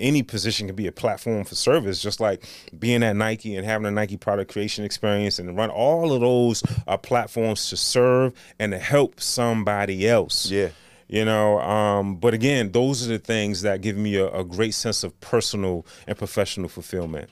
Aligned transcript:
any 0.00 0.22
position 0.22 0.66
can 0.66 0.76
be 0.76 0.86
a 0.86 0.92
platform 0.92 1.44
for 1.44 1.54
service, 1.54 2.02
just 2.02 2.20
like 2.20 2.44
being 2.78 3.02
at 3.02 3.16
Nike 3.16 3.56
and 3.56 3.66
having 3.66 3.86
a 3.86 3.90
Nike 3.90 4.16
product 4.16 4.52
creation 4.52 4.84
experience 4.84 5.38
and 5.38 5.56
run 5.56 5.70
all 5.70 6.12
of 6.12 6.20
those 6.20 6.62
uh, 6.86 6.96
platforms 6.96 7.68
to 7.70 7.76
serve 7.76 8.32
and 8.58 8.72
to 8.72 8.78
help 8.78 9.20
somebody 9.20 10.08
else. 10.08 10.50
Yeah. 10.50 10.70
You 11.08 11.24
know, 11.24 11.58
um, 11.60 12.16
but 12.16 12.34
again, 12.34 12.70
those 12.70 13.04
are 13.04 13.08
the 13.08 13.18
things 13.18 13.62
that 13.62 13.80
give 13.80 13.96
me 13.96 14.14
a, 14.14 14.28
a 14.28 14.44
great 14.44 14.74
sense 14.74 15.02
of 15.02 15.18
personal 15.20 15.84
and 16.06 16.16
professional 16.16 16.68
fulfillment. 16.68 17.30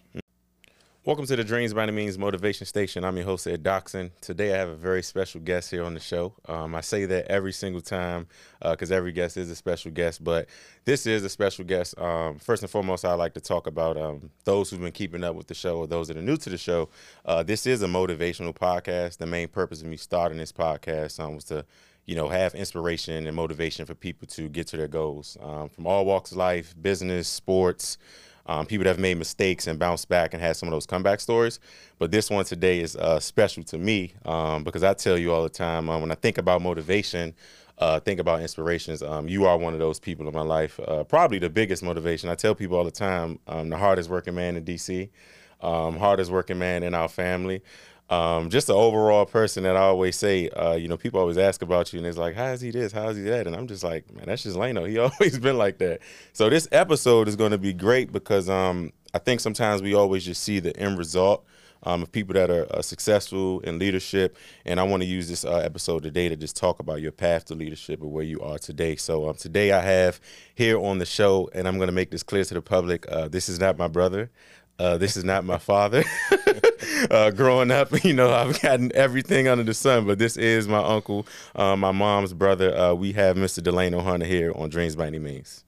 Welcome 1.08 1.24
to 1.24 1.36
the 1.36 1.42
Dreams 1.42 1.72
by 1.72 1.84
Any 1.84 1.92
Means 1.92 2.18
Motivation 2.18 2.66
Station. 2.66 3.02
I'm 3.02 3.16
your 3.16 3.24
host, 3.24 3.46
Ed 3.46 3.62
Doxson. 3.62 4.10
Today 4.20 4.52
I 4.52 4.58
have 4.58 4.68
a 4.68 4.76
very 4.76 5.02
special 5.02 5.40
guest 5.40 5.70
here 5.70 5.82
on 5.82 5.94
the 5.94 6.00
show. 6.00 6.34
Um, 6.46 6.74
I 6.74 6.82
say 6.82 7.06
that 7.06 7.28
every 7.28 7.54
single 7.54 7.80
time 7.80 8.26
because 8.60 8.92
uh, 8.92 8.96
every 8.96 9.12
guest 9.12 9.38
is 9.38 9.50
a 9.50 9.56
special 9.56 9.90
guest, 9.90 10.22
but 10.22 10.50
this 10.84 11.06
is 11.06 11.24
a 11.24 11.30
special 11.30 11.64
guest. 11.64 11.98
Um, 11.98 12.38
first 12.38 12.62
and 12.62 12.70
foremost, 12.70 13.06
I 13.06 13.14
like 13.14 13.32
to 13.32 13.40
talk 13.40 13.66
about 13.66 13.96
um, 13.96 14.28
those 14.44 14.68
who've 14.68 14.82
been 14.82 14.92
keeping 14.92 15.24
up 15.24 15.34
with 15.34 15.46
the 15.46 15.54
show 15.54 15.78
or 15.78 15.86
those 15.86 16.08
that 16.08 16.18
are 16.18 16.22
new 16.22 16.36
to 16.36 16.50
the 16.50 16.58
show. 16.58 16.90
Uh, 17.24 17.42
this 17.42 17.66
is 17.66 17.82
a 17.82 17.86
motivational 17.86 18.54
podcast. 18.54 19.16
The 19.16 19.24
main 19.24 19.48
purpose 19.48 19.80
of 19.80 19.88
me 19.88 19.96
starting 19.96 20.36
this 20.36 20.52
podcast 20.52 21.18
um, 21.20 21.36
was 21.36 21.44
to 21.44 21.64
you 22.04 22.16
know, 22.16 22.28
have 22.28 22.54
inspiration 22.54 23.26
and 23.26 23.36
motivation 23.36 23.84
for 23.84 23.94
people 23.94 24.26
to 24.26 24.48
get 24.48 24.66
to 24.66 24.78
their 24.78 24.88
goals 24.88 25.36
um, 25.42 25.68
from 25.68 25.86
all 25.86 26.06
walks 26.06 26.32
of 26.32 26.38
life, 26.38 26.74
business, 26.80 27.28
sports, 27.28 27.98
um, 28.48 28.66
people 28.66 28.84
that 28.84 28.90
have 28.90 28.98
made 28.98 29.18
mistakes 29.18 29.66
and 29.66 29.78
bounced 29.78 30.08
back 30.08 30.32
and 30.32 30.42
had 30.42 30.56
some 30.56 30.68
of 30.68 30.72
those 30.72 30.86
comeback 30.86 31.20
stories. 31.20 31.60
But 31.98 32.10
this 32.10 32.30
one 32.30 32.44
today 32.44 32.80
is 32.80 32.96
uh, 32.96 33.20
special 33.20 33.62
to 33.64 33.78
me 33.78 34.14
um, 34.24 34.64
because 34.64 34.82
I 34.82 34.94
tell 34.94 35.18
you 35.18 35.32
all 35.32 35.42
the 35.42 35.48
time 35.50 35.88
uh, 35.88 35.98
when 35.98 36.10
I 36.10 36.14
think 36.14 36.38
about 36.38 36.62
motivation, 36.62 37.34
uh, 37.76 38.00
think 38.00 38.18
about 38.18 38.40
inspirations. 38.40 39.02
Um, 39.02 39.28
you 39.28 39.46
are 39.46 39.56
one 39.56 39.74
of 39.74 39.78
those 39.78 40.00
people 40.00 40.26
in 40.26 40.34
my 40.34 40.42
life, 40.42 40.80
uh, 40.80 41.04
probably 41.04 41.38
the 41.38 41.50
biggest 41.50 41.82
motivation. 41.82 42.28
I 42.28 42.34
tell 42.34 42.54
people 42.54 42.76
all 42.76 42.84
the 42.84 42.90
time, 42.90 43.38
I'm 43.46 43.68
the 43.68 43.76
hardest 43.76 44.08
working 44.08 44.34
man 44.34 44.56
in 44.56 44.64
DC, 44.64 45.10
um, 45.60 45.96
hardest 45.96 46.30
working 46.30 46.58
man 46.58 46.82
in 46.82 46.94
our 46.94 47.08
family 47.08 47.62
um, 48.10 48.48
just 48.48 48.68
the 48.68 48.74
overall 48.74 49.26
person 49.26 49.64
that 49.64 49.76
I 49.76 49.80
always 49.80 50.16
say, 50.16 50.48
uh, 50.50 50.74
you 50.74 50.88
know, 50.88 50.96
people 50.96 51.20
always 51.20 51.36
ask 51.36 51.60
about 51.60 51.92
you 51.92 51.98
and 51.98 52.06
it's 52.06 52.16
like, 52.16 52.34
how 52.34 52.46
is 52.46 52.60
he 52.60 52.70
this? 52.70 52.90
How 52.90 53.08
is 53.08 53.18
he 53.18 53.24
that? 53.24 53.46
And 53.46 53.54
I'm 53.54 53.66
just 53.66 53.84
like, 53.84 54.10
man, 54.14 54.24
that's 54.26 54.42
just 54.42 54.56
Lano. 54.56 54.88
He 54.88 54.98
always 54.98 55.38
been 55.38 55.58
like 55.58 55.78
that. 55.78 56.00
So 56.32 56.48
this 56.48 56.66
episode 56.72 57.28
is 57.28 57.36
going 57.36 57.50
to 57.50 57.58
be 57.58 57.74
great 57.74 58.10
because 58.10 58.48
um, 58.48 58.92
I 59.12 59.18
think 59.18 59.40
sometimes 59.40 59.82
we 59.82 59.94
always 59.94 60.24
just 60.24 60.42
see 60.42 60.58
the 60.58 60.74
end 60.76 60.96
result 60.96 61.44
um, 61.82 62.02
of 62.02 62.10
people 62.10 62.34
that 62.34 62.50
are 62.50 62.66
uh, 62.74 62.82
successful 62.82 63.60
in 63.60 63.78
leadership. 63.78 64.36
And 64.64 64.80
I 64.80 64.82
want 64.84 65.02
to 65.02 65.06
use 65.06 65.28
this 65.28 65.44
uh, 65.44 65.56
episode 65.56 66.02
today 66.02 66.28
to 66.28 66.36
just 66.36 66.56
talk 66.56 66.80
about 66.80 67.00
your 67.00 67.12
path 67.12 67.46
to 67.46 67.54
leadership 67.54 68.00
and 68.00 68.10
where 68.10 68.24
you 68.24 68.40
are 68.40 68.58
today. 68.58 68.96
So 68.96 69.28
um, 69.28 69.36
today 69.36 69.72
I 69.72 69.82
have 69.82 70.20
here 70.54 70.78
on 70.78 70.98
the 70.98 71.06
show, 71.06 71.50
and 71.54 71.68
I'm 71.68 71.76
going 71.76 71.88
to 71.88 71.92
make 71.92 72.10
this 72.10 72.22
clear 72.22 72.44
to 72.44 72.54
the 72.54 72.62
public, 72.62 73.06
uh, 73.10 73.28
this 73.28 73.48
is 73.48 73.60
not 73.60 73.78
my 73.78 73.88
brother. 73.88 74.30
Uh, 74.78 74.96
this 74.96 75.16
is 75.16 75.24
not 75.24 75.44
my 75.44 75.58
father. 75.58 76.04
uh, 77.10 77.30
growing 77.32 77.70
up, 77.70 77.88
you 78.04 78.12
know, 78.12 78.32
I've 78.32 78.60
gotten 78.60 78.92
everything 78.94 79.48
under 79.48 79.64
the 79.64 79.74
sun, 79.74 80.06
but 80.06 80.18
this 80.18 80.36
is 80.36 80.68
my 80.68 80.78
uncle, 80.78 81.26
uh, 81.56 81.74
my 81.74 81.90
mom's 81.90 82.32
brother. 82.32 82.76
Uh, 82.76 82.94
we 82.94 83.12
have 83.12 83.36
Mr. 83.36 83.62
Delano 83.62 84.00
Hunter 84.00 84.26
here 84.26 84.52
on 84.54 84.70
Dreams 84.70 84.94
by 84.94 85.08
Any 85.08 85.18
Means. 85.18 85.64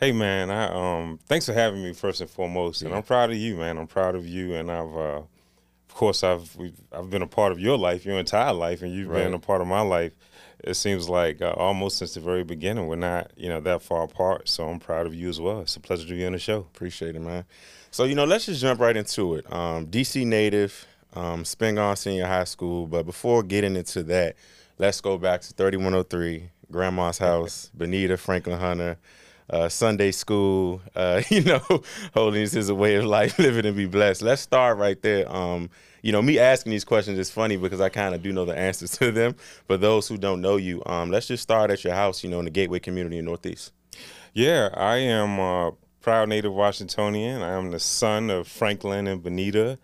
Hey 0.00 0.12
man, 0.12 0.48
I 0.48 1.00
um 1.00 1.18
thanks 1.26 1.46
for 1.46 1.52
having 1.52 1.82
me 1.82 1.92
first 1.92 2.20
and 2.20 2.30
foremost, 2.30 2.82
yeah. 2.82 2.86
and 2.86 2.96
I'm 2.96 3.02
proud 3.02 3.30
of 3.30 3.36
you, 3.36 3.56
man. 3.56 3.78
I'm 3.78 3.88
proud 3.88 4.14
of 4.14 4.24
you, 4.24 4.54
and 4.54 4.70
I've 4.70 4.94
uh, 4.94 5.22
of 5.22 5.94
course 5.94 6.22
I've 6.22 6.56
I've 6.92 7.10
been 7.10 7.22
a 7.22 7.26
part 7.26 7.50
of 7.50 7.58
your 7.58 7.76
life, 7.76 8.04
your 8.04 8.16
entire 8.16 8.52
life, 8.52 8.82
and 8.82 8.92
you've 8.92 9.08
right. 9.08 9.24
been 9.24 9.34
a 9.34 9.40
part 9.40 9.60
of 9.60 9.66
my 9.66 9.80
life. 9.80 10.12
It 10.62 10.74
seems 10.74 11.08
like 11.08 11.42
uh, 11.42 11.52
almost 11.56 11.98
since 11.98 12.14
the 12.14 12.20
very 12.20 12.44
beginning, 12.44 12.86
we're 12.86 12.94
not 12.94 13.32
you 13.36 13.48
know 13.48 13.58
that 13.60 13.82
far 13.82 14.04
apart. 14.04 14.48
So 14.48 14.68
I'm 14.68 14.78
proud 14.78 15.06
of 15.06 15.16
you 15.16 15.28
as 15.28 15.40
well. 15.40 15.62
It's 15.62 15.74
a 15.74 15.80
pleasure 15.80 16.06
to 16.06 16.14
be 16.14 16.24
on 16.24 16.30
the 16.30 16.38
show. 16.38 16.58
Appreciate 16.58 17.16
it, 17.16 17.20
man. 17.20 17.44
So, 17.90 18.04
you 18.04 18.14
know, 18.14 18.24
let's 18.24 18.46
just 18.46 18.60
jump 18.60 18.80
right 18.80 18.96
into 18.96 19.34
it. 19.34 19.50
Um, 19.52 19.86
DC 19.86 20.26
native, 20.26 20.86
um, 21.14 21.44
Spingarn 21.44 21.96
Senior 21.96 22.26
High 22.26 22.44
School. 22.44 22.86
But 22.86 23.06
before 23.06 23.42
getting 23.42 23.76
into 23.76 24.02
that, 24.04 24.36
let's 24.78 25.00
go 25.00 25.16
back 25.16 25.40
to 25.42 25.52
3103, 25.54 26.50
Grandma's 26.70 27.18
house, 27.18 27.70
Benita 27.76 28.16
Franklin 28.16 28.58
Hunter, 28.60 28.98
uh, 29.50 29.68
Sunday 29.68 30.10
school, 30.10 30.82
uh, 30.94 31.22
you 31.30 31.42
know, 31.42 31.62
holiness 32.14 32.54
is 32.54 32.68
a 32.68 32.74
way 32.74 32.96
of 32.96 33.04
life, 33.04 33.38
living 33.38 33.64
and 33.64 33.76
be 33.76 33.86
blessed. 33.86 34.22
Let's 34.22 34.42
start 34.42 34.76
right 34.76 35.00
there. 35.00 35.30
Um, 35.34 35.70
you 36.02 36.12
know, 36.12 36.22
me 36.22 36.38
asking 36.38 36.70
these 36.70 36.84
questions 36.84 37.18
is 37.18 37.30
funny 37.30 37.56
because 37.56 37.80
I 37.80 37.88
kind 37.88 38.14
of 38.14 38.22
do 38.22 38.32
know 38.32 38.44
the 38.44 38.56
answers 38.56 38.90
to 38.98 39.10
them. 39.10 39.34
But 39.66 39.80
those 39.80 40.06
who 40.06 40.18
don't 40.18 40.40
know 40.42 40.56
you, 40.56 40.82
um, 40.86 41.10
let's 41.10 41.26
just 41.26 41.42
start 41.42 41.70
at 41.70 41.84
your 41.84 41.94
house, 41.94 42.22
you 42.22 42.28
know, 42.30 42.38
in 42.38 42.44
the 42.44 42.50
Gateway 42.50 42.78
community 42.78 43.18
in 43.18 43.24
Northeast. 43.24 43.72
Yeah, 44.34 44.68
I 44.74 44.96
am 44.98 45.40
uh, 45.40 45.70
proud 46.00 46.28
native 46.28 46.52
Washingtonian. 46.52 47.42
I 47.42 47.52
am 47.52 47.70
the 47.70 47.80
son 47.80 48.30
of 48.30 48.48
Franklin 48.48 49.06
and 49.06 49.22
Benita, 49.22 49.78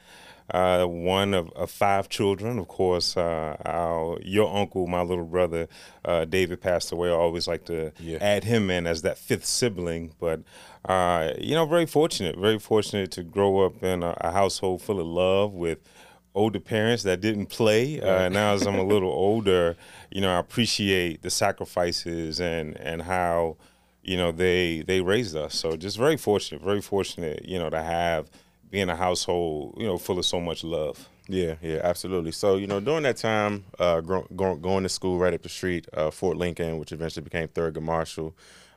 uh, 0.50 0.84
one 0.84 1.34
of, 1.34 1.50
of, 1.52 1.70
five 1.70 2.08
children. 2.08 2.58
Of 2.58 2.69
course, 2.69 3.16
uh, 3.16 3.56
our, 3.64 4.19
your 4.22 4.54
uncle, 4.54 4.86
my 4.86 5.03
little 5.03 5.24
brother, 5.24 5.69
uh, 6.04 6.24
David, 6.24 6.60
passed 6.60 6.92
away. 6.92 7.08
I 7.08 7.12
always 7.12 7.48
like 7.48 7.64
to 7.66 7.92
yeah. 7.98 8.19
add 8.20 8.44
him 8.44 8.70
in 8.70 8.86
as 8.86 9.03
that 9.03 9.19
fifth 9.19 9.47
sibling. 9.47 10.12
But, 10.20 10.42
uh, 10.84 11.32
you 11.38 11.54
know, 11.54 11.66
very 11.66 11.86
fortunate, 11.86 12.36
very 12.36 12.58
fortunate 12.58 13.10
to 13.12 13.22
grow 13.22 13.64
up 13.64 13.82
in 13.82 14.03
a, 14.03 14.16
a 14.20 14.32
household 14.32 14.82
full 14.82 15.00
of 15.00 15.06
love 15.06 15.53
with 15.53 15.78
older 16.34 16.60
parents 16.60 17.04
that 17.04 17.20
didn't 17.20 17.47
play. 17.47 18.00
Uh, 18.00 18.28
now, 18.28 18.54
as 18.54 18.66
I'm 18.66 18.74
a 18.74 18.84
little 18.84 19.10
older, 19.12 19.76
you 20.10 20.20
know, 20.20 20.34
I 20.34 20.38
appreciate 20.38 21.22
the 21.22 21.30
sacrifices 21.30 22.41
and 22.41 22.76
and 22.78 23.03
how 23.03 23.56
you 24.04 24.16
know 24.16 24.32
they 24.32 24.82
they 24.82 25.00
raised 25.00 25.37
us. 25.37 25.54
So 25.54 25.76
just 25.76 25.97
very 25.97 26.16
fortunate 26.16 26.62
very 26.62 26.81
fortunate 26.81 27.44
you 27.44 27.59
know 27.59 27.70
to 27.70 27.82
have 27.82 28.31
being 28.70 28.88
a 28.88 28.97
household 28.97 29.75
you 29.78 29.87
know 29.87 29.98
full 29.98 30.19
of 30.19 30.26
so 30.26 30.41
much 30.41 30.65
love. 30.65 31.09
Yeah 31.28 31.54
yeah 31.62 31.81
absolutely. 31.82 32.32
So 32.32 32.56
you 32.56 32.66
know 32.66 32.81
during 32.81 33.03
that 33.04 33.16
time 33.16 33.65
uh, 33.78 34.00
go, 34.00 34.26
go, 34.37 34.54
going 34.56 34.82
to 34.82 34.88
school 34.88 35.19
right 35.19 35.34
up 35.34 35.42
the 35.42 35.48
street 35.48 35.87
uh, 35.92 36.10
fort 36.10 36.37
lincoln 36.37 36.78
which 36.78 36.92
eventually 36.92 37.25
became 37.25 37.48
thurgood 37.48 37.82
marshall 37.82 38.34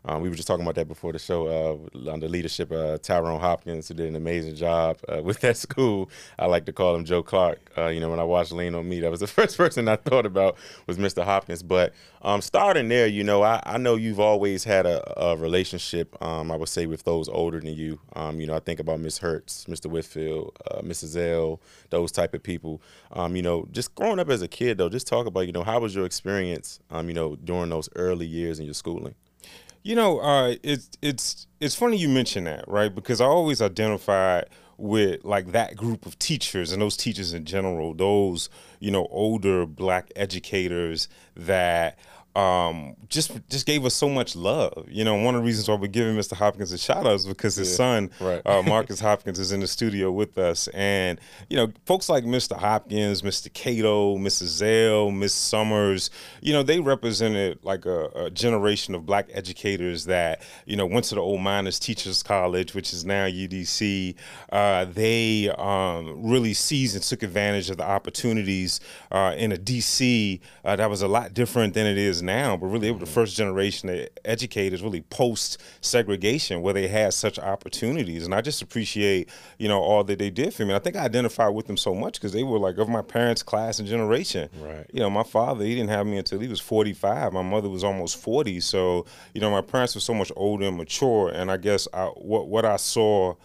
um, 0.07 0.21
we 0.21 0.29
were 0.29 0.35
just 0.35 0.47
talking 0.47 0.63
about 0.63 0.75
that 0.75 0.87
before 0.87 1.11
the 1.11 1.19
show 1.19 1.47
uh, 1.93 2.09
under 2.09 2.29
leadership 2.29 2.71
uh, 2.71 2.97
Tyrone 2.97 3.41
Hopkins, 3.41 3.89
who 3.89 3.93
did 3.93 4.07
an 4.07 4.15
amazing 4.15 4.55
job 4.55 4.97
uh, 5.09 5.21
with 5.23 5.41
that 5.41 5.57
school. 5.57 6.09
I 6.39 6.45
like 6.45 6.65
to 6.65 6.73
call 6.73 6.95
him 6.95 7.03
Joe 7.03 7.21
Clark. 7.21 7.59
Uh, 7.77 7.87
you 7.87 7.99
know, 7.99 8.09
when 8.09 8.19
I 8.19 8.23
watched 8.23 8.53
Lean 8.53 8.73
on 8.73 8.87
Me, 8.87 9.01
that 9.01 9.11
was 9.11 9.19
the 9.19 9.27
first 9.27 9.57
person 9.57 9.87
I 9.89 9.97
thought 9.97 10.25
about 10.25 10.57
was 10.87 10.97
Mr. 10.97 11.25
Hopkins. 11.25 11.61
But 11.61 11.93
um, 12.21 12.41
starting 12.41 12.87
there, 12.87 13.05
you 13.05 13.23
know, 13.23 13.43
I, 13.43 13.61
I 13.65 13.77
know 13.77 13.95
you've 13.95 14.19
always 14.19 14.63
had 14.63 14.85
a, 14.85 15.21
a 15.21 15.35
relationship, 15.35 16.15
um, 16.23 16.51
I 16.51 16.55
would 16.55 16.69
say, 16.69 16.85
with 16.85 17.03
those 17.03 17.27
older 17.27 17.59
than 17.59 17.73
you. 17.73 17.99
Um, 18.15 18.39
you 18.39 18.47
know, 18.47 18.55
I 18.55 18.59
think 18.59 18.79
about 18.79 19.01
Miss 19.01 19.17
Hertz, 19.17 19.65
Mr. 19.65 19.87
Whitfield, 19.87 20.57
uh, 20.71 20.81
Mrs. 20.81 21.17
L, 21.17 21.59
those 21.89 22.13
type 22.13 22.33
of 22.33 22.41
people. 22.41 22.81
Um, 23.11 23.35
you 23.35 23.41
know, 23.41 23.67
just 23.71 23.93
growing 23.95 24.19
up 24.19 24.29
as 24.29 24.41
a 24.41 24.47
kid, 24.47 24.77
though, 24.77 24.89
just 24.89 25.05
talk 25.05 25.27
about, 25.27 25.41
you 25.41 25.51
know, 25.51 25.63
how 25.63 25.81
was 25.81 25.93
your 25.93 26.05
experience, 26.05 26.79
um, 26.91 27.09
you 27.09 27.13
know, 27.13 27.35
during 27.35 27.69
those 27.69 27.89
early 27.95 28.25
years 28.25 28.59
in 28.59 28.65
your 28.65 28.73
schooling? 28.73 29.15
You 29.87 29.95
know, 29.95 30.19
uh, 30.19 30.55
it's 30.63 30.89
it's 31.01 31.47
it's 31.61 31.73
funny 31.73 31.95
you 31.95 32.09
mention 32.09 32.43
that, 32.43 32.67
right? 32.67 32.93
Because 32.93 33.21
I 33.21 33.25
always 33.25 33.61
identified 33.61 34.49
with 34.75 35.23
like 35.23 35.53
that 35.53 35.77
group 35.77 36.05
of 36.05 36.19
teachers 36.19 36.73
and 36.73 36.81
those 36.81 36.97
teachers 36.97 37.31
in 37.31 37.45
general, 37.45 37.93
those 37.93 38.49
you 38.81 38.91
know 38.91 39.07
older 39.09 39.65
black 39.65 40.11
educators 40.13 41.07
that 41.37 41.97
um, 42.37 42.95
just 43.09 43.31
just 43.49 43.65
gave 43.65 43.83
us 43.83 43.95
so 43.95 44.07
much 44.07 44.35
love. 44.35 44.85
You 44.87 45.03
know, 45.03 45.15
one 45.15 45.33
of 45.33 45.41
the 45.41 45.45
reasons 45.45 45.67
why 45.67 45.75
we're 45.75 45.87
giving 45.87 46.15
Mr. 46.15 46.35
Hopkins 46.35 46.71
a 46.71 46.77
shout 46.77 47.07
out 47.07 47.15
is 47.15 47.25
because 47.25 47.55
his 47.55 47.71
yeah, 47.71 47.75
son, 47.75 48.11
right. 48.19 48.41
uh, 48.45 48.61
Marcus 48.65 48.99
Hopkins, 48.99 49.39
is 49.39 49.51
in 49.51 49.61
the 49.61 49.67
studio 49.67 50.11
with 50.11 50.37
us. 50.37 50.67
And, 50.69 51.19
you 51.49 51.57
know, 51.57 51.71
folks 51.85 52.09
like 52.09 52.25
Mr. 52.25 52.55
Hopkins, 52.55 53.23
Mr. 53.23 53.51
Cato, 53.51 54.17
Mrs. 54.17 54.47
Zell, 54.47 55.09
Miss 55.09 55.33
Summers, 55.33 56.11
you 56.41 56.53
know, 56.53 56.61
they 56.61 56.79
represented 56.79 57.57
like 57.63 57.87
a, 57.87 58.05
a, 58.15 58.29
generation 58.29 58.93
of 58.93 59.05
black 59.05 59.29
educators 59.31 60.05
that, 60.05 60.43
you 60.65 60.75
know, 60.75 60.85
went 60.85 61.05
to 61.05 61.15
the 61.15 61.21
old 61.21 61.41
Miners 61.41 61.79
Teachers 61.79 62.21
College, 62.21 62.75
which 62.75 62.93
is 62.93 63.03
now 63.03 63.25
UDC. 63.25 64.13
Uh, 64.51 64.85
they 64.85 65.49
um, 65.57 66.29
really 66.29 66.53
seized 66.53 66.95
and 66.95 67.03
took 67.03 67.23
advantage 67.23 67.71
of 67.71 67.77
the 67.77 67.87
opportunities 67.87 68.79
uh, 69.11 69.33
in 69.35 69.51
a 69.51 69.57
DC 69.57 70.39
uh, 70.63 70.75
that 70.75 70.89
was 70.89 71.01
a 71.01 71.07
lot 71.07 71.33
different 71.33 71.73
than 71.73 71.87
it 71.87 71.97
is 71.97 72.21
now, 72.26 72.26
but 72.27 72.67
really 72.67 72.87
they 72.87 72.91
were 72.91 72.99
the 72.99 73.05
first 73.05 73.35
generation 73.35 73.89
of 73.89 74.07
educators 74.25 74.81
really 74.81 75.01
post 75.01 75.61
segregation 75.81 76.61
where 76.61 76.73
they 76.73 76.87
had 76.87 77.13
such 77.13 77.39
opportunities. 77.39 78.25
And 78.25 78.35
I 78.35 78.41
just 78.41 78.61
appreciate, 78.61 79.29
you 79.57 79.67
know, 79.67 79.79
all 79.79 80.03
that 80.03 80.19
they 80.19 80.29
did 80.29 80.53
for 80.53 80.63
me. 80.63 80.69
And 80.69 80.75
I 80.75 80.79
think 80.79 80.95
I 80.95 81.01
identified 81.01 81.53
with 81.53 81.67
them 81.67 81.77
so 81.77 81.95
much 81.95 82.13
because 82.13 82.33
they 82.33 82.43
were 82.43 82.59
like 82.59 82.77
of 82.77 82.89
my 82.89 83.01
parents' 83.01 83.43
class 83.43 83.79
and 83.79 83.87
generation. 83.87 84.49
Right. 84.59 84.85
You 84.91 84.99
know, 84.99 85.09
my 85.09 85.23
father, 85.23 85.63
he 85.63 85.75
didn't 85.75 85.89
have 85.89 86.05
me 86.05 86.17
until 86.17 86.39
he 86.39 86.47
was 86.47 86.59
45. 86.59 87.33
My 87.33 87.41
mother 87.41 87.69
was 87.69 87.83
almost 87.83 88.17
40. 88.17 88.59
So, 88.59 89.05
you 89.33 89.41
know, 89.41 89.51
my 89.51 89.61
parents 89.61 89.95
were 89.95 90.01
so 90.01 90.13
much 90.13 90.31
older 90.35 90.67
and 90.67 90.77
mature. 90.77 91.29
And 91.29 91.51
I 91.51 91.57
guess 91.57 91.87
I, 91.93 92.05
what, 92.05 92.47
what 92.47 92.65
I 92.65 92.77
saw 92.77 93.35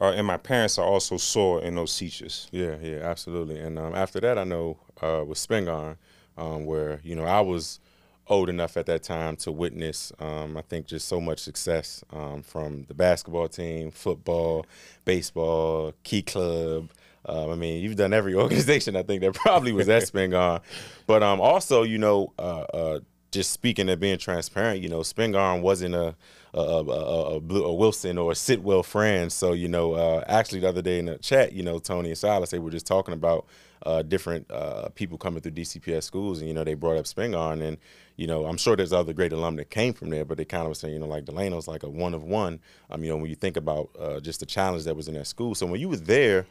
uh, 0.00 0.12
and 0.16 0.26
my 0.26 0.36
parents 0.36 0.80
I 0.80 0.82
also 0.82 1.16
saw 1.16 1.58
in 1.58 1.76
those 1.76 1.96
teachers. 1.96 2.48
Yeah, 2.50 2.74
yeah, 2.82 2.98
absolutely. 3.02 3.60
And 3.60 3.78
um, 3.78 3.94
after 3.94 4.18
that, 4.20 4.36
I 4.36 4.42
know 4.42 4.78
uh, 5.00 5.22
with 5.24 5.38
Spingarn, 5.38 5.96
um, 6.36 6.64
where 6.66 7.00
you 7.04 7.14
know 7.14 7.24
I 7.24 7.40
was 7.40 7.78
old 8.28 8.48
enough 8.48 8.76
at 8.76 8.86
that 8.86 9.02
time 9.02 9.36
to 9.36 9.52
witness, 9.52 10.12
um, 10.18 10.56
I 10.56 10.62
think, 10.62 10.86
just 10.86 11.08
so 11.08 11.20
much 11.20 11.40
success 11.40 12.04
um, 12.12 12.42
from 12.42 12.84
the 12.84 12.94
basketball 12.94 13.48
team, 13.48 13.90
football, 13.90 14.66
baseball, 15.04 15.92
Key 16.02 16.22
Club. 16.22 16.90
Um, 17.24 17.50
I 17.50 17.54
mean, 17.54 17.82
you've 17.82 17.96
done 17.96 18.12
every 18.12 18.34
organization 18.36 18.96
I 18.96 19.02
think 19.02 19.20
that 19.22 19.34
probably 19.34 19.72
was 19.72 19.88
at 19.88 20.02
Spingarn. 20.04 20.60
But 21.06 21.22
um, 21.22 21.40
also, 21.40 21.82
you 21.82 21.98
know, 21.98 22.32
uh, 22.38 22.64
uh, 22.74 23.00
just 23.32 23.50
speaking 23.50 23.88
of 23.88 23.98
being 23.98 24.18
transparent, 24.18 24.82
you 24.82 24.88
know, 24.88 25.00
Spingarn 25.00 25.62
wasn't 25.62 25.94
a 25.94 26.14
a, 26.54 26.58
a, 26.58 26.82
a, 26.82 27.36
a, 27.36 27.74
Wilson 27.74 28.18
or 28.18 28.32
a 28.32 28.34
Sidwell 28.34 28.82
friend. 28.82 29.32
So, 29.32 29.52
you 29.52 29.68
know, 29.68 29.94
uh, 29.94 30.22
actually 30.28 30.60
the 30.60 30.68
other 30.68 30.82
day 30.82 30.98
in 30.98 31.06
the 31.06 31.16
chat, 31.18 31.52
you 31.52 31.62
know, 31.62 31.78
Tony 31.78 32.10
and 32.10 32.18
Silas, 32.18 32.50
they 32.50 32.58
were 32.58 32.70
just 32.70 32.86
talking 32.86 33.14
about 33.14 33.46
uh, 33.84 34.02
different 34.02 34.50
uh, 34.50 34.88
people 34.90 35.18
coming 35.18 35.40
through 35.40 35.52
DCPS 35.52 36.04
schools, 36.04 36.38
and 36.38 36.48
you 36.48 36.54
know 36.54 36.64
they 36.64 36.74
brought 36.74 36.96
up 36.96 37.04
Spingarn, 37.04 37.62
and 37.62 37.78
you 38.16 38.26
know 38.26 38.46
I'm 38.46 38.56
sure 38.56 38.76
there's 38.76 38.92
other 38.92 39.12
great 39.12 39.32
alum 39.32 39.56
that 39.56 39.70
came 39.70 39.92
from 39.92 40.10
there, 40.10 40.24
but 40.24 40.36
they 40.36 40.44
kind 40.44 40.62
of 40.62 40.68
were 40.68 40.74
saying 40.74 40.94
you 40.94 41.00
know 41.00 41.06
like 41.06 41.24
Delano's 41.24 41.68
like 41.68 41.82
a 41.82 41.88
one 41.88 42.14
of 42.14 42.22
one. 42.22 42.60
Um, 42.90 43.02
you 43.02 43.10
know 43.10 43.16
when 43.16 43.30
you 43.30 43.36
think 43.36 43.56
about 43.56 43.90
uh, 43.98 44.20
just 44.20 44.40
the 44.40 44.46
challenge 44.46 44.84
that 44.84 44.96
was 44.96 45.08
in 45.08 45.14
that 45.14 45.26
school. 45.26 45.54
So 45.54 45.66
when 45.66 45.80
you 45.80 45.88
were 45.88 45.96
there, 45.96 46.46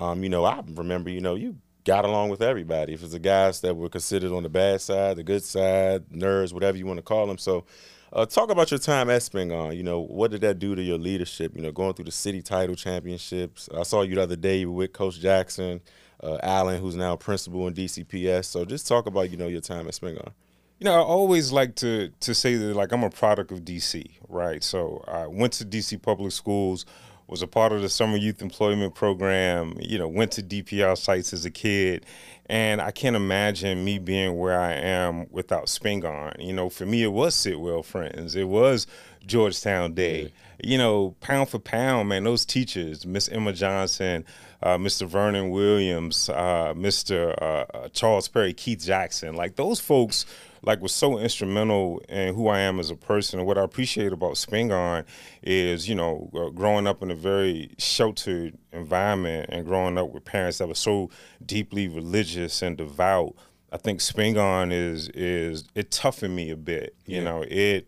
um, 0.00 0.22
you 0.22 0.28
know 0.28 0.44
I 0.44 0.62
remember 0.74 1.10
you 1.10 1.20
know 1.20 1.34
you 1.34 1.56
got 1.84 2.04
along 2.04 2.30
with 2.30 2.42
everybody. 2.42 2.94
If 2.94 3.02
it's 3.02 3.12
the 3.12 3.18
guys 3.18 3.60
that 3.60 3.76
were 3.76 3.88
considered 3.88 4.32
on 4.32 4.42
the 4.42 4.48
bad 4.48 4.80
side, 4.80 5.16
the 5.16 5.22
good 5.22 5.44
side, 5.44 6.08
nerds, 6.08 6.52
whatever 6.52 6.76
you 6.76 6.86
want 6.86 6.98
to 6.98 7.02
call 7.02 7.26
them. 7.26 7.38
So. 7.38 7.64
Uh, 8.12 8.24
talk 8.24 8.48
about 8.48 8.70
your 8.70 8.78
time 8.78 9.10
at 9.10 9.22
Spingarn. 9.22 9.76
You 9.76 9.82
know, 9.82 9.98
what 9.98 10.30
did 10.30 10.42
that 10.42 10.60
do 10.60 10.76
to 10.76 10.80
your 10.80 10.98
leadership? 10.98 11.56
You 11.56 11.62
know, 11.62 11.72
going 11.72 11.94
through 11.94 12.04
the 12.04 12.12
city 12.12 12.42
title 12.42 12.76
championships. 12.76 13.68
I 13.76 13.82
saw 13.82 14.02
you 14.02 14.14
the 14.14 14.22
other 14.22 14.36
day 14.36 14.64
with 14.66 14.92
Coach 14.92 15.18
Jackson 15.18 15.80
uh, 16.24 16.38
Allen, 16.42 16.80
who's 16.80 16.96
now 16.96 17.16
principal 17.16 17.68
in 17.68 17.74
DCPS. 17.74 18.46
So 18.46 18.64
just 18.64 18.88
talk 18.88 19.06
about 19.06 19.30
you 19.30 19.36
know 19.36 19.48
your 19.48 19.60
time 19.60 19.86
at 19.86 19.94
Spingarn. 19.94 20.32
You 20.80 20.86
know, 20.86 20.94
I 20.94 21.02
always 21.02 21.52
like 21.52 21.76
to 21.76 22.10
to 22.20 22.34
say 22.34 22.56
that 22.56 22.74
like 22.74 22.92
I'm 22.92 23.04
a 23.04 23.10
product 23.10 23.52
of 23.52 23.60
DC, 23.60 24.10
right? 24.28 24.62
So 24.62 25.04
I 25.06 25.26
went 25.26 25.52
to 25.54 25.64
DC 25.64 26.00
public 26.02 26.32
schools, 26.32 26.86
was 27.26 27.42
a 27.42 27.46
part 27.46 27.72
of 27.72 27.82
the 27.82 27.88
summer 27.88 28.16
youth 28.16 28.42
employment 28.42 28.94
program. 28.94 29.76
You 29.78 29.98
know, 29.98 30.08
went 30.08 30.32
to 30.32 30.42
DPR 30.42 30.96
sites 30.96 31.32
as 31.32 31.44
a 31.44 31.50
kid, 31.50 32.06
and 32.46 32.80
I 32.80 32.90
can't 32.90 33.16
imagine 33.16 33.84
me 33.84 33.98
being 33.98 34.36
where 34.38 34.58
I 34.58 34.72
am 34.72 35.26
without 35.30 35.66
Spingarn. 35.66 36.44
You 36.44 36.52
know, 36.52 36.68
for 36.68 36.86
me, 36.86 37.02
it 37.02 37.12
was 37.12 37.34
Sidwell 37.34 37.82
Friends. 37.82 38.34
It 38.34 38.48
was 38.48 38.86
Georgetown 39.26 39.94
Day. 39.94 40.22
Yeah. 40.22 40.28
You 40.62 40.78
know, 40.78 41.14
pound 41.20 41.48
for 41.50 41.58
pound, 41.58 42.08
man, 42.08 42.24
those 42.24 42.44
teachers, 42.44 43.04
Miss 43.04 43.28
Emma 43.28 43.52
Johnson, 43.52 44.24
uh, 44.64 44.78
Mr. 44.78 45.06
Vernon 45.06 45.50
Williams, 45.50 46.30
uh, 46.30 46.72
Mr. 46.74 47.36
Uh, 47.40 47.66
uh, 47.76 47.88
Charles 47.90 48.28
Perry, 48.28 48.54
Keith 48.54 48.82
Jackson, 48.82 49.36
like 49.36 49.56
those 49.56 49.78
folks, 49.78 50.24
like 50.62 50.80
was 50.80 50.92
so 50.92 51.18
instrumental 51.18 52.02
in 52.08 52.34
who 52.34 52.48
I 52.48 52.60
am 52.60 52.80
as 52.80 52.88
a 52.88 52.96
person. 52.96 53.38
And 53.38 53.46
what 53.46 53.58
I 53.58 53.62
appreciate 53.62 54.10
about 54.10 54.32
Spingarn 54.32 55.04
is, 55.42 55.86
you 55.86 55.94
know, 55.94 56.30
uh, 56.34 56.48
growing 56.48 56.86
up 56.86 57.02
in 57.02 57.10
a 57.10 57.14
very 57.14 57.74
sheltered 57.76 58.56
environment 58.72 59.50
and 59.50 59.66
growing 59.66 59.98
up 59.98 60.10
with 60.10 60.24
parents 60.24 60.56
that 60.58 60.66
were 60.66 60.74
so 60.74 61.10
deeply 61.44 61.86
religious 61.86 62.62
and 62.62 62.78
devout. 62.78 63.34
I 63.70 63.76
think 63.76 64.00
Spingarn 64.00 64.72
is 64.72 65.10
is 65.10 65.64
it 65.74 65.90
toughened 65.90 66.34
me 66.34 66.50
a 66.50 66.56
bit. 66.56 66.96
You 67.04 67.18
yeah. 67.18 67.24
know, 67.24 67.44
it 67.46 67.86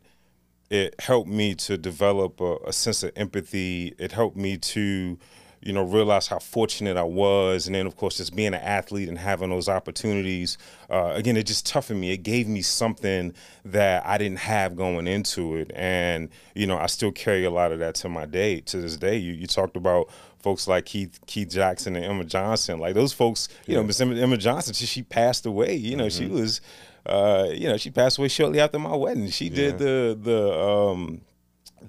it 0.68 1.00
helped 1.00 1.30
me 1.30 1.54
to 1.54 1.78
develop 1.78 2.38
a, 2.42 2.58
a 2.66 2.72
sense 2.74 3.02
of 3.02 3.12
empathy. 3.16 3.94
It 3.98 4.12
helped 4.12 4.36
me 4.36 4.58
to 4.58 5.16
you 5.66 5.72
know, 5.72 5.82
realize 5.82 6.28
how 6.28 6.38
fortunate 6.38 6.96
I 6.96 7.02
was. 7.02 7.66
And 7.66 7.74
then, 7.74 7.88
of 7.88 7.96
course, 7.96 8.18
just 8.18 8.36
being 8.36 8.54
an 8.54 8.54
athlete 8.54 9.08
and 9.08 9.18
having 9.18 9.50
those 9.50 9.68
opportunities, 9.68 10.58
uh, 10.88 11.12
again, 11.14 11.36
it 11.36 11.44
just 11.44 11.66
toughened 11.66 12.00
me. 12.00 12.12
It 12.12 12.18
gave 12.18 12.46
me 12.46 12.62
something 12.62 13.34
that 13.64 14.06
I 14.06 14.16
didn't 14.16 14.38
have 14.38 14.76
going 14.76 15.08
into 15.08 15.56
it. 15.56 15.72
And, 15.74 16.28
you 16.54 16.68
know, 16.68 16.78
I 16.78 16.86
still 16.86 17.10
carry 17.10 17.44
a 17.44 17.50
lot 17.50 17.72
of 17.72 17.80
that 17.80 17.96
to 17.96 18.08
my 18.08 18.26
day, 18.26 18.60
to 18.60 18.80
this 18.80 18.96
day. 18.96 19.16
You, 19.16 19.32
you 19.32 19.48
talked 19.48 19.76
about 19.76 20.08
folks 20.38 20.68
like 20.68 20.84
Keith 20.84 21.18
Keith 21.26 21.50
Jackson 21.50 21.96
and 21.96 22.04
Emma 22.04 22.24
Johnson. 22.24 22.78
Like 22.78 22.94
those 22.94 23.12
folks, 23.12 23.48
you 23.66 23.74
yeah. 23.74 23.80
know, 23.80 23.86
Miss 23.88 24.00
Emma, 24.00 24.14
Emma, 24.14 24.36
Johnson, 24.36 24.72
she, 24.72 24.86
she, 24.86 25.02
passed 25.02 25.46
away. 25.46 25.74
You 25.74 25.96
know, 25.96 26.06
mm-hmm. 26.06 26.26
she 26.26 26.30
was, 26.30 26.60
uh, 27.06 27.48
you 27.52 27.68
know, 27.68 27.76
she 27.76 27.90
passed 27.90 28.18
away 28.18 28.28
shortly 28.28 28.60
after 28.60 28.78
my 28.78 28.94
wedding. 28.94 29.28
She 29.30 29.46
yeah. 29.46 29.56
did 29.56 29.78
the, 29.78 30.18
the, 30.22 30.60
um, 30.60 31.22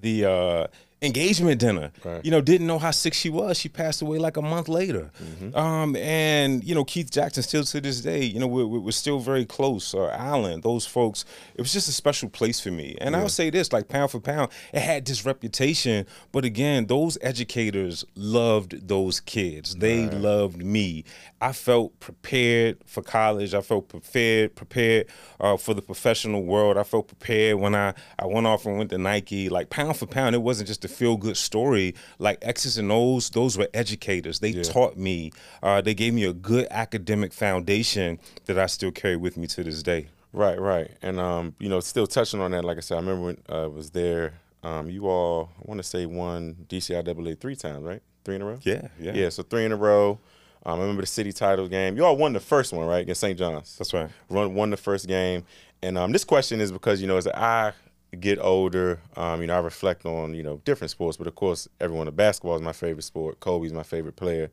the, 0.01 0.25
uh, 0.25 0.67
engagement 1.01 1.59
dinner. 1.59 1.91
Right. 2.03 2.23
You 2.25 2.31
know, 2.31 2.41
didn't 2.41 2.67
know 2.67 2.79
how 2.79 2.91
sick 2.91 3.13
she 3.13 3.29
was. 3.29 3.57
She 3.57 3.69
passed 3.69 4.01
away 4.01 4.17
like 4.17 4.37
a 4.37 4.41
month 4.41 4.67
later. 4.67 5.11
Mm-hmm. 5.23 5.55
Um, 5.55 5.95
and 5.95 6.63
you 6.63 6.73
know, 6.73 6.83
Keith 6.83 7.11
Jackson 7.11 7.43
still 7.43 7.63
to 7.63 7.81
this 7.81 8.01
day, 8.01 8.23
you 8.23 8.39
know, 8.39 8.47
we're, 8.47 8.65
we're 8.65 8.91
still 8.91 9.19
very 9.19 9.45
close. 9.45 9.93
Or 9.93 10.11
uh, 10.11 10.17
Allen, 10.17 10.61
those 10.61 10.85
folks, 10.85 11.25
it 11.55 11.61
was 11.61 11.71
just 11.71 11.87
a 11.87 11.91
special 11.91 12.29
place 12.29 12.59
for 12.59 12.71
me. 12.71 12.97
And 12.99 13.13
yeah. 13.13 13.21
I'll 13.21 13.29
say 13.29 13.49
this, 13.49 13.71
like 13.71 13.87
pound 13.87 14.11
for 14.11 14.19
pound, 14.19 14.51
it 14.73 14.81
had 14.81 15.05
this 15.05 15.25
reputation. 15.25 16.05
But 16.31 16.45
again, 16.45 16.87
those 16.87 17.17
educators 17.21 18.03
loved 18.15 18.87
those 18.87 19.19
kids. 19.19 19.75
They 19.75 20.05
right. 20.05 20.13
loved 20.13 20.63
me. 20.63 21.03
I 21.39 21.51
felt 21.51 21.99
prepared 21.99 22.77
for 22.85 23.03
college. 23.03 23.53
I 23.53 23.61
felt 23.61 23.89
prepared 23.89 24.55
prepared 24.55 25.07
uh, 25.39 25.57
for 25.57 25.75
the 25.75 25.81
professional 25.81 26.43
world. 26.43 26.77
I 26.77 26.83
felt 26.83 27.07
prepared 27.07 27.59
when 27.59 27.75
I, 27.75 27.93
I 28.17 28.25
went 28.25 28.47
off 28.47 28.65
and 28.65 28.79
went 28.79 28.89
to 28.89 28.97
Nike. 28.97 29.49
Like 29.49 29.69
pound 29.69 29.97
for 29.97 30.07
pound, 30.07 30.33
it 30.33 30.41
wasn't 30.41 30.67
just 30.67 30.81
a 30.87 30.93
feel 30.93 31.17
good 31.17 31.37
story. 31.37 31.93
Like 32.19 32.39
X's 32.41 32.77
and 32.77 32.91
O's, 32.91 33.29
those 33.29 33.57
were 33.57 33.67
educators. 33.73 34.39
They 34.39 34.49
yeah. 34.49 34.63
taught 34.63 34.97
me. 34.97 35.31
Uh, 35.61 35.81
they 35.81 35.93
gave 35.93 36.13
me 36.13 36.23
a 36.23 36.33
good 36.33 36.67
academic 36.71 37.33
foundation 37.33 38.19
that 38.45 38.57
I 38.57 38.65
still 38.67 38.91
carry 38.91 39.15
with 39.15 39.37
me 39.37 39.47
to 39.47 39.63
this 39.63 39.83
day. 39.83 40.07
Right, 40.33 40.59
right, 40.59 40.91
and 41.01 41.19
um, 41.19 41.55
you 41.57 41.69
know, 41.69 41.79
still 41.79 42.05
touching 42.05 42.41
on 42.41 42.51
that. 42.51 42.63
Like 42.63 42.77
I 42.77 42.81
said, 42.81 42.95
I 42.95 42.99
remember 42.99 43.23
when 43.23 43.37
uh, 43.49 43.63
I 43.63 43.67
was 43.67 43.91
there. 43.91 44.33
Um, 44.61 44.89
you 44.89 45.07
all, 45.07 45.51
I 45.57 45.61
want 45.63 45.79
to 45.79 45.83
say, 45.83 46.05
won 46.05 46.65
DCIAA 46.67 47.39
three 47.39 47.55
times, 47.55 47.83
right? 47.83 48.01
Three 48.25 48.35
in 48.35 48.41
a 48.41 48.45
row. 48.45 48.59
Yeah, 48.63 48.89
yeah, 48.99 49.13
yeah. 49.13 49.29
So 49.29 49.43
three 49.43 49.65
in 49.65 49.71
a 49.71 49.77
row. 49.77 50.19
Um, 50.65 50.79
I 50.79 50.81
remember 50.81 51.01
the 51.01 51.07
city 51.07 51.31
title 51.31 51.67
game. 51.67 51.95
You 51.95 52.05
all 52.05 52.17
won 52.17 52.33
the 52.33 52.41
first 52.41 52.73
one, 52.73 52.85
right, 52.85 53.01
against 53.01 53.21
St. 53.21 53.39
John's. 53.39 53.77
That's 53.77 53.93
right. 53.93 54.09
Run 54.29 54.53
won 54.53 54.69
the 54.69 54.77
first 54.77 55.07
game, 55.07 55.45
and 55.81 55.97
um, 55.97 56.11
this 56.11 56.25
question 56.25 56.59
is 56.59 56.71
because 56.71 57.01
you 57.01 57.07
know 57.07 57.17
as 57.17 57.27
I 57.27 57.73
get 58.19 58.39
older, 58.39 58.99
um, 59.15 59.41
you 59.41 59.47
know, 59.47 59.55
I 59.55 59.59
reflect 59.59 60.05
on 60.05 60.33
you 60.33 60.43
know 60.43 60.61
different 60.65 60.91
sports, 60.91 61.17
but 61.17 61.27
of 61.27 61.35
course, 61.35 61.67
everyone, 61.79 62.09
basketball 62.11 62.55
is 62.55 62.61
my 62.61 62.73
favorite 62.73 63.03
sport. 63.03 63.39
Kobe's 63.39 63.73
my 63.73 63.83
favorite 63.83 64.15
player. 64.15 64.49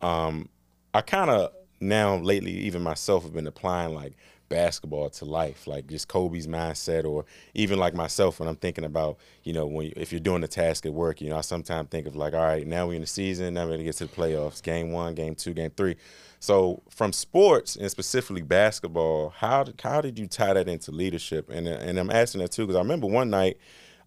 Um, 0.00 0.48
I 0.92 1.00
kind 1.00 1.30
of 1.30 1.52
now 1.80 2.16
lately, 2.16 2.52
even 2.52 2.82
myself, 2.82 3.24
have 3.24 3.32
been 3.32 3.46
applying 3.46 3.94
like 3.94 4.14
basketball 4.48 5.10
to 5.10 5.24
life, 5.24 5.66
like 5.66 5.86
just 5.86 6.08
Kobe's 6.08 6.46
mindset, 6.46 7.04
or 7.04 7.24
even 7.54 7.78
like 7.78 7.94
myself 7.94 8.40
when 8.40 8.48
I'm 8.48 8.56
thinking 8.56 8.84
about, 8.84 9.18
you 9.42 9.52
know, 9.52 9.66
when 9.66 9.86
you, 9.86 9.92
if 9.96 10.12
you're 10.12 10.20
doing 10.20 10.44
a 10.44 10.48
task 10.48 10.86
at 10.86 10.92
work, 10.92 11.20
you 11.20 11.28
know, 11.28 11.36
I 11.36 11.40
sometimes 11.40 11.88
think 11.88 12.06
of 12.06 12.16
like, 12.16 12.34
all 12.34 12.42
right, 12.42 12.66
now 12.66 12.86
we're 12.86 12.94
in 12.94 13.00
the 13.00 13.06
season, 13.06 13.54
now 13.54 13.64
we're 13.64 13.72
gonna 13.72 13.84
get 13.84 13.96
to 13.96 14.06
the 14.06 14.14
playoffs, 14.14 14.62
game 14.62 14.92
one, 14.92 15.14
game 15.14 15.34
two, 15.34 15.54
game 15.54 15.70
three. 15.76 15.96
So 16.44 16.82
from 16.90 17.14
sports 17.14 17.74
and 17.74 17.90
specifically 17.90 18.42
basketball, 18.42 19.30
how 19.30 19.64
did, 19.64 19.80
how 19.80 20.02
did 20.02 20.18
you 20.18 20.26
tie 20.26 20.52
that 20.52 20.68
into 20.68 20.90
leadership? 20.90 21.48
And 21.48 21.66
and 21.66 21.98
I'm 21.98 22.10
asking 22.10 22.42
that 22.42 22.52
too 22.52 22.66
because 22.66 22.76
I 22.76 22.80
remember 22.80 23.06
one 23.06 23.30
night, 23.30 23.56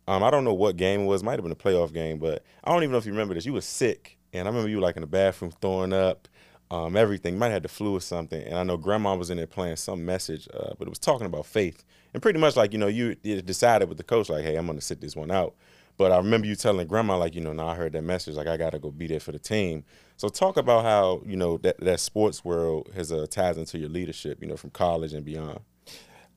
um, 0.08 0.24
I 0.24 0.30
don't 0.30 0.44
know 0.44 0.54
what 0.54 0.78
game 0.78 1.02
it 1.02 1.06
was, 1.06 1.24
might 1.24 1.40
have 1.40 1.42
been 1.42 1.52
a 1.52 1.56
playoff 1.56 1.92
game, 1.92 2.20
but 2.20 2.44
I 2.64 2.72
don't 2.72 2.84
even 2.84 2.92
know 2.92 3.00
if 3.00 3.08
you 3.08 3.12
remember 3.12 3.34
this. 3.34 3.48
You 3.48 3.54
were 3.54 3.62
sick, 3.62 4.20
and 4.34 4.48
I 4.48 4.52
remember 4.52 4.70
you 4.70 4.76
were 4.76 4.84
like 4.84 4.98
in 4.98 5.02
the 5.02 5.08
bathroom 5.08 5.52
throwing 5.62 5.94
up 5.94 6.28
um, 6.70 6.96
everything. 6.96 7.34
You 7.34 7.40
might 7.40 7.48
have 7.48 7.54
had 7.54 7.64
the 7.64 7.70
flu 7.70 7.96
or 7.96 8.02
something. 8.02 8.44
And 8.44 8.56
I 8.56 8.64
know 8.64 8.78
grandma 8.78 9.16
was 9.16 9.32
in 9.32 9.38
there 9.38 9.48
playing 9.48 9.78
some 9.78 10.06
message, 10.06 10.48
uh, 10.54 10.76
but 10.78 10.88
it 10.88 10.90
was 10.90 11.00
talking 11.00 11.26
about 11.26 11.48
faith. 11.48 11.84
And 12.14 12.22
pretty 12.22 12.38
much 12.38 12.56
like, 12.56 12.72
you 12.72 12.78
know, 12.78 12.88
you, 12.88 13.16
decided 13.16 13.90
with 13.90 13.98
the 13.98 14.04
coach, 14.04 14.30
like, 14.30 14.44
hey, 14.44 14.58
I'm 14.58 14.68
going 14.68 14.78
to 14.78 14.86
sit 14.86 15.02
this 15.02 15.16
one 15.16 15.32
out. 15.32 15.56
But 15.98 16.12
I 16.12 16.18
remember 16.18 16.46
you 16.46 16.56
telling 16.56 16.86
grandma, 16.88 17.18
like, 17.18 17.34
you 17.34 17.42
know, 17.42 17.54
now 17.54 17.70
I 17.70 17.76
heard 17.76 17.94
that 17.94 18.04
message, 18.04 18.36
like, 18.36 18.46
I 18.46 18.58
got 18.58 18.72
to 18.72 18.80
go 18.80 18.92
be 18.92 19.08
there 19.08 19.20
for 19.20 19.32
the 19.32 19.40
team. 19.40 19.84
So 20.18 20.30
talk 20.30 20.58
about 20.58 20.84
how, 20.84 21.22
you 21.26 21.38
know, 21.38 21.58
that, 21.60 21.80
that 21.80 22.00
sports 22.00 22.44
world 22.44 22.90
has 22.96 23.12
uh, 23.12 23.28
ties 23.30 23.58
into 23.58 23.78
your 23.78 23.90
leadership, 23.90 24.42
you 24.42 24.48
know, 24.48 24.58
from 24.58 24.72
college 24.72 25.14
and 25.14 25.24
beyond. 25.24 25.60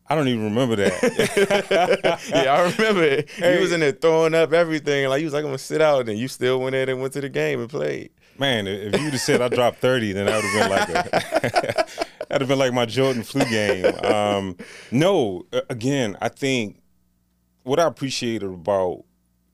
I 0.07 0.15
don't 0.15 0.29
even 0.29 0.45
remember 0.45 0.77
that. 0.77 2.21
yeah, 2.31 2.53
I 2.53 2.71
remember 2.71 3.03
it. 3.03 3.31
Hey. 3.31 3.57
He 3.57 3.63
was 3.63 3.73
in 3.73 3.81
there 3.81 3.93
throwing 3.93 4.35
up 4.35 4.53
everything. 4.53 5.09
Like, 5.09 5.21
he 5.21 5.25
was 5.25 5.33
like, 5.33 5.43
I'm 5.43 5.49
going 5.49 5.59
to 5.59 5.65
sit 5.65 5.81
out. 5.81 6.09
And 6.09 6.19
you 6.19 6.29
still 6.29 6.61
went 6.61 6.75
in 6.75 6.89
and 6.89 7.01
went 7.01 7.15
to 7.15 7.21
the 7.21 7.29
game 7.29 7.61
and 7.61 7.71
played. 7.71 8.11
Man, 8.39 8.67
if 8.67 8.99
you'd 9.01 9.13
have 9.13 9.21
said 9.21 9.41
I 9.41 9.49
dropped 9.49 9.79
30, 9.79 10.13
then 10.13 10.27
that 10.27 10.37
would 10.37 10.45
have 10.45 10.61
been 10.61 10.71
like 10.71 10.89
a 10.89 11.87
that'd 12.29 12.41
have 12.41 12.49
been 12.49 12.59
like 12.59 12.73
my 12.73 12.87
Jordan 12.87 13.23
flu 13.23 13.45
game. 13.45 13.85
Um, 14.03 14.57
no, 14.91 15.47
again, 15.69 16.17
I 16.23 16.31
think 16.31 16.81
what 17.65 17.79
I 17.79 17.87
appreciated 17.87 18.49
about 18.49 19.05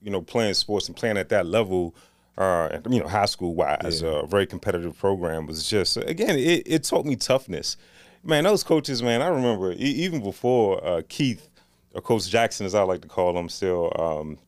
you 0.03 0.11
know 0.11 0.23
playing 0.23 0.55
sports 0.55 0.87
and 0.87 0.97
playing 0.97 1.17
at 1.17 1.31
that 1.31 1.47
level, 1.47 1.97
uh, 2.39 2.79
you 2.89 3.01
know, 3.01 3.09
high 3.09 3.27
school 3.27 3.55
wise, 3.55 4.03
yeah. 4.03 4.23
a 4.23 4.27
very 4.27 4.47
competitive 4.47 4.99
program 4.99 5.47
was 5.47 5.69
just 5.69 5.97
again 5.97 6.39
it, 6.39 6.63
it 6.67 6.85
taught 6.85 7.07
me 7.07 7.17
toughness. 7.17 7.77
Man, 8.23 8.45
those 8.45 8.65
coaches, 8.65 9.03
man, 9.03 9.23
I 9.23 9.29
remember 9.29 9.73
even 9.73 10.23
before 10.23 10.85
uh, 10.85 11.03
Keith 11.09 11.49
or 11.95 12.03
Coach 12.03 12.29
Jackson, 12.29 12.67
as 12.67 12.75
I 12.75 12.83
like 12.83 13.03
to 13.03 13.09
call 13.09 13.39
him, 13.39 13.49
still 13.49 13.93
um, 13.97 14.39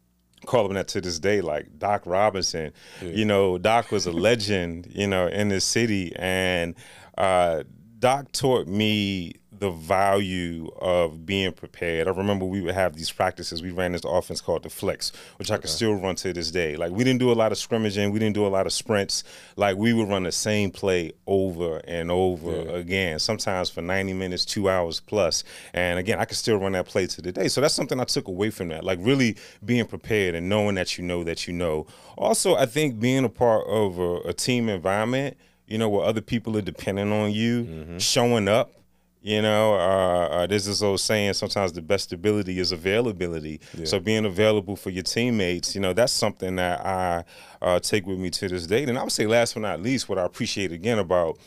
call 0.46 0.66
him 0.66 0.74
that 0.74 0.88
to 0.88 1.00
this 1.00 1.18
day, 1.18 1.40
like 1.40 1.78
Doc 1.78 2.02
Robinson. 2.06 2.72
Yeah. 3.02 3.10
You 3.10 3.24
know, 3.24 3.58
Doc 3.58 3.90
was 3.90 4.06
a 4.06 4.12
legend, 4.12 4.88
you 4.92 5.06
know, 5.06 5.26
in 5.28 5.48
this 5.48 5.64
city. 5.64 6.12
And 6.16 6.74
uh, 7.16 7.64
Doc 7.98 8.30
taught 8.32 8.68
me 8.68 9.34
the 9.58 9.70
value 9.70 10.70
of 10.80 11.26
being 11.26 11.52
prepared. 11.52 12.06
I 12.06 12.12
remember 12.12 12.44
we 12.44 12.60
would 12.60 12.74
have 12.74 12.94
these 12.94 13.10
practices. 13.10 13.62
We 13.62 13.70
ran 13.70 13.92
this 13.92 14.04
offense 14.04 14.40
called 14.40 14.62
the 14.62 14.70
flex, 14.70 15.10
which 15.36 15.50
I 15.50 15.58
can 15.58 15.68
still 15.68 15.94
run 15.94 16.14
to 16.16 16.32
this 16.32 16.50
day. 16.50 16.76
Like 16.76 16.92
we 16.92 17.02
didn't 17.02 17.18
do 17.18 17.32
a 17.32 17.34
lot 17.34 17.50
of 17.50 17.58
scrimmaging, 17.58 18.12
we 18.12 18.18
didn't 18.18 18.34
do 18.34 18.46
a 18.46 18.48
lot 18.48 18.66
of 18.66 18.72
sprints. 18.72 19.24
Like 19.56 19.76
we 19.76 19.92
would 19.92 20.08
run 20.08 20.22
the 20.22 20.32
same 20.32 20.70
play 20.70 21.12
over 21.26 21.78
and 21.88 22.10
over 22.10 22.52
yeah. 22.52 22.76
again, 22.76 23.18
sometimes 23.18 23.70
for 23.70 23.82
90 23.82 24.12
minutes, 24.12 24.44
two 24.44 24.68
hours 24.68 25.00
plus. 25.00 25.42
And 25.72 25.98
again, 25.98 26.20
I 26.20 26.24
can 26.24 26.36
still 26.36 26.58
run 26.58 26.72
that 26.72 26.86
play 26.86 27.06
to 27.08 27.22
the 27.22 27.32
day. 27.32 27.48
So 27.48 27.60
that's 27.60 27.74
something 27.74 27.98
I 27.98 28.04
took 28.04 28.28
away 28.28 28.50
from 28.50 28.68
that. 28.68 28.84
Like 28.84 28.98
really 29.02 29.36
being 29.64 29.86
prepared 29.86 30.34
and 30.34 30.48
knowing 30.48 30.76
that 30.76 30.98
you 30.98 31.04
know 31.04 31.24
that 31.24 31.48
you 31.48 31.52
know. 31.52 31.86
Also, 32.16 32.54
I 32.54 32.66
think 32.66 33.00
being 33.00 33.24
a 33.24 33.28
part 33.28 33.66
of 33.66 33.98
a, 33.98 34.18
a 34.20 34.32
team 34.32 34.68
environment, 34.68 35.36
you 35.68 35.78
know, 35.78 35.88
where 35.88 36.04
other 36.04 36.20
people 36.20 36.56
are 36.56 36.62
depending 36.62 37.12
on 37.12 37.30
you, 37.30 37.64
mm-hmm. 37.64 37.98
showing 37.98 38.48
up 38.48 38.72
you 39.20 39.42
know, 39.42 39.74
uh, 39.74 40.28
uh, 40.28 40.46
there's 40.46 40.66
this 40.66 40.80
old 40.80 41.00
saying 41.00 41.32
sometimes 41.32 41.72
the 41.72 41.82
best 41.82 42.12
ability 42.12 42.58
is 42.60 42.70
availability. 42.70 43.60
Yeah. 43.74 43.84
So 43.84 43.98
being 43.98 44.24
available 44.24 44.76
for 44.76 44.90
your 44.90 45.02
teammates, 45.02 45.74
you 45.74 45.80
know, 45.80 45.92
that's 45.92 46.12
something 46.12 46.56
that 46.56 46.86
I 46.86 47.24
uh, 47.60 47.80
take 47.80 48.06
with 48.06 48.18
me 48.18 48.30
to 48.30 48.48
this 48.48 48.66
day. 48.66 48.84
And 48.84 48.96
I 48.96 49.02
would 49.02 49.12
say, 49.12 49.26
last 49.26 49.54
but 49.54 49.60
not 49.60 49.82
least, 49.82 50.08
what 50.08 50.18
I 50.18 50.24
appreciate 50.24 50.70
again 50.70 50.98
about 50.98 51.38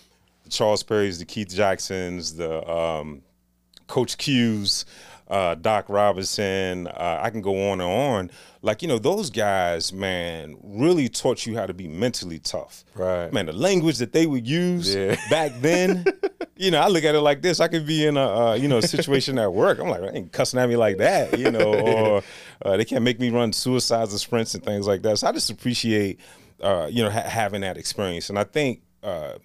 the 0.44 0.50
Charles 0.50 0.84
Perrys, 0.84 1.20
the 1.20 1.26
Keith 1.26 1.50
Jacksons, 1.50 2.36
the 2.36 2.70
um, 2.70 3.22
Coach 3.88 4.18
Q's, 4.18 4.86
uh, 5.32 5.56
Doc 5.56 5.86
Robinson. 5.88 6.88
Uh, 6.88 7.20
I 7.22 7.30
can 7.30 7.42
go 7.42 7.72
on 7.72 7.80
and 7.80 7.90
on. 7.90 8.32
Like 8.62 8.82
you 8.84 8.88
know, 8.88 9.00
those 9.00 9.32
guys, 9.32 9.92
man, 9.92 10.58
really 10.62 11.10
taught 11.10 11.48
you 11.48 11.56
how 11.56 11.66
to 11.66 11.74
be 11.74 11.88
mentally 11.88 12.38
tough. 12.38 12.84
Right, 12.94 13.32
man. 13.34 13.48
The 13.48 13.54
language 13.54 13.98
that 13.98 14.12
they 14.12 14.28
would 14.28 14.46
use 14.46 14.94
yeah. 14.94 15.16
back 15.30 15.54
then. 15.62 16.06
you 16.58 16.70
know, 16.70 16.80
I 16.80 16.90
look 16.90 17.04
at 17.06 17.16
it 17.16 17.22
like 17.22 17.42
this. 17.42 17.60
I 17.60 17.70
could 17.70 17.88
be 17.88 18.06
in 18.06 18.18
a 18.18 18.28
uh, 18.28 18.54
you 18.54 18.68
know 18.68 18.82
situation 18.82 19.40
at 19.40 19.52
work. 19.52 19.80
I'm 19.80 19.90
like, 19.90 20.04
I 20.04 20.10
ain't 20.10 20.32
cussing 20.32 20.60
at 20.60 20.70
me 20.70 20.76
like 20.76 20.98
that, 20.98 21.40
you 21.40 21.50
know, 21.50 21.74
or 21.74 22.24
uh, 22.64 22.78
they 22.78 22.86
can't 22.86 23.04
make 23.04 23.20
me 23.20 23.32
run 23.32 23.54
suicides 23.54 24.12
and 24.12 24.20
sprints 24.20 24.54
and 24.54 24.64
things 24.64 24.86
like 24.86 25.02
that. 25.04 25.18
So 25.18 25.28
I 25.28 25.32
just 25.32 25.50
appreciate 25.50 26.20
uh, 26.60 26.88
you 26.92 27.04
know 27.04 27.10
ha- 27.10 27.28
having 27.28 27.62
that 27.62 27.78
experience, 27.78 28.30
and 28.30 28.38
I 28.38 28.44
think 28.44 28.82
uh, 29.02 29.36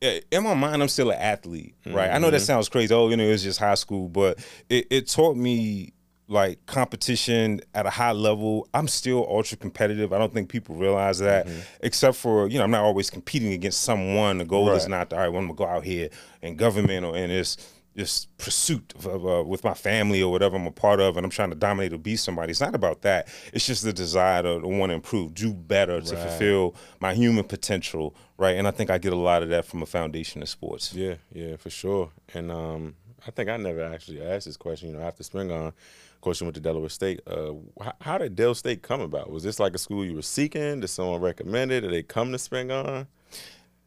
in 0.00 0.42
my 0.42 0.54
mind, 0.54 0.82
I'm 0.82 0.88
still 0.88 1.10
an 1.10 1.18
athlete, 1.18 1.74
right? 1.86 1.94
Mm-hmm. 1.94 2.14
I 2.14 2.18
know 2.18 2.30
that 2.30 2.38
mm-hmm. 2.38 2.44
sounds 2.44 2.68
crazy. 2.68 2.92
Oh, 2.94 3.08
you 3.08 3.16
know, 3.16 3.24
it 3.24 3.30
was 3.30 3.42
just 3.42 3.58
high 3.58 3.74
school, 3.74 4.08
but 4.08 4.38
it, 4.68 4.86
it 4.90 5.08
taught 5.08 5.36
me 5.36 5.92
like 6.28 6.64
competition 6.66 7.60
at 7.74 7.86
a 7.86 7.90
high 7.90 8.12
level. 8.12 8.68
I'm 8.74 8.88
still 8.88 9.26
ultra 9.28 9.56
competitive. 9.56 10.12
I 10.12 10.18
don't 10.18 10.34
think 10.34 10.48
people 10.48 10.74
realize 10.74 11.18
that, 11.20 11.46
mm-hmm. 11.46 11.60
except 11.80 12.16
for 12.16 12.48
you 12.48 12.58
know, 12.58 12.64
I'm 12.64 12.70
not 12.70 12.82
always 12.82 13.10
competing 13.10 13.52
against 13.52 13.82
someone. 13.82 14.38
The 14.38 14.44
goal 14.44 14.68
right. 14.68 14.76
is 14.76 14.88
not 14.88 15.12
all 15.12 15.20
right. 15.20 15.28
Well, 15.28 15.40
I'm 15.40 15.46
gonna 15.46 15.56
go 15.56 15.66
out 15.66 15.84
here 15.84 16.10
in 16.42 16.56
government 16.56 17.04
or 17.04 17.16
in 17.16 17.28
this 17.28 17.56
this 17.96 18.26
pursuit 18.36 18.92
of, 19.04 19.26
uh, 19.26 19.42
with 19.42 19.64
my 19.64 19.72
family 19.72 20.22
or 20.22 20.30
whatever 20.30 20.56
I'm 20.56 20.66
a 20.66 20.70
part 20.70 21.00
of, 21.00 21.16
and 21.16 21.24
I'm 21.24 21.30
trying 21.30 21.48
to 21.48 21.56
dominate 21.56 21.94
or 21.94 21.98
be 21.98 22.14
somebody. 22.14 22.50
It's 22.50 22.60
not 22.60 22.74
about 22.74 23.02
that. 23.02 23.26
It's 23.54 23.66
just 23.66 23.82
the 23.82 23.92
desire 23.92 24.42
to, 24.42 24.60
to 24.60 24.68
want 24.68 24.90
to 24.90 24.94
improve, 24.94 25.34
do 25.34 25.54
better, 25.54 25.94
right. 25.94 26.06
to 26.06 26.16
fulfill 26.16 26.76
my 27.00 27.14
human 27.14 27.44
potential, 27.44 28.14
right? 28.36 28.56
And 28.56 28.68
I 28.68 28.70
think 28.70 28.90
I 28.90 28.98
get 28.98 29.14
a 29.14 29.16
lot 29.16 29.42
of 29.42 29.48
that 29.48 29.64
from 29.64 29.82
a 29.82 29.86
foundation 29.86 30.42
of 30.42 30.48
sports. 30.48 30.92
Yeah, 30.92 31.14
yeah, 31.32 31.56
for 31.56 31.70
sure. 31.70 32.10
And 32.34 32.52
um, 32.52 32.96
I 33.26 33.30
think 33.30 33.48
I 33.48 33.56
never 33.56 33.82
actually 33.82 34.22
asked 34.22 34.44
this 34.44 34.58
question. 34.58 34.90
You 34.90 34.98
know, 34.98 35.02
after 35.02 35.24
Spingarn, 35.24 35.68
of 35.68 36.20
course, 36.20 36.40
you 36.40 36.44
went 36.44 36.56
to 36.56 36.60
Delaware 36.60 36.90
State. 36.90 37.20
Uh, 37.26 37.54
how, 37.82 37.94
how, 38.02 38.18
did 38.18 38.36
Dell 38.36 38.54
State 38.54 38.82
come 38.82 39.00
about? 39.00 39.30
Was 39.30 39.42
this 39.42 39.58
like 39.58 39.74
a 39.74 39.78
school 39.78 40.04
you 40.04 40.14
were 40.14 40.22
seeking? 40.22 40.80
Did 40.80 40.88
someone 40.88 41.22
recommend 41.22 41.72
it? 41.72 41.80
Did 41.80 41.92
they 41.92 42.02
come 42.02 42.30
to 42.32 42.38
Spingarn? 42.38 43.06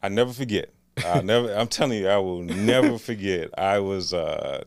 I 0.02 0.08
never 0.08 0.32
forget. 0.32 0.70
I 1.04 1.20
never. 1.22 1.52
I'm 1.54 1.68
telling 1.68 1.98
you, 1.98 2.08
I 2.08 2.18
will 2.18 2.42
never 2.42 2.98
forget. 2.98 3.50
I 3.58 3.78
was. 3.78 4.12
Uh, 4.12 4.64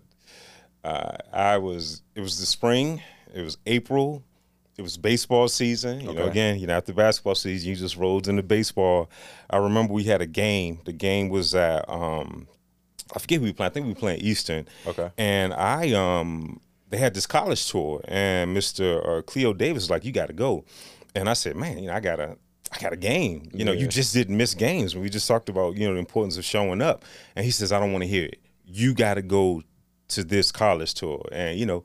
uh, 0.83 1.17
I 1.31 1.57
was. 1.57 2.01
It 2.15 2.21
was 2.21 2.39
the 2.39 2.45
spring. 2.45 3.01
It 3.33 3.41
was 3.41 3.57
April. 3.65 4.23
It 4.77 4.81
was 4.81 4.97
baseball 4.97 5.47
season. 5.47 6.01
You 6.01 6.09
okay. 6.09 6.19
know, 6.19 6.25
again, 6.25 6.59
you 6.59 6.65
know, 6.65 6.73
after 6.73 6.93
basketball 6.93 7.35
season, 7.35 7.69
you 7.69 7.75
just 7.75 7.95
rolled 7.95 8.27
into 8.27 8.41
baseball. 8.41 9.09
I 9.49 9.57
remember 9.57 9.93
we 9.93 10.03
had 10.03 10.21
a 10.21 10.25
game. 10.25 10.79
The 10.85 10.93
game 10.93 11.29
was 11.29 11.53
at. 11.53 11.87
Um, 11.87 12.47
I 13.15 13.19
forget 13.19 13.39
who 13.39 13.45
we 13.45 13.53
playing. 13.53 13.69
I 13.69 13.73
think 13.73 13.85
we 13.85 13.93
were 13.93 13.99
playing 13.99 14.21
Eastern. 14.21 14.67
Okay. 14.87 15.11
And 15.17 15.53
I 15.53 15.91
um, 15.91 16.59
they 16.89 16.97
had 16.97 17.13
this 17.13 17.27
college 17.27 17.69
tour, 17.69 18.01
and 18.05 18.55
Mr. 18.55 19.19
Uh, 19.19 19.21
Cleo 19.21 19.53
Davis 19.53 19.83
was 19.83 19.89
like, 19.89 20.05
"You 20.05 20.11
got 20.11 20.27
to 20.27 20.33
go," 20.33 20.65
and 21.15 21.29
I 21.29 21.33
said, 21.33 21.55
"Man, 21.55 21.77
you 21.79 21.87
know, 21.87 21.93
I 21.93 21.99
gotta." 21.99 22.37
I 22.73 22.79
got 22.79 22.93
a 22.93 22.97
game. 22.97 23.49
You 23.53 23.65
know, 23.65 23.71
yeah. 23.71 23.81
you 23.81 23.87
just 23.87 24.13
didn't 24.13 24.37
miss 24.37 24.53
games. 24.53 24.95
We 24.95 25.09
just 25.09 25.27
talked 25.27 25.49
about, 25.49 25.77
you 25.77 25.87
know, 25.87 25.93
the 25.93 25.99
importance 25.99 26.37
of 26.37 26.45
showing 26.45 26.81
up. 26.81 27.05
And 27.35 27.45
he 27.45 27.51
says, 27.51 27.71
I 27.71 27.79
don't 27.79 27.91
want 27.91 28.03
to 28.03 28.07
hear 28.07 28.25
it. 28.25 28.39
You 28.65 28.93
got 28.93 29.15
to 29.15 29.21
go 29.21 29.61
to 30.09 30.23
this 30.23 30.51
college 30.51 30.93
tour. 30.93 31.25
And, 31.31 31.59
you 31.59 31.65
know, 31.65 31.83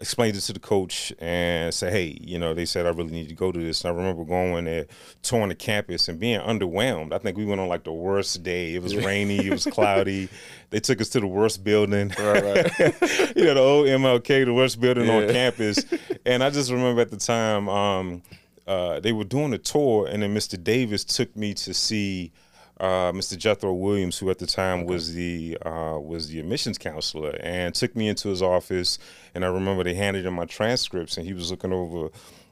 explained 0.00 0.36
it 0.36 0.40
to 0.40 0.52
the 0.52 0.60
coach 0.60 1.12
and 1.18 1.72
said, 1.72 1.92
hey, 1.92 2.18
you 2.20 2.38
know, 2.38 2.52
they 2.52 2.64
said 2.64 2.84
I 2.84 2.90
really 2.90 3.12
need 3.12 3.28
to 3.28 3.34
go 3.34 3.52
to 3.52 3.58
this. 3.58 3.84
And 3.84 3.92
I 3.92 3.96
remember 3.96 4.24
going 4.24 4.64
there, 4.64 4.86
touring 5.22 5.48
the 5.48 5.54
campus 5.54 6.08
and 6.08 6.18
being 6.18 6.40
underwhelmed. 6.40 7.12
I 7.12 7.18
think 7.18 7.36
we 7.36 7.44
went 7.44 7.60
on 7.60 7.68
like 7.68 7.84
the 7.84 7.92
worst 7.92 8.42
day. 8.42 8.74
It 8.74 8.82
was 8.82 8.96
rainy, 8.96 9.46
it 9.46 9.50
was 9.50 9.66
cloudy. 9.66 10.28
They 10.70 10.80
took 10.80 11.00
us 11.00 11.08
to 11.10 11.20
the 11.20 11.26
worst 11.28 11.62
building. 11.62 12.12
Right, 12.18 12.42
right. 12.42 12.80
you 13.36 13.44
know, 13.44 13.54
the 13.54 13.60
old 13.60 13.86
MLK, 13.86 14.44
the 14.44 14.52
worst 14.52 14.80
building 14.80 15.06
yeah. 15.06 15.18
on 15.18 15.28
campus. 15.28 15.84
And 16.26 16.42
I 16.42 16.50
just 16.50 16.68
remember 16.72 17.00
at 17.00 17.12
the 17.12 17.16
time, 17.16 17.68
um, 17.68 18.22
uh, 18.66 19.00
they 19.00 19.12
were 19.12 19.24
doing 19.24 19.52
a 19.52 19.58
tour, 19.58 20.06
and 20.06 20.22
then 20.22 20.34
Mr. 20.34 20.62
Davis 20.62 21.04
took 21.04 21.34
me 21.36 21.54
to 21.54 21.74
see 21.74 22.32
uh, 22.80 23.12
Mr. 23.12 23.36
Jethro 23.36 23.72
Williams, 23.72 24.18
who 24.18 24.30
at 24.30 24.38
the 24.38 24.46
time 24.46 24.80
okay. 24.80 24.86
was 24.86 25.14
the 25.14 25.58
uh, 25.64 25.98
was 26.00 26.28
the 26.28 26.40
admissions 26.40 26.78
counselor, 26.78 27.36
and 27.40 27.74
took 27.74 27.94
me 27.94 28.08
into 28.08 28.28
his 28.28 28.42
office. 28.42 28.98
And 29.34 29.44
I 29.44 29.48
remember 29.48 29.84
they 29.84 29.94
handed 29.94 30.26
him 30.26 30.34
my 30.34 30.46
transcripts, 30.46 31.16
and 31.16 31.26
he 31.26 31.34
was 31.34 31.50
looking 31.50 31.72
over, 31.72 32.08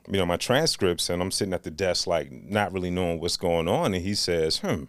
you 0.08 0.18
know, 0.18 0.26
my 0.26 0.36
transcripts, 0.36 1.08
and 1.10 1.22
I'm 1.22 1.30
sitting 1.30 1.54
at 1.54 1.62
the 1.62 1.70
desk 1.70 2.06
like 2.06 2.30
not 2.30 2.72
really 2.72 2.90
knowing 2.90 3.20
what's 3.20 3.36
going 3.36 3.68
on, 3.68 3.94
and 3.94 4.04
he 4.04 4.14
says, 4.14 4.58
"Hmm." 4.58 4.84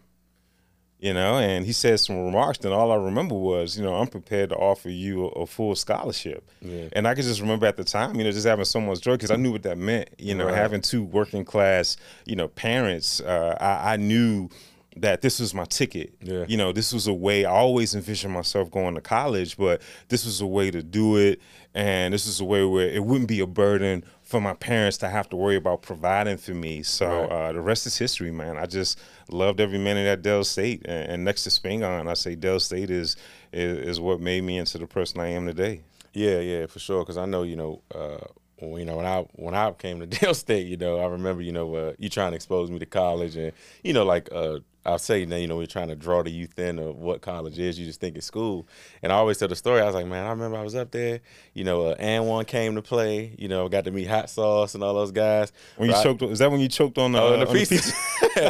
You 1.03 1.13
know, 1.13 1.38
and 1.38 1.65
he 1.65 1.74
said 1.74 2.00
some 2.00 2.24
remarks. 2.24 2.60
And 2.60 2.74
all 2.74 2.89
I 2.89 2.95
remember 2.95 3.36
was, 3.36 3.77
you 3.77 3.83
know, 3.83 3.93
I'm 3.95 4.07
prepared 4.07 4.51
to 4.51 4.55
offer 4.55 4.89
you 4.89 5.25
a, 5.25 5.41
a 5.41 5.45
full 5.45 5.75
scholarship. 5.75 6.50
Yeah. 6.62 6.88
And 6.93 7.05
I 7.05 7.13
could 7.13 7.25
just 7.25 7.41
remember 7.41 7.65
at 7.65 7.75
the 7.75 7.83
time, 7.83 8.15
you 8.15 8.24
know, 8.24 8.31
just 8.31 8.48
having 8.48 8.63
so 8.63 8.79
much 8.79 9.01
joy 9.01 9.12
because 9.12 9.29
I 9.29 9.36
knew 9.36 9.51
what 9.51 9.63
that 9.63 9.77
meant. 9.77 10.12
You 10.17 10.33
know, 10.33 10.45
right. 10.45 10.55
having 10.55 10.79
two 10.79 11.03
working 11.03 11.43
class, 11.43 11.98
you 12.24 12.38
know, 12.38 12.48
parents. 12.48 13.19
Uh, 13.19 13.57
I, 13.60 13.93
I, 13.93 13.98
knew 13.98 14.48
that 14.95 15.22
this 15.22 15.41
was 15.41 15.53
my 15.53 15.65
ticket. 15.65 16.13
Yeah. 16.22 16.45
You 16.48 16.55
know, 16.55 16.72
this 16.72 16.93
was 16.93 17.05
a 17.07 17.13
way. 17.13 17.43
I 17.43 17.51
always 17.51 17.95
envisioned 17.95 18.33
myself 18.33 18.72
going 18.72 18.95
to 18.95 19.01
college, 19.01 19.57
but 19.57 19.81
this 20.07 20.25
was 20.25 20.39
a 20.39 20.48
way 20.48 20.72
to 20.72 20.81
do 20.81 21.17
it, 21.17 21.41
and 21.74 22.13
this 22.13 22.27
is 22.27 22.39
a 22.39 22.45
way 22.45 22.63
where 22.63 22.88
it 22.88 23.03
wouldn't 23.03 23.27
be 23.27 23.41
a 23.41 23.48
burden 23.48 24.05
for 24.33 24.41
my 24.41 24.55
parents 24.55 24.97
to 24.97 25.07
have 25.07 25.29
to 25.29 25.35
worry 25.35 25.55
about 25.55 25.83
providing 25.83 26.37
for 26.37 26.55
me. 26.55 26.81
So 26.81 27.05
right. 27.05 27.31
uh, 27.31 27.53
the 27.53 27.61
rest 27.61 27.85
is 27.85 27.99
history, 27.99 28.31
man. 28.31 28.57
I 28.57 28.65
just 28.65 28.99
loved 29.29 29.61
every 29.61 29.77
minute 29.77 30.07
at 30.07 30.23
Dell 30.23 30.43
State, 30.43 30.81
and, 30.85 31.11
and 31.11 31.23
next 31.23 31.43
to 31.43 31.51
Spingarn, 31.51 32.09
I 32.09 32.15
say 32.15 32.33
Dell 32.33 32.59
State 32.59 32.89
is, 32.89 33.15
is, 33.51 33.77
is 33.77 33.99
what 33.99 34.19
made 34.19 34.43
me 34.43 34.57
into 34.57 34.79
the 34.79 34.87
person 34.87 35.19
I 35.19 35.27
am 35.27 35.45
today. 35.45 35.81
Yeah, 36.13 36.39
yeah, 36.39 36.65
for 36.65 36.79
sure. 36.79 37.03
Because 37.03 37.15
I 37.15 37.25
know, 37.25 37.43
you 37.43 37.55
know. 37.55 37.81
Uh, 37.93 38.25
you 38.61 38.85
know 38.85 38.95
when 38.95 39.05
I 39.05 39.25
when 39.33 39.53
I 39.53 39.71
came 39.71 39.99
to 39.99 40.05
Dell 40.19 40.33
State, 40.33 40.67
you 40.67 40.77
know 40.77 40.97
I 40.97 41.07
remember 41.07 41.41
you 41.41 41.51
know 41.51 41.75
uh, 41.75 41.93
you 41.99 42.07
trying 42.07 42.31
to 42.31 42.35
expose 42.37 42.71
me 42.71 42.79
to 42.79 42.85
college 42.85 43.35
and 43.35 43.51
you 43.83 43.91
know 43.91 44.05
like 44.05 44.29
uh, 44.31 44.59
I'll 44.85 44.99
say 44.99 45.25
now, 45.25 45.37
you 45.37 45.47
know, 45.47 45.57
we're 45.57 45.65
trying 45.65 45.87
to 45.87 45.95
draw 45.95 46.23
the 46.23 46.29
youth 46.29 46.59
in 46.59 46.77
of 46.77 46.97
what 46.97 47.21
college 47.21 47.57
is. 47.57 47.79
You 47.79 47.85
just 47.85 48.01
think 48.01 48.17
it's 48.17 48.25
school. 48.25 48.67
And 49.01 49.11
I 49.11 49.15
always 49.15 49.37
tell 49.37 49.47
the 49.47 49.55
story. 49.55 49.81
I 49.81 49.85
was 49.85 49.95
like, 49.95 50.07
man, 50.07 50.25
I 50.25 50.29
remember 50.29 50.57
I 50.57 50.63
was 50.63 50.75
up 50.75 50.91
there. 50.91 51.21
You 51.53 51.63
know, 51.63 51.87
uh, 51.87 51.95
AND1 51.95 52.47
came 52.47 52.75
to 52.75 52.81
play. 52.81 53.33
You 53.37 53.47
know, 53.47 53.69
got 53.69 53.85
to 53.85 53.91
meet 53.91 54.07
Hot 54.07 54.29
Sauce 54.29 54.75
and 54.75 54.83
all 54.83 54.93
those 54.93 55.11
guys. 55.11 55.53
When 55.77 55.89
you 55.89 55.95
choked, 56.03 56.21
is 56.23 56.39
that 56.39 56.51
when 56.51 56.59
you 56.59 56.67
choked 56.67 56.97
on 56.97 57.13
the, 57.13 57.21
oh, 57.21 57.33
uh, 57.33 57.45
the, 57.45 57.53
pizza? 57.53 57.93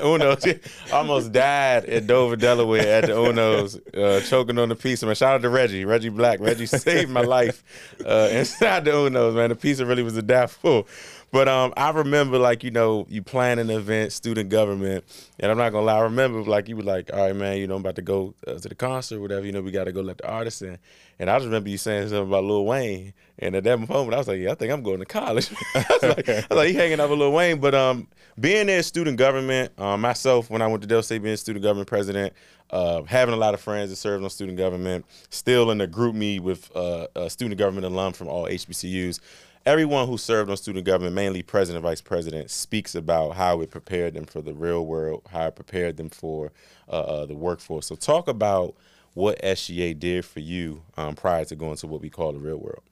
Uno's. 0.04 0.44
Almost 0.92 1.32
died 1.32 1.86
at 1.86 2.08
Dover, 2.08 2.36
Delaware, 2.36 3.04
at 3.04 3.06
the 3.06 3.14
Uno's, 3.14 3.80
uh, 3.94 4.22
choking 4.28 4.58
on 4.58 4.70
the 4.70 4.76
pizza. 4.76 5.06
Man, 5.06 5.16
shout 5.16 5.36
out 5.36 5.42
to 5.42 5.50
Reggie, 5.50 5.86
Reggie 5.86 6.10
Black. 6.10 6.40
Reggie 6.40 6.66
saved 6.66 7.10
my 7.10 7.22
life 7.22 7.64
uh, 8.06 8.30
inside 8.32 8.86
the 8.86 8.92
Uno's. 8.92 9.36
Man, 9.36 9.50
the 9.50 9.56
pizza 9.56 9.86
really 9.86 10.04
was 10.04 10.18
a 10.18 10.22
daffodil. 10.22 10.88
But 11.34 11.48
um, 11.48 11.74
I 11.76 11.90
remember 11.90 12.38
like 12.38 12.64
you 12.64 12.70
know 12.70 13.08
you 13.10 13.24
plan 13.24 13.58
an 13.58 13.72
event, 13.72 14.14
student 14.14 14.52
government, 14.52 15.04
and 15.40 15.52
I'm 15.52 15.58
not 15.58 15.72
gonna 15.72 15.88
lie. 15.88 15.98
I 15.98 16.02
remember 16.02 16.44
like 16.44 16.70
you 16.70 16.78
were 16.78 16.84
like, 16.84 17.12
all 17.12 17.26
right, 17.26 17.36
man, 17.36 17.58
you 17.58 17.66
know 17.66 17.74
I'm 17.74 17.82
about 17.82 17.96
to 17.96 18.04
go 18.04 18.36
uh, 18.46 18.60
to 18.60 18.70
the 18.70 18.76
concert, 18.76 19.20
whatever. 19.20 19.44
You 19.44 19.52
know 19.52 19.64
we 19.64 19.72
got 19.72 19.86
to 19.86 19.92
go 19.92 20.02
let 20.02 20.20
the 20.20 20.30
artist 20.30 20.62
in. 20.62 20.78
And 21.18 21.32
I 21.32 21.38
just 21.38 21.46
remember 21.46 21.70
you 21.70 21.80
saying 21.80 22.10
something 22.10 22.28
about 22.28 22.44
Lil 22.44 22.66
Wayne, 22.66 23.16
and 23.40 23.56
at 23.56 23.64
that 23.64 23.80
moment 23.80 24.14
I 24.14 24.18
was 24.20 24.28
like, 24.28 24.42
yeah, 24.42 24.52
I 24.52 24.56
think 24.56 24.72
I'm 24.72 24.84
going 24.84 25.00
to 25.00 25.06
college. 25.06 25.50
I, 25.76 25.86
was 25.90 26.04
like, 26.04 26.30
I 26.30 26.36
was 26.36 26.52
like, 26.52 26.68
he 26.68 26.76
hanging 26.76 27.00
out 27.00 27.10
with 27.10 27.18
Lil 27.18 27.32
Wayne. 27.32 27.60
But 27.60 27.74
um, 27.74 28.08
being 28.40 28.68
there, 28.68 28.84
student 28.84 29.18
government, 29.18 29.72
um, 29.80 30.02
myself 30.02 30.52
when 30.52 30.62
I 30.62 30.68
went 30.68 30.84
to 30.84 30.88
Dell 30.88 31.02
State, 31.02 31.24
being 31.24 31.36
student 31.38 31.64
government 31.64 31.88
president, 31.88 32.34
uh, 32.70 33.02
having 33.06 33.34
a 33.34 33.38
lot 33.38 33.56
of 33.56 33.60
friends 33.60 33.90
that 33.90 33.96
served 33.96 34.24
on 34.24 34.30
student 34.30 34.60
government, 34.60 35.04
still 35.32 35.72
in 35.72 35.80
the 35.80 35.88
GroupMe 35.88 36.40
with 36.40 36.70
uh, 36.76 37.08
a 37.16 37.28
student 37.28 37.58
government 37.58 37.88
alum 37.88 38.14
from 38.14 38.28
all 38.28 38.46
HBCUs 38.46 39.20
everyone 39.66 40.08
who 40.08 40.18
served 40.18 40.50
on 40.50 40.58
student 40.58 40.86
government, 40.86 41.16
mainly 41.16 41.42
president, 41.42 41.84
and 41.84 41.90
vice 41.90 42.02
president, 42.02 42.52
speaks 42.52 42.96
about 42.96 43.32
how 43.32 43.62
it 43.62 43.72
prepared 43.72 44.14
them 44.14 44.26
for 44.26 44.42
the 44.42 44.54
real 44.54 44.86
world, 44.86 45.24
how 45.32 45.48
it 45.48 45.56
prepared 45.56 45.98
them 45.98 46.10
for 46.10 46.52
uh, 46.90 47.00
uh, 47.00 47.26
the 47.26 47.36
workforce. 47.36 47.88
So 47.88 47.96
talk 47.96 48.28
about 48.28 48.76
what 49.14 49.42
SGA 49.42 49.98
did 49.98 50.26
for 50.26 50.40
you 50.40 50.82
um, 50.98 51.16
prior 51.16 51.46
to 51.46 51.56
going 51.56 51.78
to 51.78 51.88
what 51.88 52.02
we 52.02 52.10
call 52.10 52.34
the 52.34 52.40
real 52.40 52.58
world. 52.58 52.84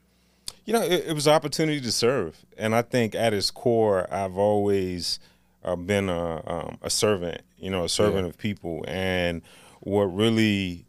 You 0.66 0.74
know, 0.74 0.84
it, 0.84 1.06
it 1.08 1.14
was 1.14 1.28
an 1.28 1.34
opportunity 1.34 1.82
to 1.82 1.92
serve, 1.92 2.46
and 2.58 2.76
I 2.76 2.84
think 2.84 3.16
at 3.16 3.34
its 3.34 3.50
core, 3.50 4.08
I've 4.14 4.38
always 4.38 5.20
uh, 5.64 5.76
been 5.76 6.08
a, 6.08 6.50
um, 6.50 6.78
a 6.82 6.90
servant. 6.90 7.42
You 7.58 7.72
know, 7.72 7.84
a 7.84 7.90
servant 7.90 8.24
yeah. 8.24 8.30
of 8.30 8.38
people, 8.38 8.86
and 8.88 9.42
what 9.80 10.04
really 10.04 10.86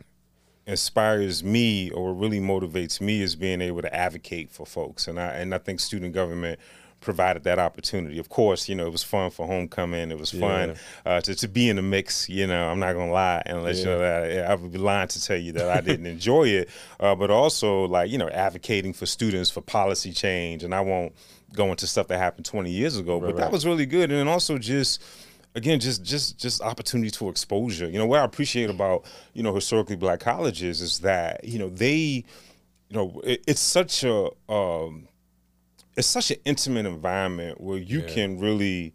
inspires 0.67 1.43
me 1.43 1.91
or 1.91 2.15
really 2.15 2.41
motivates 2.41 3.01
me 3.01 3.21
is 3.21 3.35
being 3.35 3.61
able 3.61 3.83
to 3.83 3.93
advocate 3.95 4.51
for 4.51 4.65
folks 4.65 5.09
and 5.09 5.19
I 5.19 5.33
and 5.35 5.55
I 5.55 5.59
think 5.59 5.81
student 5.81 6.15
government 6.15 6.61
provided 7.03 7.45
that 7.45 7.59
opportunity. 7.59 8.19
Of 8.19 8.31
course, 8.31 8.69
you 8.69 8.75
know, 8.75 8.87
it 8.87 8.93
was 8.93 9.03
fun 9.03 9.31
for 9.31 9.47
homecoming. 9.47 10.11
It 10.11 10.19
was 10.19 10.31
fun 10.31 10.71
yeah. 10.71 11.13
uh, 11.13 11.21
to, 11.21 11.35
to 11.35 11.49
be 11.49 11.69
in 11.69 11.77
the 11.77 11.83
mix. 11.83 12.29
You 12.29 12.47
know, 12.47 12.69
I'm 12.69 12.79
not 12.79 12.95
gonna 12.95 13.13
lie 13.13 13.43
and 13.45 13.63
let 13.63 13.75
yeah. 13.75 13.81
you 13.81 13.87
know 13.87 13.99
that 13.99 14.51
I 14.51 14.55
would 14.55 14.73
be 14.73 14.79
lying 14.79 15.09
to 15.09 15.23
tell 15.23 15.37
you 15.37 15.53
that 15.53 15.69
I 15.69 15.81
didn't 15.83 16.07
enjoy 16.07 16.45
it. 16.45 16.71
Uh, 16.99 17.15
but 17.15 17.31
also, 17.31 17.85
like 17.85 18.11
you 18.11 18.17
know, 18.17 18.31
advocating 18.31 18.95
for 18.95 19.05
students 19.05 19.51
for 19.51 19.61
policy 19.61 20.13
change, 20.13 20.65
and 20.65 20.75
I 20.75 20.81
won't 20.81 21.13
go 21.53 21.71
into 21.71 21.87
stuff 21.87 22.09
that 22.09 22.19
happened 22.19 22.47
20 22.47 22.71
years 22.71 22.97
ago. 22.97 23.21
Right, 23.21 23.35
but 23.35 23.37
that 23.37 23.53
was 23.53 23.67
really 23.67 23.87
good, 23.87 24.11
and 24.11 24.29
also 24.29 24.57
just 24.57 25.03
again 25.55 25.79
just 25.79 26.03
just 26.03 26.39
just 26.39 26.61
opportunity 26.63 27.11
to 27.11 27.29
exposure 27.29 27.89
you 27.89 27.99
know 27.99 28.07
what 28.07 28.21
i 28.21 28.25
appreciate 28.25 28.71
about 28.71 29.05
you 29.35 29.43
know 29.43 29.55
historically 29.55 29.97
black 29.97 30.21
colleges 30.21 30.81
is 30.81 31.01
that 31.01 31.45
you 31.45 31.59
know 31.59 31.69
they 31.69 32.25
you 32.89 32.97
know 32.97 33.21
it, 33.25 33.43
it's 33.47 33.61
such 33.61 34.05
a 34.05 34.29
um, 34.51 35.09
it's 35.97 36.07
such 36.07 36.31
an 36.31 36.39
intimate 36.45 36.87
environment 36.87 37.61
where 37.61 37.79
you 37.79 38.01
yeah. 38.01 38.09
can 38.09 38.39
really 38.39 38.95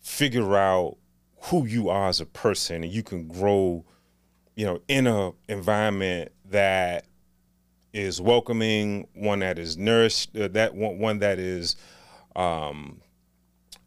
figure 0.00 0.56
out 0.56 0.96
who 1.42 1.66
you 1.66 1.88
are 1.88 2.08
as 2.08 2.20
a 2.20 2.26
person 2.26 2.82
and 2.82 2.92
you 2.92 3.02
can 3.02 3.26
grow 3.28 3.84
you 4.54 4.64
know 4.64 4.80
in 4.88 5.06
a 5.06 5.32
environment 5.48 6.32
that 6.46 7.06
is 7.92 8.20
welcoming 8.20 9.06
one 9.14 9.38
that 9.38 9.58
is 9.58 9.76
nourished 9.76 10.36
uh, 10.36 10.48
that 10.48 10.74
one, 10.74 10.98
one 10.98 11.18
that 11.18 11.38
is 11.38 11.76
um, 12.34 13.00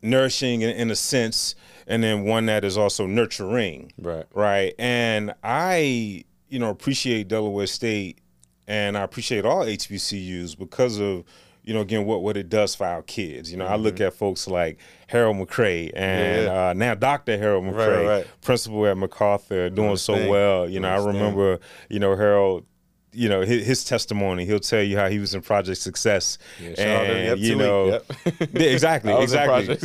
nourishing 0.01 0.61
in, 0.61 0.71
in 0.71 0.91
a 0.91 0.95
sense 0.95 1.55
and 1.89 2.03
then 2.03 2.23
one 2.23 2.45
that 2.45 2.63
is 2.63 2.77
also 2.77 3.05
nurturing. 3.07 3.91
Right. 3.97 4.25
Right. 4.33 4.75
And 4.77 5.33
I, 5.43 6.23
you 6.47 6.59
know, 6.59 6.69
appreciate 6.69 7.27
Delaware 7.27 7.67
State 7.67 8.19
and 8.67 8.95
I 8.95 9.01
appreciate 9.01 9.43
all 9.43 9.65
HBCUs 9.65 10.57
because 10.57 10.99
of, 10.99 11.23
you 11.63 11.73
know, 11.73 11.81
again, 11.81 12.05
what, 12.05 12.21
what 12.21 12.37
it 12.37 12.47
does 12.47 12.75
for 12.75 12.85
our 12.85 13.01
kids. 13.01 13.51
You 13.51 13.57
know, 13.57 13.65
mm-hmm. 13.65 13.73
I 13.73 13.77
look 13.77 13.95
mm-hmm. 13.95 14.03
at 14.03 14.13
folks 14.13 14.47
like 14.47 14.77
Harold 15.07 15.37
McCray 15.37 15.91
and 15.95 16.45
yeah. 16.45 16.69
uh, 16.69 16.73
now 16.73 16.93
Dr. 16.93 17.37
Harold 17.39 17.65
McCray, 17.65 17.97
right, 17.97 18.07
right. 18.07 18.27
principal 18.41 18.85
at 18.85 18.95
MacArthur, 18.95 19.71
doing 19.71 19.97
so 19.97 20.29
well. 20.29 20.69
You 20.69 20.79
know, 20.79 20.89
I 20.89 21.03
remember, 21.03 21.59
you 21.89 21.99
know, 21.99 22.15
Harold 22.15 22.65
you 23.13 23.29
know 23.29 23.41
his, 23.41 23.65
his, 23.65 23.83
testimony. 23.83 24.45
He'll 24.45 24.59
tell 24.59 24.81
you 24.81 24.97
how 24.97 25.09
he 25.09 25.19
was 25.19 25.33
in 25.33 25.41
Project 25.41 25.79
Success, 25.79 26.37
yeah, 26.61 26.69
and 26.79 27.39
you 27.39 27.55
know, 27.55 27.87
yep. 27.87 28.05
yeah, 28.53 28.69
exactly, 28.69 29.13
exactly, 29.21 29.75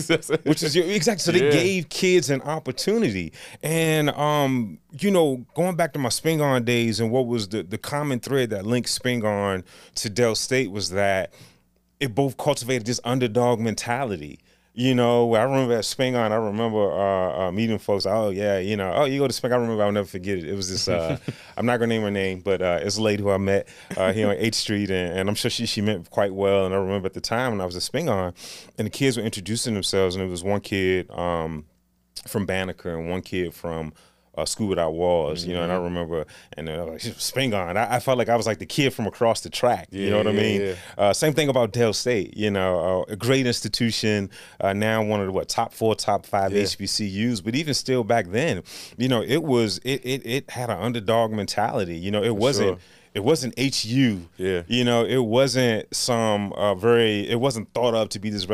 which 0.45 0.63
is 0.63 0.77
exactly. 0.77 1.19
So 1.21 1.33
they 1.33 1.51
gave 1.51 1.89
kids 1.89 2.31
an 2.31 2.43
opportunity, 2.43 3.33
and 3.63 4.11
um, 4.11 4.79
you 4.99 5.11
know, 5.11 5.45
going 5.55 5.77
back 5.77 5.93
to 5.95 5.99
my 5.99 6.11
Spingarn 6.11 6.65
days, 6.65 7.01
and 7.01 7.11
what 7.11 7.27
was 7.27 7.49
the 7.49 7.63
the 7.63 7.79
common 7.79 8.21
thread 8.21 8.51
that 8.51 8.67
linked 8.67 8.89
Spingarn 8.89 9.65
to 9.97 10.11
Dell 10.11 10.35
State 10.35 10.71
was 10.71 10.91
that 10.91 11.33
it 12.01 12.15
both 12.15 12.37
cultivated 12.37 12.87
this 12.87 13.01
underdog 13.05 13.61
mentality 13.61 14.39
you 14.77 14.93
know, 14.93 15.33
I 15.35 15.45
remember 15.45 15.75
at 15.75 15.85
Spingarn, 15.85 16.33
I 16.33 16.35
remember 16.35 16.91
uh, 16.91 17.47
uh, 17.47 17.53
meeting 17.53 17.79
folks. 17.79 18.07
Oh 18.07 18.31
yeah, 18.31 18.59
you 18.59 18.77
know, 18.77 18.93
oh 18.93 19.05
you 19.05 19.21
go 19.21 19.29
to 19.29 19.33
Spingarn. 19.33 19.53
I 19.53 19.57
remember. 19.59 19.85
I'll 19.85 19.93
never 19.93 20.09
forget 20.09 20.37
it. 20.39 20.49
It 20.49 20.57
was 20.57 20.69
this. 20.69 20.89
Uh, 20.89 21.17
I'm 21.57 21.65
not 21.65 21.79
gonna 21.79 21.95
name 21.95 22.03
her 22.03 22.11
name, 22.11 22.41
but 22.41 22.61
uh, 22.61 22.81
it's 22.83 22.97
a 22.97 23.03
lady 23.03 23.23
who 23.23 23.31
I 23.31 23.39
met 23.39 23.69
uh, 23.97 24.13
here 24.13 24.29
on 24.29 24.35
8th 24.35 24.55
Street, 24.55 24.91
and, 24.91 25.17
and, 25.17 25.29
I'm 25.29 25.37
sure 25.37 25.49
she 25.49 25.67
she 25.67 25.81
meant 25.81 26.11
quite 26.11 26.35
well. 26.35 26.67
And 26.67 26.75
I 26.75 26.79
remember 26.79 27.07
at 27.07 27.15
the 27.15 27.21
time 27.21 27.53
when 27.53 27.61
I 27.61 27.67
was 27.67 27.77
at 27.77 27.83
Spingarn, 27.83 28.35
and 28.77 28.87
the 28.87 28.91
kids 28.91 29.17
were 29.17 29.23
introducing 29.23 29.75
themselves, 29.75 30.17
and 30.17 30.25
it 30.25 30.29
was 30.29 30.43
one 30.43 30.61
kid 30.61 31.09
um, 31.13 31.67
from 32.27 32.45
Banneker 32.45 32.99
and 32.99 33.09
one 33.09 33.23
kid 33.23 33.55
from 33.55 33.93
uh, 34.37 34.45
School 34.45 34.69
Without 34.69 34.93
Walls, 34.93 35.41
mm-hmm. 35.41 35.51
you 35.51 35.57
know, 35.57 35.63
and 35.63 35.73
I 35.73 35.77
mm-hmm. 35.77 35.85
remember, 35.85 36.27
and 36.57 36.69
then 36.69 36.79
I 36.79 36.85
was 36.85 37.05
like, 37.05 37.15
Spingarn. 37.17 37.77
I, 37.77 37.97
I, 37.97 38.01
felt 38.01 38.19
like 38.19 38.29
I 38.29 38.37
was 38.37 38.47
like 38.47 38.59
the 38.59 38.67
kid 38.67 38.93
from 38.93 39.07
across 39.07 39.41
the 39.41 39.51
track, 39.51 39.89
you 39.91 40.11
know 40.11 40.19
what 40.19 40.27
I 40.27 40.33
mean? 40.33 40.61
Yeah. 40.61 40.75
Uh, 40.97 41.13
same 41.13 41.33
thing 41.33 41.49
about 41.49 41.73
Del 41.73 41.93
State, 41.93 42.37
you 42.37 42.51
know, 42.51 43.05
uh, 43.09 43.13
a 43.13 43.17
great 43.17 43.47
institution, 43.47 44.31
uh, 44.61 44.73
now 44.73 45.03
one 45.03 45.21
of 45.21 45.27
the, 45.27 45.33
what, 45.33 45.49
top 45.49 45.73
four, 45.73 45.95
top 45.95 46.27
five 46.27 46.53
yeah. 46.53 46.63
HBCUs, 46.63 47.45
but 47.45 47.55
even 47.55 47.75
still 47.75 48.05
back 48.05 48.27
then, 48.29 48.63
you 48.97 49.09
know, 49.09 49.23
it 49.23 49.43
was, 49.43 49.79
it, 49.79 50.05
it, 50.05 50.27
it 50.27 50.51
had 50.51 50.71
an 50.71 50.79
underdog 50.79 51.33
mentality, 51.33 51.97
you 51.97 52.11
know, 52.11 52.23
it 52.23 52.29
For 52.29 52.35
wasn't, 52.35 52.69
sure 52.69 52.79
it 53.15 53.23
wasn't 53.23 53.57
HU. 53.57 54.23
Yeah. 54.37 54.63
You 54.67 54.83
know, 54.83 55.05
it 55.05 55.25
wasn't 55.25 55.95
some 55.95 56.53
uh, 56.55 56.75
very, 56.75 57.29
it 57.31 57.39
wasn't 57.39 57.73
thought 57.73 57.95
of 57.95 58.09
to 58.11 58.19
be 58.19 58.29
this 58.29 58.45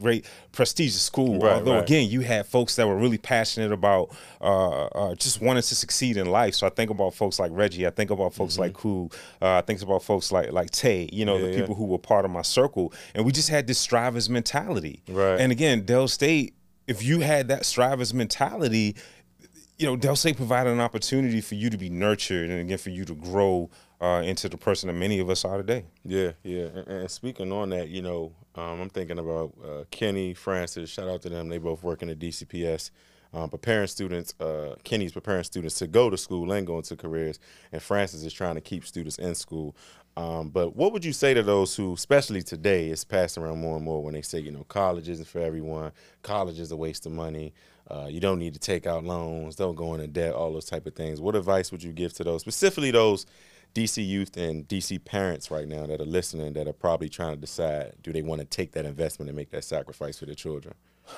great 0.00 0.24
prestigious 0.52 1.02
school. 1.02 1.40
Right, 1.40 1.54
Although, 1.54 1.74
right. 1.74 1.82
again, 1.82 2.08
you 2.08 2.20
had 2.20 2.46
folks 2.46 2.76
that 2.76 2.86
were 2.86 2.96
really 2.96 3.18
passionate 3.18 3.72
about 3.72 4.14
uh, 4.40 4.84
uh, 4.86 5.14
just 5.16 5.40
wanting 5.40 5.62
to 5.62 5.74
succeed 5.74 6.16
in 6.16 6.26
life. 6.26 6.54
So 6.54 6.68
I 6.68 6.70
think 6.70 6.90
about 6.90 7.14
folks 7.14 7.40
like 7.40 7.50
Reggie. 7.52 7.84
I 7.84 7.90
think 7.90 8.10
about 8.10 8.32
folks 8.32 8.54
mm-hmm. 8.54 8.62
like 8.62 8.78
who. 8.78 9.10
Uh, 9.42 9.56
I 9.56 9.62
think 9.62 9.82
about 9.82 10.04
folks 10.04 10.30
like 10.30 10.52
like 10.52 10.70
Tay. 10.70 11.08
You 11.12 11.24
know, 11.24 11.36
yeah, 11.36 11.46
the 11.46 11.50
yeah. 11.50 11.60
people 11.60 11.74
who 11.74 11.86
were 11.86 11.98
part 11.98 12.24
of 12.24 12.30
my 12.30 12.42
circle, 12.42 12.92
and 13.14 13.26
we 13.26 13.32
just 13.32 13.48
had 13.48 13.66
this 13.66 13.78
strivers 13.78 14.30
mentality. 14.30 15.02
Right. 15.08 15.40
And 15.40 15.50
again, 15.50 15.84
Del 15.84 16.08
State. 16.08 16.54
If 16.86 17.02
you 17.02 17.18
had 17.18 17.48
that 17.48 17.66
strivers 17.66 18.14
mentality, 18.14 18.94
you 19.76 19.86
know, 19.86 19.96
Del 19.96 20.14
State 20.14 20.36
provided 20.36 20.72
an 20.72 20.78
opportunity 20.78 21.40
for 21.40 21.56
you 21.56 21.68
to 21.68 21.76
be 21.76 21.90
nurtured 21.90 22.48
and 22.48 22.60
again 22.60 22.78
for 22.78 22.90
you 22.90 23.04
to 23.04 23.14
grow 23.14 23.70
uh, 24.00 24.22
into 24.24 24.48
the 24.48 24.56
person 24.56 24.88
that 24.88 24.94
many 24.94 25.18
of 25.18 25.30
us 25.30 25.44
are 25.44 25.56
today. 25.56 25.84
Yeah, 26.04 26.32
yeah. 26.42 26.66
And, 26.66 26.88
and 26.88 27.10
speaking 27.10 27.52
on 27.52 27.70
that, 27.70 27.88
you 27.88 28.02
know, 28.02 28.32
um, 28.54 28.80
I'm 28.80 28.90
thinking 28.90 29.18
about 29.18 29.54
uh, 29.64 29.84
Kenny, 29.90 30.34
Francis. 30.34 30.90
Shout 30.90 31.08
out 31.08 31.22
to 31.22 31.28
them. 31.28 31.48
They 31.48 31.58
both 31.58 31.82
working 31.82 32.10
at 32.10 32.18
DCPS. 32.18 32.90
Um, 33.34 33.50
preparing 33.50 33.88
students, 33.88 34.34
uh, 34.40 34.76
Kenny's 34.84 35.12
preparing 35.12 35.44
students 35.44 35.78
to 35.80 35.86
go 35.86 36.08
to 36.08 36.16
school 36.16 36.52
and 36.52 36.66
go 36.66 36.76
into 36.76 36.96
careers, 36.96 37.38
and 37.70 37.82
Francis 37.82 38.24
is 38.24 38.32
trying 38.32 38.54
to 38.54 38.60
keep 38.60 38.86
students 38.86 39.18
in 39.18 39.34
school. 39.34 39.76
Um, 40.16 40.48
but 40.48 40.74
what 40.74 40.92
would 40.92 41.04
you 41.04 41.12
say 41.12 41.34
to 41.34 41.42
those 41.42 41.76
who, 41.76 41.92
especially 41.92 42.42
today, 42.42 42.88
is 42.88 43.04
passing 43.04 43.42
around 43.42 43.60
more 43.60 43.76
and 43.76 43.84
more 43.84 44.02
when 44.02 44.14
they 44.14 44.22
say, 44.22 44.38
you 44.38 44.50
know, 44.50 44.64
college 44.64 45.08
isn't 45.08 45.28
for 45.28 45.40
everyone, 45.40 45.92
college 46.22 46.58
is 46.58 46.70
a 46.70 46.76
waste 46.76 47.04
of 47.04 47.12
money, 47.12 47.52
uh, 47.90 48.06
you 48.08 48.20
don't 48.20 48.38
need 48.38 48.54
to 48.54 48.60
take 48.60 48.86
out 48.86 49.04
loans, 49.04 49.56
don't 49.56 49.74
go 49.74 49.92
into 49.92 50.06
debt, 50.06 50.32
all 50.32 50.52
those 50.52 50.64
type 50.64 50.86
of 50.86 50.94
things. 50.94 51.20
What 51.20 51.36
advice 51.36 51.70
would 51.70 51.82
you 51.82 51.92
give 51.92 52.14
to 52.14 52.24
those, 52.24 52.40
specifically 52.40 52.90
those 52.90 53.26
DC 53.74 54.06
youth 54.06 54.36
and 54.36 54.66
DC 54.68 55.04
parents 55.04 55.50
right 55.50 55.68
now 55.68 55.86
that 55.86 56.00
are 56.00 56.06
listening 56.06 56.52
that 56.54 56.66
are 56.66 56.72
probably 56.72 57.08
trying 57.08 57.34
to 57.34 57.40
decide 57.40 57.94
do 58.02 58.12
they 58.12 58.22
want 58.22 58.40
to 58.40 58.46
take 58.46 58.72
that 58.72 58.84
investment 58.84 59.28
and 59.28 59.36
make 59.36 59.50
that 59.50 59.64
sacrifice 59.64 60.18
for 60.18 60.26
their 60.26 60.34
children? 60.34 60.74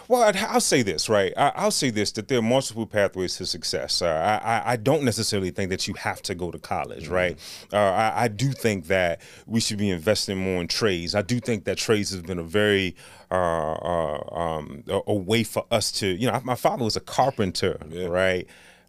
Well, 0.06 0.32
I'll 0.36 0.60
say 0.60 0.82
this, 0.82 1.08
right? 1.08 1.32
I'll 1.36 1.70
say 1.70 1.90
this 1.90 2.12
that 2.12 2.28
there 2.28 2.38
are 2.38 2.42
multiple 2.42 2.86
pathways 2.86 3.36
to 3.36 3.46
success. 3.46 4.02
Uh, 4.02 4.40
I, 4.42 4.72
I 4.72 4.76
don't 4.76 5.02
necessarily 5.02 5.50
think 5.50 5.70
that 5.70 5.88
you 5.88 5.94
have 5.94 6.22
to 6.22 6.34
go 6.34 6.50
to 6.50 6.58
college, 6.58 7.04
mm-hmm. 7.04 7.14
right? 7.14 7.66
Uh, 7.72 7.76
I, 7.76 8.24
I, 8.24 8.28
do 8.28 8.52
think 8.52 8.86
that 8.88 9.20
we 9.46 9.60
should 9.60 9.78
be 9.78 9.90
investing 9.90 10.38
more 10.38 10.60
in 10.60 10.68
trades. 10.68 11.14
I 11.14 11.22
do 11.22 11.40
think 11.40 11.64
that 11.64 11.78
trades 11.78 12.10
has 12.10 12.22
been 12.22 12.38
a 12.38 12.42
very 12.42 12.96
uh, 13.30 13.34
uh 13.34 14.34
um, 14.34 14.84
a, 14.88 15.00
a, 15.06 15.14
way 15.14 15.42
for 15.42 15.64
us 15.70 15.90
to, 15.92 16.06
you 16.06 16.30
know, 16.30 16.40
my 16.44 16.54
father 16.54 16.84
was 16.84 16.96
a 16.96 17.00
carpenter, 17.00 17.78
yeah. 17.88 18.06
right? 18.06 18.46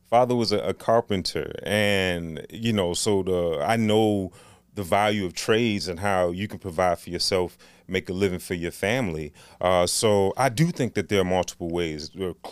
Father 0.09 0.35
was 0.35 0.51
a, 0.51 0.59
a, 0.59 0.73
carpenter 0.73 1.53
and 1.63 2.45
you 2.49 2.73
know 2.73 2.93
so 2.93 3.23
the 3.23 3.63
i 3.65 3.75
know 3.75 4.31
the 4.75 4.83
value 4.83 5.25
of 5.25 5.33
trades 5.33 5.87
and 5.87 5.99
how 5.99 6.31
you 6.31 6.47
can 6.47 6.57
provide 6.57 6.97
for 6.97 7.09
yourself 7.09 7.57
make 7.89 8.07
a 8.09 8.13
living 8.13 8.39
for 8.39 8.53
your 8.53 8.71
family. 8.71 9.33
Uh, 9.59 9.85
so 9.85 10.33
i 10.37 10.47
do 10.47 10.67
think 10.71 10.93
that 10.93 11.09
there 11.09 11.19
are 11.19 11.25
multiple 11.25 11.69
ways. 11.69 12.11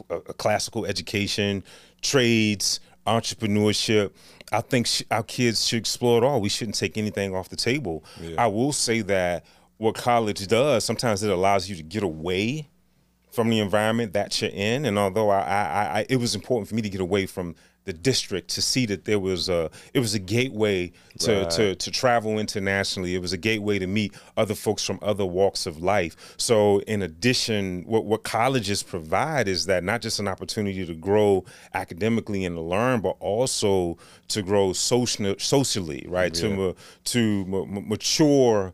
A 0.10 0.34
classical 0.34 0.86
education 0.86 1.63
trades 2.02 2.80
entrepreneurship. 3.06 4.12
I 4.52 4.62
think 4.62 4.88
sh- 4.88 5.04
our 5.10 5.24
kids 5.24 5.65
should 5.65 5.80
explore 5.80 6.17
it 6.17 6.26
all. 6.26 6.41
We 6.41 6.50
shouldn't 6.50 6.76
take 6.76 6.98
anything 6.98 7.34
off 7.34 7.48
the 7.50 7.56
table. 7.56 8.04
Yeah. 8.22 8.43
i 8.43 8.48
will 8.48 8.74
say 8.74 9.02
that 9.02 9.46
what 9.78 9.96
college 9.96 10.46
does 10.48 10.84
sometimes 10.84 11.24
it 11.24 11.32
allows 11.32 11.70
you 11.70 11.76
to 11.76 11.84
get 11.84 12.04
away 12.04 12.67
from 13.38 13.50
the 13.50 13.60
environment 13.60 14.13
that 14.13 14.41
you're 14.41 14.50
in. 14.52 14.84
And 14.84 14.97
although 14.97 15.30
I, 15.30 15.41
I, 15.41 16.00
I, 16.00 16.06
it 16.10 16.15
was 16.15 16.34
important 16.34 16.67
for 16.67 16.73
me 16.73 16.82
to 16.82 16.89
get 16.89 17.02
away 17.02 17.28
from 17.28 17.54
the 17.86 17.93
district 17.93 18.50
to 18.50 18.63
see 18.63 18.88
that 18.88 19.06
there 19.06 19.19
was 19.19 19.47
a, 19.47 19.69
it 19.93 20.00
was 20.00 20.15
a 20.15 20.19
gateway 20.19 20.91
to, 21.19 21.41
right. 21.41 21.50
to, 21.52 21.76
to 21.76 21.91
travel 21.91 22.39
internationally. 22.39 23.13
It 23.13 23.21
was 23.21 23.34
a 23.34 23.38
gateway 23.38 23.78
to 23.78 23.86
meet 23.86 24.15
other 24.38 24.56
folks 24.56 24.84
from 24.84 24.97
other 25.04 25.23
walks 25.23 25.67
of 25.67 25.84
life. 25.84 26.34
So 26.38 26.80
in 26.88 27.04
addition, 27.04 27.84
what, 27.84 28.06
what 28.06 28.23
colleges 28.23 28.82
provide 28.82 29.47
is 29.47 29.67
that 29.67 29.84
not 29.84 30.02
just 30.02 30.19
an 30.19 30.28
opportunity 30.28 30.84
to 30.84 30.95
grow 30.95 31.45
academically 31.76 32.43
and 32.43 32.56
to 32.56 32.62
learn, 32.62 33.02
but 33.02 33.17
also 33.19 34.00
to 34.30 34.41
grow 34.41 34.73
social, 34.73 35.36
socially, 35.38 36.08
right? 36.10 36.36
Yeah. 36.41 36.56
To, 36.56 36.76
to 37.04 37.45
mature 37.45 38.73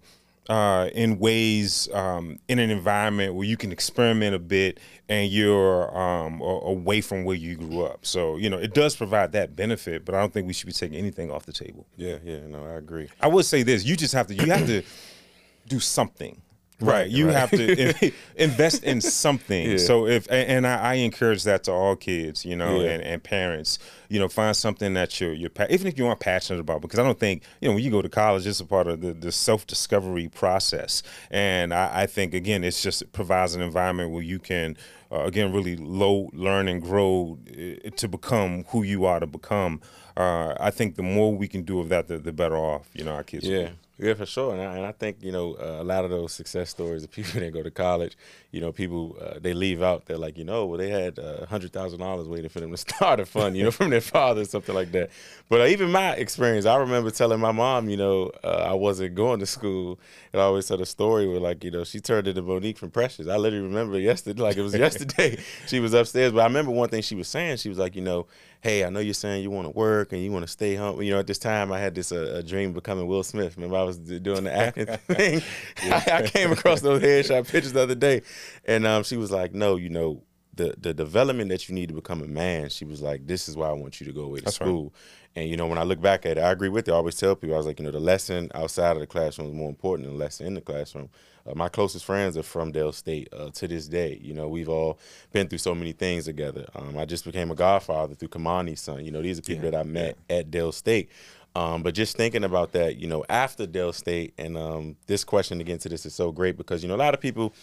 uh, 0.49 0.89
in 0.93 1.19
ways 1.19 1.89
um, 1.93 2.39
in 2.47 2.59
an 2.59 2.69
environment 2.69 3.33
where 3.33 3.47
you 3.47 3.57
can 3.57 3.71
experiment 3.71 4.35
a 4.35 4.39
bit 4.39 4.79
and 5.09 5.31
you're 5.31 5.95
um, 5.97 6.41
away 6.41 7.01
from 7.01 7.23
where 7.23 7.35
you 7.35 7.55
grew 7.55 7.83
up. 7.83 8.05
So 8.05 8.37
you 8.37 8.49
know 8.49 8.57
it 8.57 8.73
does 8.73 8.95
provide 8.95 9.31
that 9.33 9.55
benefit, 9.55 10.05
but 10.05 10.15
I 10.15 10.19
don't 10.19 10.33
think 10.33 10.47
we 10.47 10.53
should 10.53 10.67
be 10.67 10.73
taking 10.73 10.97
anything 10.97 11.31
off 11.31 11.45
the 11.45 11.53
table. 11.53 11.85
Yeah, 11.95 12.17
yeah, 12.23 12.39
no, 12.47 12.65
I 12.65 12.73
agree. 12.73 13.09
I 13.21 13.27
would 13.27 13.45
say 13.45 13.63
this: 13.63 13.85
you 13.85 13.95
just 13.95 14.13
have 14.13 14.27
to 14.27 14.35
you 14.35 14.45
have 14.47 14.67
to 14.67 14.83
do 15.67 15.79
something. 15.79 16.41
Right. 16.79 17.09
You 17.09 17.27
right. 17.27 17.35
have 17.35 17.51
to 17.51 18.11
invest 18.35 18.83
in 18.83 19.01
something. 19.01 19.71
Yeah. 19.71 19.77
So 19.77 20.07
if 20.07 20.29
and 20.29 20.67
I, 20.67 20.77
I, 20.77 20.93
encourage 20.95 21.43
that 21.43 21.63
to 21.65 21.71
all 21.71 21.95
kids, 21.95 22.45
you 22.45 22.55
know, 22.55 22.81
yeah. 22.81 22.91
and, 22.91 23.03
and 23.03 23.23
parents, 23.23 23.79
you 24.09 24.19
know, 24.19 24.27
find 24.27 24.55
something 24.55 24.93
that 24.95 25.19
you're 25.21 25.33
you're 25.33 25.51
even 25.69 25.87
if 25.87 25.97
you 25.97 26.07
aren't 26.07 26.19
passionate 26.19 26.59
about, 26.59 26.81
because 26.81 26.99
I 26.99 27.03
don't 27.03 27.19
think 27.19 27.43
you 27.61 27.69
know 27.69 27.75
when 27.75 27.83
you 27.83 27.91
go 27.91 28.01
to 28.01 28.09
college, 28.09 28.45
it's 28.45 28.59
a 28.59 28.65
part 28.65 28.87
of 28.87 29.01
the, 29.01 29.13
the 29.13 29.31
self 29.31 29.65
discovery 29.67 30.27
process, 30.27 31.03
and 31.31 31.73
I, 31.73 32.01
I, 32.01 32.05
think 32.05 32.33
again, 32.33 32.63
it's 32.63 32.81
just 32.81 33.01
it 33.01 33.11
provides 33.13 33.55
an 33.55 33.61
environment 33.61 34.11
where 34.11 34.23
you 34.23 34.39
can. 34.39 34.77
Uh, 35.11 35.25
again, 35.25 35.53
really 35.53 35.75
low, 35.75 36.31
learn 36.33 36.67
and 36.67 36.81
grow 36.81 37.37
uh, 37.51 37.87
to 37.91 38.07
become 38.07 38.63
who 38.69 38.81
you 38.81 39.05
are 39.05 39.19
to 39.19 39.27
become. 39.27 39.79
Uh, 40.17 40.55
I 40.59 40.71
think 40.71 40.95
the 40.95 41.03
more 41.03 41.35
we 41.35 41.47
can 41.47 41.61
do 41.61 41.79
of 41.79 41.89
that, 41.89 42.07
the, 42.07 42.17
the 42.17 42.33
better 42.33 42.57
off 42.57 42.89
you 42.93 43.03
know 43.03 43.11
our 43.13 43.23
kids. 43.23 43.47
Yeah, 43.47 43.69
yeah, 43.99 44.15
for 44.15 44.25
sure. 44.25 44.53
And 44.53 44.61
I, 44.61 44.75
and 44.75 44.85
I 44.85 44.91
think 44.91 45.17
you 45.21 45.31
know 45.31 45.53
uh, 45.53 45.81
a 45.81 45.83
lot 45.83 46.03
of 46.03 46.09
those 46.09 46.33
success 46.33 46.69
stories 46.69 47.03
of 47.03 47.11
people 47.11 47.39
that 47.39 47.53
go 47.53 47.61
to 47.61 47.69
college, 47.69 48.17
you 48.51 48.59
know, 48.59 48.71
people 48.71 49.15
uh, 49.21 49.39
they 49.39 49.53
leave 49.53 49.83
out. 49.83 50.05
They're 50.05 50.17
like, 50.17 50.37
you 50.37 50.43
know, 50.43 50.65
well 50.65 50.79
they 50.79 50.89
had 50.89 51.19
a 51.19 51.43
uh, 51.43 51.45
hundred 51.45 51.73
thousand 51.73 51.99
dollars 51.99 52.27
waiting 52.27 52.49
for 52.49 52.59
them 52.59 52.71
to 52.71 52.77
start 52.95 53.19
a 53.19 53.25
fund, 53.25 53.55
you 53.55 53.63
know, 53.63 53.71
from 53.71 53.91
their 53.91 54.01
father 54.01 54.41
or 54.41 54.45
something 54.45 54.73
like 54.73 54.91
that. 54.93 55.11
But 55.47 55.61
uh, 55.61 55.65
even 55.65 55.91
my 55.91 56.11
experience, 56.13 56.65
I 56.65 56.75
remember 56.77 57.11
telling 57.11 57.39
my 57.39 57.51
mom, 57.51 57.87
you 57.87 57.97
know, 57.97 58.31
uh, 58.43 58.67
I 58.67 58.73
wasn't 58.73 59.13
going 59.13 59.39
to 59.41 59.45
school, 59.45 59.99
and 60.31 60.41
I 60.41 60.45
always 60.45 60.67
tell 60.67 60.81
a 60.81 60.85
story 60.87 61.27
where 61.27 61.39
like, 61.39 61.63
you 61.63 61.69
know, 61.69 61.83
she 61.83 61.99
turned 61.99 62.27
into 62.27 62.41
Mo'Nique 62.41 62.79
from 62.79 62.89
Precious. 62.89 63.27
I 63.27 63.37
literally 63.37 63.65
remember 63.65 63.99
yesterday, 63.99 64.41
like 64.41 64.57
it 64.57 64.63
was 64.63 64.73
yesterday. 64.75 65.37
she 65.67 65.79
was 65.79 65.93
upstairs, 65.93 66.31
but 66.31 66.39
I 66.39 66.45
remember 66.45 66.71
one 66.71 66.89
thing 66.89 67.03
she 67.03 67.15
was 67.15 67.27
saying. 67.27 67.57
She 67.57 67.69
was 67.69 67.77
like, 67.77 67.95
you 67.95 68.01
know 68.01 68.25
hey, 68.63 68.85
I 68.85 68.89
know 68.89 69.01
you're 69.01 69.13
saying 69.13 69.43
you 69.43 69.51
want 69.51 69.65
to 69.67 69.77
work 69.77 70.13
and 70.13 70.23
you 70.23 70.31
want 70.31 70.43
to 70.43 70.51
stay 70.51 70.75
home. 70.75 71.01
You 71.01 71.11
know, 71.11 71.19
at 71.19 71.27
this 71.27 71.37
time, 71.37 71.73
I 71.73 71.79
had 71.79 71.93
this 71.93 72.13
uh, 72.13 72.35
a 72.37 72.41
dream 72.43 72.71
becoming 72.71 73.07
Will 73.07 73.21
Smith. 73.21 73.57
Remember, 73.57 73.75
I 73.75 73.83
was 73.83 73.97
doing 73.97 74.45
the 74.45 74.53
acting 74.55 74.85
thing. 74.85 75.41
I, 75.91 76.11
I, 76.13 76.21
came 76.23 76.53
across 76.53 76.79
those 76.79 77.01
headshot 77.01 77.49
pictures 77.49 77.73
the 77.73 77.81
other 77.81 77.93
day, 77.93 78.21
and 78.63 78.87
um, 78.87 79.03
she 79.03 79.17
was 79.17 79.31
like, 79.31 79.53
no, 79.53 79.75
you 79.75 79.89
know. 79.89 80.23
The, 80.55 80.75
the 80.77 80.93
development 80.93 81.49
that 81.49 81.67
you 81.67 81.73
need 81.73 81.87
to 81.87 81.95
become 81.95 82.21
a 82.21 82.27
man, 82.27 82.69
she 82.69 82.85
was 82.85 83.01
like, 83.01 83.25
"This 83.25 83.49
is 83.49 83.57
why 83.57 83.69
I 83.69 83.71
want 83.71 83.99
you 83.99 84.05
to 84.05 84.13
go 84.13 84.21
away 84.21 84.37
to 84.37 84.45
That's 84.45 84.57
school." 84.57 84.83
Right. 84.83 84.91
And 85.35 85.49
you 85.49 85.57
know, 85.57 85.65
when 85.65 85.79
I 85.79 85.83
look 85.83 85.99
back 85.99 86.27
at 86.27 86.37
it, 86.37 86.41
I 86.41 86.51
agree 86.51 86.69
with 86.69 86.87
you. 86.87 86.93
I 86.93 86.97
always 86.97 87.15
tell 87.15 87.35
people, 87.35 87.55
I 87.55 87.57
was 87.57 87.65
like, 87.65 87.79
you 87.79 87.85
know, 87.85 87.91
the 87.91 87.99
lesson 87.99 88.51
outside 88.53 88.91
of 88.91 88.99
the 88.99 89.07
classroom 89.07 89.47
is 89.47 89.55
more 89.55 89.69
important 89.69 90.07
than 90.07 90.15
the 90.15 90.23
lesson 90.23 90.45
in 90.45 90.53
the 90.53 90.61
classroom. 90.61 91.09
Uh, 91.45 91.53
my 91.55 91.69
closest 91.69 92.05
friends 92.05 92.37
are 92.37 92.43
from 92.43 92.71
Del 92.71 92.91
State 92.91 93.29
uh, 93.33 93.49
to 93.51 93.67
this 93.67 93.87
day. 93.87 94.19
You 94.21 94.33
know, 94.33 94.47
we've 94.47 94.69
all 94.69 94.99
been 95.31 95.47
through 95.47 95.59
so 95.59 95.75
many 95.75 95.91
things 95.91 96.25
together. 96.25 96.65
Um, 96.75 96.97
I 96.97 97.05
just 97.05 97.25
became 97.25 97.51
a 97.51 97.55
godfather 97.55 98.15
through 98.15 98.29
Kamani's 98.29 98.81
son. 98.81 99.03
You 99.05 99.11
know, 99.11 99.21
these 99.21 99.39
are 99.39 99.43
people 99.43 99.65
yeah, 99.65 99.71
that 99.71 99.79
I 99.79 99.83
met 99.83 100.17
yeah. 100.29 100.37
at 100.37 100.51
Del 100.51 100.71
State. 100.71 101.09
Um, 101.55 101.83
but 101.83 101.93
just 101.93 102.17
thinking 102.17 102.43
about 102.43 102.71
that, 102.71 102.97
you 102.97 103.07
know, 103.07 103.23
after 103.29 103.67
Del 103.67 103.93
State, 103.93 104.33
and 104.37 104.57
um, 104.57 104.95
this 105.05 105.23
question 105.23 105.61
again 105.61 105.77
to 105.79 105.89
this 105.89 106.05
is 106.05 106.15
so 106.15 106.31
great 106.31 106.57
because 106.57 106.81
you 106.81 106.89
know 106.89 106.95
a 106.95 106.97
lot 106.97 107.13
of 107.13 107.21
people 107.21 107.53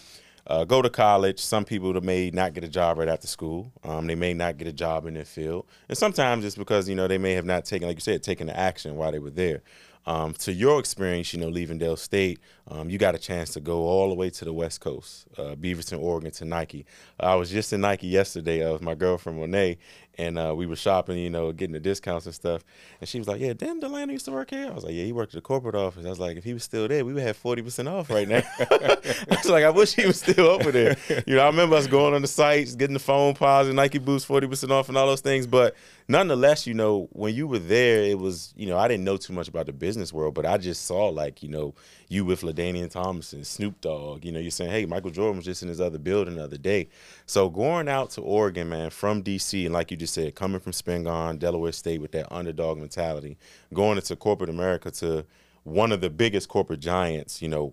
uh, 0.47 0.65
go 0.65 0.81
to 0.81 0.89
college. 0.89 1.41
Some 1.41 1.65
people 1.65 1.99
may 2.01 2.31
not 2.31 2.55
get 2.55 2.63
a 2.63 2.69
job 2.69 2.99
right 2.99 3.09
after 3.09 3.27
school. 3.27 3.73
Um, 3.83 4.07
they 4.07 4.15
may 4.15 4.33
not 4.33 4.59
get 4.59 4.69
a 4.69 4.73
job 4.73 5.07
in 5.07 5.15
their 5.15 5.25
field, 5.25 5.67
and 5.89 5.99
sometimes 5.99 6.45
it's 6.45 6.57
because 6.57 6.89
you 6.89 6.95
know 6.95 7.09
they 7.09 7.19
may 7.19 7.33
have 7.33 7.45
not 7.45 7.65
taken, 7.65 7.89
like 7.89 7.97
you 7.97 8.03
said, 8.03 8.23
taken 8.23 8.47
the 8.47 8.57
action 8.57 8.95
while 8.97 9.11
they 9.11 9.19
were 9.19 9.31
there. 9.31 9.63
Um, 10.07 10.33
to 10.35 10.53
your 10.53 10.81
experience, 10.81 11.33
you 11.35 11.41
know, 11.41 11.49
leaving 11.49 11.79
Del 11.79 11.97
State, 11.97 12.41
um, 12.69 12.89
you 12.89 12.99
got 12.99 13.15
a 13.15 13.19
chance 13.19 13.51
to 13.51 13.61
go 13.61 13.83
all 13.83 14.09
the 14.09 14.15
way 14.15 14.31
to 14.31 14.45
the 14.45 14.53
West 14.53 14.81
Coast, 14.81 15.27
uh, 15.37 15.55
Beaverton, 15.55 16.01
Oregon, 16.01 16.31
to 16.33 16.45
Nike. 16.45 16.87
I 17.19 17.35
was 17.35 17.51
just 17.51 17.73
in 17.73 17.83
Nike 17.83 18.07
yesterday 18.07 18.65
uh, 18.65 18.73
with 18.73 18.83
my 18.83 18.95
girlfriend 18.95 19.39
Monet, 19.39 19.77
and 20.17 20.39
uh, 20.39 20.55
we 20.57 20.67
were 20.67 20.77
shopping, 20.77 21.19
you 21.19 21.31
know, 21.31 21.53
getting 21.53 21.73
the 21.73 21.81
discounts 21.81 22.27
and 22.27 22.35
stuff. 22.35 22.65
And 23.01 23.09
she 23.09 23.19
was 23.19 23.29
like, 23.29 23.41
"Yeah, 23.41 23.53
didn't 23.53 23.81
Delano 23.81 24.13
used 24.13 24.25
to 24.27 24.33
work 24.33 24.51
here?" 24.51 24.67
I 24.67 24.71
was 24.71 24.85
like, 24.85 24.95
"Yeah, 24.95 25.05
he 25.05 25.13
worked 25.13 25.35
at 25.35 25.39
the 25.39 25.43
corporate 25.43 25.75
office." 25.75 26.05
I 26.05 26.11
was 26.11 26.19
like, 26.19 26.37
"If 26.37 26.45
he 26.45 26.53
was 26.55 26.65
still 26.65 26.89
there, 26.89 27.05
we 27.05 27.13
would 27.13 27.23
have 27.23 27.37
forty 27.37 27.63
percent 27.63 27.89
off 27.89 28.11
right 28.11 28.29
now." 28.29 28.43
I 28.61 29.25
was 29.31 29.49
like, 29.49 29.65
"I 29.65 29.71
wish 29.71 29.95
he 29.95 30.07
was 30.07 30.19
still 30.19 30.47
over 30.47 30.71
there." 30.71 30.97
You 31.27 31.37
know, 31.37 31.43
I 31.43 31.47
remember 31.47 31.77
us 31.77 31.87
going 31.87 32.15
on 32.15 32.23
the 32.23 32.29
sites, 32.29 32.75
getting 32.75 32.95
the 32.95 33.01
Foamposite 33.01 33.67
and 33.67 33.77
Nike 33.77 33.99
boots 33.99 34.25
forty 34.25 34.47
percent 34.47 34.73
off 34.73 34.89
and 34.89 34.97
all 34.99 35.07
those 35.07 35.21
things. 35.21 35.47
But 35.47 35.75
nonetheless, 36.11 36.67
you 36.67 36.75
know, 36.75 37.09
when 37.13 37.35
you 37.35 37.47
were 37.47 37.61
there, 37.61 38.03
it 38.03 38.19
was, 38.19 38.53
you 38.57 38.67
know, 38.67 38.77
I 38.77 38.89
didn't 38.89 39.05
know 39.05 39.17
too 39.17 39.33
much 39.33 39.47
about 39.47 39.67
the 39.67 39.73
business 39.73 40.13
world, 40.13 40.35
but 40.35 40.45
I 40.45 40.59
just 40.59 40.85
saw 40.85 41.09
like, 41.09 41.43
you 41.43 41.49
know, 41.49 41.75
you 42.09 42.25
with 42.25 42.41
LaDainian 42.43 42.91
Tomlinson, 42.91 43.45
Snoop 43.45 43.81
Dogg. 43.81 44.25
You 44.25 44.33
know, 44.33 44.41
you're 44.41 44.51
saying, 44.51 44.73
hey, 44.73 44.87
Michael 44.87 45.13
Jordan 45.13 45.37
was 45.37 45.45
just 45.45 45.63
in 45.63 45.69
his 45.69 45.81
other 45.81 45.99
building 45.99 46.35
the 46.35 46.45
other 46.45 46.59
day. 46.59 46.89
So 47.27 47.49
going 47.49 47.89
out 47.89 48.11
to 48.11 48.23
Oregon, 48.23 48.69
man, 48.69 48.91
from 48.91 49.23
DC, 49.23 49.65
and 49.65 49.73
like 49.73 49.93
you 49.93 49.97
just 49.97 50.15
said, 50.15 50.35
coming 50.35 50.61
from 50.61 50.73
Spingarn, 50.73 51.39
Delaware 51.39 51.73
State 51.73 52.01
with 52.01 52.13
that 52.13 52.33
underdog 52.33 52.79
mentality, 52.79 53.39
going 53.73 53.97
into 53.97 54.17
corporate 54.17 54.51
America 54.51 54.91
to 54.91 55.25
one 55.63 55.93
of 55.93 56.01
the 56.01 56.11
biggest 56.11 56.49
corporate 56.49 56.81
giants, 56.81 57.41
you 57.41 57.49
know, 57.49 57.73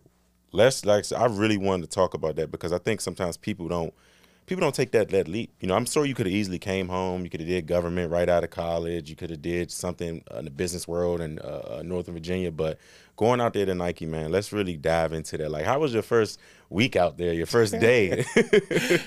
let's 0.51 0.85
like 0.85 1.11
I 1.11 1.25
really 1.25 1.57
wanted 1.57 1.89
to 1.89 1.95
talk 1.95 2.13
about 2.13 2.35
that 2.35 2.51
because 2.51 2.71
I 2.71 2.77
think 2.77 3.01
sometimes 3.01 3.35
people 3.35 3.67
don't 3.67 3.93
people 4.47 4.61
don't 4.61 4.73
take 4.73 4.91
that 4.91 5.09
that 5.09 5.27
leap. 5.27 5.51
You 5.59 5.67
know, 5.67 5.75
I'm 5.75 5.85
sure 5.85 6.05
you 6.05 6.15
could 6.15 6.25
have 6.25 6.33
easily 6.33 6.57
came 6.57 6.87
home. 6.87 7.23
You 7.23 7.29
could 7.29 7.41
have 7.41 7.49
did 7.49 7.67
government 7.67 8.11
right 8.11 8.27
out 8.27 8.43
of 8.43 8.49
college. 8.49 9.09
You 9.09 9.15
could 9.15 9.29
have 9.29 9.41
did 9.41 9.71
something 9.71 10.23
in 10.35 10.45
the 10.45 10.51
business 10.51 10.87
world 10.87 11.21
in 11.21 11.37
uh, 11.39 11.77
uh, 11.79 11.81
Northern 11.83 12.15
Virginia. 12.15 12.51
But 12.51 12.79
going 13.17 13.39
out 13.39 13.53
there 13.53 13.65
to 13.65 13.75
Nike, 13.75 14.07
man, 14.07 14.31
let's 14.31 14.51
really 14.51 14.77
dive 14.77 15.13
into 15.13 15.37
that. 15.37 15.51
Like, 15.51 15.65
how 15.65 15.79
was 15.79 15.93
your 15.93 16.01
first 16.01 16.39
week 16.69 16.95
out 16.95 17.17
there? 17.17 17.33
Your 17.33 17.45
first 17.45 17.73
day? 17.79 18.25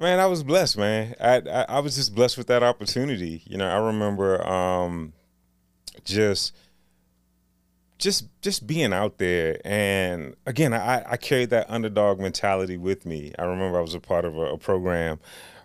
man, 0.00 0.18
I 0.18 0.26
was 0.26 0.42
blessed, 0.42 0.78
man. 0.78 1.14
I, 1.20 1.36
I, 1.36 1.66
I 1.68 1.78
was 1.80 1.94
just 1.94 2.14
blessed 2.14 2.38
with 2.38 2.48
that 2.48 2.62
opportunity. 2.62 3.42
You 3.46 3.58
know, 3.58 3.68
I 3.68 3.76
remember 3.76 4.44
um, 4.48 5.12
just 6.04 6.56
just 8.00 8.26
just 8.40 8.66
being 8.66 8.92
out 8.92 9.18
there 9.18 9.60
and 9.64 10.34
again 10.46 10.72
I, 10.72 11.04
I 11.12 11.16
carried 11.16 11.50
that 11.50 11.68
underdog 11.68 12.18
mentality 12.18 12.76
with 12.76 13.06
me 13.06 13.32
i 13.38 13.44
remember 13.44 13.78
i 13.78 13.82
was 13.82 13.94
a 13.94 14.00
part 14.00 14.24
of 14.24 14.36
a, 14.36 14.54
a 14.54 14.58
program 14.58 15.20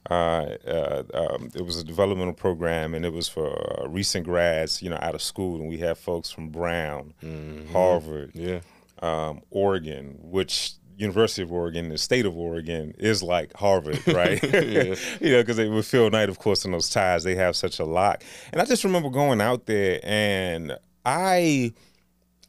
uh, 0.08 0.58
uh, 0.68 1.04
um, 1.16 1.50
it 1.56 1.66
was 1.66 1.80
a 1.80 1.84
developmental 1.84 2.36
program 2.36 2.94
and 2.94 3.04
it 3.04 3.12
was 3.12 3.28
for 3.28 3.82
uh, 3.82 3.88
recent 3.88 4.26
grads 4.26 4.82
you 4.82 4.90
know 4.90 5.00
out 5.02 5.16
of 5.16 5.22
school 5.22 5.60
and 5.60 5.68
we 5.68 5.78
had 5.78 5.98
folks 5.98 6.30
from 6.30 6.50
brown 6.50 7.14
mm-hmm. 7.24 7.72
harvard 7.72 8.32
yeah 8.36 8.60
um, 9.02 9.42
oregon 9.50 10.18
which 10.22 10.74
University 10.98 11.42
of 11.42 11.52
Oregon, 11.52 11.90
the 11.90 11.98
state 11.98 12.26
of 12.26 12.38
Oregon 12.38 12.94
is 12.98 13.22
like 13.22 13.54
Harvard, 13.54 14.02
right? 14.08 14.42
you 15.20 15.32
know, 15.32 15.42
because 15.42 15.58
they 15.58 15.68
with 15.68 15.86
Phil 15.86 16.10
Knight, 16.10 16.30
of 16.30 16.40
course, 16.40 16.64
in 16.64 16.72
those 16.72 16.90
ties, 16.90 17.26
they 17.26 17.36
have 17.36 17.56
such 17.56 17.80
a 17.80 17.84
lock. 17.86 18.24
And 18.54 18.62
I 18.62 18.66
just 18.66 18.86
remember 18.86 19.10
going 19.10 19.42
out 19.42 19.66
there, 19.66 20.00
and 20.04 20.78
I 21.06 21.74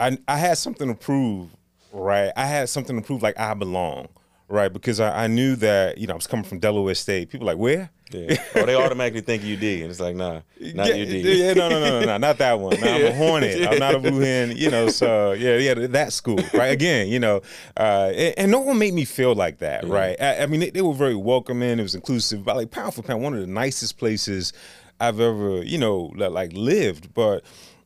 I 0.00 0.18
I 0.28 0.37
had 0.37 0.59
something 0.59 0.88
to 0.88 0.94
prove, 0.94 1.48
right? 1.92 2.32
I 2.37 2.46
had 2.46 2.68
something 2.68 2.96
to 2.96 3.02
prove, 3.02 3.22
like 3.22 3.38
I 3.38 3.54
belong, 3.54 4.09
right? 4.48 4.72
Because 4.72 5.00
I, 5.00 5.24
I 5.24 5.26
knew 5.26 5.56
that 5.56 5.98
you 5.98 6.06
know 6.06 6.14
I 6.14 6.16
was 6.16 6.26
coming 6.26 6.44
from 6.44 6.59
Delaware 6.59 6.94
State. 6.94 7.30
People 7.30 7.46
like 7.46 7.59
where? 7.59 7.90
Yeah. 8.12 8.37
Or 8.54 8.66
they 8.66 8.76
automatically 8.76 9.20
think 9.20 9.42
you 9.42 9.56
D, 9.56 9.82
and 9.82 9.90
it's 9.90 9.98
like, 9.98 10.14
nah, 10.14 10.40
not 10.61 10.88
yeah, 10.88 10.94
you 10.94 11.06
D. 11.06 11.44
Yeah, 11.44 11.54
no, 11.54 11.68
no, 11.68 11.80
no, 11.80 12.00
no, 12.00 12.06
no, 12.06 12.16
not 12.18 12.38
that 12.38 12.59
one. 12.61 12.76
I'm 12.82 13.04
a 13.04 13.12
Hornet. 13.16 13.59
yeah. 13.59 13.70
I'm 13.70 13.78
not 13.80 13.96
a 13.96 13.98
Blue 13.98 14.20
Hen. 14.20 14.56
You 14.56 14.70
know, 14.70 14.88
so 14.88 15.32
yeah, 15.32 15.56
yeah, 15.56 15.74
that 15.74 16.12
school, 16.12 16.38
right? 16.54 16.68
Again, 16.68 17.09
you 17.09 17.18
know, 17.18 17.42
uh, 17.76 18.12
and, 18.14 18.35
and, 18.38 18.52
no 18.52 18.61
one 18.61 18.78
made 18.78 18.94
me 18.94 19.04
feel 19.04 19.35
like 19.35 19.59
that, 19.59 19.85
yeah. 19.85 19.92
right? 19.92 20.20
I, 20.20 20.42
I 20.42 20.46
mean, 20.46 20.61
they, 20.61 20.70
they, 20.70 20.82
were 20.82 20.94
very 20.94 21.16
welcoming. 21.16 21.80
It 21.80 21.82
was 21.82 21.96
inclusive, 21.96 22.44
but 22.44 22.54
like 22.54 22.70
pound 22.70 22.94
for 22.94 23.02
pound, 23.02 23.24
one 23.24 23.35
of 23.35 23.40
the 23.40 23.46
nicest 23.48 23.98
places 23.98 24.52
I've 25.00 25.18
ever, 25.18 25.62
you 25.64 25.78
know, 25.78 26.12
like 26.14 26.52
lived, 26.52 27.12
but 27.12 27.42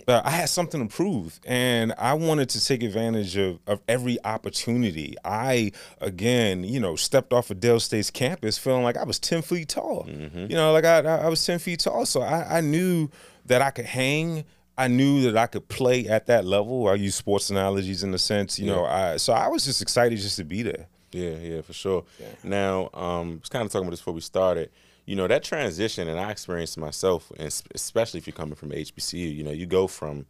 uh, 0.08 0.22
I 0.24 0.30
had 0.30 0.48
something 0.48 0.86
to 0.86 0.94
prove, 0.94 1.40
and 1.44 1.92
I 1.98 2.14
wanted 2.14 2.48
to 2.50 2.64
take 2.64 2.82
advantage 2.82 3.36
of, 3.36 3.58
of 3.66 3.80
every 3.88 4.18
opportunity. 4.24 5.16
I 5.24 5.72
again, 6.00 6.64
you 6.64 6.80
know, 6.80 6.96
stepped 6.96 7.32
off 7.32 7.50
of 7.50 7.60
Del 7.60 7.80
State's 7.80 8.10
campus 8.10 8.58
feeling 8.58 8.82
like 8.82 8.96
I 8.96 9.04
was 9.04 9.18
ten 9.18 9.42
feet 9.42 9.68
tall. 9.68 10.06
Mm-hmm. 10.08 10.46
You 10.50 10.56
know, 10.56 10.72
like 10.72 10.84
I, 10.84 10.98
I 11.00 11.28
was 11.28 11.44
ten 11.44 11.58
feet 11.58 11.80
tall, 11.80 12.06
so 12.06 12.22
I, 12.22 12.58
I 12.58 12.60
knew 12.60 13.08
that 13.46 13.62
I 13.62 13.70
could 13.70 13.86
hang. 13.86 14.44
I 14.78 14.88
knew 14.88 15.22
that 15.22 15.36
I 15.36 15.46
could 15.46 15.68
play 15.68 16.08
at 16.08 16.26
that 16.26 16.44
level. 16.44 16.88
I 16.88 16.94
use 16.94 17.14
sports 17.14 17.50
analogies 17.50 18.02
in 18.02 18.14
a 18.14 18.18
sense, 18.18 18.58
you 18.58 18.66
yeah. 18.66 18.74
know. 18.74 18.84
I 18.84 19.16
so 19.18 19.32
I 19.32 19.48
was 19.48 19.64
just 19.64 19.82
excited 19.82 20.18
just 20.18 20.36
to 20.36 20.44
be 20.44 20.62
there. 20.62 20.86
Yeah, 21.12 21.36
yeah, 21.36 21.60
for 21.62 21.72
sure. 21.72 22.04
Yeah. 22.20 22.26
Now, 22.44 22.90
um, 22.94 23.32
I 23.32 23.40
was 23.40 23.48
kind 23.48 23.66
of 23.66 23.72
talking 23.72 23.86
about 23.86 23.90
this 23.90 24.00
before 24.00 24.14
we 24.14 24.20
started 24.20 24.70
you 25.06 25.16
know 25.16 25.26
that 25.26 25.42
transition 25.42 26.08
and 26.08 26.18
i 26.18 26.30
experienced 26.30 26.78
myself 26.78 27.30
and 27.38 27.62
especially 27.74 28.18
if 28.18 28.26
you're 28.26 28.34
coming 28.34 28.54
from 28.54 28.70
hbcu 28.70 29.34
you 29.34 29.42
know 29.42 29.50
you 29.50 29.66
go 29.66 29.86
from 29.86 30.26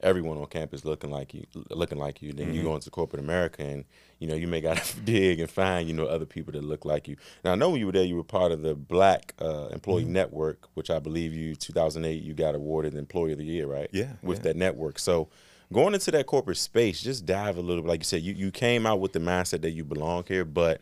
everyone 0.00 0.38
on 0.38 0.46
campus 0.46 0.84
looking 0.84 1.10
like 1.10 1.34
you 1.34 1.44
looking 1.70 1.98
like 1.98 2.22
you 2.22 2.32
then 2.32 2.46
mm-hmm. 2.46 2.54
you 2.54 2.62
go 2.62 2.74
into 2.74 2.88
corporate 2.88 3.20
america 3.20 3.62
and 3.62 3.84
you 4.20 4.28
know 4.28 4.34
you 4.34 4.46
may 4.46 4.60
gotta 4.60 5.00
dig 5.04 5.40
and 5.40 5.50
find 5.50 5.88
you 5.88 5.94
know 5.94 6.06
other 6.06 6.26
people 6.26 6.52
that 6.52 6.62
look 6.62 6.84
like 6.84 7.08
you 7.08 7.16
now 7.44 7.52
i 7.52 7.54
know 7.56 7.70
when 7.70 7.80
you 7.80 7.86
were 7.86 7.92
there 7.92 8.04
you 8.04 8.14
were 8.14 8.22
part 8.22 8.52
of 8.52 8.62
the 8.62 8.74
black 8.74 9.34
uh, 9.40 9.66
employee 9.72 10.04
mm-hmm. 10.04 10.12
network 10.12 10.68
which 10.74 10.88
i 10.88 10.98
believe 10.98 11.34
you 11.34 11.56
2008 11.56 12.22
you 12.22 12.32
got 12.32 12.54
awarded 12.54 12.94
employee 12.94 13.32
of 13.32 13.38
the 13.38 13.44
year 13.44 13.66
right 13.66 13.88
yeah 13.92 14.12
with 14.22 14.38
yeah. 14.38 14.44
that 14.44 14.56
network 14.56 14.98
so 14.98 15.28
going 15.72 15.94
into 15.94 16.10
that 16.10 16.26
corporate 16.26 16.56
space, 16.56 17.00
just 17.00 17.26
dive 17.26 17.56
a 17.56 17.60
little 17.60 17.82
bit. 17.82 17.88
Like 17.88 18.00
you 18.00 18.04
said, 18.04 18.22
you, 18.22 18.34
you 18.34 18.50
came 18.50 18.86
out 18.86 19.00
with 19.00 19.12
the 19.12 19.18
mindset 19.18 19.62
that 19.62 19.70
you 19.70 19.84
belong 19.84 20.24
here, 20.26 20.44
but 20.44 20.80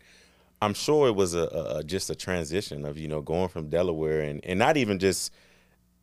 I'm 0.63 0.75
sure 0.75 1.09
it 1.09 1.15
was 1.15 1.35
a, 1.35 1.77
a 1.77 1.85
just 1.85 2.11
a 2.11 2.15
transition 2.15 2.85
of 2.85 2.99
you 2.99 3.09
know 3.09 3.21
going 3.21 3.49
from 3.49 3.69
Delaware 3.69 4.21
and 4.23 4.45
and 4.45 4.59
not 4.59 4.77
even 4.77 4.99
just 4.99 5.33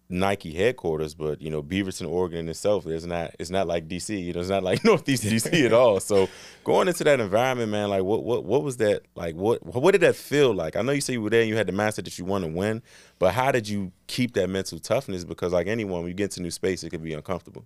Nike 0.09 0.53
headquarters, 0.53 1.15
but 1.15 1.41
you 1.41 1.49
know 1.49 1.63
Beaverton, 1.63 2.07
Oregon 2.07 2.39
in 2.39 2.49
itself 2.49 2.85
is 2.85 3.05
not 3.05 3.35
it's 3.39 3.49
not 3.49 3.67
like 3.67 3.87
DC. 3.87 4.21
You 4.21 4.33
know, 4.33 4.41
it's 4.41 4.49
not 4.49 4.63
like 4.63 4.83
Northeast 4.85 5.23
DC 5.23 5.65
at 5.65 5.73
all. 5.73 5.99
So 5.99 6.29
going 6.63 6.87
into 6.87 7.03
that 7.03 7.19
environment, 7.19 7.71
man, 7.71 7.89
like 7.89 8.03
what 8.03 8.23
what 8.23 8.43
what 8.45 8.63
was 8.63 8.77
that 8.77 9.03
like? 9.15 9.35
What 9.35 9.65
what 9.65 9.91
did 9.91 10.01
that 10.01 10.15
feel 10.15 10.53
like? 10.53 10.75
I 10.75 10.81
know 10.81 10.91
you 10.91 11.01
said 11.01 11.13
you 11.13 11.21
were 11.21 11.29
there 11.29 11.41
and 11.41 11.49
you 11.49 11.57
had 11.57 11.67
the 11.67 11.73
mindset 11.73 12.03
that 12.03 12.19
you 12.19 12.25
want 12.25 12.43
to 12.43 12.51
win, 12.51 12.83
but 13.17 13.33
how 13.33 13.51
did 13.51 13.67
you 13.67 13.91
keep 14.07 14.33
that 14.33 14.49
mental 14.49 14.77
toughness? 14.79 15.23
Because 15.23 15.53
like 15.53 15.67
anyone, 15.67 16.01
when 16.01 16.09
you 16.09 16.13
get 16.13 16.25
into 16.25 16.41
new 16.41 16.51
space, 16.51 16.83
it 16.83 16.91
can 16.91 17.01
be 17.01 17.13
uncomfortable. 17.13 17.65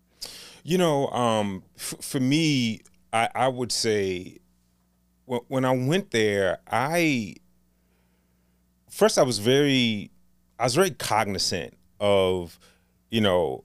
You 0.63 0.77
know, 0.77 1.07
um, 1.07 1.63
f- 1.77 1.95
for 2.01 2.19
me, 2.19 2.81
I, 3.11 3.29
I 3.35 3.47
would 3.47 3.71
say 3.71 4.37
when, 5.27 5.65
I 5.65 5.71
went 5.71 6.11
there, 6.11 6.59
I 6.71 7.35
first 8.89 9.17
I 9.17 9.23
was 9.23 9.39
very 9.39 10.09
I 10.57 10.63
was 10.63 10.75
very 10.75 10.91
cognizant 10.91 11.77
of 11.99 12.57
you 13.11 13.21
know 13.21 13.63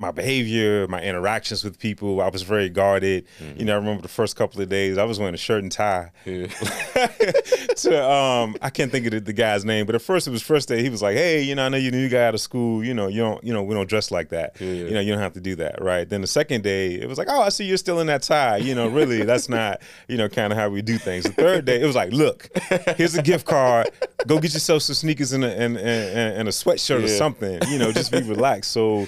my 0.00 0.10
behavior, 0.10 0.88
my 0.88 1.02
interactions 1.02 1.62
with 1.62 1.78
people. 1.78 2.22
I 2.22 2.28
was 2.28 2.42
very 2.42 2.70
guarded. 2.70 3.26
Mm-hmm. 3.38 3.58
You 3.60 3.64
know, 3.66 3.74
I 3.74 3.76
remember 3.76 4.00
the 4.00 4.08
first 4.08 4.34
couple 4.34 4.60
of 4.62 4.68
days 4.70 4.96
I 4.96 5.04
was 5.04 5.18
wearing 5.18 5.34
a 5.34 5.38
shirt 5.38 5.62
and 5.62 5.70
tie. 5.70 6.10
Yeah. 6.24 6.46
to 7.76 8.10
um, 8.10 8.56
I 8.62 8.70
can't 8.70 8.90
think 8.90 9.06
of 9.06 9.12
the, 9.12 9.20
the, 9.20 9.34
guy's 9.34 9.64
name, 9.64 9.84
but 9.84 9.94
at 9.94 10.00
first 10.00 10.26
it 10.26 10.30
was 10.30 10.42
first 10.42 10.68
day. 10.68 10.82
He 10.82 10.88
was 10.88 11.02
like, 11.02 11.16
"Hey, 11.16 11.42
you 11.42 11.54
know, 11.54 11.66
I 11.66 11.68
know 11.68 11.76
you're 11.76 11.92
a 11.92 11.96
new 11.96 12.08
guy 12.08 12.24
out 12.24 12.34
of 12.34 12.40
school. 12.40 12.82
You 12.82 12.94
know, 12.94 13.08
you 13.08 13.18
don't, 13.18 13.44
you 13.44 13.52
know, 13.52 13.62
we 13.62 13.74
don't 13.74 13.88
dress 13.88 14.10
like 14.10 14.30
that. 14.30 14.58
Yeah. 14.58 14.68
You 14.68 14.90
know, 14.90 15.00
you 15.00 15.12
don't 15.12 15.20
have 15.20 15.34
to 15.34 15.40
do 15.40 15.54
that, 15.56 15.82
right?" 15.82 16.08
Then 16.08 16.22
the 16.22 16.26
second 16.26 16.62
day 16.62 16.94
it 16.94 17.08
was 17.08 17.18
like, 17.18 17.28
"Oh, 17.30 17.42
I 17.42 17.50
see 17.50 17.64
you're 17.66 17.76
still 17.76 18.00
in 18.00 18.06
that 18.06 18.22
tie. 18.22 18.56
You 18.56 18.74
know, 18.74 18.88
really, 18.88 19.22
that's 19.24 19.50
not, 19.50 19.82
you 20.08 20.16
know, 20.16 20.28
kind 20.30 20.52
of 20.52 20.58
how 20.58 20.70
we 20.70 20.80
do 20.80 20.96
things." 20.96 21.24
The 21.24 21.32
third 21.32 21.66
day 21.66 21.80
it 21.80 21.86
was 21.86 21.96
like, 21.96 22.12
"Look, 22.12 22.48
here's 22.96 23.14
a 23.14 23.22
gift 23.22 23.46
card. 23.46 23.90
Go 24.26 24.38
get 24.38 24.54
yourself 24.54 24.82
some 24.82 24.94
sneakers 24.94 25.32
and 25.32 25.44
a 25.44 25.50
and, 25.50 25.76
and, 25.76 26.38
and 26.38 26.48
a 26.48 26.52
sweatshirt 26.52 27.00
yeah. 27.00 27.04
or 27.04 27.08
something. 27.08 27.60
You 27.68 27.78
know, 27.78 27.92
just 27.92 28.12
be 28.12 28.22
relaxed." 28.22 28.70
So 28.70 29.06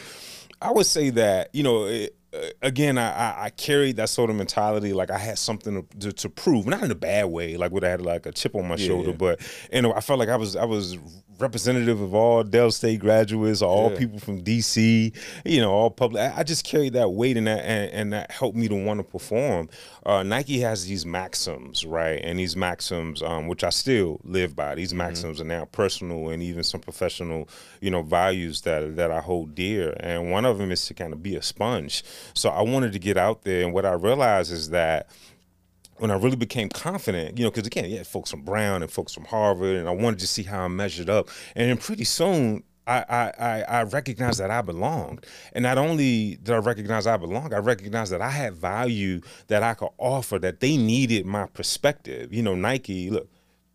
I 0.63 0.71
would 0.73 0.87
say 0.87 1.11
that 1.11 1.51
you 1.53 1.63
know. 1.63 1.85
It, 1.85 2.17
uh, 2.35 2.47
again, 2.63 2.97
I, 2.97 3.45
I, 3.45 3.51
carried 3.51 3.97
that 3.97 4.09
sort 4.09 4.31
of 4.31 4.37
mentality. 4.37 4.95
Like 4.95 5.11
I 5.11 5.19
had 5.19 5.39
something 5.39 5.83
to, 5.83 5.99
to, 5.99 6.13
to, 6.13 6.29
prove, 6.31 6.67
not 6.67 6.83
in 6.83 6.91
a 6.91 6.95
bad 6.95 7.27
way, 7.27 7.59
like 7.59 7.73
would 7.73 7.85
I 7.85 7.91
had 7.91 8.01
like 8.01 8.25
a 8.25 8.33
chip 8.33 8.55
on 8.55 8.67
my 8.67 8.77
yeah, 8.77 8.87
shoulder, 8.87 9.11
yeah. 9.11 9.17
but 9.17 9.41
you 9.71 9.83
know, 9.83 9.93
I 9.93 10.01
felt 10.01 10.19
like 10.19 10.31
I 10.31 10.37
was 10.37 10.57
I 10.57 10.65
was 10.65 10.97
representative 11.43 12.01
of 12.01 12.15
all 12.15 12.43
Dell 12.45 12.71
State 12.71 13.01
graduates, 13.01 13.61
all 13.61 13.91
yeah. 13.93 13.99
people 13.99 14.19
from 14.19 14.43
DC, 14.43 15.15
you 15.45 15.61
know, 15.61 15.71
all 15.71 15.91
public. 15.91 16.33
I 16.37 16.43
just 16.43 16.65
carried 16.65 16.95
that 16.95 17.11
weight 17.11 17.37
and 17.37 17.47
that 17.47 17.65
and, 17.65 17.91
and 17.93 18.13
that 18.13 18.31
helped 18.31 18.57
me 18.57 18.69
to 18.69 18.75
want 18.75 19.01
to 19.01 19.05
perform. 19.05 19.69
Uh, 20.07 20.23
Nike 20.23 20.61
has 20.61 20.87
these 20.87 21.05
maxims, 21.05 21.85
right? 21.85 22.21
And 22.23 22.39
these 22.39 22.57
maxims, 22.57 23.23
um, 23.23 23.49
which 23.49 23.63
I 23.65 23.71
still 23.71 24.21
live 24.25 24.57
by. 24.57 24.75
These 24.75 24.91
mm-hmm. 24.91 24.99
maxims 24.99 25.39
mm-hmm. 25.39 25.51
are 25.51 25.59
now 25.59 25.65
personal 25.67 26.31
and 26.31 26.43
even 26.43 26.63
some 26.63 26.81
professional, 26.81 27.49
you 27.81 27.91
know, 27.91 28.03
values 28.03 28.63
that 28.63 28.97
that 28.97 29.11
I 29.11 29.21
hold 29.21 29.55
dear. 29.55 29.95
And 30.01 30.31
one 30.31 30.45
of 30.45 30.59
them 30.59 30.73
is 30.73 30.87
to 30.87 30.95
kind 30.95 31.13
of 31.13 31.23
be 31.23 31.37
a 31.37 31.43
sponge. 31.43 32.05
So 32.35 32.49
I 32.49 32.63
wanted 32.63 32.93
to 32.93 32.99
get 32.99 33.17
out 33.17 33.43
there, 33.43 33.65
and 33.65 33.75
what 33.75 33.85
I 33.85 33.93
realized 33.93 34.53
is 34.53 34.71
that 34.71 35.11
when 36.03 36.11
I 36.11 36.17
really 36.17 36.35
became 36.35 36.69
confident, 36.69 37.39
you 37.39 37.45
know, 37.45 37.51
because 37.53 37.65
again, 37.65 37.89
yeah, 37.89 38.03
folks 38.03 38.33
from 38.33 38.43
Brown 38.43 38.83
and 38.83 38.91
folks 38.91 39.15
from 39.15 39.25
Harvard, 39.25 39.77
and 39.77 39.87
I 39.87 39.93
wanted 39.93 40.19
to 40.19 40.27
see 40.27 40.43
how 40.43 40.65
I 40.65 40.69
measured 40.69 41.09
up. 41.09 41.29
And 41.55 41.71
then 41.71 41.77
pretty 41.77 42.03
soon, 42.03 42.65
I, 42.89 43.31
I, 43.39 43.63
I 43.63 43.83
recognized 43.85 44.41
that 44.41 44.51
I 44.51 44.63
belonged. 44.63 45.25
And 45.53 45.63
not 45.63 45.79
only 45.79 46.41
did 46.43 46.51
I 46.51 46.59
recognize 46.59 47.07
I 47.07 47.17
belonged, 47.19 47.55
I 47.55 47.59
recognized 47.59 48.11
that 48.11 48.21
I 48.21 48.31
had 48.31 48.55
value 48.55 49.21
that 49.47 49.63
I 49.63 49.75
could 49.75 49.91
offer, 49.97 50.41
that 50.41 50.59
they 50.59 50.77
needed 50.77 51.25
my 51.25 51.47
perspective. 51.47 52.35
You 52.35 52.43
know, 52.43 52.57
Nike, 52.57 53.09
look, 53.09 53.31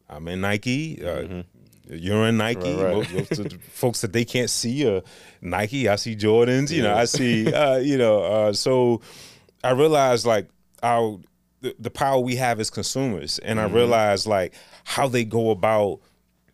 I'm 0.09 0.27
in 0.27 0.41
Nike. 0.41 1.01
Uh, 1.01 1.05
mm-hmm. 1.05 1.95
You're 1.95 2.27
in 2.27 2.35
Nike. 2.35 2.73
Right, 2.73 2.83
right. 2.83 2.93
Most, 2.93 3.13
most 3.13 3.39
of 3.39 3.49
the 3.51 3.57
folks 3.69 4.01
that 4.01 4.11
they 4.11 4.25
can't 4.25 4.49
see 4.49 4.85
uh, 4.85 4.99
Nike. 5.39 5.87
I 5.87 5.95
see 5.95 6.17
Jordans. 6.17 6.71
You 6.71 6.83
yeah. 6.83 6.89
know, 6.89 6.95
I 6.95 7.05
see. 7.05 7.53
Uh, 7.53 7.77
you 7.77 7.97
know, 7.97 8.21
uh, 8.21 8.51
so 8.51 8.99
I 9.63 9.71
realized 9.71 10.25
like 10.25 10.49
I 10.83 11.17
the, 11.61 11.75
the 11.79 11.89
power 11.89 12.19
we 12.19 12.35
have 12.35 12.59
as 12.59 12.69
consumers 12.69 13.39
and 13.39 13.59
mm-hmm. 13.59 13.73
i 13.73 13.77
realized 13.77 14.27
like 14.27 14.53
how 14.83 15.07
they 15.07 15.23
go 15.23 15.49
about 15.49 15.99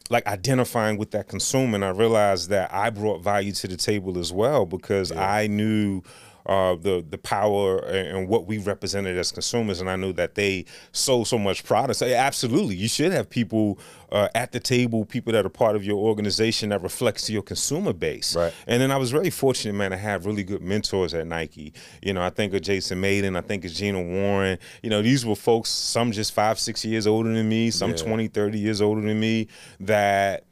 like 0.09 0.25
identifying 0.27 0.97
with 0.97 1.11
that 1.11 1.27
consumer 1.27 1.75
and 1.75 1.85
i 1.85 1.89
realized 1.89 2.49
that 2.49 2.73
i 2.73 2.89
brought 2.89 3.21
value 3.21 3.51
to 3.51 3.67
the 3.67 3.77
table 3.77 4.17
as 4.17 4.31
well 4.31 4.65
because 4.65 5.11
yeah. 5.11 5.31
i 5.31 5.47
knew 5.47 6.01
uh, 6.45 6.75
the 6.75 7.03
the 7.07 7.17
power 7.17 7.79
and 7.79 8.27
what 8.27 8.45
we 8.45 8.57
represented 8.57 9.17
as 9.17 9.31
consumers, 9.31 9.79
and 9.79 9.89
I 9.89 9.95
knew 9.95 10.13
that 10.13 10.35
they 10.35 10.65
sold 10.91 11.27
so 11.27 11.37
much 11.37 11.63
product. 11.63 11.99
So 11.99 12.05
absolutely, 12.05 12.75
you 12.75 12.87
should 12.87 13.11
have 13.11 13.29
people 13.29 13.79
uh, 14.13 14.27
at 14.35 14.51
the 14.51 14.59
table, 14.59 15.05
people 15.05 15.33
that 15.33 15.45
are 15.45 15.49
part 15.49 15.75
of 15.75 15.83
your 15.83 15.97
organization 15.97 16.69
that 16.69 16.81
reflects 16.83 17.29
your 17.29 17.41
consumer 17.41 17.93
base. 17.93 18.35
Right. 18.35 18.53
And 18.67 18.81
then 18.81 18.91
I 18.91 18.97
was 18.97 19.11
really 19.11 19.31
fortunate, 19.31 19.73
man, 19.73 19.91
to 19.91 19.97
have 19.97 20.25
really 20.25 20.43
good 20.43 20.61
mentors 20.61 21.13
at 21.15 21.25
Nike. 21.25 21.73
You 22.01 22.13
know, 22.13 22.21
I 22.21 22.29
think 22.29 22.53
of 22.53 22.61
Jason 22.61 23.01
Mayden, 23.01 23.35
I 23.35 23.41
think 23.41 23.65
of 23.65 23.71
Gina 23.71 24.01
Warren. 24.01 24.59
You 24.83 24.91
know, 24.91 25.01
these 25.01 25.25
were 25.25 25.35
folks, 25.35 25.69
some 25.69 26.11
just 26.11 26.33
five, 26.33 26.59
six 26.59 26.85
years 26.85 27.07
older 27.07 27.33
than 27.33 27.49
me, 27.49 27.71
some 27.71 27.91
yeah. 27.91 27.97
20, 27.97 28.27
30 28.27 28.59
years 28.59 28.81
older 28.81 29.01
than 29.01 29.19
me, 29.19 29.47
that 29.79 30.43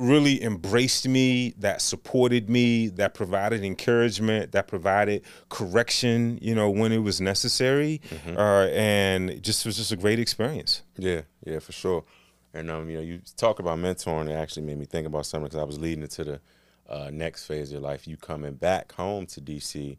really 0.00 0.42
embraced 0.42 1.06
me, 1.06 1.54
that 1.58 1.80
supported 1.82 2.48
me, 2.48 2.88
that 2.88 3.14
provided 3.14 3.62
encouragement, 3.62 4.52
that 4.52 4.66
provided 4.66 5.22
correction, 5.48 6.38
you 6.40 6.54
know, 6.54 6.70
when 6.70 6.92
it 6.92 6.98
was 6.98 7.20
necessary. 7.20 8.00
Mm-hmm. 8.08 8.36
Uh, 8.36 8.66
and 8.66 9.30
it 9.30 9.42
just 9.42 9.66
was 9.66 9.76
just 9.76 9.92
a 9.92 9.96
great 9.96 10.18
experience. 10.18 10.82
Yeah, 10.96 11.22
yeah, 11.44 11.58
for 11.58 11.72
sure. 11.72 12.04
And 12.52 12.70
um, 12.70 12.90
you 12.90 12.96
know, 12.96 13.02
you 13.02 13.20
talk 13.36 13.60
about 13.60 13.78
mentoring. 13.78 14.28
It 14.28 14.32
actually 14.32 14.62
made 14.62 14.78
me 14.78 14.86
think 14.86 15.06
about 15.06 15.26
something 15.26 15.44
because 15.44 15.60
I 15.60 15.64
was 15.64 15.78
leading 15.78 16.02
into 16.02 16.24
the 16.24 16.40
uh, 16.88 17.10
next 17.12 17.46
phase 17.46 17.68
of 17.68 17.74
your 17.74 17.82
life. 17.82 18.08
You 18.08 18.16
coming 18.16 18.54
back 18.54 18.92
home 18.92 19.26
to 19.26 19.40
DC, 19.40 19.98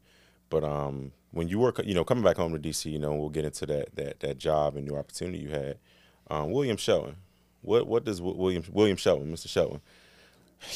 but 0.50 0.64
um, 0.64 1.14
when 1.32 1.48
you 1.48 1.60
were, 1.60 1.74
you 1.84 1.94
know, 1.94 2.04
coming 2.04 2.24
back 2.24 2.36
home 2.36 2.54
to 2.54 2.60
DC, 2.60 2.92
you 2.92 3.00
know, 3.00 3.14
we'll 3.14 3.30
get 3.30 3.46
into 3.46 3.66
that 3.68 3.96
that 3.96 4.20
that 4.20 4.38
job 4.38 4.76
and 4.76 4.86
new 4.88 4.98
opportunity 4.98 5.40
you 5.40 5.50
had. 5.50 5.78
Um, 6.30 6.52
William 6.52 6.78
Shelton, 6.78 7.16
what 7.62 7.88
what 7.88 8.06
does 8.06 8.22
William 8.22 8.64
William 8.72 8.98
Shelton, 8.98 9.32
Mr. 9.32 9.48
Shelton? 9.48 9.82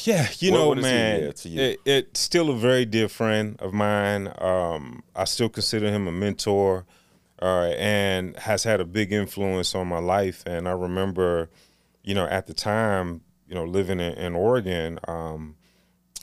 Yeah, 0.02 0.26
you 0.38 0.50
what, 0.50 0.58
know, 0.58 0.68
what 0.68 0.78
man, 0.78 1.32
you? 1.44 1.60
it, 1.60 1.80
it's 1.84 2.20
still 2.20 2.50
a 2.50 2.56
very 2.56 2.84
dear 2.84 3.08
friend 3.08 3.56
of 3.60 3.72
mine. 3.72 4.32
Um, 4.38 5.04
I 5.14 5.24
still 5.24 5.48
consider 5.48 5.88
him 5.88 6.08
a 6.08 6.12
mentor, 6.12 6.84
uh, 7.40 7.72
and 7.76 8.36
has 8.36 8.64
had 8.64 8.80
a 8.80 8.84
big 8.84 9.12
influence 9.12 9.74
on 9.74 9.86
my 9.86 9.98
life. 9.98 10.42
And 10.46 10.68
I 10.68 10.72
remember, 10.72 11.50
you 12.02 12.14
know, 12.14 12.26
at 12.26 12.46
the 12.46 12.54
time, 12.54 13.20
you 13.46 13.54
know, 13.54 13.64
living 13.64 14.00
in, 14.00 14.14
in 14.14 14.34
Oregon, 14.34 14.98
um, 15.06 15.56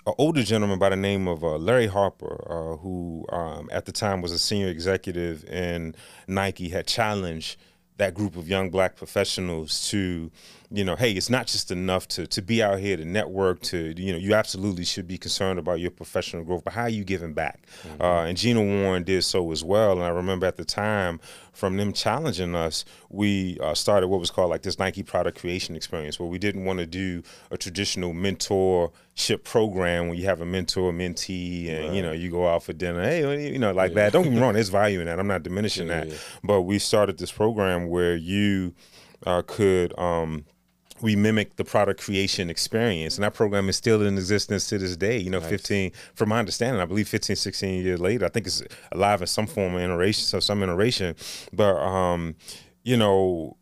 an 0.06 0.14
older 0.18 0.44
gentleman 0.44 0.80
by 0.80 0.90
the 0.90 0.98
name 0.98 1.28
of 1.28 1.44
uh, 1.44 1.56
Larry 1.58 1.88
Harper, 1.88 2.46
uh, 2.50 2.78
who 2.78 3.26
um, 3.30 3.70
at 3.72 3.86
the 3.86 3.94
time 3.94 4.22
was 4.22 4.34
a 4.34 4.40
senior 4.40 4.68
executive 4.68 5.46
in 5.46 5.96
Nike, 6.28 6.70
had 6.70 6.88
challenged 6.88 7.58
that 7.98 8.14
group 8.14 8.36
of 8.36 8.48
young 8.48 8.70
black 8.70 8.96
professionals 8.96 9.90
to 9.90 10.32
you 10.74 10.84
know 10.84 10.96
hey 10.96 11.12
it's 11.12 11.30
not 11.30 11.46
just 11.46 11.70
enough 11.70 12.08
to 12.08 12.26
to 12.26 12.42
be 12.42 12.62
out 12.62 12.80
here 12.80 12.98
to 12.98 13.06
network 13.06 13.62
to 13.62 13.94
you 13.96 14.12
know 14.12 14.18
you 14.18 14.34
absolutely 14.34 14.84
should 14.84 15.08
be 15.08 15.20
concerned 15.20 15.60
about 15.60 15.80
your 15.80 15.92
professional 15.92 16.44
growth 16.44 16.64
but 16.64 16.74
how 16.74 16.82
are 16.82 16.90
you 16.90 17.04
giving 17.04 17.34
back 17.34 17.68
mm-hmm. 17.84 18.02
uh, 18.02 18.24
and 18.24 18.38
gina 18.38 18.62
warren 18.62 19.04
did 19.04 19.24
so 19.24 19.52
as 19.52 19.64
well 19.64 19.94
and 19.94 20.04
i 20.04 20.10
remember 20.10 20.48
at 20.48 20.58
the 20.58 20.66
time 20.66 21.20
from 21.52 21.78
them 21.78 21.94
challenging 21.94 22.56
us 22.56 22.84
we 23.10 23.60
uh, 23.62 23.76
started 23.76 24.08
what 24.08 24.20
was 24.20 24.32
called 24.32 24.50
like 24.50 24.64
this 24.64 24.80
nike 24.80 25.04
product 25.04 25.40
creation 25.40 25.76
experience 25.76 26.20
where 26.20 26.28
we 26.28 26.40
didn't 26.40 26.66
want 26.66 26.80
to 26.80 26.88
do 26.88 27.22
a 27.52 27.58
traditional 27.58 28.12
mentorship 28.12 29.44
program 29.44 30.08
where 30.08 30.18
you 30.18 30.26
have 30.26 30.42
a 30.42 30.46
mentor 30.46 30.92
mentee 30.92 31.70
and 31.70 31.86
right. 31.86 31.94
you 31.94 32.02
know 32.02 32.12
you 32.12 32.32
go 32.32 32.48
out 32.48 32.64
for 32.64 32.74
dinner 32.74 33.04
hey 33.04 33.52
you 33.52 33.60
know 33.60 33.72
like 33.72 33.92
yeah. 33.92 33.96
that 33.96 34.14
don't 34.14 34.24
get 34.24 34.34
me 34.34 34.40
wrong 34.40 34.54
there's 34.56 34.70
value 34.70 35.00
in 35.00 35.06
that 35.06 35.20
i'm 35.20 35.28
not 35.28 35.44
diminishing 35.44 35.88
yeah, 35.88 36.00
that 36.00 36.10
yeah. 36.10 36.18
but 36.44 36.62
we 36.62 36.80
started 36.80 37.20
this 37.20 37.32
program 37.32 37.90
where 37.90 38.16
you 38.16 38.74
uh, 39.26 39.42
could 39.46 39.98
um, 39.98 40.44
we 41.02 41.16
mimic 41.16 41.56
the 41.56 41.66
product 41.66 42.02
creation 42.02 42.50
experience 42.50 43.16
and 43.16 43.24
that 43.24 43.34
program 43.34 43.68
is 43.70 43.76
still 43.76 44.02
in 44.02 44.18
existence 44.18 44.68
to 44.68 44.78
this 44.78 44.96
day 44.96 45.18
you 45.18 45.30
know 45.30 45.40
nice. 45.40 45.50
15 45.50 45.92
from 46.14 46.30
my 46.30 46.40
understanding 46.40 46.82
i 46.82 46.86
believe 46.86 47.08
15 47.08 47.36
16 47.36 47.84
years 47.84 48.00
later 48.00 48.26
i 48.26 48.30
think 48.30 48.46
it's 48.48 48.64
alive 48.92 49.22
in 49.22 49.28
some 49.28 49.48
form 49.48 49.76
of 49.76 49.82
iteration 49.82 50.24
so 50.24 50.40
some 50.40 50.62
iteration 50.64 51.16
but 51.52 51.76
um 51.78 52.36
you 52.84 52.98
know 52.98 53.58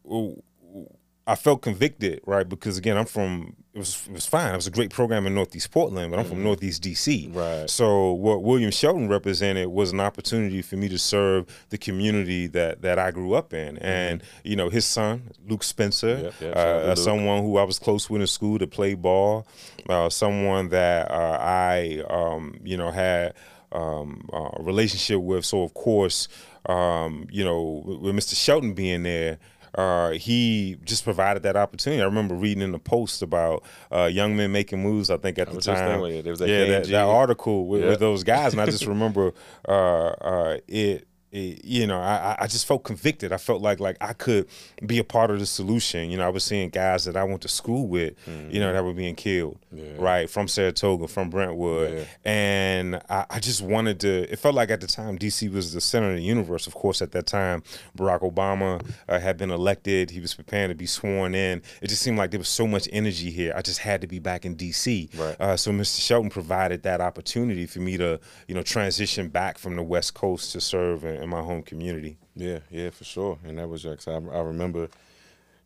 I 1.27 1.35
felt 1.35 1.61
convicted, 1.61 2.21
right? 2.25 2.47
Because 2.47 2.77
again, 2.77 2.97
I'm 2.97 3.05
from 3.05 3.55
it 3.73 3.77
was 3.77 4.05
it 4.07 4.13
was 4.13 4.25
fine. 4.25 4.53
It 4.53 4.57
was 4.57 4.67
a 4.67 4.71
great 4.71 4.89
program 4.89 5.25
in 5.25 5.33
Northeast 5.33 5.71
Portland, 5.71 6.11
but 6.11 6.19
I'm 6.19 6.25
mm-hmm. 6.25 6.33
from 6.33 6.43
Northeast 6.43 6.83
DC. 6.83 7.33
Right. 7.33 7.69
So 7.69 8.11
what 8.11 8.43
William 8.43 8.69
Shelton 8.69 9.07
represented 9.07 9.69
was 9.69 9.93
an 9.93 10.01
opportunity 10.01 10.61
for 10.61 10.75
me 10.75 10.89
to 10.89 10.99
serve 10.99 11.45
the 11.69 11.77
community 11.77 12.47
that 12.47 12.81
that 12.81 12.99
I 12.99 13.11
grew 13.11 13.33
up 13.33 13.53
in, 13.53 13.75
mm-hmm. 13.75 13.85
and 13.85 14.23
you 14.43 14.57
know 14.57 14.69
his 14.69 14.85
son 14.85 15.31
Luke 15.47 15.63
Spencer, 15.63 16.17
yep, 16.17 16.33
yep, 16.41 16.55
uh, 16.55 16.95
someone 16.95 17.43
who 17.43 17.57
I 17.57 17.63
was 17.63 17.79
close 17.79 18.09
with 18.09 18.19
in 18.19 18.27
school 18.27 18.59
to 18.59 18.67
play 18.67 18.93
ball, 18.93 19.47
uh, 19.87 20.09
someone 20.09 20.67
that 20.69 21.09
uh, 21.09 21.37
I 21.39 22.03
um, 22.09 22.59
you 22.63 22.75
know 22.75 22.91
had 22.91 23.35
um, 23.71 24.27
uh, 24.33 24.49
relationship 24.59 25.21
with. 25.21 25.45
So 25.45 25.63
of 25.63 25.73
course, 25.73 26.27
um, 26.65 27.25
you 27.31 27.45
know, 27.45 27.83
with 27.85 28.15
Mr. 28.15 28.35
Shelton 28.35 28.73
being 28.73 29.03
there. 29.03 29.39
Uh, 29.75 30.11
he 30.11 30.77
just 30.83 31.03
provided 31.03 31.43
that 31.43 31.55
opportunity. 31.55 32.01
I 32.01 32.05
remember 32.05 32.35
reading 32.35 32.61
in 32.61 32.71
the 32.71 32.79
post 32.79 33.21
about 33.21 33.63
uh, 33.91 34.05
young 34.05 34.35
men 34.35 34.51
making 34.51 34.83
moves. 34.83 35.09
I 35.09 35.17
think 35.17 35.39
at 35.39 35.47
I 35.47 35.53
the 35.53 35.61
time, 35.61 36.01
thinking, 36.01 36.29
was 36.29 36.39
that 36.39 36.49
yeah, 36.49 36.65
that, 36.65 36.87
that 36.87 37.05
article 37.05 37.67
with, 37.67 37.81
Yeah. 37.81 37.89
with 37.89 37.99
those 37.99 38.23
guys, 38.23 38.53
and 38.53 38.61
I 38.61 38.65
just 38.65 38.85
remember 38.87 39.33
uh, 39.67 39.71
uh, 39.71 40.57
it, 40.67 41.07
it. 41.31 41.63
You 41.65 41.87
know, 41.87 41.99
I, 41.99 42.35
I- 42.39 42.47
just 42.47 42.65
felt 42.67 42.83
convicted. 42.83 43.31
I 43.31 43.37
felt 43.37 43.61
like 43.61 43.79
like 43.79 43.95
I 44.01 44.13
could 44.13 44.47
be 44.85 44.97
a 44.99 45.03
part 45.03 45.31
of 45.31 45.39
the 45.39 45.45
solution. 45.45 46.09
You 46.11 46.17
know, 46.17 46.25
I 46.25 46.29
was 46.29 46.43
seeing 46.43 46.69
guys 46.69 47.05
that 47.05 47.15
I 47.15 47.23
went 47.23 47.41
to 47.43 47.47
school 47.47 47.87
with, 47.87 48.13
you 48.49 48.59
know, 48.59 48.73
that 48.73 48.83
were 48.83 48.93
being 48.93 49.15
killed, 49.15 49.57
Yeah. 49.71 49.83
right, 49.97 50.29
from 50.29 50.47
Saratoga, 50.49 51.07
from 51.07 51.29
Brentwood, 51.29 51.93
Yeah. 51.99 52.03
and 52.25 52.95
I, 53.09 53.25
I 53.29 53.39
just 53.39 53.61
wanted 53.61 53.99
to. 54.01 54.31
It 54.31 54.37
felt 54.39 54.55
like 54.55 54.69
at 54.69 54.81
the 54.81 54.87
time 54.87 55.17
DC 55.17 55.51
was 55.51 55.73
the 55.73 55.79
center 55.81 56.09
of 56.11 56.17
the 56.17 56.23
universe. 56.23 56.67
Of 56.67 56.73
course, 56.73 57.01
at 57.01 57.11
that 57.13 57.25
time, 57.25 57.63
Barack 57.97 58.21
Obama 58.21 58.85
uh, 59.07 59.19
had 59.19 59.37
been 59.37 59.51
elected. 59.51 60.09
He 60.11 60.19
was 60.19 60.33
preparing 60.33 60.69
to 60.69 60.75
be 60.75 60.85
sworn 60.85 61.33
in. 61.35 61.61
It 61.81 61.87
just 61.87 62.01
seemed 62.01 62.17
like 62.17 62.31
there 62.31 62.39
was 62.39 62.49
so 62.49 62.67
much 62.67 62.89
energy 62.91 63.31
here. 63.31 63.53
I 63.55 63.61
just 63.61 63.79
had 63.79 64.01
to 64.01 64.07
be 64.07 64.19
back 64.19 64.45
in 64.45 64.55
DC. 64.55 65.17
Right. 65.17 65.35
Uh, 65.39 65.55
so 65.57 65.71
Mr. 65.71 66.01
Shelton 66.01 66.29
provided 66.29 66.83
that 66.83 66.99
opportunity 67.01 67.65
for 67.65 67.79
me 67.79 67.95
to, 67.97 68.19
you 68.47 68.55
know, 68.55 68.61
transition 68.63 69.29
back 69.29 69.57
from 69.57 69.75
the 69.77 69.83
West 69.83 70.13
Coast 70.15 70.51
to 70.53 70.59
serve 70.61 71.03
in 71.21 71.29
my 71.29 71.41
home 71.41 71.63
community. 71.63 72.17
Yeah, 72.35 72.59
yeah, 72.69 72.89
for 72.89 73.03
sure. 73.03 73.37
And 73.45 73.57
that 73.59 73.69
was 73.69 73.83
just 73.83 74.07
I, 74.07 74.13
I 74.13 74.39
remember 74.41 74.89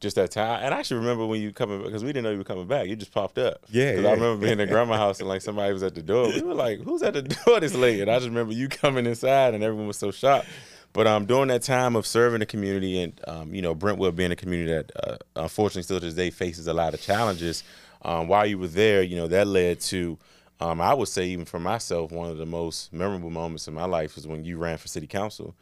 just 0.01 0.17
that 0.17 0.31
time. 0.31 0.61
And 0.63 0.73
I 0.73 0.79
actually 0.79 0.97
remember 0.99 1.25
when 1.25 1.41
you 1.41 1.51
coming 1.53 1.81
because 1.81 2.03
we 2.03 2.09
didn't 2.09 2.23
know 2.25 2.31
you 2.31 2.37
were 2.37 2.43
coming 2.43 2.67
back. 2.67 2.87
You 2.87 2.95
just 2.95 3.13
popped 3.13 3.37
up. 3.37 3.63
Yeah, 3.69 3.93
'Cause 3.95 4.03
yeah. 4.03 4.09
I 4.09 4.13
remember 4.13 4.45
being 4.45 4.59
in 4.59 4.67
grandma's 4.69 4.97
house 4.97 5.19
and 5.19 5.29
like 5.29 5.41
somebody 5.49 5.71
was 5.73 5.83
at 5.83 5.95
the 5.95 6.01
door. 6.01 6.27
We 6.27 6.41
were 6.41 6.53
like, 6.53 6.81
"Who's 6.81 7.01
at 7.01 7.13
the 7.13 7.21
door 7.45 7.59
this 7.59 7.73
late?" 7.75 8.01
And 8.01 8.11
I 8.11 8.15
just 8.17 8.27
remember 8.27 8.53
you 8.53 8.67
coming 8.67 9.05
inside 9.05 9.53
and 9.53 9.63
everyone 9.63 9.87
was 9.87 9.97
so 9.97 10.11
shocked. 10.11 10.47
But 10.93 11.07
um, 11.07 11.25
during 11.25 11.49
that 11.49 11.61
time 11.61 11.95
of 11.97 12.05
serving 12.07 12.39
the 12.39 12.45
community 12.45 13.01
and 13.01 13.19
um, 13.27 13.53
you 13.53 13.61
know 13.61 13.73
Brentwood 13.75 14.15
being 14.15 14.31
a 14.31 14.35
community 14.35 14.71
that 14.71 14.91
uh, 15.03 15.17
unfortunately 15.35 15.83
still 15.83 15.99
to 15.99 16.05
this 16.05 16.15
day 16.15 16.29
faces 16.29 16.67
a 16.67 16.73
lot 16.73 16.93
of 16.93 17.01
challenges. 17.01 17.63
Um, 18.01 18.27
while 18.27 18.45
you 18.45 18.57
were 18.59 18.67
there, 18.67 19.01
you 19.01 19.15
know 19.15 19.27
that 19.27 19.47
led 19.47 19.79
to 19.81 20.17
um, 20.59 20.79
I 20.81 20.93
would 20.93 21.07
say 21.07 21.25
even 21.27 21.45
for 21.45 21.59
myself 21.59 22.11
one 22.11 22.29
of 22.29 22.37
the 22.37 22.45
most 22.45 22.93
memorable 22.93 23.29
moments 23.29 23.67
in 23.67 23.73
my 23.73 23.85
life 23.85 24.15
was 24.15 24.27
when 24.27 24.45
you 24.45 24.57
ran 24.57 24.77
for 24.77 24.87
city 24.87 25.07
council. 25.07 25.55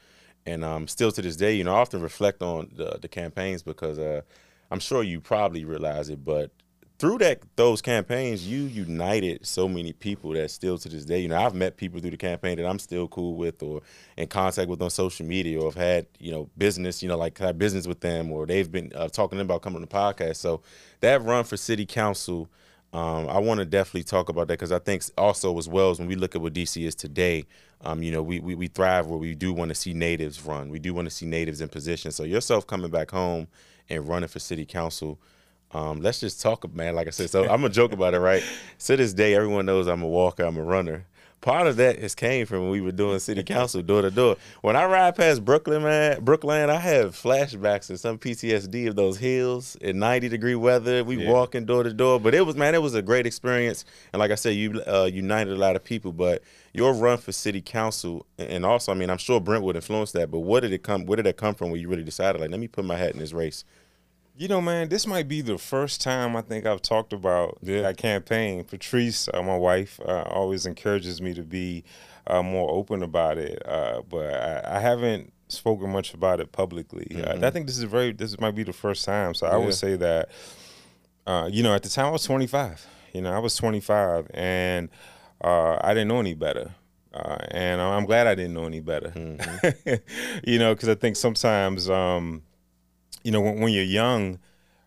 And 0.45 0.63
um, 0.63 0.88
still 0.88 1.12
to 1.12 1.21
this 1.21 1.36
day, 1.36 1.56
you 1.56 1.63
know, 1.63 1.73
I 1.73 1.79
often 1.79 2.01
reflect 2.01 2.41
on 2.41 2.71
the, 2.75 2.99
the 3.01 3.08
campaigns 3.08 3.63
because 3.63 3.97
uh, 3.97 4.21
I'm 4.69 4.79
sure 4.79 5.01
you 5.01 5.21
probably 5.21 5.63
realize 5.65 6.10
it, 6.10 6.23
but 6.23 6.51
through 6.99 7.17
that 7.17 7.41
those 7.56 7.82
campaigns, 7.82 8.47
you 8.47 8.62
united 8.62 9.45
so 9.45 9.67
many 9.67 9.93
people 9.93 10.32
that 10.32 10.49
still 10.51 10.77
to 10.77 10.88
this 10.88 11.06
day, 11.06 11.19
you 11.19 11.27
know, 11.27 11.38
I've 11.38 11.53
met 11.53 11.75
people 11.75 11.99
through 11.99 12.12
the 12.12 12.17
campaign 12.17 12.58
that 12.58 12.65
I'm 12.65 12.79
still 12.79 13.08
cool 13.08 13.36
with 13.36 13.62
or 13.63 13.82
in 14.15 14.27
contact 14.27 14.69
with 14.69 14.82
on 14.82 14.89
social 14.89 15.25
media 15.25 15.60
or 15.60 15.65
have 15.65 15.75
had, 15.75 16.08
you 16.19 16.32
know, 16.32 16.49
business, 16.58 17.01
you 17.01 17.10
know, 17.10 17.17
like 17.17 17.38
had 17.38 17.58
business 17.58 17.88
with 17.88 17.99
them 17.99 18.32
or 18.32 18.45
they've 18.45 18.71
been 18.71 18.91
uh, 18.95 19.10
talking 19.10 19.39
about 19.39 19.62
coming 19.62 19.77
on 19.77 19.82
the 19.82 19.88
podcast. 19.88 20.38
So 20.38 20.62
that 21.01 21.21
run 21.23 21.43
for 21.43 21.58
city 21.58 21.86
council, 21.86 22.47
um, 22.93 23.27
I 23.27 23.39
want 23.39 23.60
to 23.60 23.65
definitely 23.65 24.03
talk 24.03 24.29
about 24.29 24.47
that 24.47 24.53
because 24.53 24.71
I 24.71 24.77
think 24.77 25.03
also 25.17 25.58
as 25.58 25.67
well 25.67 25.89
as 25.89 25.97
when 25.97 26.08
we 26.08 26.15
look 26.15 26.36
at 26.36 26.41
what 26.41 26.53
DC 26.53 26.86
is 26.86 26.93
today, 26.93 27.45
um, 27.82 28.03
you 28.03 28.12
know, 28.12 28.21
we, 28.21 28.39
we 28.39 28.53
we 28.56 28.67
thrive 28.67 29.08
where 29.08 29.17
we 29.17 29.34
do 29.34 29.51
want 29.51 29.69
to 29.69 29.75
see 29.75 29.93
natives 29.93 30.41
run. 30.45 30.69
We 30.69 30.79
do 30.79 30.93
want 30.93 31.08
to 31.08 31.13
see 31.13 31.25
natives 31.25 31.60
in 31.60 31.69
position. 31.69 32.12
So 32.12 32.23
yourself 32.23 32.67
coming 32.67 32.91
back 32.91 33.10
home 33.12 33.47
and 33.89 34.08
running 34.08 34.29
for 34.29 34.39
city 34.39 34.65
council, 34.65 35.19
um, 35.71 36.01
let's 36.01 36.19
just 36.19 36.39
talk, 36.39 36.71
man. 36.73 36.95
Like 36.95 37.08
I 37.08 37.10
said, 37.10 37.32
so 37.32 37.41
I'm 37.43 37.62
gonna 37.62 37.69
joke 37.69 37.93
about 37.93 38.13
it, 38.13 38.19
right? 38.19 38.43
To 38.86 38.95
this 38.95 39.13
day, 39.13 39.34
everyone 39.34 39.65
knows 39.65 39.88
I'm 39.88 40.03
a 40.03 40.08
walker, 40.08 40.43
I'm 40.43 40.58
a 40.58 40.63
runner. 40.63 41.06
Part 41.43 41.67
of 41.67 41.75
that 41.75 41.99
has 41.99 42.15
came 42.15 42.45
from 42.45 42.62
when 42.62 42.69
we 42.69 42.79
were 42.79 42.93
doing 42.93 43.19
city 43.19 43.43
council 43.43 43.82
door 43.82 44.01
to 44.01 44.10
door. 44.10 44.38
When 44.62 44.77
I 44.77 44.86
ride 44.86 45.17
past 45.17 45.43
Brooklyn, 45.43 45.84
man, 45.84 46.23
Brooklyn, 46.23 46.69
I 46.69 46.77
have 46.77 47.17
flashbacks 47.17 47.89
and 47.89 47.99
some 47.99 48.17
PTSD 48.17 48.88
of 48.88 48.95
those 48.95 49.17
hills 49.17 49.75
in 49.82 49.99
90 49.99 50.29
degree 50.29 50.56
weather. 50.56 51.03
We 51.03 51.17
Yeah. 51.17 51.29
walking 51.29 51.65
door 51.65 51.84
to 51.84 51.91
door, 51.91 52.17
but 52.17 52.34
it 52.34 52.45
was 52.45 52.56
man, 52.56 52.75
it 52.75 52.82
was 52.82 52.95
a 52.95 53.01
great 53.01 53.27
experience. 53.27 53.84
And 54.13 54.21
like 54.21 54.32
I 54.32 54.36
said, 54.36 54.51
you 54.56 54.82
uh, 54.88 55.10
united 55.12 55.51
a 55.51 55.58
lot 55.58 55.75
of 55.75 55.84
people. 55.84 56.13
But 56.13 56.43
your 56.71 56.93
run 56.93 57.17
for 57.17 57.34
city 57.34 57.60
council, 57.60 58.25
and 58.38 58.65
also, 58.65 58.93
I 58.93 58.95
mean, 58.95 59.10
I'm 59.10 59.17
sure 59.17 59.41
Brentwood 59.41 59.75
influenced 59.75 60.13
that. 60.13 60.32
But 60.32 60.39
what 60.39 60.62
did 60.62 60.71
it 60.71 60.82
come? 60.82 61.06
Where 61.06 61.17
did 61.17 61.25
that 61.25 61.36
come 61.36 61.56
from? 61.56 61.71
Where 61.71 61.79
you 61.79 61.89
really 61.89 62.03
decided, 62.03 62.39
like, 62.39 62.51
let 62.51 62.60
me 62.62 62.69
put 62.69 62.86
my 62.86 62.95
hat 62.95 63.12
in 63.12 63.19
this 63.19 63.34
race? 63.34 63.65
You 64.35 64.47
know, 64.47 64.61
man, 64.61 64.89
this 64.89 65.05
might 65.05 65.27
be 65.27 65.41
the 65.41 65.57
first 65.59 66.01
time 66.01 66.35
I 66.35 66.41
think 66.41 66.65
I've 66.65 66.81
talked 66.81 67.13
about 67.13 67.59
Yeah. 67.61 67.81
that 67.83 67.97
campaign. 67.97 68.63
Patrice, 68.63 69.29
uh, 69.33 69.43
my 69.43 69.55
wife, 69.55 69.99
uh, 70.05 70.23
always 70.23 70.65
encourages 70.65 71.21
me 71.21 71.33
to 71.35 71.43
be 71.43 71.83
uh, 72.25 72.41
more 72.41 72.69
open 72.71 73.03
about 73.03 73.37
it, 73.37 73.61
uh, 73.67 74.01
but 74.09 74.33
I, 74.33 74.77
I 74.77 74.79
haven't 74.79 75.31
spoken 75.49 75.91
much 75.91 76.13
about 76.15 76.39
it 76.39 76.51
publicly. 76.51 77.05
Uh, 77.23 77.45
I 77.45 77.51
think 77.51 77.67
this 77.67 77.77
is 77.77 77.83
very. 77.83 78.11
This 78.11 78.39
might 78.39 78.55
be 78.55 78.63
the 78.63 78.73
first 78.73 79.05
time, 79.05 79.33
so 79.35 79.45
I 79.45 79.51
Mm-hmm. 79.51 79.59
Yeah. 79.59 79.65
would 79.65 79.75
say 79.75 79.95
that. 79.97 80.29
Uh, 81.27 81.47
you 81.51 81.61
know, 81.63 81.73
at 81.75 81.83
the 81.83 81.89
time 81.89 82.07
I 82.07 82.09
was 82.09 82.23
25. 82.23 82.85
You 83.13 83.21
know, 83.21 83.31
I 83.31 83.39
was 83.39 83.55
25, 83.55 84.31
and 84.33 84.89
uh, 85.43 85.77
I 85.81 85.93
didn't 85.93 86.07
know 86.07 86.19
any 86.19 86.33
better. 86.33 86.73
Uh, 87.13 87.37
and 87.51 87.79
I'm 87.79 88.05
glad 88.05 88.25
I 88.25 88.33
didn't 88.35 88.53
know 88.55 88.65
any 88.65 88.79
better. 88.79 89.09
Mm-hmm. 89.09 89.93
you 90.49 90.57
know, 90.57 90.73
because 90.73 90.89
I 90.89 90.95
think 90.95 91.17
sometimes. 91.17 91.87
Um, 91.89 92.41
you 93.23 93.31
know 93.31 93.41
when, 93.41 93.59
when 93.59 93.73
you're 93.73 93.83
young 93.83 94.39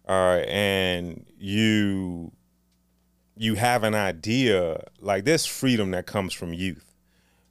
uh, 0.08 0.42
and 0.46 1.24
you 1.38 2.32
you 3.36 3.54
have 3.54 3.84
an 3.84 3.94
idea 3.94 4.82
like 5.00 5.24
there's 5.24 5.46
freedom 5.46 5.90
that 5.90 6.06
comes 6.06 6.32
from 6.32 6.52
youth. 6.52 6.94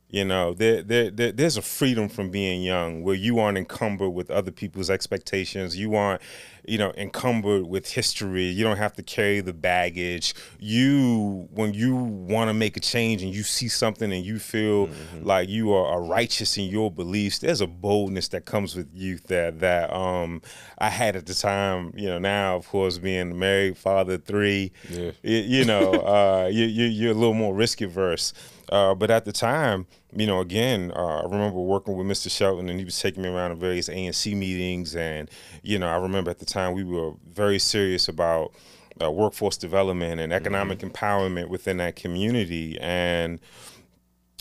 You 0.09 0.23
know 0.23 0.53
there, 0.53 0.81
there, 0.81 1.11
there 1.11 1.31
there's 1.31 1.57
a 1.57 1.61
freedom 1.61 2.07
from 2.07 2.29
being 2.29 2.63
young 2.63 3.03
where 3.03 3.15
you 3.15 3.39
aren't 3.39 3.57
encumbered 3.57 4.11
with 4.11 4.31
other 4.31 4.51
people's 4.51 4.89
expectations. 4.89 5.77
You 5.77 5.95
aren't 5.95 6.21
you 6.67 6.77
know 6.77 6.91
encumbered 6.97 7.67
with 7.67 7.91
history. 7.91 8.45
You 8.45 8.63
don't 8.63 8.77
have 8.77 8.93
to 8.93 9.03
carry 9.03 9.41
the 9.41 9.53
baggage. 9.53 10.33
You 10.59 11.47
when 11.51 11.73
you 11.73 11.95
want 11.95 12.49
to 12.49 12.53
make 12.53 12.75
a 12.75 12.79
change 12.79 13.21
and 13.23 13.33
you 13.33 13.43
see 13.43 13.67
something 13.67 14.11
and 14.11 14.25
you 14.25 14.39
feel 14.39 14.89
like 15.21 15.47
you 15.49 15.73
are, 15.73 15.85
are 15.87 16.01
righteous 16.03 16.57
in 16.57 16.65
your 16.65 16.91
beliefs 16.91 17.39
there's 17.39 17.61
a 17.61 17.67
boldness 17.67 18.27
that 18.29 18.45
comes 18.45 18.75
with 18.75 18.87
youth 18.93 19.23
that 19.27 19.59
that 19.59 19.91
um 19.93 20.41
i 20.79 20.89
had 20.89 21.15
at 21.15 21.25
the 21.25 21.33
time 21.33 21.91
you 21.95 22.07
know 22.07 22.17
now 22.19 22.55
of 22.55 22.67
course 22.67 22.97
being 22.97 23.37
married 23.37 23.77
father 23.77 24.17
three 24.17 24.71
Yeah. 24.89 25.11
you, 25.23 25.37
you 25.37 25.65
know 25.65 25.91
uh 25.93 26.49
you, 26.51 26.65
you 26.65 26.85
you're 26.85 27.11
a 27.11 27.15
little 27.15 27.33
more 27.33 27.53
risk 27.55 27.81
averse 27.81 28.33
uh, 28.69 28.95
but 28.95 29.11
at 29.11 29.25
the 29.25 29.31
time, 29.31 29.87
you 30.15 30.25
know, 30.25 30.39
again, 30.39 30.91
uh, 30.95 31.19
I 31.19 31.23
remember 31.23 31.59
working 31.59 31.95
with 31.95 32.07
Mr. 32.07 32.29
Shelton, 32.31 32.69
and 32.69 32.79
he 32.79 32.85
was 32.85 32.99
taking 32.99 33.23
me 33.23 33.29
around 33.29 33.49
to 33.51 33.55
various 33.55 33.89
ANC 33.89 34.35
meetings, 34.35 34.95
and 34.95 35.29
you 35.63 35.79
know, 35.79 35.87
I 35.87 35.97
remember 35.97 36.31
at 36.31 36.39
the 36.39 36.45
time 36.45 36.73
we 36.73 36.83
were 36.83 37.13
very 37.27 37.59
serious 37.59 38.07
about 38.07 38.53
uh, 39.01 39.11
workforce 39.11 39.57
development 39.57 40.21
and 40.21 40.31
economic 40.31 40.79
empowerment 40.79 41.49
within 41.49 41.77
that 41.77 41.95
community, 41.95 42.77
and 42.79 43.39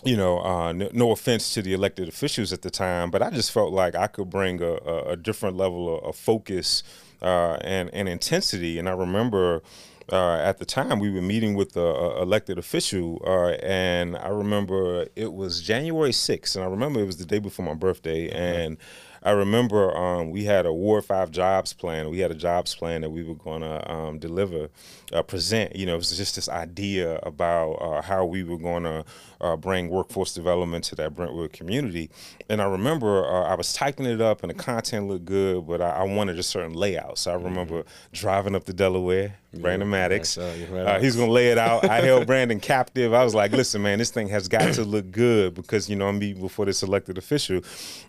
you 0.05 0.17
know, 0.17 0.41
uh, 0.41 0.73
no, 0.73 0.91
no 0.93 1.11
offense 1.13 1.55
to 1.55 1.63
the 1.63 1.73
elected 1.73 2.09
officials 2.09 2.53
at 2.53 2.63
the 2.63 2.71
time, 2.71 3.11
but 3.11 3.23
I 3.23 3.31
just 3.31 3.51
felt 3.51 3.73
like 3.73 3.95
I 3.95 4.07
could 4.07 4.29
bring 4.29 4.61
a, 4.61 4.73
a, 4.73 5.13
a 5.13 5.17
different 5.17 5.57
level 5.57 5.99
of, 5.99 6.05
of 6.05 6.17
focus 6.17 6.83
uh, 7.23 7.57
and, 7.63 7.89
and 7.95 8.09
intensity. 8.09 8.79
And 8.79 8.89
I 8.89 8.93
remember 8.93 9.63
uh, 10.13 10.37
at 10.37 10.59
the 10.59 10.65
time 10.65 10.99
we 10.99 11.11
were 11.11 11.23
meeting 11.23 11.55
with 11.55 11.73
the 11.73 12.17
elected 12.21 12.59
official, 12.59 13.23
uh, 13.27 13.57
and 13.63 14.17
I 14.17 14.29
remember 14.29 15.07
it 15.17 15.33
was 15.33 15.63
January 15.63 16.11
6th, 16.11 16.57
and 16.57 16.65
I 16.65 16.69
remember 16.69 17.01
it 17.01 17.07
was 17.07 17.17
the 17.17 17.27
day 17.27 17.39
before 17.39 17.65
my 17.65 17.75
birthday, 17.75 18.29
and 18.31 18.77
I 19.25 19.31
remember 19.31 19.97
um, 19.97 20.31
we 20.31 20.45
had 20.45 20.67
a 20.67 20.73
Ward 20.73 21.07
Five 21.07 21.31
jobs 21.31 21.73
plan. 21.73 22.11
We 22.11 22.19
had 22.19 22.31
a 22.31 22.35
jobs 22.35 22.75
plan 22.75 23.01
that 23.01 23.11
we 23.11 23.25
were 23.25 23.35
going 23.35 23.63
to 23.63 23.91
um, 23.91 24.19
deliver, 24.19 24.69
uh, 25.15 25.23
present. 25.23 25.75
You 25.75 25.87
know, 25.87 25.95
it 25.95 25.99
was 25.99 26.15
just 26.15 26.35
this 26.35 26.49
idea 26.49 27.19
about 27.23 27.73
uh, 27.77 28.03
how 28.03 28.27
we 28.27 28.43
were 28.43 28.59
going 28.59 28.83
to 28.83 29.05
uh, 29.45 29.57
bring 29.57 29.89
workforce 29.91 30.33
development 30.33 30.85
to 30.85 30.95
that 30.97 31.15
Brentwood 31.15 31.53
community. 31.53 32.11
And 32.49 32.61
I 32.63 32.67
remember 32.67 33.25
uh, 33.27 33.45
I 33.45 33.55
was 33.55 33.73
typing 33.73 34.07
it 34.07 34.21
up, 34.21 34.43
and 34.43 34.51
the 34.51 34.55
content 34.55 35.09
looked 35.09 35.25
good, 35.27 35.67
but 35.67 35.81
I, 35.81 35.91
I 35.91 36.03
wanted 36.05 36.39
a 36.39 36.43
certain 36.43 36.73
layout. 36.75 37.19
So 37.19 37.31
I 37.33 37.35
remember 37.35 37.85
driving 38.13 38.55
up 38.55 38.65
to 38.65 38.73
Delaware, 38.73 39.37
Brandon 39.55 39.89
Maddox. 39.89 40.37
Uh, 40.37 40.55
Uh, 40.87 40.99
he's 41.01 41.17
gonna 41.17 41.31
lay 41.31 41.49
it 41.51 41.59
out. 41.59 41.85
I 41.89 42.01
held 42.01 42.27
Brandon 42.27 42.59
captive. 42.61 43.13
I 43.15 43.23
was 43.23 43.35
like, 43.35 43.53
listen, 43.53 43.83
man, 43.83 43.99
this 43.99 44.11
thing 44.11 44.29
has 44.29 44.49
got 44.49 44.75
to 44.75 44.85
look 44.95 45.11
good 45.11 45.55
because 45.55 45.89
you 45.89 45.97
know 45.97 46.09
I'm 46.09 46.19
meeting 46.19 46.43
before 46.43 46.65
this 46.67 46.83
elected 46.83 47.19
official, 47.19 47.61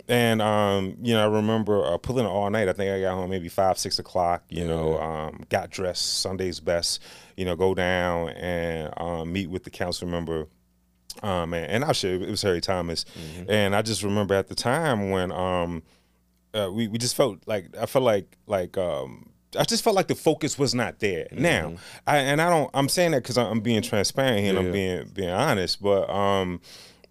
and 0.08 0.42
um, 0.42 0.98
you 1.02 1.14
know 1.14 1.24
I 1.24 1.32
remember 1.34 1.84
uh, 1.86 1.98
pulling 1.98 2.26
it 2.26 2.30
all 2.30 2.50
night. 2.50 2.68
I 2.68 2.74
think 2.74 2.92
I 2.92 3.02
got 3.02 3.14
home 3.14 3.30
maybe 3.30 3.50
five, 3.50 3.78
six 3.78 4.00
o'clock. 4.00 4.44
You 4.50 4.66
know, 4.66 5.00
um, 5.00 5.44
got 5.50 5.70
dressed 5.70 6.20
Sunday's 6.20 6.60
best. 6.60 7.02
You 7.38 7.46
know, 7.46 7.56
go 7.56 7.74
down 7.76 8.30
and 8.30 8.94
um, 8.98 9.32
meet 9.34 9.50
with 9.50 9.64
the 9.66 9.70
council 9.70 10.08
member. 10.08 10.48
Um, 11.24 11.54
and, 11.54 11.66
and 11.66 11.86
I'll 11.86 11.94
share 11.94 12.16
it 12.16 12.30
was 12.30 12.42
Harry 12.42 12.62
Thomas, 12.62 13.06
and 13.48 13.76
I 13.76 13.82
just 13.82 14.04
remember 14.04 14.34
at 14.36 14.48
the 14.48 14.56
time 14.56 15.10
when 15.12 15.32
um, 15.32 15.82
uh, 16.54 16.70
we 16.72 16.88
we 16.88 16.98
just 16.98 17.16
felt 17.16 17.40
like 17.46 17.76
I 17.80 17.86
felt 17.86 18.04
like 18.06 18.38
like 18.48 18.78
um, 18.78 19.30
I 19.58 19.64
just 19.64 19.84
felt 19.84 19.96
like 19.96 20.08
the 20.08 20.16
focus 20.16 20.60
was 20.60 20.76
not 20.76 21.00
there. 21.00 21.28
Now, 21.32 21.76
I 22.06 22.18
and 22.18 22.42
I 22.42 22.50
don't 22.50 22.70
I'm 22.74 22.90
saying 22.90 23.12
that 23.12 23.24
because 23.24 23.38
I'm 23.38 23.62
being 23.62 23.82
transparent 23.82 24.40
here 24.42 24.50
and 24.50 24.60
I'm 24.60 24.72
being 24.74 25.10
being 25.14 25.30
honest, 25.30 25.82
but 25.82 26.10
um, 26.10 26.60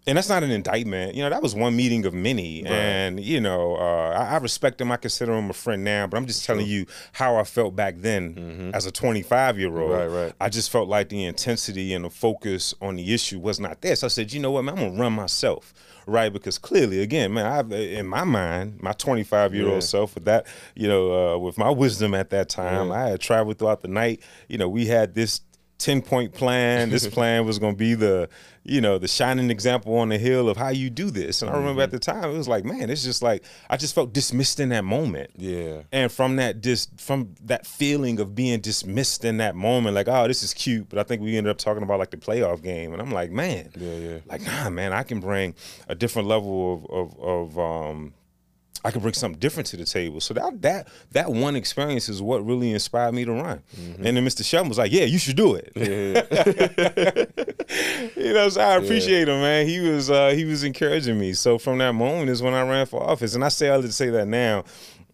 and 0.07 0.17
that's 0.17 0.29
not 0.29 0.43
an 0.43 0.51
indictment. 0.51 1.15
You 1.15 1.23
know, 1.23 1.29
that 1.29 1.41
was 1.41 1.55
one 1.55 1.75
meeting 1.75 2.05
of 2.05 2.13
many, 2.13 2.63
right. 2.63 2.71
and 2.71 3.19
you 3.19 3.41
know, 3.41 3.75
uh, 3.75 4.15
I, 4.17 4.35
I, 4.35 4.37
respect 4.37 4.79
him. 4.79 4.91
I 4.91 4.97
consider 4.97 5.33
him 5.33 5.49
a 5.49 5.53
friend 5.53 5.83
now, 5.83 6.07
but 6.07 6.17
I'm 6.17 6.27
just 6.27 6.45
telling 6.45 6.67
you 6.67 6.85
how 7.13 7.37
I 7.37 7.43
felt 7.43 7.75
back 7.75 7.95
then 7.97 8.35
mm-hmm. 8.35 8.69
as 8.73 8.85
a 8.85 8.91
25 8.91 9.59
year 9.59 9.77
old. 9.77 9.91
Right, 9.91 10.07
right. 10.07 10.33
I 10.39 10.49
just 10.49 10.71
felt 10.71 10.87
like 10.87 11.09
the 11.09 11.25
intensity 11.25 11.93
and 11.93 12.05
the 12.05 12.09
focus 12.09 12.73
on 12.81 12.97
the 12.97 13.13
issue 13.13 13.39
was 13.39 13.59
not 13.59 13.81
there. 13.81 13.95
So 13.95 14.05
I 14.05 14.09
said, 14.09 14.31
you 14.31 14.39
know 14.39 14.51
what, 14.51 14.63
man, 14.63 14.77
I'm 14.77 14.89
gonna 14.89 15.01
run 15.01 15.13
myself 15.13 15.73
right? 16.07 16.31
Because 16.31 16.57
clearly, 16.57 17.01
again, 17.01 17.33
man, 17.33 17.45
I 17.45 17.55
have 17.55 17.71
in 17.71 18.05
my 18.05 18.23
mind, 18.23 18.81
my 18.81 18.93
25 18.93 19.55
year 19.55 19.67
old 19.67 19.83
self, 19.83 20.15
with 20.15 20.25
that, 20.25 20.45
you 20.75 20.87
know, 20.87 21.33
uh, 21.33 21.37
with 21.37 21.57
my 21.57 21.69
wisdom 21.69 22.13
at 22.13 22.29
that 22.29 22.49
time, 22.49 22.89
yeah. 22.89 22.93
I 22.93 23.09
had 23.09 23.21
traveled 23.21 23.57
throughout 23.57 23.81
the 23.81 23.87
night. 23.87 24.21
You 24.47 24.57
know, 24.57 24.69
we 24.69 24.85
had 24.85 25.15
this 25.15 25.41
10 25.77 26.01
point 26.01 26.33
plan. 26.33 26.89
This 26.89 27.07
plan 27.13 27.45
was 27.45 27.59
going 27.59 27.73
to 27.73 27.77
be 27.77 27.93
the, 27.93 28.29
you 28.63 28.81
know, 28.81 28.97
the 28.97 29.07
shining 29.07 29.49
example 29.49 29.97
on 29.97 30.09
the 30.09 30.17
hill 30.17 30.49
of 30.49 30.57
how 30.57 30.69
you 30.69 30.89
do 30.89 31.09
this. 31.11 31.41
And 31.41 31.51
I 31.51 31.55
remember 31.55 31.81
mm-hmm. 31.81 31.81
at 31.81 31.91
the 31.91 31.99
time, 31.99 32.29
it 32.29 32.37
was 32.37 32.47
like, 32.47 32.65
man, 32.65 32.89
it's 32.89 33.03
just 33.03 33.21
like, 33.21 33.43
I 33.69 33.77
just 33.77 33.93
felt 33.93 34.13
dismissed 34.13 34.59
in 34.59 34.69
that 34.69 34.83
moment. 34.83 35.31
Yeah. 35.35 35.81
And 35.91 36.11
from 36.11 36.37
that, 36.37 36.61
dis, 36.61 36.87
from 36.97 37.35
that 37.43 37.67
feeling 37.67 38.19
of 38.19 38.35
being 38.35 38.61
dismissed 38.61 39.25
in 39.25 39.37
that 39.37 39.55
moment, 39.55 39.95
like, 39.95 40.07
oh, 40.07 40.27
this 40.27 40.43
is 40.43 40.53
cute. 40.53 40.89
But 40.89 40.99
I 40.99 41.03
think 41.03 41.21
we 41.21 41.37
ended 41.37 41.51
up 41.51 41.57
talking 41.57 41.83
about 41.83 41.99
like 41.99 42.11
the 42.11 42.17
playoff 42.17 42.63
game. 42.63 42.93
And 42.93 43.01
I'm 43.01 43.11
like, 43.11 43.31
man, 43.31 43.69
yeah, 43.77 43.95
yeah. 43.95 44.17
like, 44.25 44.41
nah, 44.41 44.69
man, 44.69 44.93
I 44.93 45.03
can 45.03 45.19
bring 45.19 45.55
a 45.87 45.95
different 45.95 46.27
level 46.27 46.85
of, 46.89 47.19
of, 47.19 47.19
of 47.19 47.59
um, 47.59 48.13
I 48.85 48.91
could 48.91 49.01
bring 49.01 49.15
something 49.15 49.39
different 49.39 49.65
to 49.69 49.77
the 49.77 49.85
table. 49.85 50.21
So 50.21 50.35
that 50.35 50.61
that 50.61 50.87
that 51.11 51.31
one 51.31 51.55
experience 51.55 52.07
is 52.07 52.21
what 52.21 52.45
really 52.45 52.71
inspired 52.71 53.13
me 53.13 53.25
to 53.25 53.31
run. 53.31 53.63
Mm-hmm. 53.75 54.05
And 54.05 54.17
then 54.17 54.25
Mr. 54.25 54.45
Shelton 54.45 54.69
was 54.69 54.77
like, 54.77 54.91
"Yeah, 54.91 55.05
you 55.05 55.17
should 55.17 55.35
do 55.35 55.55
it." 55.55 55.71
Yeah. 55.75 56.21
you 58.15 58.33
know, 58.33 58.47
so 58.49 58.61
I 58.61 58.75
appreciate 58.75 59.27
yeah. 59.27 59.33
him, 59.33 59.41
man. 59.41 59.67
He 59.67 59.79
was 59.79 60.11
uh, 60.11 60.29
he 60.29 60.45
was 60.45 60.63
encouraging 60.63 61.19
me. 61.19 61.33
So 61.33 61.57
from 61.57 61.79
that 61.79 61.93
moment 61.93 62.29
is 62.29 62.43
when 62.43 62.53
I 62.53 62.61
ran 62.61 62.85
for 62.85 63.01
office, 63.01 63.33
and 63.33 63.43
I 63.43 63.49
say 63.49 63.69
all 63.69 63.81
to 63.81 63.91
say 63.91 64.09
that 64.11 64.27
now. 64.27 64.63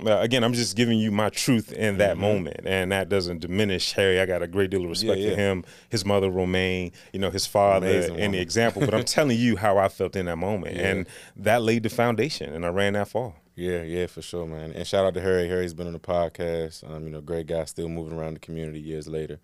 Uh, 0.03 0.17
again, 0.17 0.43
I'm 0.43 0.53
just 0.53 0.75
giving 0.75 0.97
you 0.97 1.11
my 1.11 1.29
truth 1.29 1.71
in 1.71 1.99
that 1.99 2.13
mm-hmm. 2.13 2.21
moment, 2.21 2.61
and 2.65 2.91
that 2.91 3.07
doesn't 3.07 3.39
diminish 3.39 3.91
Harry. 3.93 4.19
I 4.19 4.25
got 4.25 4.41
a 4.41 4.47
great 4.47 4.71
deal 4.71 4.83
of 4.83 4.89
respect 4.89 5.19
yeah, 5.19 5.27
yeah. 5.27 5.35
for 5.35 5.39
him, 5.39 5.63
his 5.89 6.03
mother 6.03 6.31
Romaine, 6.31 6.91
you 7.13 7.19
know, 7.19 7.29
his 7.29 7.45
father, 7.45 7.85
Amazing 7.85 8.19
and 8.19 8.33
the 8.33 8.39
example. 8.39 8.81
But 8.81 8.95
I'm 8.95 9.03
telling 9.17 9.37
you 9.37 9.57
how 9.57 9.77
I 9.77 9.89
felt 9.89 10.15
in 10.15 10.25
that 10.25 10.37
moment, 10.37 10.75
yeah. 10.75 10.87
and 10.87 11.07
that 11.35 11.61
laid 11.61 11.83
the 11.83 11.89
foundation, 11.89 12.51
and 12.51 12.65
I 12.65 12.69
ran 12.69 12.93
that 12.93 13.09
far. 13.09 13.35
Yeah, 13.55 13.81
yeah, 13.83 14.07
for 14.07 14.21
sure, 14.21 14.45
man. 14.45 14.71
And 14.71 14.87
shout 14.87 15.05
out 15.05 15.13
to 15.15 15.21
Harry. 15.21 15.47
Harry's 15.47 15.73
been 15.73 15.87
on 15.87 15.93
the 15.93 15.99
podcast. 15.99 16.89
Um, 16.89 17.03
you 17.03 17.09
know, 17.09 17.21
great 17.21 17.47
guy, 17.47 17.65
still 17.65 17.89
moving 17.89 18.17
around 18.17 18.35
the 18.35 18.39
community 18.39 18.79
years 18.79 19.07
later. 19.07 19.39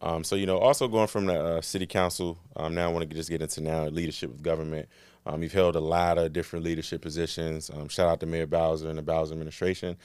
Um, 0.00 0.24
so 0.24 0.34
you 0.34 0.46
know, 0.46 0.58
also 0.58 0.88
going 0.88 1.06
from 1.06 1.26
the 1.26 1.40
uh, 1.40 1.60
city 1.60 1.86
council, 1.86 2.38
um, 2.56 2.74
now 2.74 2.88
I 2.88 2.92
want 2.92 3.08
to 3.08 3.14
just 3.14 3.30
get 3.30 3.40
into 3.40 3.60
now 3.60 3.86
leadership 3.86 4.30
of 4.30 4.42
government. 4.42 4.88
Um, 5.24 5.44
you've 5.44 5.52
held 5.52 5.76
a 5.76 5.80
lot 5.80 6.18
of 6.18 6.32
different 6.32 6.64
leadership 6.64 7.02
positions. 7.02 7.70
Um, 7.70 7.88
shout 7.88 8.08
out 8.08 8.20
to 8.20 8.26
Mayor 8.26 8.48
Bowser 8.48 8.88
and 8.88 8.98
the 8.98 9.02
Bowser 9.02 9.32
administration. 9.32 9.96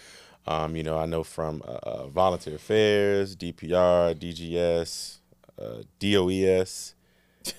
Um, 0.45 0.75
you 0.75 0.83
know, 0.83 0.97
I 0.97 1.07
know 1.07 1.23
from 1.23 1.63
uh, 1.67 1.79
uh 1.81 2.07
volunteer 2.07 2.55
affairs, 2.55 3.35
DPR, 3.35 4.13
DGS, 4.13 5.17
uh, 5.59 5.81
DOES, 5.99 6.93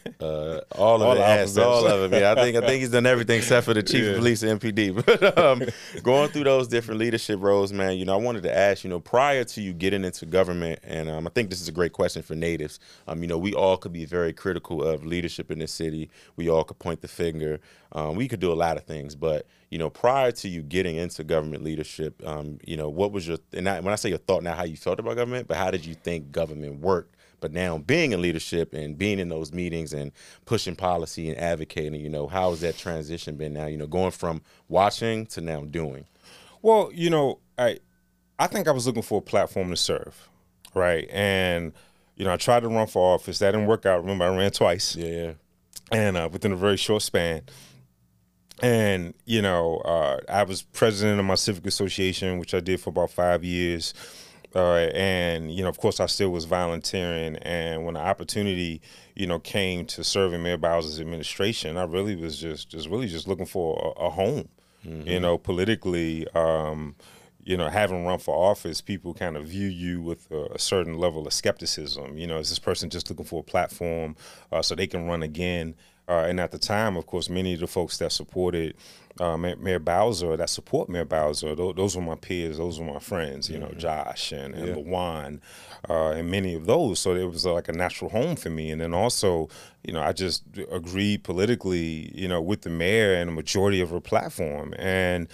uh, 0.20 0.61
all 0.72 0.97
of 0.97 1.09
all 1.09 1.16
it, 1.16 1.59
all 1.59 1.86
of 1.86 2.12
it. 2.12 2.20
Yeah, 2.20 2.32
I 2.32 2.34
think 2.34 2.57
I 2.57 2.61
think 2.61 2.80
he's 2.80 2.91
done 2.91 3.07
everything 3.07 3.39
except 3.39 3.66
for 3.66 3.74
the 3.74 3.82
chief 3.82 4.05
yeah. 4.05 4.11
of 4.11 4.16
police 4.18 4.43
and 4.43 4.61
MPD. 4.61 5.05
But 5.09 5.39
um, 5.39 5.62
going 6.03 6.30
through 6.30 6.45
those 6.45 6.68
different 6.68 6.99
leadership 7.01 7.41
roles, 7.41 7.72
man, 7.72 7.97
you 7.97 8.05
know, 8.05 8.14
I 8.14 8.16
wanted 8.16 8.43
to 8.45 8.57
ask, 8.57 8.84
you 8.84 8.91
know, 8.91 9.01
prior 9.01 9.45
to 9.45 9.61
you 9.61 9.72
getting 9.72 10.05
into 10.05 10.26
government, 10.26 10.80
and 10.82 11.09
um, 11.09 11.26
I 11.26 11.30
think 11.30 11.51
this 11.51 11.61
is 11.61 11.68
a 11.68 11.72
great 11.72 11.93
question 11.93 12.22
for 12.22 12.34
natives. 12.34 12.80
Um, 13.07 13.22
you 13.22 13.28
know, 13.28 13.39
we 13.39 13.55
all 13.55 13.76
could 13.76 13.93
be 13.93 14.05
very 14.05 14.32
critical 14.32 14.82
of 14.82 15.07
leadership 15.07 15.51
in 15.51 15.59
this 15.59 15.72
city. 15.72 16.11
We 16.36 16.49
all 16.49 16.64
could 16.64 16.78
point 16.78 17.01
the 17.01 17.09
finger. 17.09 17.61
Um, 17.93 18.16
we 18.16 18.28
could 18.28 18.41
do 18.41 18.53
a 18.53 18.55
lot 18.55 18.76
of 18.76 18.84
things, 18.84 19.14
but 19.14 19.47
you 19.70 19.78
know, 19.78 19.91
prior 19.91 20.32
to 20.32 20.49
you 20.49 20.62
getting 20.62 20.97
into 20.97 21.24
government 21.24 21.62
leadership, 21.62 22.22
um, 22.26 22.59
you 22.64 22.76
know, 22.76 22.89
what 22.89 23.12
was 23.12 23.28
your 23.28 23.39
and 23.53 23.68
I, 23.68 23.80
when 23.80 23.93
I 23.93 23.97
say 23.97 24.09
your 24.09 24.18
thought 24.18 24.43
now, 24.43 24.55
how 24.55 24.64
you 24.64 24.76
felt 24.76 24.99
about 24.99 25.16
government, 25.16 25.49
but 25.49 25.57
how 25.57 25.70
did 25.70 25.84
you 25.84 25.95
think 25.95 26.32
government 26.32 26.80
worked? 26.80 27.16
But 27.41 27.53
now 27.53 27.78
being 27.78 28.12
in 28.12 28.20
leadership 28.20 28.74
and 28.74 28.99
being 28.99 29.18
in 29.18 29.28
those 29.28 29.53
meetings 29.53 29.93
and 29.93 30.12
pushing 30.45 30.74
policy 30.74 31.28
and 31.28 31.39
advocating, 31.39 32.01
you 32.01 32.09
know, 32.09 32.26
how 32.26 32.51
has 32.51 32.61
that 32.61 32.76
transition 32.76 33.36
been 33.36 33.53
now? 33.53 33.66
You 33.66 33.76
know, 33.76 33.86
going 33.86 34.11
from 34.11 34.43
watching 34.68 35.26
to 35.26 35.41
now 35.41 35.62
doing. 35.64 36.07
Well, 36.62 36.91
you 36.93 37.11
know, 37.11 37.39
I 37.57 37.78
I 38.39 38.47
think 38.47 38.68
I 38.68 38.72
was 38.72 38.86
looking 38.86 39.03
for 39.03 39.18
a 39.18 39.22
platform 39.22 39.70
to 39.70 39.76
serve, 39.76 40.28
right? 40.74 41.09
And 41.11 41.72
you 42.16 42.24
know, 42.24 42.32
I 42.32 42.36
tried 42.36 42.61
to 42.61 42.68
run 42.68 42.86
for 42.86 43.14
office. 43.14 43.39
That 43.39 43.53
didn't 43.53 43.66
work 43.66 43.86
out. 43.86 44.01
Remember, 44.01 44.24
I 44.24 44.36
ran 44.36 44.51
twice. 44.51 44.97
Yeah, 44.97 45.07
yeah. 45.07 45.32
And 45.91 46.16
uh, 46.16 46.28
within 46.30 46.53
a 46.53 46.57
very 46.57 46.76
short 46.76 47.03
span. 47.03 47.43
And 48.61 49.14
you 49.24 49.41
know, 49.41 49.78
uh, 49.78 50.18
I 50.28 50.43
was 50.43 50.62
president 50.62 51.20
of 51.20 51.26
my 51.26 51.36
civic 51.36 51.66
association, 51.66 52.39
which 52.39 52.55
I 52.55 52.61
did 52.61 52.80
for 52.80 52.91
about 52.91 53.11
five 53.11 53.45
years. 53.45 53.95
Uh, 54.55 54.88
and 54.94 55.53
you 55.53 55.62
know, 55.62 55.68
of 55.68 55.78
course, 55.78 56.01
I 56.01 56.07
still 56.07 56.30
was 56.30 56.44
volunteering. 56.44 57.36
And 57.36 57.84
when 57.84 57.94
the 57.94 58.01
opportunity, 58.01 58.80
you 59.14 59.26
know, 59.26 59.38
came 59.38 59.86
to 59.86 60.05
serving 60.05 60.42
Mayor 60.42 60.57
Bowser's 60.57 61.01
administration, 61.01 61.76
I 61.76 61.84
really 61.84 62.16
was 62.16 62.38
just, 62.38 62.68
just 62.70 62.88
really 62.88 63.09
just 63.09 63.28
looking 63.28 63.46
for 63.46 63.94
a, 63.99 64.07
a 64.07 64.11
home. 64.11 64.49
Mm-hmm. 64.86 65.09
You 65.09 65.20
know, 65.20 65.38
politically, 65.38 66.26
um, 66.34 66.94
you 67.42 67.57
know, 67.57 67.68
having 67.68 68.07
run 68.07 68.18
for 68.18 68.34
office, 68.34 68.80
people 68.80 69.14
kind 69.14 69.36
of 69.36 69.46
view 69.46 69.68
you 69.68 70.01
with 70.01 70.30
a, 70.30 70.55
a, 70.55 70.59
certain 70.59 70.99
level 70.99 71.26
of 71.26 71.32
skepticism. 71.32 72.16
You 72.16 72.26
know, 72.26 72.38
is 72.38 72.49
this 72.49 72.59
person 72.59 72.90
just 72.90 73.09
looking 73.11 73.24
for 73.24 73.40
a 73.40 73.42
platform 73.42 74.16
uh, 74.53 74.62
so 74.62 74.74
they 74.74 74.86
can 74.86 75.07
run 75.07 75.22
again? 75.22 75.74
Uh, 76.09 76.24
and 76.28 76.40
at 76.40 76.53
the 76.53 76.59
time, 76.59 76.96
of 76.96 77.07
course, 77.07 77.28
many 77.28 77.55
of 77.55 77.61
the 77.61 77.66
folks 77.66 77.99
that 77.99 78.12
supported 78.12 78.74
uh, 79.20 79.36
Mayor 79.36 79.78
Bowser, 79.78 80.36
that 80.36 80.50
support 80.50 80.88
Mayor 80.88 81.04
Bowser, 81.04 81.54
those, 81.54 81.74
those, 81.74 81.96
were 81.96 82.02
my 82.02 82.14
peers, 82.14 82.58
those 82.58 82.78
were 82.78 82.86
my 82.86 82.98
friends, 82.98 83.50
you 83.50 83.58
know, 83.58 83.66
mm-hmm. 83.66 83.78
Josh 83.78 84.32
and, 84.32 84.54
and 84.54 84.68
yeah. 84.68 84.74
Lawan, 84.74 85.40
uh, 85.88 86.10
and 86.10 86.30
many 86.30 86.54
of 86.54 86.66
those. 86.66 87.00
So 87.00 87.14
it 87.14 87.24
was 87.24 87.44
uh, 87.44 87.52
like 87.52 87.68
a 87.68 87.72
natural 87.72 88.10
home 88.10 88.36
for 88.36 88.50
me. 88.50 88.70
And 88.70 88.80
then 88.80 88.94
also, 88.94 89.48
you 89.82 89.92
know, 89.92 90.00
I 90.00 90.12
just 90.12 90.44
agreed 90.70 91.24
politically, 91.24 92.12
you 92.14 92.28
know, 92.28 92.40
with 92.40 92.62
the 92.62 92.70
mayor 92.70 93.14
and 93.14 93.30
a 93.30 93.32
majority 93.32 93.80
of 93.80 93.90
her 93.90 94.00
platform. 94.00 94.74
And, 94.78 95.28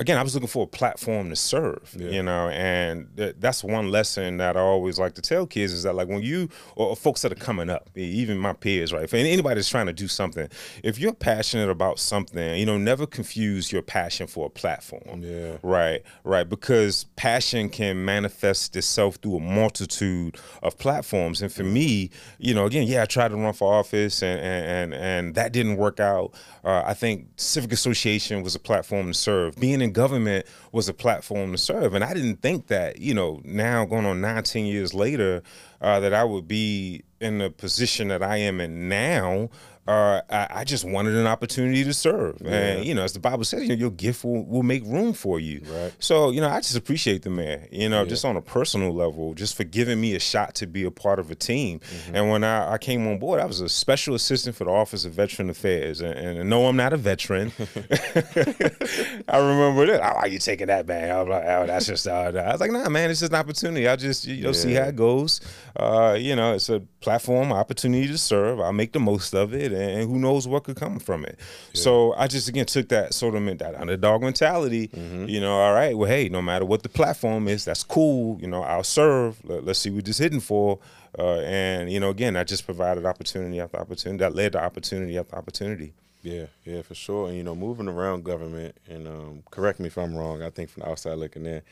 again, 0.00 0.16
I 0.16 0.22
was 0.22 0.34
looking 0.34 0.48
for 0.48 0.64
a 0.64 0.66
platform 0.66 1.30
to 1.30 1.36
serve, 1.36 1.94
yeah. 1.98 2.10
you 2.10 2.22
know, 2.22 2.48
and 2.50 3.08
th- 3.16 3.36
that's 3.38 3.64
one 3.64 3.90
lesson 3.90 4.36
that 4.36 4.56
I 4.56 4.60
always 4.60 4.98
like 4.98 5.14
to 5.14 5.22
tell 5.22 5.46
kids 5.46 5.72
is 5.72 5.82
that 5.82 5.94
like 5.94 6.08
when 6.08 6.22
you 6.22 6.48
or 6.76 6.94
folks 6.94 7.22
that 7.22 7.32
are 7.32 7.36
coming 7.36 7.68
up, 7.68 7.90
even 7.96 8.38
my 8.38 8.52
peers, 8.52 8.92
right, 8.92 9.08
for 9.08 9.16
anybody 9.16 9.56
that's 9.56 9.68
trying 9.68 9.86
to 9.86 9.92
do 9.92 10.08
something, 10.08 10.48
if 10.84 10.98
you're 10.98 11.12
passionate 11.12 11.68
about 11.68 11.98
something, 11.98 12.58
you 12.58 12.66
know, 12.66 12.78
never 12.78 13.06
confuse 13.06 13.72
your 13.72 13.82
passion 13.82 14.26
for 14.26 14.46
a 14.46 14.50
platform, 14.50 15.22
yeah, 15.22 15.56
right, 15.62 16.02
right, 16.24 16.48
because 16.48 17.04
passion 17.16 17.68
can 17.68 18.04
manifest 18.04 18.76
itself 18.76 19.16
through 19.16 19.36
a 19.36 19.40
multitude 19.40 20.38
of 20.62 20.78
platforms, 20.78 21.42
and 21.42 21.52
for 21.52 21.64
me, 21.64 22.10
you 22.38 22.54
know, 22.54 22.66
again, 22.66 22.86
yeah, 22.86 23.02
I 23.02 23.06
tried 23.06 23.28
to 23.28 23.36
run 23.36 23.52
for 23.52 23.72
office 23.72 24.22
and 24.22 24.38
and 24.40 24.68
and, 24.68 24.94
and 24.94 25.34
that 25.34 25.52
didn't 25.52 25.76
work 25.76 26.00
out. 26.00 26.32
Uh, 26.64 26.82
I 26.84 26.94
think 26.94 27.26
civic 27.36 27.72
association 27.72 28.42
was 28.42 28.54
a 28.54 28.58
platform 28.58 29.08
to 29.08 29.14
serve. 29.14 29.56
Being 29.56 29.80
in 29.80 29.87
government 29.92 30.46
was 30.72 30.88
a 30.88 30.94
platform 30.94 31.52
to 31.52 31.58
serve. 31.58 31.94
And 31.94 32.04
I 32.04 32.14
didn't 32.14 32.42
think 32.42 32.68
that, 32.68 32.98
you 32.98 33.14
know, 33.14 33.40
now 33.44 33.84
going 33.84 34.06
on 34.06 34.20
19 34.20 34.66
years 34.66 34.94
later, 34.94 35.42
uh, 35.80 36.00
that 36.00 36.12
I 36.14 36.24
would 36.24 36.48
be 36.48 37.04
in 37.20 37.38
the 37.38 37.50
position 37.50 38.08
that 38.08 38.22
I 38.22 38.36
am 38.38 38.60
in 38.60 38.88
now 38.88 39.48
uh, 39.88 40.20
I, 40.28 40.48
I, 40.50 40.64
just 40.64 40.84
wanted 40.84 41.14
an 41.14 41.26
opportunity 41.26 41.82
to 41.82 41.94
serve. 41.94 42.42
Yeah. 42.44 42.50
And, 42.50 42.84
you 42.84 42.94
know, 42.94 43.04
as 43.04 43.14
the 43.14 43.20
Bible 43.20 43.44
says, 43.44 43.62
you 43.62 43.70
know, 43.70 43.74
your 43.74 43.90
gift 43.90 44.22
will, 44.22 44.44
will 44.44 44.62
make 44.62 44.84
room 44.84 45.14
for 45.14 45.40
you. 45.40 45.62
Right. 45.64 45.94
So, 45.98 46.30
you 46.30 46.42
know, 46.42 46.48
I 46.50 46.60
just 46.60 46.76
appreciate 46.76 47.22
the 47.22 47.30
man, 47.30 47.66
you 47.72 47.88
know, 47.88 48.02
yeah. 48.02 48.08
just 48.08 48.26
on 48.26 48.36
a 48.36 48.42
personal 48.42 48.92
level, 48.92 49.32
just 49.32 49.56
for 49.56 49.64
giving 49.64 49.98
me 49.98 50.14
a 50.14 50.20
shot 50.20 50.54
to 50.56 50.66
be 50.66 50.84
a 50.84 50.90
part 50.90 51.18
of 51.18 51.30
a 51.30 51.34
team. 51.34 51.80
Mm-hmm. 51.80 52.16
And 52.16 52.30
when 52.30 52.44
I, 52.44 52.74
I, 52.74 52.78
came 52.78 53.08
on 53.08 53.18
board, 53.18 53.40
I 53.40 53.46
was 53.46 53.62
a 53.62 53.68
special 53.68 54.14
assistant 54.14 54.56
for 54.56 54.64
the 54.64 54.70
Office 54.70 55.06
of 55.06 55.12
Veteran 55.12 55.48
Affairs. 55.48 56.02
And, 56.02 56.12
and 56.18 56.50
no, 56.50 56.66
I'm 56.66 56.76
not 56.76 56.92
a 56.92 56.98
veteran. 56.98 57.52
I 57.58 59.38
remember 59.38 59.86
that. 59.86 60.00
Oh, 60.02 60.18
are 60.18 60.28
you 60.28 60.38
taking 60.38 60.66
that, 60.66 60.86
man? 60.86 61.10
I 61.10 61.22
was 61.22 61.28
like, 61.30 61.44
oh, 61.46 61.66
that's 61.66 61.86
just, 61.86 62.06
uh, 62.06 62.30
I 62.34 62.52
was 62.52 62.60
like, 62.60 62.72
nah, 62.72 62.90
man, 62.90 63.10
it's 63.10 63.20
just 63.20 63.32
an 63.32 63.38
opportunity. 63.38 63.88
I 63.88 63.96
just, 63.96 64.26
you 64.26 64.42
know, 64.42 64.48
yeah. 64.50 64.52
see 64.52 64.74
how 64.74 64.82
it 64.82 64.96
goes. 64.96 65.40
Uh, 65.76 66.14
you 66.18 66.36
know, 66.36 66.52
it's 66.52 66.68
a 66.68 66.80
platform, 67.00 67.54
opportunity 67.54 68.06
to 68.08 68.18
serve. 68.18 68.60
I'll 68.60 68.74
make 68.74 68.92
the 68.92 69.00
most 69.00 69.34
of 69.34 69.54
it 69.54 69.77
and 69.78 70.10
who 70.10 70.18
knows 70.18 70.46
what 70.46 70.64
could 70.64 70.76
come 70.76 70.98
from 70.98 71.24
it. 71.24 71.38
Yeah. 71.72 71.80
So 71.80 72.14
I 72.14 72.26
just 72.26 72.48
again 72.48 72.66
took 72.66 72.88
that 72.88 73.14
sort 73.14 73.34
of 73.34 73.58
that 73.58 73.74
underdog 73.74 74.22
mentality. 74.22 74.88
Mm-hmm. 74.88 75.26
You 75.26 75.40
know, 75.40 75.58
all 75.58 75.74
right, 75.74 75.96
well, 75.96 76.08
hey, 76.08 76.28
no 76.28 76.42
matter 76.42 76.64
what 76.64 76.82
the 76.82 76.88
platform 76.88 77.48
is, 77.48 77.64
that's 77.64 77.84
cool. 77.84 78.38
You 78.40 78.48
know, 78.48 78.62
I'll 78.62 78.84
serve. 78.84 79.38
Let, 79.44 79.66
us 79.68 79.78
see 79.78 79.90
what 79.90 80.04
this 80.04 80.18
hitting 80.18 80.40
for. 80.40 80.78
Uh, 81.18 81.40
and 81.40 81.90
you 81.90 82.00
know, 82.00 82.10
again, 82.10 82.36
I 82.36 82.44
just 82.44 82.64
provided 82.64 83.06
opportunity 83.06 83.60
after 83.60 83.78
opportunity. 83.78 84.18
That 84.18 84.34
led 84.34 84.52
to 84.52 84.62
opportunity 84.62 85.18
after 85.18 85.36
opportunity. 85.36 85.94
Yeah, 86.22 86.46
yeah, 86.64 86.82
for 86.82 86.94
sure. 86.94 87.28
And 87.28 87.36
you 87.36 87.42
know, 87.42 87.54
moving 87.54 87.88
around 87.88 88.24
government, 88.24 88.76
and 88.88 89.06
um, 89.06 89.42
correct 89.50 89.80
me 89.80 89.86
if 89.86 89.96
I'm 89.96 90.14
wrong. 90.14 90.42
I 90.42 90.50
think 90.50 90.70
from 90.70 90.82
the 90.82 90.90
outside 90.90 91.14
looking 91.14 91.46
in, 91.46 91.62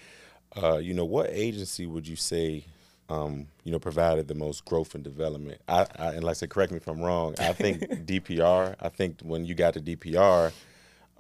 uh, 0.62 0.78
you 0.78 0.94
know, 0.94 1.04
what 1.04 1.28
agency 1.30 1.86
would 1.86 2.06
you 2.06 2.16
say 2.16 2.64
um, 3.08 3.46
you 3.64 3.72
know, 3.72 3.78
provided 3.78 4.28
the 4.28 4.34
most 4.34 4.64
growth 4.64 4.94
and 4.94 5.04
development. 5.04 5.60
I, 5.68 5.86
I 5.98 6.06
and 6.14 6.24
like 6.24 6.32
I 6.32 6.34
said, 6.34 6.50
correct 6.50 6.72
me 6.72 6.78
if 6.78 6.88
I'm 6.88 7.00
wrong. 7.00 7.34
I 7.38 7.52
think 7.52 7.80
DPR. 8.06 8.74
I 8.80 8.88
think 8.88 9.20
when 9.22 9.44
you 9.44 9.54
got 9.54 9.74
to 9.74 9.80
DPR, 9.80 10.52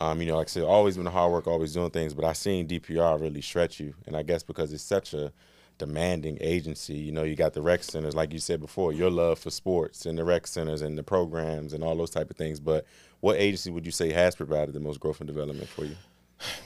um, 0.00 0.20
you 0.20 0.26
know, 0.26 0.36
like 0.36 0.48
I 0.48 0.50
said, 0.50 0.64
always 0.64 0.96
been 0.96 1.06
hard 1.06 1.32
work, 1.32 1.46
always 1.46 1.72
doing 1.72 1.90
things. 1.90 2.14
But 2.14 2.24
I 2.24 2.32
seen 2.32 2.66
DPR 2.66 3.20
really 3.20 3.40
stretch 3.40 3.80
you, 3.80 3.94
and 4.06 4.16
I 4.16 4.22
guess 4.22 4.42
because 4.42 4.72
it's 4.72 4.82
such 4.82 5.14
a 5.14 5.32
demanding 5.78 6.38
agency. 6.40 6.94
You 6.94 7.12
know, 7.12 7.22
you 7.22 7.36
got 7.36 7.52
the 7.52 7.62
rec 7.62 7.82
centers, 7.82 8.14
like 8.14 8.32
you 8.32 8.38
said 8.38 8.60
before, 8.60 8.92
your 8.92 9.10
love 9.10 9.38
for 9.38 9.50
sports 9.50 10.06
and 10.06 10.18
the 10.18 10.24
rec 10.24 10.46
centers 10.46 10.82
and 10.82 10.96
the 10.96 11.02
programs 11.02 11.72
and 11.72 11.84
all 11.84 11.96
those 11.96 12.10
type 12.10 12.30
of 12.30 12.36
things. 12.36 12.60
But 12.60 12.86
what 13.20 13.36
agency 13.36 13.70
would 13.70 13.86
you 13.86 13.92
say 13.92 14.12
has 14.12 14.34
provided 14.34 14.74
the 14.74 14.80
most 14.80 15.00
growth 15.00 15.20
and 15.20 15.26
development 15.26 15.68
for 15.68 15.84
you? 15.84 15.96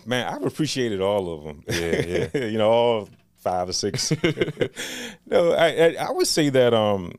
Man, 0.04 0.26
I've 0.26 0.44
appreciated 0.44 1.00
all 1.00 1.32
of 1.32 1.44
them. 1.44 1.62
Yeah, 1.68 2.28
yeah. 2.34 2.44
you 2.46 2.58
know, 2.58 2.70
all 2.70 3.08
five 3.40 3.68
or 3.68 3.72
six. 3.72 4.10
no, 5.26 5.52
I, 5.52 5.68
I, 5.68 5.96
I 6.00 6.10
would 6.12 6.26
say 6.26 6.48
that 6.50 6.74
um, 6.74 7.12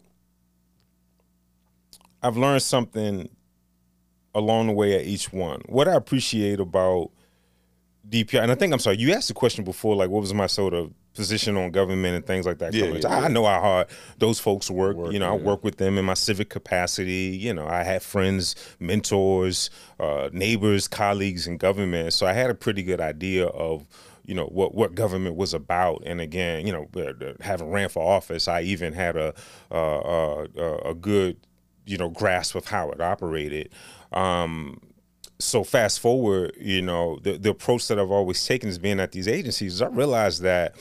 I've 2.21 2.37
learned 2.37 2.61
something 2.61 3.29
along 4.33 4.67
the 4.67 4.73
way 4.73 4.95
at 4.95 5.05
each 5.05 5.33
one. 5.33 5.61
What 5.65 5.87
I 5.87 5.95
appreciate 5.95 6.59
about 6.59 7.11
DPR, 8.07 8.41
and 8.41 8.51
I 8.51 8.55
think 8.55 8.73
I'm 8.73 8.79
sorry, 8.79 8.97
you 8.97 9.13
asked 9.13 9.27
the 9.27 9.33
question 9.33 9.63
before, 9.63 9.95
like 9.95 10.09
what 10.09 10.21
was 10.21 10.33
my 10.33 10.47
sort 10.47 10.73
of 10.73 10.93
position 11.13 11.57
on 11.57 11.71
government 11.71 12.15
and 12.15 12.25
things 12.25 12.45
like 12.45 12.59
that. 12.59 12.73
Yeah, 12.73 12.85
yeah, 12.85 13.07
I, 13.07 13.25
I 13.25 13.27
know 13.27 13.45
how 13.45 13.59
hard 13.59 13.87
those 14.17 14.39
folks 14.39 14.69
work. 14.69 14.95
Work, 14.95 15.13
you 15.13 15.19
know, 15.19 15.31
I 15.31 15.35
work 15.35 15.63
with 15.63 15.77
them 15.77 15.97
in 15.97 16.05
my 16.05 16.13
civic 16.13 16.49
capacity. 16.49 17.37
You 17.39 17.53
know, 17.53 17.67
I 17.67 17.83
had 17.83 18.01
friends, 18.01 18.55
mentors, 18.79 19.69
uh, 19.99 20.29
neighbors, 20.31 20.87
colleagues 20.87 21.47
in 21.47 21.57
government. 21.57 22.13
So 22.13 22.25
I 22.25 22.33
had 22.33 22.49
a 22.49 22.55
pretty 22.55 22.83
good 22.83 23.01
idea 23.01 23.47
of 23.47 23.85
you 24.31 24.35
know 24.35 24.45
what 24.45 24.73
what 24.73 24.95
government 24.95 25.35
was 25.35 25.53
about. 25.53 26.03
And 26.05 26.21
again, 26.21 26.65
you 26.65 26.71
know, 26.71 26.87
uh, 26.95 27.33
having 27.41 27.69
ran 27.69 27.89
for 27.89 28.01
office, 28.01 28.47
I 28.47 28.61
even 28.61 28.93
had 28.93 29.17
a 29.17 29.33
uh, 29.69 29.99
uh, 29.99 30.77
a 30.85 30.93
good 30.93 31.35
you 31.85 31.97
know 31.97 32.07
grasp 32.07 32.55
of 32.55 32.65
how 32.65 32.91
it 32.91 33.01
operated. 33.01 33.73
Um, 34.13 34.79
so 35.37 35.65
fast 35.65 35.99
forward, 35.99 36.53
you 36.57 36.81
know, 36.81 37.19
the, 37.23 37.37
the 37.37 37.49
approach 37.49 37.89
that 37.89 37.99
I've 37.99 38.09
always 38.09 38.45
taken 38.45 38.69
is 38.69 38.77
being 38.77 39.01
at 39.01 39.11
these 39.11 39.27
agencies, 39.27 39.81
I 39.81 39.87
realized 39.87 40.43
that 40.43 40.77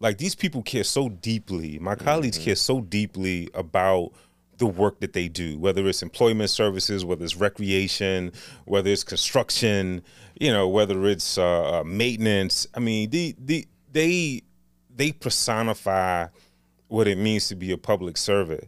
like 0.00 0.18
these 0.18 0.34
people 0.34 0.60
care 0.62 0.84
so 0.84 1.08
deeply, 1.08 1.78
my 1.78 1.94
colleagues 1.94 2.36
care 2.36 2.56
so 2.56 2.82
deeply 2.82 3.48
about 3.54 4.12
the 4.60 4.66
work 4.66 5.00
that 5.00 5.14
they 5.14 5.26
do, 5.26 5.58
whether 5.58 5.88
it's 5.88 6.02
employment 6.02 6.50
services, 6.50 7.04
whether 7.04 7.24
it's 7.24 7.34
recreation, 7.34 8.30
whether 8.66 8.90
it's 8.90 9.02
construction, 9.02 10.02
you 10.38 10.52
know, 10.52 10.68
whether 10.68 11.06
it's 11.06 11.36
uh, 11.36 11.80
uh, 11.80 11.84
maintenance. 11.84 12.66
I 12.74 12.80
mean, 12.80 13.10
the, 13.10 13.34
the, 13.38 13.66
they 13.90 14.42
they 14.94 15.12
personify 15.12 16.28
what 16.88 17.08
it 17.08 17.16
means 17.16 17.48
to 17.48 17.56
be 17.56 17.72
a 17.72 17.78
public 17.78 18.16
servant. 18.16 18.64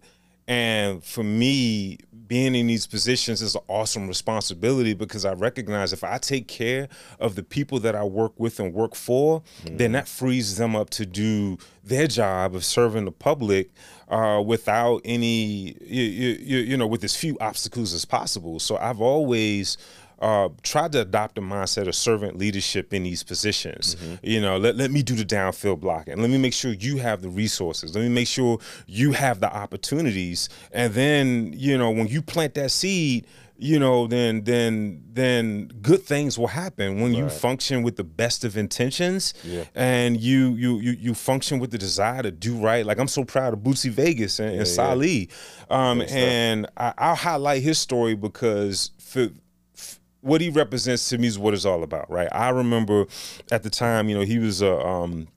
And 0.48 1.04
for 1.04 1.22
me, 1.22 1.98
being 2.26 2.54
in 2.54 2.66
these 2.66 2.86
positions 2.86 3.42
is 3.42 3.54
an 3.54 3.60
awesome 3.68 4.08
responsibility 4.08 4.94
because 4.94 5.24
I 5.24 5.34
recognize 5.34 5.92
if 5.92 6.02
I 6.02 6.18
take 6.18 6.48
care 6.48 6.88
of 7.20 7.34
the 7.34 7.42
people 7.42 7.78
that 7.80 7.94
I 7.94 8.04
work 8.04 8.32
with 8.38 8.58
and 8.58 8.72
work 8.72 8.94
for, 8.94 9.42
then 9.64 9.92
that 9.92 10.08
frees 10.08 10.56
them 10.56 10.74
up 10.74 10.90
to 10.90 11.06
do 11.06 11.58
their 11.84 12.06
job 12.06 12.54
of 12.54 12.64
serving 12.64 13.04
the 13.04 13.12
public 13.12 13.70
uh, 14.08 14.42
without 14.44 15.00
any, 15.04 15.76
you, 15.80 16.02
you, 16.02 16.58
you 16.58 16.76
know, 16.76 16.86
with 16.86 17.04
as 17.04 17.14
few 17.14 17.36
obstacles 17.40 17.94
as 17.94 18.04
possible. 18.04 18.58
So 18.58 18.76
I've 18.76 19.00
always 19.00 19.76
uh, 20.22 20.48
tried 20.62 20.92
to 20.92 21.00
adopt 21.00 21.36
a 21.36 21.40
mindset 21.42 21.88
of 21.88 21.94
servant 21.94 22.38
leadership 22.38 22.94
in 22.94 23.02
these 23.02 23.22
positions. 23.22 23.96
You 24.22 24.40
know, 24.40 24.56
let, 24.56 24.76
let 24.76 24.90
me 24.90 25.02
do 25.02 25.14
the 25.16 25.24
downfield 25.24 25.80
blocking. 25.80 26.16
Let 26.20 26.30
me 26.30 26.38
make 26.38 26.54
sure 26.54 26.72
you 26.72 26.98
have 26.98 27.22
the 27.22 27.28
resources. 27.28 27.94
Let 27.94 28.02
me 28.02 28.08
make 28.08 28.28
sure 28.28 28.58
you 28.86 29.12
have 29.12 29.40
the 29.40 29.52
opportunities. 29.52 30.48
And 30.72 30.94
then, 30.94 31.52
you 31.54 31.76
know, 31.76 31.90
when 31.90 32.06
you 32.06 32.22
plant 32.22 32.54
that 32.54 32.70
seed, 32.70 33.26
you 33.58 33.78
know, 33.78 34.06
then 34.08 34.42
then 34.44 35.02
then 35.12 35.68
good 35.82 36.02
things 36.02 36.36
will 36.38 36.48
happen 36.48 37.00
when 37.00 37.12
you 37.14 37.24
Right. 37.24 37.32
function 37.32 37.82
with 37.84 37.94
the 37.96 38.02
best 38.04 38.44
of 38.44 38.56
intentions 38.56 39.34
Yeah. 39.44 39.64
and 39.74 40.20
you 40.20 40.54
you 40.56 40.80
you 40.80 40.92
you 40.92 41.14
function 41.14 41.60
with 41.60 41.70
the 41.70 41.78
desire 41.78 42.22
to 42.22 42.32
do 42.32 42.56
right. 42.56 42.84
Like 42.84 42.98
I'm 42.98 43.06
so 43.08 43.24
proud 43.24 43.52
of 43.52 43.60
Bootsy 43.60 43.90
Vegas 43.90 44.40
and, 44.40 44.50
and 44.50 44.66
yeah. 44.66 45.26
Um, 45.70 46.02
and 46.18 46.66
I, 46.76 46.92
I'll 46.98 47.14
highlight 47.14 47.62
his 47.62 47.78
story 47.78 48.14
because 48.16 48.90
for 48.98 49.28
what 50.22 50.40
he 50.40 50.48
represents 50.48 51.08
to 51.10 51.18
me 51.18 51.26
is 51.26 51.38
what 51.38 51.52
it's 51.52 51.64
all 51.64 51.82
about, 51.82 52.10
right? 52.10 52.28
I 52.32 52.48
remember 52.48 53.06
at 53.50 53.62
the 53.62 53.70
time, 53.70 54.08
you 54.08 54.16
know, 54.16 54.24
he 54.24 54.38
was 54.38 54.62
a 54.62 54.78
um, 54.80 55.28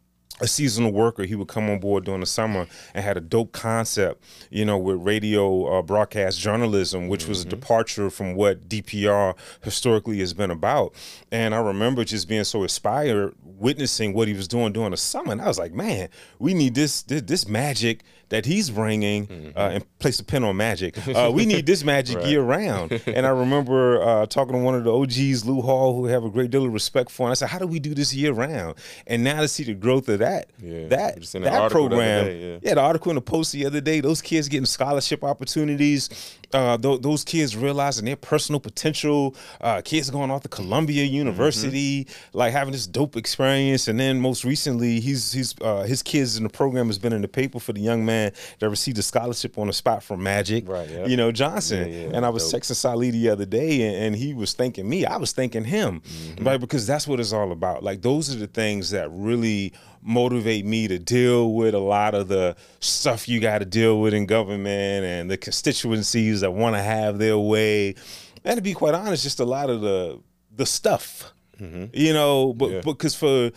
a 0.41 0.47
seasonal 0.47 0.91
worker. 0.91 1.23
He 1.23 1.35
would 1.35 1.47
come 1.47 1.69
on 1.69 1.79
board 1.79 2.05
during 2.05 2.19
the 2.19 2.25
summer 2.25 2.67
and 2.93 3.03
had 3.03 3.17
a 3.17 3.21
dope 3.21 3.51
concept, 3.51 4.23
you 4.49 4.65
know, 4.65 4.77
with 4.77 4.97
radio 4.97 5.79
uh, 5.79 5.81
broadcast 5.81 6.39
journalism, 6.39 7.07
which 7.07 7.27
was 7.27 7.43
a 7.43 7.47
departure 7.47 8.09
from 8.09 8.35
what 8.35 8.67
DPR 8.67 9.35
historically 9.63 10.19
has 10.19 10.33
been 10.33 10.51
about. 10.51 10.93
And 11.31 11.55
I 11.55 11.59
remember 11.59 12.03
just 12.03 12.27
being 12.27 12.43
so 12.43 12.63
inspired, 12.63 13.33
witnessing 13.43 14.13
what 14.13 14.27
he 14.27 14.33
was 14.33 14.47
doing 14.47 14.73
during 14.73 14.91
the 14.91 14.97
summer, 14.97 15.31
and 15.31 15.41
I 15.41 15.47
was 15.47 15.57
like, 15.57 15.73
man, 15.73 16.09
we 16.39 16.53
need 16.53 16.75
this 16.75 17.01
this, 17.03 17.21
this 17.21 17.47
magic 17.47 18.03
that 18.29 18.45
he's 18.45 18.69
bringing, 18.71 19.53
uh, 19.55 19.69
and 19.73 19.99
place 19.99 20.19
a 20.19 20.23
pin 20.23 20.43
on 20.43 20.57
magic. 20.57 20.97
Uh, 21.07 21.31
we 21.33 21.45
need 21.45 21.65
this 21.65 21.83
magic 21.83 22.17
Right. 22.19 22.27
year 22.27 22.41
round. 22.41 22.91
And 23.07 23.25
I 23.25 23.29
remember 23.29 24.01
uh, 24.01 24.25
talking 24.25 24.53
to 24.53 24.59
one 24.59 24.73
of 24.75 24.83
the 24.83 24.91
OGs, 24.93 25.45
Lou 25.45 25.61
Hall, 25.61 25.95
who 25.95 26.07
I 26.07 26.11
have 26.11 26.23
a 26.23 26.29
great 26.29 26.49
deal 26.51 26.65
of 26.65 26.73
respect 26.73 27.11
for. 27.11 27.23
And 27.27 27.31
I 27.31 27.35
said, 27.35 27.49
"How 27.49 27.59
do 27.59 27.67
we 27.67 27.79
do 27.79 27.93
this 27.93 28.13
year 28.13 28.31
round?" 28.31 28.75
And 29.07 29.23
now 29.23 29.41
to 29.41 29.47
see 29.47 29.63
the 29.63 29.73
growth 29.73 30.09
of 30.09 30.19
that, 30.19 30.49
Yeah. 30.61 30.87
that 30.87 31.19
Just 31.19 31.35
in 31.35 31.43
the 31.43 31.49
that 31.49 31.61
article 31.61 31.89
the 31.89 31.95
other 31.95 32.21
program, 32.23 32.59
yeah. 32.63 32.73
the 32.73 32.81
article 32.81 33.11
in 33.11 33.15
the 33.15 33.21
post 33.21 33.51
the 33.51 33.65
other 33.65 33.81
day, 33.81 33.99
those 33.99 34.21
kids 34.21 34.47
getting 34.49 34.65
scholarship 34.65 35.23
opportunities, 35.23 36.09
uh, 36.53 36.77
th- 36.77 37.01
those 37.01 37.23
kids 37.23 37.55
realizing 37.55 38.05
their 38.05 38.15
personal 38.15 38.59
potential, 38.59 39.35
uh, 39.61 39.81
kids 39.81 40.09
going 40.09 40.31
off 40.31 40.43
to 40.43 40.49
Columbia 40.49 41.03
University, 41.03 42.05
Mm-hmm. 42.05 42.37
like 42.37 42.51
having 42.53 42.71
this 42.71 42.87
dope 42.87 43.15
experience, 43.17 43.87
and 43.87 43.99
then 43.99 44.19
most 44.19 44.43
recently, 44.43 44.99
he's 44.99 45.31
he's 45.31 45.55
uh, 45.61 45.83
his 45.83 46.01
kids 46.03 46.37
in 46.37 46.43
the 46.43 46.49
program 46.49 46.87
has 46.87 46.97
been 46.97 47.13
in 47.13 47.21
the 47.21 47.27
paper 47.27 47.59
for 47.59 47.73
the 47.73 47.79
young 47.81 48.05
man 48.05 48.31
that 48.59 48.69
received 48.69 48.97
a 48.97 49.01
scholarship 49.01 49.57
on 49.57 49.67
the 49.67 49.73
spot 49.73 50.03
from 50.03 50.21
Magic, 50.23 50.67
Right, 50.67 50.89
yep. 50.89 51.07
you 51.07 51.17
know 51.17 51.31
Johnson, 51.31 51.91
Yeah, 51.91 51.99
yeah, 52.07 52.15
and 52.15 52.25
I 52.25 52.29
was 52.29 52.49
dope. 52.51 52.61
texting 52.61 52.75
Salih 52.75 53.11
the 53.11 53.29
other 53.29 53.45
day, 53.45 53.81
and, 53.87 53.95
and 54.05 54.15
he 54.15 54.33
was 54.33 54.53
thanking 54.53 54.87
me. 54.87 55.05
I 55.05 55.17
was 55.17 55.31
thanking 55.33 55.63
him, 55.65 56.01
Mm-hmm. 56.01 56.43
right? 56.45 56.59
Because 56.59 56.85
that's 56.87 57.07
what 57.07 57.19
it's 57.19 57.33
all 57.33 57.51
about. 57.51 57.83
Like 57.83 58.01
those 58.01 58.33
are 58.33 58.39
the 58.39 58.47
things 58.47 58.89
that 58.91 59.09
really 59.11 59.73
motivate 60.05 60.65
me 60.65 60.87
to 60.87 60.99
deal 60.99 61.53
with 61.53 61.73
a 61.73 61.79
lot 61.79 62.13
of 62.13 62.27
the 62.27 62.55
stuff 62.79 63.27
you 63.27 63.39
got 63.39 63.59
to 63.59 63.65
deal 63.65 63.99
with 63.99 64.13
in 64.13 64.25
government 64.27 65.05
and 65.05 65.29
the 65.31 65.37
constituencies 65.37 66.41
that 66.41 66.51
want 66.51 66.75
to 66.75 66.81
have 66.81 67.17
their 67.17 67.37
way. 67.37 67.95
And 68.43 68.55
to 68.55 68.61
be 68.61 68.73
quite 68.73 68.93
honest, 68.93 69.23
just 69.23 69.39
a 69.39 69.45
lot 69.45 69.69
of 69.69 69.81
the 69.81 70.21
the 70.55 70.65
stuff, 70.65 71.33
mm-hmm. 71.59 71.85
you 71.93 72.13
know. 72.13 72.53
But 72.53 72.69
Yeah. 72.69 72.81
because 72.81 73.15
for 73.15 73.51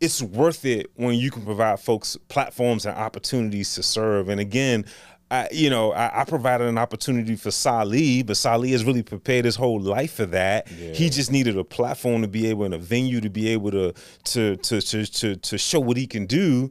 it's 0.00 0.22
worth 0.22 0.64
it 0.64 0.90
when 0.94 1.14
you 1.14 1.30
can 1.30 1.44
provide 1.44 1.80
folks 1.80 2.16
platforms 2.28 2.86
and 2.86 2.96
opportunities 2.96 3.74
to 3.74 3.82
serve. 3.82 4.28
And 4.28 4.40
again, 4.40 4.84
I, 5.30 5.48
you 5.52 5.68
know, 5.68 5.92
I, 5.92 6.22
I 6.22 6.24
provided 6.24 6.68
an 6.68 6.78
opportunity 6.78 7.36
for 7.36 7.50
Salih, 7.50 8.22
but 8.22 8.36
Salih 8.36 8.72
has 8.72 8.84
really 8.84 9.02
prepared 9.02 9.44
his 9.44 9.56
whole 9.56 9.80
life 9.80 10.14
for 10.14 10.26
that. 10.26 10.68
He 10.68 11.10
just 11.10 11.30
needed 11.30 11.58
a 11.58 11.64
platform 11.64 12.22
to 12.22 12.28
be 12.28 12.46
able 12.46 12.64
and 12.64 12.74
a 12.74 12.78
venue 12.78 13.20
to 13.20 13.28
be 13.28 13.48
able 13.48 13.70
to 13.72 13.92
to 14.24 14.56
to 14.56 14.80
to 14.80 15.06
to, 15.06 15.36
to 15.36 15.58
show 15.58 15.80
what 15.80 15.96
he 15.96 16.06
can 16.06 16.26
do 16.26 16.70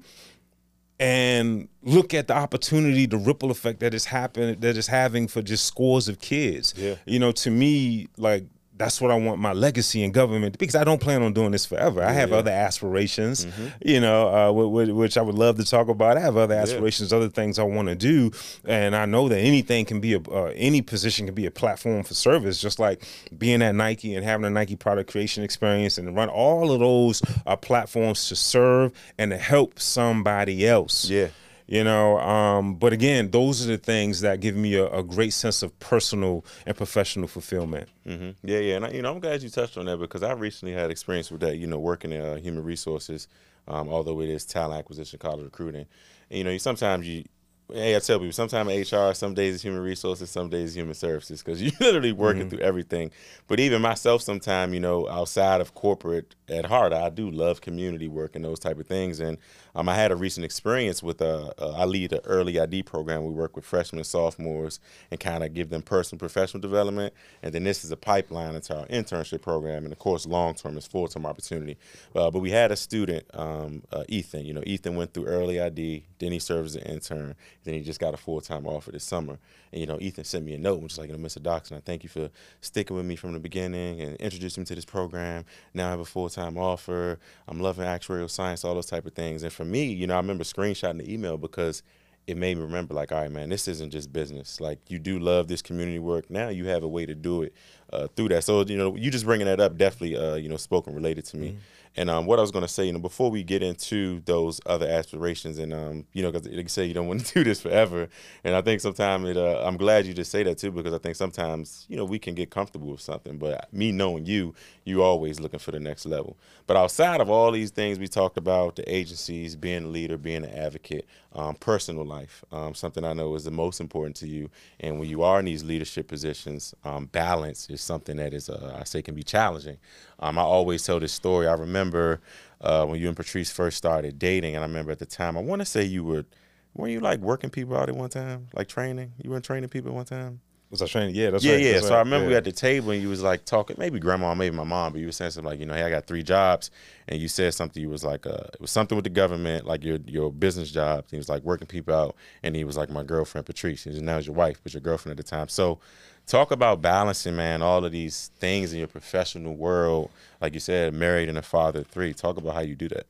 and 1.00 1.68
look 1.84 2.14
at 2.14 2.28
the 2.28 2.34
opportunity, 2.34 3.06
the 3.06 3.18
ripple 3.18 3.52
effect 3.52 3.80
that 3.82 3.94
is 3.94 4.06
happening, 4.06 4.56
that 4.60 4.78
is 4.78 4.88
having 4.88 5.28
for 5.28 5.42
just 5.42 5.66
scores 5.66 6.08
of 6.08 6.20
kids. 6.20 6.74
Yeah. 6.76 6.96
You 7.06 7.20
know, 7.20 7.32
to 7.34 7.52
me, 7.52 8.08
like 8.18 8.46
that's 8.78 9.02
what 9.02 9.10
I 9.12 9.16
want 9.16 9.40
my 9.40 9.54
legacy 9.54 10.04
in 10.04 10.12
government 10.12 10.58
because 10.58 10.76
I 10.76 10.84
don't 10.84 11.02
plan 11.02 11.22
on 11.24 11.34
doing 11.34 11.52
this 11.52 11.66
forever. 11.66 12.04
I 12.04 12.12
have 12.12 12.30
yeah. 12.30 12.36
other 12.38 12.52
aspirations, 12.52 13.48
you 13.84 14.00
know, 14.00 14.28
uh, 14.28 14.52
wh- 14.52 14.90
wh- 14.90 14.96
which 14.96 15.18
I 15.18 15.22
would 15.22 15.36
love 15.36 15.58
to 15.58 15.66
talk 15.66 15.88
about. 15.88 16.18
I 16.18 16.20
have 16.22 16.38
other 16.38 16.56
Yeah. 16.56 16.62
aspirations, 16.62 17.12
other 17.12 17.30
things 17.30 17.58
I 17.60 17.64
want 17.64 17.88
to 17.90 17.96
do, 17.96 18.32
and 18.66 18.96
I 18.96 19.06
know 19.06 19.28
that 19.30 19.40
anything 19.40 19.86
can 19.86 20.00
be 20.00 20.14
a 20.14 20.20
uh, 20.20 20.52
any 20.56 20.82
position 20.82 21.26
can 21.26 21.36
be 21.36 21.46
a 21.46 21.52
platform 21.52 22.04
for 22.04 22.14
service. 22.14 22.62
Just 22.62 22.80
like 22.80 23.04
being 23.38 23.62
at 23.62 23.74
Nike 23.76 24.14
and 24.16 24.24
having 24.24 24.46
a 24.46 24.50
Nike 24.50 24.76
product 24.76 25.10
creation 25.12 25.44
experience 25.44 25.98
and 25.98 26.16
run 26.16 26.30
all 26.30 26.72
of 26.72 26.80
those 26.80 27.22
uh, 27.46 27.56
platforms 27.56 28.28
to 28.30 28.36
serve 28.36 28.92
and 29.18 29.32
to 29.32 29.38
help 29.38 29.80
somebody 29.80 30.68
else. 30.68 31.10
Yeah. 31.10 31.28
You 31.68 31.84
know, 31.84 32.18
um, 32.20 32.76
but 32.76 32.94
again, 32.94 33.30
those 33.32 33.66
are 33.66 33.68
the 33.68 33.78
things 33.78 34.22
that 34.22 34.40
give 34.40 34.56
me 34.56 34.76
a, 34.76 34.88
a 34.88 35.04
great 35.04 35.34
sense 35.34 35.62
of 35.62 35.78
personal 35.80 36.46
and 36.66 36.78
professional 36.78 37.28
fulfillment. 37.28 37.90
hmm 38.06 38.30
Yeah, 38.42 38.60
yeah, 38.60 38.76
and 38.78 38.86
I, 38.86 38.92
you 38.92 39.02
know, 39.02 39.14
I'm 39.14 39.20
glad 39.20 39.44
you 39.44 39.50
touched 39.50 39.78
on 39.78 39.86
that 39.88 39.98
because 39.98 40.24
I 40.24 40.32
recently 40.32 40.74
had 40.74 40.92
experience 40.92 41.30
with 41.30 41.42
that. 41.42 41.58
You 41.58 41.68
know, 41.68 41.78
working 41.78 42.14
in 42.14 42.22
uh, 42.22 42.36
human 42.36 42.64
resources, 42.64 43.28
um, 43.68 43.90
although 43.90 44.22
it 44.22 44.30
is 44.30 44.46
talent 44.46 44.80
acquisition, 44.80 45.20
college 45.20 45.44
recruiting. 45.44 45.88
And, 46.30 46.38
you 46.38 46.44
know, 46.46 46.52
you, 46.52 46.60
sometimes 46.60 47.06
you 47.06 47.26
hey, 47.74 47.96
I 47.96 48.00
tell 48.00 48.20
people 48.20 48.34
sometimes 48.34 48.92
HR, 48.92 49.14
some 49.14 49.34
days 49.34 49.56
it's 49.56 49.64
human 49.64 49.82
resources, 49.82 50.30
some 50.30 50.50
days 50.50 50.76
human 50.76 50.94
services, 50.94 51.44
because 51.44 51.62
you're 51.62 51.72
literally 51.80 52.12
working 52.12 52.44
mm-hmm. 52.44 52.50
through 52.50 52.60
everything. 52.60 53.12
But 53.48 53.60
even 53.60 53.82
myself, 53.82 54.22
sometimes 54.22 54.74
you 54.74 54.80
know, 54.80 55.08
outside 55.10 55.62
of 55.62 55.74
corporate, 55.74 56.36
at 56.50 56.66
heart, 56.66 56.94
I 56.94 57.10
do 57.10 57.30
love 57.30 57.62
community 57.62 58.08
work 58.08 58.36
and 58.36 58.46
those 58.46 58.60
type 58.60 58.80
of 58.80 58.88
things. 58.88 59.20
And 59.20 59.38
um, 59.76 59.90
I 59.90 59.96
had 59.96 60.12
a 60.12 60.16
recent 60.16 60.46
experience 60.46 61.04
with 61.04 61.22
uh, 61.22 61.52
uh, 61.60 61.86
lead 61.86 62.14
an 62.14 62.22
early 62.24 62.60
ID 62.60 62.84
program. 62.84 63.26
We 63.26 63.34
work 63.34 63.56
with 63.56 63.66
freshmen 63.66 64.00
and 64.00 64.06
sophomores 64.06 64.80
and 65.12 65.20
kind 65.20 65.44
of 65.44 65.54
give 65.54 65.70
them 65.70 65.82
personal 65.82 66.20
professional 66.20 66.62
development. 66.62 67.14
And 67.44 67.54
then 67.54 67.64
this 67.64 67.84
is 67.84 67.92
a 67.92 67.98
pipeline 67.98 68.56
into 68.56 68.78
our 68.78 68.86
internship 68.88 69.42
program. 69.42 69.84
And 69.84 69.92
of 69.92 70.00
course, 70.00 70.26
long 70.26 70.56
term 70.56 70.78
is 70.78 70.88
full 70.88 71.08
time 71.08 71.26
opportunity. 71.26 71.78
Uh, 72.16 72.32
but 72.32 72.40
we 72.40 72.52
had 72.52 72.72
a 72.72 72.78
student, 72.78 73.26
um, 73.34 73.84
uh, 73.92 74.04
Ethan. 74.08 74.46
You 74.46 74.54
know, 74.54 74.64
Ethan 74.66 74.96
went 74.96 75.14
through 75.14 75.26
early 75.26 75.60
ID, 75.60 76.06
then 76.20 76.32
he 76.32 76.40
served 76.40 76.68
as 76.68 76.76
an 76.76 76.84
intern, 76.84 77.36
then 77.68 77.76
he 77.76 77.82
just 77.82 78.00
got 78.00 78.14
a 78.14 78.18
full 78.18 78.42
time 78.42 78.66
offer 78.66 78.92
this 78.92 79.04
summer. 79.04 79.38
And 79.72 79.82
you 79.82 79.88
know, 79.88 79.98
Ethan 80.00 80.24
sent 80.24 80.46
me 80.46 80.54
a 80.54 80.58
note, 80.58 80.82
which 80.82 80.94
is 80.94 80.98
like, 80.98 81.10
you 81.10 81.18
know, 81.18 81.26
Mr. 81.26 81.40
Doxson, 81.40 81.78
I 81.78 81.82
thank 81.82 82.04
you 82.04 82.10
for 82.10 82.30
sticking 82.62 82.96
with 82.96 83.06
me 83.06 83.16
from 83.16 83.34
the 83.34 83.40
beginning 83.40 84.02
and 84.02 84.16
introducing 84.18 84.62
me 84.62 84.66
to 84.66 84.76
this 84.76 84.86
program. 84.86 85.46
Now 85.74 85.88
I 85.88 85.92
have 85.92 86.00
a 86.00 86.06
full 86.06 86.30
time 86.30 86.58
offer. 86.58 87.20
I'm 87.48 87.60
loving 87.60 87.86
actuarial 87.86 88.30
science, 88.30 88.64
all 88.64 88.74
those 88.76 88.86
type 88.86 89.06
of 89.06 89.14
things. 89.14 89.44
And 89.44 89.52
for 89.52 89.66
me, 89.66 89.86
you 89.86 90.08
know, 90.08 90.16
I 90.16 90.18
remember 90.18 90.44
screenshotting 90.44 91.00
the 91.00 91.14
email 91.14 91.38
because 91.38 91.84
it 92.28 92.36
made 92.36 92.58
me 92.58 92.64
remember 92.64 92.94
like 92.94 93.12
all 93.12 93.22
right 93.22 93.32
man 93.32 93.50
this 93.50 93.68
isn't 93.70 93.90
just 93.90 94.12
business 94.12 94.60
like 94.60 94.80
you 94.90 95.00
do 95.00 95.18
love 95.18 95.48
this 95.48 95.62
community 95.62 95.98
work 95.98 96.30
now 96.30 96.50
you 96.50 96.66
have 96.68 96.84
a 96.84 96.88
way 96.88 97.06
to 97.06 97.16
do 97.16 97.42
it 97.42 97.54
uh, 97.94 98.08
through 98.16 98.28
that 98.28 98.44
so 98.44 98.64
you 98.66 98.78
know 98.78 98.96
you 98.96 99.10
just 99.10 99.26
bringing 99.26 99.48
that 99.48 99.62
up 99.62 99.78
definitely 99.78 100.18
uh, 100.18 100.36
you 100.36 100.50
know 100.50 100.58
spoken 100.58 100.94
related 100.94 101.24
to 101.24 101.38
me 101.38 101.50
mm-hmm. 101.52 101.60
And 101.98 102.12
um, 102.12 102.28
what 102.28 102.38
I 102.38 102.44
was 102.44 102.52
going 102.52 102.64
to 102.64 102.68
say, 102.68 102.86
you 102.86 102.94
know, 102.94 103.00
before 103.00 103.32
we 103.32 103.44
get 103.44 103.64
into 103.64 104.22
those 104.26 104.62
other 104.68 104.88
aspirations, 104.88 105.58
and 105.58 105.74
um, 105.74 106.06
you 106.14 106.22
know, 106.22 106.32
because 106.32 106.48
like 106.48 106.56
you 106.56 106.68
say, 106.70 106.86
you 106.86 106.94
don't 106.94 107.08
want 107.08 107.26
to 107.26 107.34
do 107.40 107.44
this 107.44 107.60
forever, 107.60 108.08
and 108.44 108.56
I 108.56 108.62
think 108.62 108.82
sometimes 108.82 109.28
it. 109.28 109.36
Uh, 109.36 109.64
I'm 109.66 109.78
glad 109.78 110.06
you 110.06 110.14
just 110.14 110.32
say 110.32 110.44
that 110.44 110.60
too, 110.60 110.72
because 110.72 110.94
I 110.94 111.00
think 111.00 111.16
sometimes 111.16 111.86
you 111.90 111.98
know 111.98 112.06
we 112.06 112.20
can 112.20 112.36
get 112.36 112.52
comfortable 112.52 112.92
with 112.92 113.02
something, 113.02 113.38
but 113.40 113.74
me 113.74 113.92
knowing 113.92 114.28
you, 114.28 114.54
you 114.86 115.02
always 115.02 115.40
looking 115.40 115.60
for 115.60 115.72
the 115.72 115.80
next 115.80 116.06
level. 116.06 116.38
But 116.68 116.78
outside 116.78 117.20
of 117.20 117.30
all 117.30 117.52
these 117.52 117.72
things 117.72 117.98
we 117.98 118.08
talked 118.08 118.38
about, 118.38 118.76
the 118.76 118.94
agencies, 118.94 119.56
being 119.56 119.86
a 119.86 119.88
leader, 119.88 120.18
being 120.18 120.44
an 120.44 120.52
advocate, 120.52 121.08
um, 121.38 121.56
personal 121.56 122.04
life, 122.04 122.44
um, 122.52 122.74
something 122.74 123.04
I 123.04 123.14
know 123.14 123.36
is 123.36 123.44
the 123.44 123.52
most 123.52 123.80
important 123.80 124.16
to 124.18 124.28
you, 124.28 124.50
and 124.80 125.00
when 125.00 125.08
you 125.08 125.22
are 125.22 125.40
in 125.40 125.46
these 125.46 125.64
leadership 125.64 126.08
positions, 126.08 126.74
um, 126.84 127.06
balance 127.06 127.70
is 127.70 127.80
something 127.80 128.18
that 128.18 128.34
is, 128.34 128.50
uh, 128.50 128.76
I 128.78 128.84
say, 128.84 129.02
can 129.04 129.16
be 129.16 129.24
challenging. 129.24 129.78
Um, 130.20 130.40
I 130.40 130.42
always 130.42 130.84
tell 130.84 131.00
this 131.00 131.14
story. 131.14 131.48
I 131.48 131.54
remember 131.54 132.20
uh, 132.60 132.86
when 132.86 133.00
you 133.00 133.08
and 133.08 133.16
Patrice 133.16 133.52
first 133.52 133.78
started 133.78 134.18
dating, 134.18 134.56
and 134.56 134.64
I 134.64 134.68
remember 134.68 134.92
at 134.92 135.00
the 135.00 135.06
time, 135.06 135.38
I 135.38 135.42
want 135.42 135.62
to 135.62 135.66
say 135.66 135.84
you 135.84 136.04
were, 136.04 136.26
weren't 136.74 136.92
you 136.92 137.00
like 137.00 137.20
working 137.20 137.52
people 137.52 137.78
out 137.78 137.88
at 137.88 137.96
one 137.96 138.10
time, 138.10 138.48
like 138.54 138.68
training? 138.68 139.14
You 139.24 139.30
weren't 139.30 139.46
training 139.46 139.70
people 139.70 139.92
at 139.92 139.96
one 139.96 140.06
time. 140.06 140.42
Was 140.70 140.82
I 140.82 140.88
training? 140.88 141.16
Yeah, 141.16 141.30
that's 141.30 141.46
yeah, 141.46 141.54
right. 141.54 141.62
yeah. 141.62 141.74
That's 141.74 141.88
so 141.88 141.92
right. 141.92 142.00
I 142.00 142.00
remember 142.00 142.26
yeah. 142.26 142.32
we 142.32 142.36
at 142.36 142.44
the 142.44 142.52
table 142.52 142.92
and 142.92 143.02
you 143.02 143.08
was 143.08 143.24
like 143.24 143.46
talking, 143.46 143.78
maybe 143.80 144.00
grandma, 144.00 144.34
maybe 144.34 144.54
my 144.54 144.66
mom, 144.66 144.92
but 144.92 145.00
you 145.00 145.06
were 145.06 145.14
saying 145.14 145.32
something 145.32 145.50
like, 145.50 145.62
you 145.62 145.66
know, 145.66 145.74
hey, 145.74 145.84
I 145.84 145.90
got 145.90 146.08
three 146.08 146.24
jobs, 146.24 146.72
and 147.08 147.22
you 147.22 147.30
said 147.30 147.54
something. 147.54 147.82
You 147.82 147.90
was 147.90 148.04
like, 148.04 148.28
uh, 148.28 148.48
it 148.54 148.60
was 148.60 148.70
something 148.70 148.98
with 148.98 149.06
the 149.06 149.10
government, 149.10 149.66
like 149.66 149.84
your 149.84 150.00
your 150.06 150.30
business 150.32 150.70
job. 150.70 151.06
He 151.10 151.16
was 151.16 151.30
like 151.30 151.44
working 151.44 151.68
people 151.68 151.96
out, 151.96 152.16
and 152.44 152.54
he 152.54 152.66
was 152.66 152.76
like 152.76 152.90
my 152.90 153.04
girlfriend 153.04 153.46
Patrice, 153.46 153.86
and 153.86 154.02
now 154.02 154.18
your 154.18 154.36
wife, 154.36 154.60
but 154.62 154.74
your 154.74 154.82
girlfriend 154.82 155.18
at 155.18 155.26
the 155.26 155.30
time. 155.30 155.48
So 155.48 155.80
talk 156.26 156.52
about 156.52 156.82
balancing, 156.82 157.38
man, 157.38 157.62
all 157.62 157.86
of 157.86 157.94
these 157.94 158.32
things 158.38 158.74
in 158.74 158.80
your 158.80 158.90
professional 158.90 159.56
world. 159.56 160.12
Like 160.42 160.54
you 160.54 160.60
said, 160.60 160.94
married 160.94 161.30
and 161.30 161.38
a 161.38 161.42
father 161.42 161.80
of 161.80 161.88
three. 161.88 162.14
Talk 162.14 162.36
about 162.36 162.56
how 162.56 162.62
you 162.62 162.76
do 162.76 162.90
that. 162.90 163.08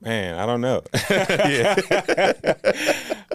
Man, 0.00 0.38
I 0.38 0.46
don't 0.46 0.62
know. 0.62 0.82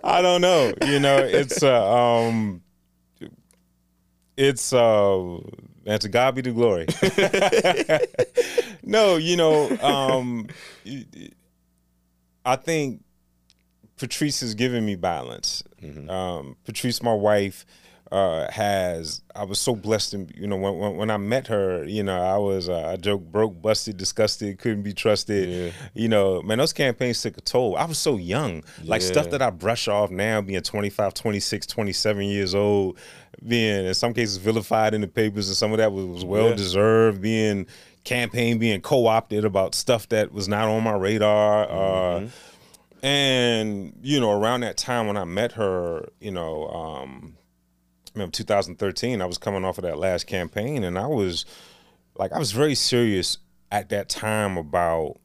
I 0.03 0.21
don't 0.21 0.41
know. 0.41 0.73
You 0.85 0.99
know, 0.99 1.17
it's 1.17 1.61
uh, 1.61 1.95
um, 1.95 2.63
it's 4.35 4.73
uh, 4.73 5.37
and 5.85 6.01
to 6.01 6.09
God 6.09 6.33
be 6.35 6.41
the 6.41 6.51
glory. 6.51 6.87
no, 8.83 9.17
you 9.17 9.37
know, 9.37 9.69
um, 9.77 10.47
I 12.43 12.55
think 12.55 13.03
Patrice 13.97 14.41
has 14.41 14.55
given 14.55 14.83
me 14.85 14.95
balance. 14.95 15.63
Mm-hmm. 15.83 16.09
Um, 16.09 16.57
Patrice, 16.65 17.03
my 17.03 17.13
wife 17.13 17.65
uh, 18.11 18.49
has 18.51 19.21
I 19.35 19.43
was 19.45 19.59
so 19.59 19.75
blessed 19.75 20.13
and 20.13 20.31
you 20.37 20.45
know 20.45 20.57
when, 20.57 20.95
when 20.95 21.09
I 21.09 21.17
met 21.17 21.47
her 21.47 21.83
you 21.85 22.03
know 22.03 22.21
I 22.21 22.37
was 22.37 22.69
uh, 22.69 22.89
I 22.89 22.97
joke 22.97 23.23
broke 23.23 23.59
busted 23.61 23.97
disgusted 23.97 24.59
couldn't 24.59 24.83
be 24.83 24.93
trusted 24.93 25.49
yeah. 25.49 25.71
you 25.95 26.07
know 26.07 26.41
man 26.43 26.59
those 26.59 26.71
campaigns 26.71 27.21
took 27.21 27.37
a 27.37 27.41
toll 27.41 27.75
I 27.75 27.85
was 27.85 27.97
so 27.97 28.17
young 28.17 28.63
like 28.83 29.01
yeah. 29.01 29.07
stuff 29.07 29.31
that 29.31 29.41
I 29.41 29.49
brush 29.49 29.87
off 29.87 30.11
now 30.11 30.39
being 30.41 30.61
25 30.61 31.15
26 31.15 31.65
27 31.65 32.23
years 32.25 32.53
old 32.53 32.99
being 33.45 33.85
in 33.85 33.93
some 33.95 34.13
cases 34.13 34.37
vilified 34.37 34.93
in 34.93 35.01
the 35.01 35.07
papers 35.07 35.47
and 35.47 35.57
some 35.57 35.71
of 35.71 35.79
that 35.79 35.91
was, 35.91 36.05
was 36.05 36.25
well 36.25 36.49
yeah. 36.49 36.55
deserved 36.55 37.21
being 37.21 37.65
campaign 38.03 38.59
being 38.59 38.81
co-opted 38.81 39.45
about 39.45 39.73
stuff 39.73 40.07
that 40.09 40.31
was 40.31 40.47
not 40.47 40.67
on 40.67 40.83
my 40.83 40.93
radar 40.93 41.63
uh, 41.63 42.19
mm-hmm. 42.19 42.25
uh, 42.25 42.29
and 43.07 43.93
you 44.03 44.19
know 44.19 44.31
around 44.31 44.61
that 44.61 44.77
time 44.77 45.07
when 45.07 45.17
I 45.17 45.25
met 45.25 45.53
her 45.53 46.07
you 46.19 46.29
know 46.29 46.67
um, 46.67 47.35
remember 48.15 48.31
2013. 48.31 49.21
I 49.21 49.25
was 49.25 49.37
coming 49.37 49.65
off 49.65 49.77
of 49.77 49.83
that 49.83 49.97
last 49.97 50.27
campaign, 50.27 50.83
and 50.83 50.97
I 50.97 51.07
was 51.07 51.45
like, 52.17 52.31
I 52.31 52.39
was 52.39 52.51
very 52.51 52.75
serious 52.75 53.37
at 53.71 53.89
that 53.89 54.09
time 54.09 54.57
about, 54.57 55.19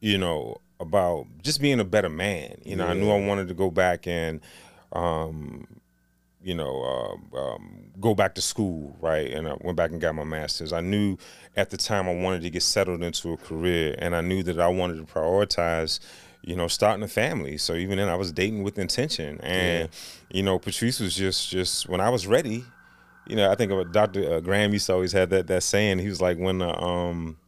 you 0.00 0.18
know, 0.18 0.60
about 0.80 1.26
just 1.42 1.60
being 1.60 1.80
a 1.80 1.84
better 1.84 2.08
man. 2.08 2.60
You 2.64 2.76
know, 2.76 2.84
yeah. 2.84 2.90
I 2.90 2.94
knew 2.94 3.10
I 3.10 3.24
wanted 3.24 3.48
to 3.48 3.54
go 3.54 3.70
back 3.70 4.06
and, 4.06 4.40
um, 4.92 5.66
you 6.42 6.54
know, 6.54 7.20
uh, 7.32 7.38
um, 7.38 7.92
go 8.00 8.14
back 8.14 8.34
to 8.34 8.42
school, 8.42 8.96
right? 9.00 9.30
And 9.30 9.48
I 9.48 9.54
went 9.60 9.76
back 9.76 9.92
and 9.92 10.00
got 10.00 10.14
my 10.14 10.24
master's. 10.24 10.72
I 10.72 10.80
knew 10.80 11.16
at 11.56 11.70
the 11.70 11.76
time 11.76 12.08
I 12.08 12.14
wanted 12.14 12.42
to 12.42 12.50
get 12.50 12.62
settled 12.62 13.02
into 13.02 13.32
a 13.32 13.36
career, 13.36 13.94
and 13.98 14.16
I 14.16 14.20
knew 14.20 14.42
that 14.42 14.58
I 14.58 14.68
wanted 14.68 14.96
to 14.96 15.12
prioritize 15.12 16.00
you 16.42 16.56
know, 16.56 16.68
starting 16.68 17.02
a 17.02 17.08
family. 17.08 17.56
So 17.56 17.74
even 17.74 17.98
then, 17.98 18.08
I 18.08 18.16
was 18.16 18.32
dating 18.32 18.62
with 18.62 18.78
intention, 18.78 19.40
and 19.40 19.88
yeah. 19.88 20.36
you 20.36 20.42
know, 20.42 20.58
Patrice 20.58 21.00
was 21.00 21.14
just 21.14 21.48
just 21.50 21.88
when 21.88 22.00
I 22.00 22.10
was 22.10 22.26
ready. 22.26 22.64
You 23.26 23.36
know, 23.36 23.50
I 23.50 23.54
think 23.54 23.70
of 23.70 23.92
Dr. 23.92 24.34
Uh, 24.34 24.40
Graham 24.40 24.72
used 24.72 24.86
to 24.86 24.94
always 24.94 25.12
have 25.12 25.30
that 25.30 25.46
that 25.46 25.62
saying. 25.62 26.00
He 26.00 26.08
was 26.08 26.20
like, 26.20 26.38
when 26.38 26.58
the 26.58 26.76
um, 26.82 27.38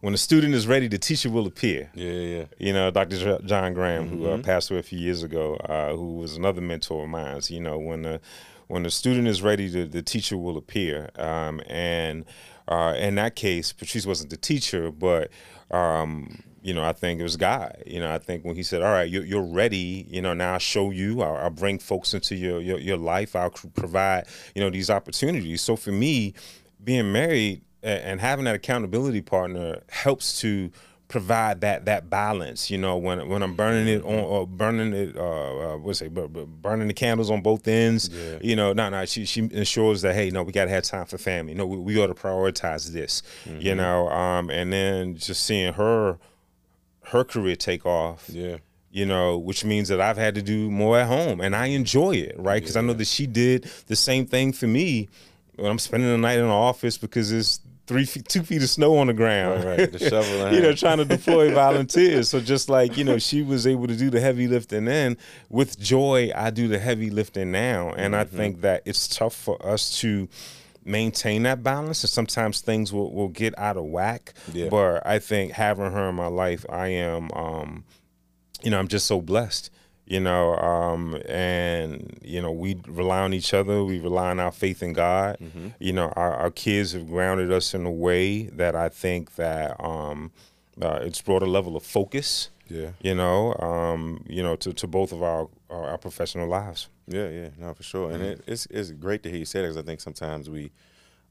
when 0.00 0.12
the 0.12 0.18
student 0.18 0.54
is 0.54 0.66
ready, 0.66 0.88
the 0.88 0.98
teacher 0.98 1.30
will 1.30 1.46
appear. 1.46 1.90
Yeah, 1.94 2.12
yeah. 2.12 2.44
You 2.58 2.72
know, 2.72 2.90
Dr. 2.90 3.38
John 3.44 3.74
Graham, 3.74 4.06
mm-hmm. 4.06 4.18
who 4.18 4.26
uh, 4.26 4.32
mm-hmm. 4.34 4.42
passed 4.42 4.70
away 4.70 4.80
a 4.80 4.82
few 4.82 4.98
years 4.98 5.22
ago, 5.22 5.56
uh, 5.56 5.94
who 5.94 6.16
was 6.16 6.36
another 6.36 6.60
mentor 6.60 7.04
of 7.04 7.10
mine. 7.10 7.40
So, 7.42 7.54
you 7.54 7.60
know, 7.60 7.78
when 7.78 8.02
the 8.02 8.20
when 8.68 8.84
the 8.84 8.90
student 8.90 9.26
is 9.26 9.42
ready, 9.42 9.68
the, 9.68 9.84
the 9.84 10.02
teacher 10.02 10.38
will 10.38 10.56
appear. 10.56 11.10
Um, 11.16 11.60
and 11.66 12.24
uh, 12.68 12.94
in 12.96 13.16
that 13.16 13.34
case, 13.34 13.72
Patrice 13.72 14.06
wasn't 14.06 14.30
the 14.30 14.36
teacher, 14.36 14.92
but 14.92 15.30
um, 15.72 16.44
you 16.62 16.74
know, 16.74 16.84
I 16.84 16.92
think 16.92 17.20
it 17.20 17.22
was 17.22 17.36
God. 17.36 17.82
You 17.86 18.00
know, 18.00 18.12
I 18.12 18.18
think 18.18 18.44
when 18.44 18.56
He 18.56 18.62
said, 18.62 18.82
"All 18.82 18.92
right, 18.92 19.08
you're, 19.08 19.24
you're 19.24 19.42
ready," 19.42 20.06
you 20.08 20.20
know, 20.20 20.34
now 20.34 20.54
I'll 20.54 20.58
show 20.58 20.90
you. 20.90 21.22
I'll, 21.22 21.36
I'll, 21.36 21.50
bring 21.50 21.78
folks 21.78 22.14
into 22.14 22.36
your, 22.36 22.60
your 22.60 22.78
your 22.78 22.96
life. 22.96 23.34
I'll 23.34 23.50
provide 23.50 24.26
you 24.54 24.62
know 24.62 24.70
these 24.70 24.90
opportunities. 24.90 25.62
So 25.62 25.76
for 25.76 25.92
me, 25.92 26.34
being 26.82 27.12
married 27.12 27.62
and 27.82 28.20
having 28.20 28.44
that 28.44 28.54
accountability 28.54 29.22
partner 29.22 29.80
helps 29.88 30.40
to 30.40 30.70
provide 31.08 31.60
that 31.60 31.84
that 31.84 32.08
balance. 32.08 32.70
You 32.70 32.78
know, 32.78 32.96
when 32.96 33.28
when 33.28 33.42
I'm 33.42 33.54
burning 33.54 33.88
it 33.88 34.02
on 34.02 34.14
or 34.14 34.46
burning 34.46 34.92
it, 34.92 35.16
uh, 35.16 35.74
uh 35.74 35.76
what's 35.76 36.00
it, 36.00 36.14
burning 36.14 36.88
the 36.88 36.94
candles 36.94 37.30
on 37.30 37.42
both 37.42 37.66
ends. 37.68 38.08
Yeah. 38.08 38.38
You 38.40 38.56
know, 38.56 38.72
no, 38.72 38.88
no, 38.88 39.04
she 39.04 39.26
she 39.26 39.40
ensures 39.40 40.02
that 40.02 40.14
hey, 40.14 40.30
no, 40.30 40.42
we 40.42 40.52
got 40.52 40.64
to 40.64 40.70
have 40.70 40.84
time 40.84 41.06
for 41.06 41.18
family. 41.18 41.52
No, 41.52 41.66
we, 41.66 41.76
we 41.76 41.94
got 41.94 42.06
to 42.06 42.14
prioritize 42.14 42.92
this. 42.92 43.22
Mm-hmm. 43.44 43.60
You 43.60 43.74
know, 43.74 44.08
um, 44.08 44.50
and 44.50 44.72
then 44.72 45.16
just 45.16 45.44
seeing 45.44 45.74
her 45.74 46.18
her 47.10 47.24
career 47.24 47.56
take 47.56 47.86
off. 47.86 48.28
Yeah. 48.28 48.56
You 48.92 49.06
know, 49.06 49.38
which 49.38 49.64
means 49.64 49.88
that 49.88 50.00
I've 50.00 50.16
had 50.16 50.34
to 50.34 50.42
do 50.42 50.68
more 50.68 50.98
at 50.98 51.06
home, 51.06 51.40
and 51.40 51.54
I 51.54 51.66
enjoy 51.66 52.16
it, 52.16 52.34
right? 52.36 52.60
Because 52.60 52.74
yeah. 52.74 52.82
I 52.82 52.84
know 52.84 52.92
that 52.94 53.06
she 53.06 53.28
did 53.28 53.70
the 53.86 53.94
same 53.94 54.26
thing 54.26 54.52
for 54.52 54.66
me 54.66 55.08
when 55.54 55.70
I'm 55.70 55.78
spending 55.78 56.10
the 56.10 56.18
night 56.18 56.40
in 56.40 56.46
the 56.46 56.52
office 56.52 56.98
because 56.98 57.30
it's 57.30 57.60
three 57.86 58.04
feet, 58.04 58.28
two 58.28 58.42
feet 58.42 58.62
of 58.62 58.68
snow 58.68 58.96
on 58.98 59.08
the 59.08 59.12
ground. 59.12 59.64
Right, 59.64 59.78
right. 59.78 59.92
The 59.92 59.98
shovel. 60.10 60.52
you 60.52 60.60
know, 60.60 60.72
trying 60.72 60.98
to 60.98 61.04
deploy 61.04 61.52
volunteers. 61.54 62.28
So 62.28 62.40
just 62.40 62.68
like 62.68 62.96
you 62.96 63.04
know, 63.04 63.18
she 63.18 63.42
was 63.42 63.66
able 63.66 63.86
to 63.86 63.96
do 63.96 64.10
the 64.10 64.20
heavy 64.20 64.48
lifting 64.48 64.86
then. 64.86 65.16
With 65.48 65.78
joy, 65.78 66.30
I 66.34 66.50
do 66.50 66.68
the 66.68 66.78
heavy 66.78 67.10
lifting 67.10 67.52
now, 67.52 67.90
and 67.90 68.14
mm-hmm. 68.14 68.20
I 68.20 68.24
think 68.24 68.60
that 68.62 68.82
it's 68.86 69.08
tough 69.08 69.34
for 69.34 69.64
us 69.64 69.98
to 70.00 70.28
maintain 70.84 71.42
that 71.42 71.62
balance 71.62 72.02
and 72.02 72.10
sometimes 72.10 72.60
things 72.60 72.92
will, 72.92 73.12
will 73.12 73.28
get 73.28 73.56
out 73.58 73.76
of 73.76 73.84
whack 73.84 74.32
yeah. 74.52 74.68
but 74.68 75.06
i 75.06 75.18
think 75.18 75.52
having 75.52 75.90
her 75.90 76.08
in 76.08 76.14
my 76.14 76.26
life 76.26 76.64
i 76.70 76.88
am 76.88 77.30
um, 77.32 77.84
you 78.62 78.70
know 78.70 78.78
i'm 78.78 78.88
just 78.88 79.06
so 79.06 79.20
blessed 79.20 79.70
you 80.06 80.20
know 80.20 80.56
um, 80.56 81.20
and 81.28 82.18
you 82.22 82.42
know 82.42 82.50
we 82.50 82.80
rely 82.88 83.20
on 83.20 83.32
each 83.32 83.54
other 83.54 83.84
we 83.84 83.98
rely 83.98 84.30
on 84.30 84.40
our 84.40 84.52
faith 84.52 84.82
in 84.82 84.92
god 84.92 85.36
mm-hmm. 85.40 85.68
you 85.78 85.92
know 85.92 86.12
our, 86.16 86.34
our, 86.34 86.50
kids 86.50 86.92
have 86.92 87.06
grounded 87.06 87.52
us 87.52 87.74
in 87.74 87.86
a 87.86 87.90
way 87.90 88.44
that 88.44 88.74
i 88.74 88.88
think 88.88 89.36
that 89.36 89.76
um, 89.82 90.32
uh, 90.82 90.98
it's 91.02 91.20
brought 91.20 91.42
a 91.42 91.46
level 91.46 91.76
of 91.76 91.82
focus 91.82 92.50
Yeah. 92.70 92.90
You 93.02 93.14
know, 93.14 93.54
um, 93.54 94.24
you 94.28 94.42
know, 94.42 94.56
to, 94.56 94.72
to 94.72 94.86
both 94.86 95.12
of 95.12 95.22
our 95.22 95.48
our 95.68 95.98
professional 95.98 96.48
lives. 96.48 96.88
Yeah, 97.06 97.28
yeah, 97.28 97.48
no, 97.58 97.74
for 97.74 97.82
sure. 97.82 98.10
And 98.12 98.22
it, 98.22 98.40
it's 98.46 98.66
it's 98.70 98.90
great 98.92 99.22
to 99.24 99.28
hear 99.28 99.38
you 99.38 99.44
say 99.44 99.60
that 99.60 99.66
because 99.66 99.76
I 99.76 99.82
think 99.82 100.00
sometimes 100.00 100.48
we 100.48 100.70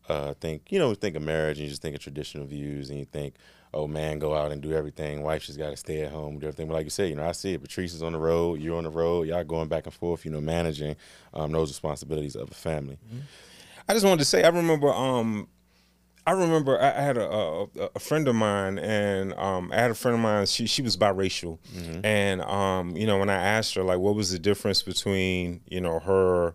uh, 0.09 0.33
think, 0.41 0.71
you 0.71 0.79
know, 0.79 0.89
we 0.89 0.95
think 0.95 1.15
of 1.15 1.21
marriage 1.21 1.57
and 1.57 1.65
you 1.65 1.69
just 1.69 1.81
think 1.81 1.95
of 1.95 2.01
traditional 2.01 2.45
views 2.45 2.89
and 2.89 2.99
you 2.99 3.05
think, 3.05 3.35
oh, 3.73 3.87
man, 3.87 4.17
go 4.17 4.35
out 4.35 4.51
and 4.51 4.61
do 4.61 4.73
everything. 4.73 5.21
Wife 5.21 5.45
just 5.45 5.59
got 5.59 5.69
to 5.69 5.77
stay 5.77 6.01
at 6.01 6.11
home, 6.11 6.39
do 6.39 6.47
everything. 6.47 6.67
But 6.67 6.73
like 6.73 6.85
you 6.85 6.89
said, 6.89 7.09
you 7.09 7.15
know, 7.15 7.27
I 7.27 7.33
see 7.33 7.53
it. 7.53 7.61
Patrice 7.61 7.93
is 7.93 8.01
on 8.01 8.13
the 8.13 8.19
road, 8.19 8.59
you're 8.59 8.77
on 8.77 8.83
the 8.83 8.89
road, 8.89 9.27
y'all 9.27 9.43
going 9.43 9.67
back 9.67 9.85
and 9.85 9.93
forth, 9.93 10.25
you 10.25 10.31
know, 10.31 10.41
managing 10.41 10.95
um, 11.33 11.51
those 11.51 11.69
responsibilities 11.69 12.35
of 12.35 12.49
a 12.49 12.55
family. 12.55 12.97
Mm-hmm. 13.07 13.19
I 13.87 13.93
just 13.93 14.05
wanted 14.05 14.19
to 14.19 14.25
say, 14.25 14.43
I 14.43 14.49
remember 14.49 14.91
um, 14.91 15.47
I 16.29 16.33
remember 16.33 16.79
I 16.79 16.91
had 16.91 17.17
a, 17.17 17.27
a, 17.27 17.65
a 17.95 17.99
friend 17.99 18.27
of 18.27 18.35
mine, 18.35 18.77
and 18.77 19.33
um, 19.33 19.71
I 19.71 19.77
had 19.77 19.89
a 19.89 19.95
friend 19.95 20.13
of 20.13 20.21
mine. 20.21 20.45
She 20.45 20.67
she 20.67 20.83
was 20.83 20.95
biracial, 20.95 21.57
mm-hmm. 21.75 22.05
and 22.05 22.43
um, 22.43 22.95
you 22.95 23.07
know 23.07 23.17
when 23.17 23.31
I 23.31 23.37
asked 23.37 23.73
her 23.73 23.81
like 23.81 23.97
what 23.97 24.13
was 24.13 24.31
the 24.31 24.37
difference 24.37 24.83
between 24.83 25.61
you 25.67 25.81
know 25.81 25.97
her 25.97 26.53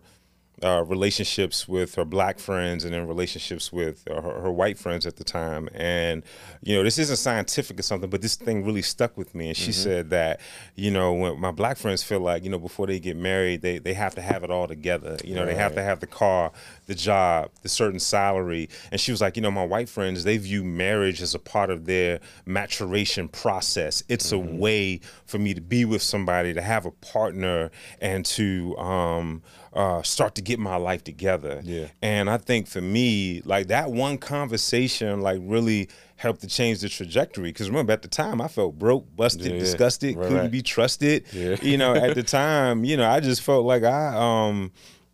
uh, 0.63 0.83
relationships 0.85 1.67
with 1.67 1.95
her 1.95 2.05
black 2.05 2.39
friends 2.39 2.85
and 2.85 2.93
then 2.93 3.07
relationships 3.07 3.73
with 3.73 4.03
uh, 4.09 4.21
her, 4.21 4.41
her, 4.41 4.51
white 4.51 4.77
friends 4.77 5.05
at 5.05 5.17
the 5.17 5.23
time. 5.23 5.67
And, 5.73 6.23
you 6.61 6.75
know, 6.75 6.83
this 6.83 6.97
isn't 6.97 7.17
scientific 7.17 7.77
or 7.77 7.83
something, 7.83 8.09
but 8.09 8.21
this 8.21 8.35
thing 8.35 8.63
really 8.65 8.81
stuck 8.81 9.17
with 9.17 9.35
me. 9.35 9.49
And 9.49 9.57
she 9.57 9.71
mm-hmm. 9.71 9.83
said 9.83 10.09
that, 10.11 10.39
you 10.75 10.91
know, 10.91 11.11
when 11.11 11.39
my 11.41 11.51
black 11.51 11.77
friends 11.77 12.03
feel 12.03 12.21
like, 12.21 12.45
you 12.45 12.49
know, 12.49 12.57
before 12.57 12.87
they 12.87 13.01
get 13.01 13.17
married, 13.17 13.63
they, 13.63 13.79
they 13.79 13.93
have 13.93 14.15
to 14.15 14.21
have 14.21 14.45
it 14.45 14.49
all 14.49 14.65
together. 14.65 15.17
You 15.25 15.35
know, 15.35 15.41
right. 15.41 15.47
they 15.47 15.55
have 15.55 15.75
to 15.75 15.83
have 15.83 15.99
the 15.99 16.07
car, 16.07 16.53
the 16.85 16.95
job, 16.95 17.51
the 17.61 17.69
certain 17.69 17.99
salary. 17.99 18.69
And 18.93 19.01
she 19.01 19.11
was 19.11 19.19
like, 19.19 19.35
you 19.35 19.41
know, 19.41 19.51
my 19.51 19.65
white 19.65 19.89
friends, 19.89 20.23
they 20.23 20.37
view 20.37 20.63
marriage 20.63 21.21
as 21.21 21.35
a 21.35 21.39
part 21.39 21.69
of 21.69 21.85
their 21.85 22.21
maturation 22.45 23.27
process. 23.27 24.03
It's 24.07 24.31
mm-hmm. 24.31 24.55
a 24.55 24.57
way 24.57 25.01
for 25.25 25.37
me 25.37 25.53
to 25.53 25.61
be 25.61 25.83
with 25.83 26.01
somebody, 26.01 26.53
to 26.53 26.61
have 26.61 26.85
a 26.85 26.91
partner, 26.91 27.71
and 27.99 28.25
to, 28.27 28.77
um, 28.77 29.43
uh, 29.75 30.01
start 30.01 30.35
to 30.35 30.41
get 30.41 30.57
my 30.57 30.77
life 30.77 31.03
together. 31.03 31.61
Yeah. 31.63 31.87
And 32.01 32.29
I 32.29 32.37
think 32.37 32.67
for 32.67 32.81
me, 32.81 33.41
like 33.43 33.67
that 33.67 33.91
one 33.91 34.17
conversation, 34.17 35.21
like 35.21 35.39
really 35.43 35.89
helped 36.15 36.41
to 36.41 36.47
change 36.47 36.79
the 36.79 36.87
trajectory. 36.87 37.49
Because 37.49 37.69
remember, 37.69 37.91
at 37.91 38.01
the 38.01 38.07
time, 38.07 38.39
I 38.39 38.47
felt 38.47 38.79
broke, 38.79 39.13
busted, 39.15 39.51
yeah, 39.51 39.59
disgusted, 39.59 40.15
right, 40.15 40.23
couldn't 40.23 40.43
right. 40.43 40.51
be 40.51 40.61
trusted. 40.61 41.25
Yeah. 41.33 41.57
You 41.61 41.77
know, 41.77 41.93
at 41.93 42.15
the 42.15 42.23
time, 42.41 42.85
you 42.85 42.95
know, 42.95 43.09
I 43.09 43.19
just 43.19 43.41
felt 43.41 43.65
like 43.65 43.83
I 43.83 44.15
um 44.15 44.71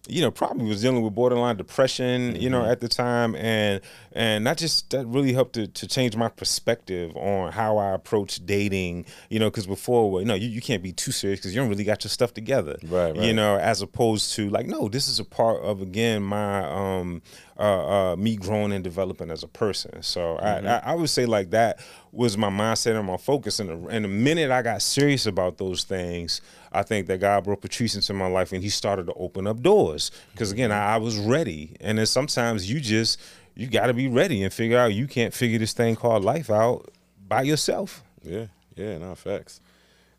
you 0.07 0.21
know, 0.21 0.31
probably 0.31 0.67
was 0.67 0.81
dealing 0.81 1.01
with 1.01 1.13
borderline 1.13 1.57
depression, 1.57 2.35
you 2.35 2.49
know, 2.49 2.61
mm-hmm. 2.61 2.71
at 2.71 2.79
the 2.79 2.87
time, 2.87 3.35
and 3.35 3.81
and 4.13 4.45
that 4.45 4.57
just 4.57 4.89
that 4.91 5.05
really 5.07 5.33
helped 5.33 5.53
to, 5.53 5.67
to 5.67 5.87
change 5.87 6.15
my 6.15 6.29
perspective 6.29 7.15
on 7.15 7.51
how 7.51 7.77
I 7.77 7.91
approach 7.91 8.45
dating, 8.45 9.05
you 9.29 9.39
know, 9.39 9.49
because 9.49 9.67
before, 9.67 10.11
well, 10.11 10.21
you 10.21 10.27
know, 10.27 10.33
you, 10.33 10.49
you 10.49 10.61
can't 10.61 10.83
be 10.83 10.91
too 10.91 11.11
serious 11.11 11.39
because 11.39 11.55
you 11.55 11.61
don't 11.61 11.69
really 11.69 11.83
got 11.83 12.03
your 12.03 12.09
stuff 12.09 12.33
together, 12.33 12.77
right, 12.83 13.11
right? 13.11 13.21
You 13.21 13.33
know, 13.33 13.57
as 13.57 13.81
opposed 13.81 14.33
to 14.33 14.49
like, 14.49 14.67
no, 14.67 14.89
this 14.89 15.07
is 15.07 15.19
a 15.19 15.25
part 15.25 15.61
of 15.61 15.81
again 15.81 16.23
my 16.23 16.63
um 16.63 17.21
uh, 17.61 18.11
uh, 18.11 18.15
me 18.15 18.35
growing 18.35 18.71
and 18.71 18.83
developing 18.83 19.29
as 19.29 19.43
a 19.43 19.47
person. 19.47 20.01
So 20.01 20.39
mm-hmm. 20.41 20.67
I, 20.67 20.77
I, 20.77 20.93
I, 20.93 20.95
would 20.95 21.11
say 21.11 21.27
like 21.27 21.51
that 21.51 21.79
was 22.11 22.35
my 22.35 22.49
mindset 22.49 22.97
and 22.97 23.05
my 23.05 23.17
focus. 23.17 23.59
And 23.59 23.69
the, 23.69 23.87
and 23.89 24.03
the 24.03 24.09
minute 24.09 24.49
I 24.49 24.63
got 24.63 24.81
serious 24.81 25.27
about 25.27 25.59
those 25.59 25.83
things, 25.83 26.41
I 26.71 26.81
think 26.81 27.05
that 27.05 27.19
God 27.19 27.43
brought 27.43 27.61
Patrice 27.61 27.93
into 27.93 28.15
my 28.15 28.25
life 28.25 28.51
and 28.51 28.63
he 28.63 28.69
started 28.69 29.05
to 29.05 29.13
open 29.13 29.45
up 29.45 29.61
doors. 29.61 30.09
Because 30.31 30.51
again, 30.51 30.71
I, 30.71 30.95
I 30.95 30.97
was 30.97 31.19
ready. 31.19 31.75
And 31.79 31.99
then 31.99 32.07
sometimes 32.07 32.67
you 32.67 32.79
just, 32.79 33.21
you 33.55 33.67
got 33.67 33.87
to 33.87 33.93
be 33.93 34.07
ready 34.07 34.43
and 34.43 34.53
figure 34.53 34.77
out 34.77 34.93
you 34.93 35.07
can't 35.07 35.33
figure 35.33 35.59
this 35.59 35.73
thing 35.73 35.95
called 35.95 36.23
life 36.23 36.49
out 36.49 36.89
by 37.27 37.41
yourself. 37.43 38.03
Yeah, 38.23 38.47
yeah, 38.75 38.97
no 38.97 39.15
facts. 39.15 39.59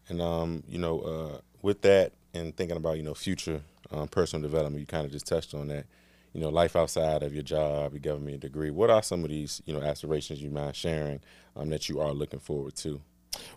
And 0.09 0.21
um, 0.21 0.63
you 0.69 0.79
know, 0.79 1.01
uh, 1.01 1.39
with 1.63 1.83
that 1.83 2.13
and 2.35 2.57
thinking 2.57 2.77
about 2.77 2.97
you 2.97 3.03
know 3.03 3.15
future 3.15 3.63
um, 3.91 4.09
personal 4.09 4.43
development, 4.43 4.81
you 4.81 4.87
kind 4.87 5.07
of 5.07 5.13
just 5.13 5.27
touched 5.27 5.55
on 5.55 5.69
that 5.69 5.87
you 6.33 6.41
know, 6.41 6.49
life 6.49 6.77
outside 6.77 7.23
of 7.23 7.35
your 7.35 7.43
job, 7.43 7.93
your 7.93 8.01
government 8.01 8.41
degree. 8.41 8.71
What 8.71 8.91
are 8.91 9.03
some 9.03 9.23
of 9.23 9.31
these, 9.31 9.63
you 9.67 9.75
know, 9.75 9.83
aspirations 9.83 10.43
you 10.43 10.51
mind 10.51 10.75
sharing 10.75 11.21
um, 11.57 11.69
that 11.71 11.89
you 11.89 12.01
are 12.01 12.13
looking 12.13 12.41
forward 12.41 12.75
to? 12.77 13.01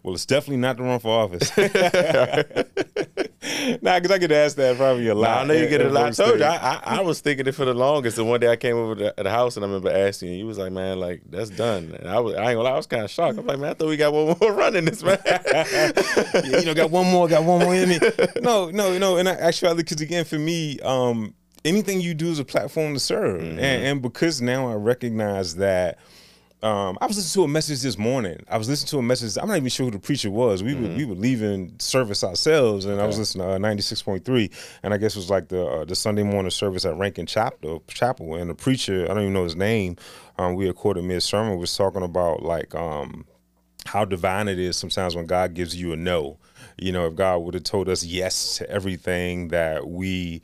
Well, 0.03 0.13
it's 0.13 0.25
definitely 0.25 0.57
not 0.57 0.77
to 0.77 0.83
run 0.83 0.99
for 0.99 1.09
office. 1.09 1.51
nah, 3.81 3.99
because 3.99 4.11
I 4.11 4.17
get 4.17 4.31
asked 4.31 4.57
that 4.57 4.77
probably 4.77 5.07
a 5.07 5.15
lot. 5.15 5.29
Nah, 5.29 5.41
I 5.41 5.43
know 5.45 5.53
you 5.53 5.67
get 5.67 5.81
it 5.81 5.87
a 5.87 5.89
lot. 5.89 6.07
I 6.07 6.11
told 6.11 6.39
you, 6.39 6.45
I, 6.45 6.55
I, 6.55 6.97
I, 6.97 7.01
was 7.01 7.19
thinking 7.21 7.47
it 7.47 7.53
for 7.53 7.65
the 7.65 7.73
longest. 7.73 8.17
And 8.17 8.27
one 8.27 8.39
day 8.39 8.51
I 8.51 8.55
came 8.55 8.75
over 8.75 8.95
to 8.95 9.13
the 9.17 9.29
house 9.29 9.55
and 9.55 9.65
I 9.65 9.67
remember 9.67 9.89
asking 9.89 10.29
you, 10.29 10.35
you 10.37 10.45
was 10.45 10.57
like, 10.57 10.71
man, 10.71 10.99
like, 10.99 11.21
that's 11.29 11.49
done. 11.49 11.95
And 11.99 12.09
I, 12.09 12.19
was, 12.19 12.35
I 12.35 12.51
ain't 12.51 12.57
gonna 12.57 12.61
lie, 12.63 12.71
I 12.71 12.77
was 12.77 12.87
kind 12.87 13.03
of 13.03 13.11
shocked. 13.11 13.37
I'm 13.37 13.45
like, 13.45 13.59
man, 13.59 13.71
I 13.71 13.73
thought 13.73 13.87
we 13.87 13.97
got 13.97 14.13
one 14.13 14.37
more 14.41 14.53
running 14.53 14.85
this, 14.85 15.03
man. 15.03 15.19
yeah, 15.25 16.59
you 16.59 16.65
know, 16.65 16.73
got 16.73 16.91
one 16.91 17.11
more, 17.11 17.27
got 17.27 17.43
one 17.43 17.61
more 17.61 17.75
in 17.75 17.89
me. 17.89 17.99
No, 18.41 18.69
no, 18.69 18.97
no. 18.97 19.17
And 19.17 19.27
I, 19.27 19.33
actually, 19.33 19.75
because 19.75 20.01
again, 20.01 20.25
for 20.25 20.39
me, 20.39 20.79
um, 20.81 21.33
anything 21.63 21.99
you 22.01 22.13
do 22.13 22.29
is 22.29 22.39
a 22.39 22.45
platform 22.45 22.93
to 22.93 22.99
serve. 22.99 23.41
Mm-hmm. 23.41 23.59
And, 23.59 23.83
and, 23.85 24.01
because 24.01 24.41
now 24.41 24.69
I 24.69 24.75
recognize 24.75 25.55
that. 25.55 25.99
Um, 26.65 26.97
I 26.99 27.05
was 27.05 27.15
listening 27.15 27.43
to 27.43 27.45
a 27.45 27.53
message 27.53 27.81
this 27.83 27.95
morning. 27.95 28.43
I 28.49 28.57
was 28.57 28.67
listening 28.67 28.89
to 28.89 28.97
a 28.97 29.03
message. 29.03 29.37
I'm 29.39 29.47
not 29.47 29.57
even 29.57 29.69
sure 29.69 29.85
who 29.85 29.91
the 29.91 29.99
preacher 29.99 30.31
was. 30.31 30.63
We 30.63 30.73
mm-hmm. 30.73 30.83
were 30.83 30.95
we 30.95 31.05
were 31.05 31.13
leaving 31.13 31.75
service 31.77 32.23
ourselves, 32.23 32.85
and 32.85 32.95
okay. 32.95 33.03
I 33.03 33.05
was 33.05 33.19
listening 33.19 33.45
to 33.45 33.53
uh, 33.53 33.57
96.3, 33.59 34.51
and 34.81 34.91
I 34.91 34.97
guess 34.97 35.15
it 35.15 35.19
was 35.19 35.29
like 35.29 35.49
the 35.49 35.63
uh, 35.63 35.85
the 35.85 35.93
Sunday 35.93 36.23
morning 36.23 36.49
service 36.49 36.83
at 36.83 36.97
Rankin 36.97 37.27
Chapel. 37.27 37.83
Chapel, 37.87 38.33
and 38.33 38.49
the 38.49 38.55
preacher, 38.55 39.03
I 39.03 39.09
don't 39.09 39.21
even 39.21 39.33
know 39.33 39.43
his 39.43 39.55
name. 39.55 39.97
Um, 40.39 40.55
we 40.55 40.65
recorded 40.65 41.03
mid 41.03 41.21
sermon 41.21 41.59
was 41.59 41.77
talking 41.77 42.01
about 42.01 42.41
like 42.41 42.73
um, 42.73 43.27
how 43.85 44.03
divine 44.03 44.47
it 44.47 44.57
is 44.57 44.75
sometimes 44.75 45.15
when 45.15 45.27
God 45.27 45.53
gives 45.53 45.75
you 45.75 45.93
a 45.93 45.95
no. 45.95 46.39
You 46.79 46.91
know, 46.91 47.05
if 47.05 47.13
God 47.13 47.43
would 47.43 47.53
have 47.53 47.63
told 47.63 47.89
us 47.89 48.03
yes 48.03 48.57
to 48.57 48.67
everything 48.71 49.49
that 49.49 49.87
we 49.87 50.41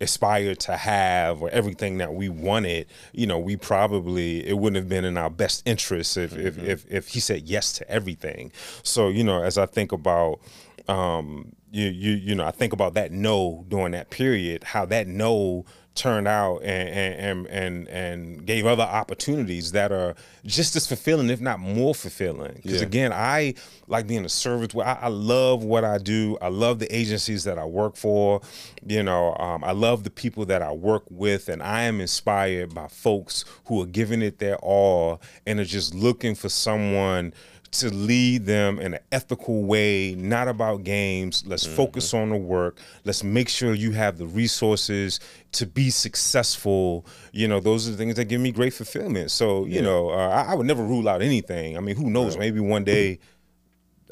aspired 0.00 0.58
to 0.60 0.76
have 0.76 1.42
or 1.42 1.50
everything 1.50 1.98
that 1.98 2.14
we 2.14 2.28
wanted, 2.28 2.86
you 3.12 3.26
know, 3.26 3.38
we 3.38 3.56
probably 3.56 4.46
it 4.46 4.58
wouldn't 4.58 4.76
have 4.76 4.88
been 4.88 5.04
in 5.04 5.16
our 5.16 5.30
best 5.30 5.62
interest 5.66 6.16
if 6.16 6.32
mm-hmm. 6.32 6.46
if, 6.46 6.58
if 6.58 6.86
if 6.88 7.08
he 7.08 7.20
said 7.20 7.42
yes 7.42 7.72
to 7.74 7.88
everything. 7.90 8.52
So, 8.82 9.08
you 9.08 9.24
know, 9.24 9.42
as 9.42 9.58
I 9.58 9.66
think 9.66 9.92
about 9.92 10.40
um 10.88 11.52
you 11.70 11.88
you 11.88 12.12
you 12.12 12.34
know, 12.34 12.44
I 12.44 12.50
think 12.50 12.72
about 12.72 12.94
that 12.94 13.12
no 13.12 13.64
during 13.68 13.92
that 13.92 14.10
period, 14.10 14.64
how 14.64 14.84
that 14.86 15.06
no 15.06 15.64
turned 15.94 16.26
out 16.26 16.58
and 16.62 16.88
and 16.88 17.46
and 17.46 17.88
and 17.88 18.46
gave 18.46 18.66
other 18.66 18.82
opportunities 18.82 19.72
that 19.72 19.92
are 19.92 20.14
just 20.44 20.74
as 20.76 20.86
fulfilling, 20.86 21.30
if 21.30 21.40
not 21.40 21.60
more 21.60 21.94
fulfilling. 21.94 22.52
Because 22.54 22.80
yeah. 22.80 22.86
again, 22.86 23.12
I 23.12 23.54
like 23.86 24.06
being 24.06 24.24
a 24.24 24.28
service. 24.28 24.74
I, 24.74 24.98
I 25.02 25.08
love 25.08 25.62
what 25.64 25.84
I 25.84 25.98
do. 25.98 26.36
I 26.42 26.48
love 26.48 26.78
the 26.78 26.94
agencies 26.94 27.44
that 27.44 27.58
I 27.58 27.64
work 27.64 27.96
for. 27.96 28.40
You 28.86 29.02
know, 29.02 29.34
um, 29.36 29.62
I 29.62 29.72
love 29.72 30.04
the 30.04 30.10
people 30.10 30.44
that 30.46 30.62
I 30.62 30.72
work 30.72 31.04
with, 31.10 31.48
and 31.48 31.62
I 31.62 31.82
am 31.82 32.00
inspired 32.00 32.74
by 32.74 32.88
folks 32.88 33.44
who 33.66 33.80
are 33.82 33.86
giving 33.86 34.22
it 34.22 34.38
their 34.38 34.56
all 34.56 35.20
and 35.46 35.60
are 35.60 35.64
just 35.64 35.94
looking 35.94 36.34
for 36.34 36.48
someone 36.48 37.32
to 37.74 37.92
lead 37.92 38.46
them 38.46 38.78
in 38.78 38.94
an 38.94 39.00
ethical 39.12 39.64
way, 39.64 40.14
not 40.14 40.48
about 40.48 40.84
games. 40.84 41.44
Let's 41.46 41.66
mm-hmm. 41.66 41.76
focus 41.76 42.14
on 42.14 42.30
the 42.30 42.36
work. 42.36 42.78
Let's 43.04 43.24
make 43.24 43.48
sure 43.48 43.74
you 43.74 43.92
have 43.92 44.18
the 44.18 44.26
resources 44.26 45.20
to 45.52 45.66
be 45.66 45.90
successful. 45.90 47.06
You 47.32 47.48
know, 47.48 47.60
those 47.60 47.88
are 47.88 47.90
the 47.92 47.96
things 47.96 48.14
that 48.16 48.26
give 48.26 48.40
me 48.40 48.52
great 48.52 48.74
fulfillment. 48.74 49.30
So, 49.30 49.64
you 49.64 49.76
yeah. 49.76 49.82
know, 49.82 50.10
uh, 50.10 50.28
I, 50.28 50.52
I, 50.52 50.54
would 50.54 50.66
never 50.66 50.84
rule 50.84 51.08
out 51.08 51.22
anything. 51.22 51.76
I 51.76 51.80
mean, 51.80 51.96
who 51.96 52.10
knows? 52.10 52.36
Right. 52.36 52.40
Maybe 52.40 52.60
one 52.60 52.84
day 52.84 53.18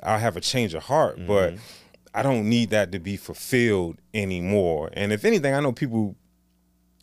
I'll 0.03 0.19
have 0.19 0.37
a 0.37 0.41
change 0.41 0.75
of 0.75 0.83
heart, 0.83 1.17
mm-hmm. 1.17 1.27
but 1.27 1.55
I 2.15 2.23
don't 2.23 2.49
need 2.49 2.71
that 2.71 2.93
to 2.93 2.99
be 2.99 3.17
fulfilled 3.17 3.99
anymore. 4.13 4.91
And 4.93 5.13
if 5.13 5.25
anything, 5.25 5.55
I 5.55 5.61
know 5.61 5.73
people 5.73 6.17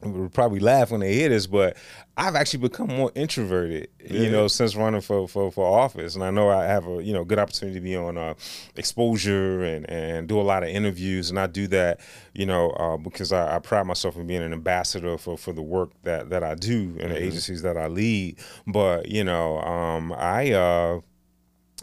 would 0.01 0.33
probably 0.33 0.59
laugh 0.59 0.91
when 0.91 1.01
they 1.01 1.13
hear 1.13 1.29
this, 1.29 1.45
but 1.45 1.75
I've 2.15 2.35
actually 2.35 2.59
become 2.59 2.87
more 2.87 3.11
introverted, 3.15 3.89
yeah. 3.99 4.21
you 4.21 4.31
know, 4.31 4.47
since 4.47 4.75
running 4.75 5.01
for, 5.01 5.27
for, 5.27 5.51
for 5.51 5.65
office. 5.65 6.15
And 6.15 6.23
I 6.23 6.31
know 6.31 6.49
I 6.49 6.65
have 6.65 6.87
a, 6.87 7.03
you 7.03 7.11
know, 7.11 7.25
good 7.25 7.39
opportunity 7.39 7.79
to 7.79 7.83
be 7.83 7.95
on 7.95 8.17
uh, 8.17 8.33
exposure 8.75 9.63
and, 9.63 9.89
and 9.89 10.27
do 10.27 10.39
a 10.39 10.43
lot 10.43 10.63
of 10.63 10.69
interviews. 10.69 11.29
And 11.29 11.39
I 11.39 11.47
do 11.47 11.67
that, 11.67 11.99
you 12.33 12.45
know, 12.45 12.71
uh, 12.71 12.97
because 12.97 13.33
I, 13.33 13.57
I, 13.57 13.59
pride 13.59 13.87
myself 13.87 14.15
in 14.15 14.25
being 14.25 14.43
an 14.43 14.53
ambassador 14.53 15.17
for, 15.17 15.37
for 15.37 15.51
the 15.51 15.61
work 15.61 15.91
that, 16.03 16.29
that 16.29 16.43
I 16.43 16.55
do 16.55 16.73
and 16.73 16.97
mm-hmm. 16.97 17.09
the 17.13 17.23
agencies 17.23 17.61
that 17.63 17.77
I 17.77 17.87
lead. 17.87 18.37
But, 18.67 19.09
you 19.09 19.23
know, 19.23 19.59
um, 19.59 20.13
I, 20.13 20.51
uh, 20.53 21.01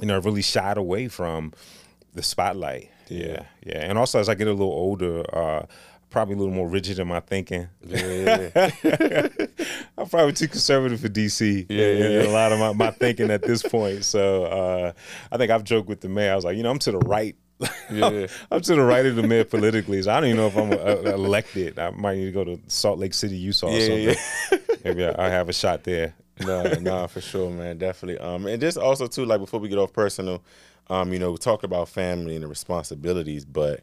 you 0.00 0.06
know, 0.06 0.18
really 0.20 0.42
shied 0.42 0.78
away 0.78 1.08
from 1.08 1.52
the 2.14 2.22
spotlight. 2.22 2.90
Yeah. 3.08 3.44
Yeah. 3.64 3.78
And 3.78 3.98
also 3.98 4.18
as 4.18 4.28
I 4.28 4.34
get 4.34 4.48
a 4.48 4.52
little 4.52 4.72
older, 4.72 5.22
uh, 5.34 5.66
probably 6.10 6.34
a 6.34 6.38
little 6.38 6.54
more 6.54 6.68
rigid 6.68 6.98
in 6.98 7.08
my 7.08 7.20
thinking. 7.20 7.68
Yeah, 7.84 8.50
yeah. 8.54 9.28
I'm 9.98 10.08
probably 10.08 10.32
too 10.32 10.48
conservative 10.48 11.00
for 11.00 11.08
DC. 11.08 11.66
Yeah, 11.68 11.92
yeah, 11.92 12.22
a 12.22 12.30
lot 12.30 12.52
of 12.52 12.58
my, 12.58 12.72
my 12.72 12.90
thinking 12.90 13.30
at 13.30 13.42
this 13.42 13.62
point. 13.62 14.04
So 14.04 14.44
uh, 14.44 14.92
I 15.32 15.36
think 15.36 15.50
I've 15.50 15.64
joked 15.64 15.88
with 15.88 16.00
the 16.00 16.08
mayor. 16.08 16.32
I 16.32 16.36
was 16.36 16.44
like, 16.44 16.56
you 16.56 16.62
know, 16.62 16.70
I'm 16.70 16.78
to 16.80 16.92
the 16.92 16.98
right. 16.98 17.36
Yeah. 17.90 18.26
I'm 18.50 18.60
to 18.60 18.74
the 18.74 18.82
right 18.82 19.06
of 19.06 19.16
the 19.16 19.22
mayor 19.22 19.44
politically, 19.44 20.02
so 20.02 20.12
I 20.12 20.20
don't 20.20 20.30
even 20.30 20.36
know 20.36 20.46
if 20.48 20.56
I'm 20.56 20.72
uh, 20.72 21.10
elected. 21.10 21.78
I 21.78 21.90
might 21.90 22.18
need 22.18 22.26
to 22.26 22.32
go 22.32 22.44
to 22.44 22.60
Salt 22.66 22.98
Lake 22.98 23.14
City, 23.14 23.36
Utah, 23.36 23.68
or 23.68 23.80
something. 23.80 24.02
Yeah. 24.02 24.58
Maybe 24.84 25.04
I, 25.06 25.26
I 25.26 25.28
have 25.30 25.48
a 25.48 25.52
shot 25.52 25.84
there. 25.84 26.14
no, 26.40 26.62
no, 26.80 27.06
for 27.08 27.22
sure, 27.22 27.50
man, 27.50 27.78
definitely. 27.78 28.18
Um, 28.18 28.46
and 28.46 28.60
just 28.60 28.76
also 28.76 29.06
too, 29.06 29.24
like 29.24 29.40
before 29.40 29.58
we 29.58 29.68
get 29.68 29.78
off 29.78 29.92
personal, 29.92 30.42
Um, 30.88 31.12
you 31.12 31.18
know, 31.18 31.32
we 31.32 31.38
talk 31.38 31.64
about 31.64 31.88
family 31.88 32.34
and 32.34 32.44
the 32.44 32.48
responsibilities, 32.48 33.44
but 33.44 33.80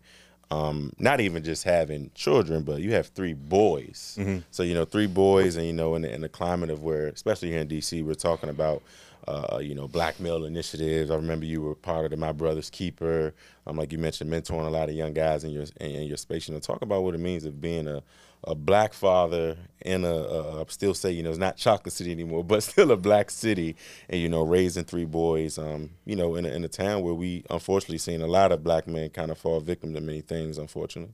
um, 0.54 0.94
not 1.00 1.20
even 1.20 1.44
just 1.44 1.64
having 1.64 2.12
children, 2.14 2.64
but 2.64 2.82
you 2.82 2.94
have 2.94 3.08
three 3.08 3.34
boys. 3.34 4.18
Mm-hmm. 4.20 4.40
So 4.52 4.64
you 4.64 4.74
know, 4.74 4.86
three 4.86 5.08
boys, 5.08 5.56
and 5.56 5.66
you 5.66 5.74
know, 5.74 5.96
in 5.96 6.04
the, 6.04 6.14
in 6.14 6.22
the 6.22 6.30
climate 6.30 6.70
of 6.70 6.84
where, 6.84 7.08
especially 7.08 7.50
here 7.50 7.60
in 7.60 7.68
DC, 7.68 8.06
we're 8.06 8.14
talking 8.14 8.50
about 8.50 8.84
uh, 9.28 9.60
you 9.62 9.74
know, 9.74 9.88
black 9.88 10.20
male 10.20 10.44
initiatives. 10.46 11.10
I 11.10 11.16
remember 11.16 11.46
you 11.46 11.62
were 11.62 11.76
part 11.76 12.06
of 12.06 12.12
the 12.12 12.18
My 12.18 12.32
Brother's 12.34 12.70
Keeper. 12.70 13.34
Um, 13.66 13.78
like 13.78 13.92
you 13.92 13.98
mentioned, 13.98 14.32
mentoring 14.32 14.68
a 14.68 14.70
lot 14.70 14.90
of 14.90 14.96
young 14.96 15.14
guys 15.14 15.44
in 15.44 15.52
your 15.52 15.66
in, 15.80 15.92
in 15.92 16.04
your 16.04 16.18
space. 16.18 16.48
You 16.48 16.54
know, 16.54 16.60
talk 16.60 16.82
about 16.82 17.04
what 17.04 17.16
it 17.16 17.20
means 17.20 17.46
of 17.46 17.62
being 17.62 17.88
a, 17.88 18.04
a 18.46 18.56
black 18.56 18.94
father 18.94 19.58
in 19.82 20.06
a, 20.06 20.14
a, 20.14 20.62
a 20.62 20.66
still 20.70 20.94
say 20.94 21.12
you 21.12 21.24
know 21.24 21.30
it's 21.30 21.40
not 21.40 21.58
Chocolate 21.58 21.94
City 21.94 22.12
anymore, 22.12 22.44
but 22.46 22.64
still 22.64 22.92
a 22.92 22.98
black 22.98 23.30
city, 23.30 23.76
and 24.10 24.20
you 24.20 24.30
know 24.30 24.44
raising 24.44 24.86
three 24.86 25.06
boys. 25.06 25.58
Um, 25.58 25.92
you 26.06 26.16
know, 26.16 26.36
in 26.36 26.46
a, 26.46 26.50
in 26.50 26.64
a 26.64 26.70
town 26.70 27.02
where 27.04 27.14
we 27.14 27.44
unfortunately 27.50 27.98
seen 27.98 28.22
a 28.22 28.28
lot 28.28 28.52
of 28.52 28.64
black 28.64 28.88
men 28.88 29.10
kind 29.10 29.32
of 29.32 29.38
fall 29.38 29.60
victim 29.60 29.94
to 29.94 30.02
many 30.02 30.22
things. 30.22 30.58
Unfortunately. 30.58 31.14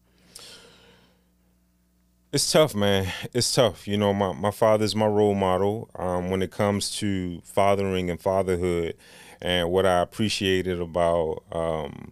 It's 2.31 2.51
tough, 2.51 2.75
man. 2.75 3.11
It's 3.33 3.51
tough. 3.55 3.87
You 3.87 3.97
know, 3.97 4.13
my, 4.13 4.33
my 4.33 4.51
father's 4.51 4.95
my 4.95 5.07
role 5.07 5.33
model 5.33 5.89
um, 5.95 6.29
when 6.29 6.43
it 6.43 6.51
comes 6.51 6.95
to 6.97 7.41
fathering 7.43 8.11
and 8.11 8.21
fatherhood. 8.21 8.95
And 9.41 9.71
what 9.71 9.87
I 9.87 10.01
appreciated 10.01 10.79
about, 10.79 11.41
um, 11.51 12.11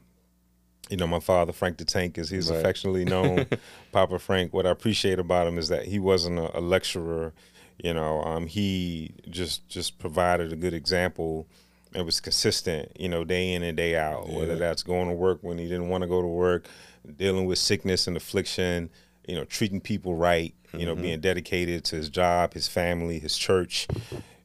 you 0.90 0.98
know, 0.98 1.08
my 1.08 1.20
father, 1.20 1.52
Frank 1.52 1.78
the 1.78 1.86
Tank, 1.86 2.18
as 2.18 2.30
he's 2.30 2.50
right. 2.50 2.60
affectionately 2.60 3.06
known, 3.06 3.46
Papa 3.92 4.20
Frank, 4.20 4.54
what 4.54 4.66
I 4.66 4.70
appreciate 4.70 5.20
about 5.20 5.48
him 5.48 5.58
is 5.58 5.68
that 5.70 5.86
he 5.86 6.00
wasn't 6.00 6.40
a, 6.40 6.58
a 6.58 6.62
lecturer. 6.62 7.34
You 7.78 7.94
know, 7.94 8.24
um, 8.24 8.48
he 8.48 9.14
just 9.30 9.68
just 9.70 10.00
provided 10.00 10.52
a 10.52 10.56
good 10.56 10.74
example. 10.74 11.48
It 11.94 12.06
was 12.06 12.20
consistent, 12.20 12.92
you 13.00 13.08
know, 13.08 13.24
day 13.24 13.54
in 13.54 13.64
and 13.64 13.78
day 13.78 13.96
out, 13.96 14.28
yeah. 14.28 14.38
whether 14.38 14.56
that's 14.56 14.84
going 14.84 15.10
to 15.10 15.14
work 15.14 15.40
when 15.42 15.58
he 15.58 15.66
didn't 15.66 15.90
want 15.90 16.02
to 16.02 16.08
go 16.08 16.22
to 16.22 16.28
work, 16.28 16.68
dealing 17.16 17.46
with 17.46 17.60
sickness 17.60 18.08
and 18.08 18.18
affliction, 18.18 18.90
you 19.28 19.36
know, 19.36 19.46
treating 19.46 19.80
people 19.80 20.16
right, 20.16 20.54
you 20.74 20.86
know, 20.86 20.94
mm-hmm. 20.94 21.04
being 21.04 21.20
dedicated 21.20 21.84
to 21.86 21.96
his 21.96 22.10
job, 22.10 22.54
his 22.54 22.68
family, 22.68 23.20
his 23.20 23.38
church. 23.38 23.88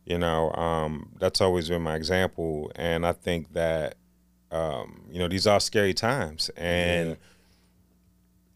You 0.05 0.19
know, 0.19 0.53
um, 0.53 1.11
that's 1.19 1.41
always 1.41 1.69
been 1.69 1.83
my 1.83 1.95
example, 1.95 2.73
and 2.75 3.07
I 3.07 3.13
think 3.13 3.53
that 3.53 3.95
um, 4.53 5.03
you 5.11 5.19
know 5.19 5.29
these 5.29 5.47
are 5.47 5.61
scary 5.61 5.95
times, 5.95 6.51
and 6.57 7.11
yeah. 7.11 7.17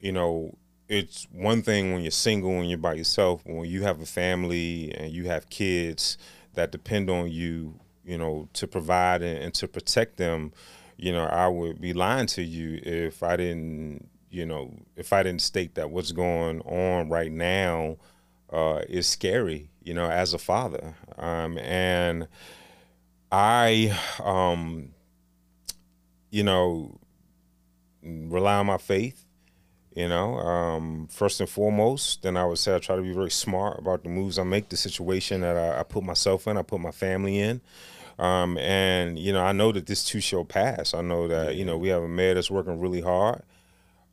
you 0.01 0.13
know 0.13 0.57
it's 0.89 1.27
one 1.33 1.63
thing 1.63 1.93
when 1.93 2.03
you're 2.03 2.13
single 2.13 2.53
and 2.53 2.69
you're 2.69 2.79
by 2.79 2.95
yourself. 2.95 3.43
When 3.45 3.69
you 3.69 3.83
have 3.83 4.01
a 4.01 4.07
family 4.07 4.95
and 4.97 5.13
you 5.13 5.25
have 5.25 5.51
kids 5.51 6.17
that 6.55 6.71
depend 6.71 7.11
on 7.11 7.31
you, 7.31 7.81
you 8.05 8.17
know, 8.17 8.49
to 8.53 8.69
provide 8.69 9.23
and, 9.23 9.39
and 9.39 9.55
to 9.55 9.67
protect 9.67 10.17
them, 10.17 10.53
you 10.97 11.13
know, 11.13 11.25
I 11.25 11.49
would 11.49 11.81
be 11.81 11.93
lying 11.93 12.29
to 12.29 12.43
you 12.43 12.79
if 12.85 13.25
I 13.25 13.37
didn't 13.37 14.09
you 14.37 14.45
know, 14.45 14.75
if 14.97 15.13
I 15.13 15.23
didn't 15.23 15.41
state 15.41 15.75
that 15.77 15.91
what's 15.91 16.13
going 16.13 16.61
on 16.61 17.09
right 17.09 17.33
now 17.33 17.97
uh, 18.53 18.83
is 18.89 19.07
scary, 19.07 19.71
you 19.83 19.95
know, 19.95 20.11
as 20.11 20.35
a 20.35 20.39
father. 20.39 20.95
Um, 21.17 21.57
and 21.59 22.29
I, 23.33 23.99
um, 24.23 24.91
you 26.31 26.43
know, 26.43 26.99
rely 28.03 28.57
on 28.57 28.67
my 28.67 28.79
faith, 28.79 29.25
you 29.95 30.09
know, 30.09 30.39
um, 30.39 31.09
first 31.11 31.41
and 31.41 31.49
foremost. 31.49 32.23
Then 32.23 32.37
I 32.37 32.45
would 32.45 32.59
say 32.59 32.75
I 32.75 32.79
try 32.79 32.97
to 32.97 33.03
be 33.03 33.13
very 33.13 33.31
smart 33.31 33.79
about 33.79 34.03
the 34.03 34.09
moves 34.09 34.39
I 34.39 34.45
make, 34.45 34.69
the 34.69 34.77
situation 34.77 35.41
that 35.41 35.57
I, 35.57 35.81
I 35.81 35.83
put 35.83 36.05
myself 36.05 36.47
in, 36.47 36.57
I 36.57 36.63
put 36.63 36.81
my 36.81 36.91
family 36.91 37.39
in. 37.39 37.61
Um, 38.19 38.57
and 38.59 39.19
you 39.19 39.33
know, 39.33 39.43
I 39.45 39.53
know 39.53 39.73
that 39.73 39.87
this 39.87 40.05
too 40.05 40.21
shall 40.21 40.45
pass. 40.45 40.95
I 40.95 41.03
know 41.03 41.29
that 41.29 41.57
you 41.57 41.65
know 41.65 41.77
we 41.77 41.89
have 41.89 42.03
a 42.03 42.09
mayor 42.09 42.35
that's 42.35 42.51
working 42.51 42.81
really 42.81 43.03
hard. 43.03 43.43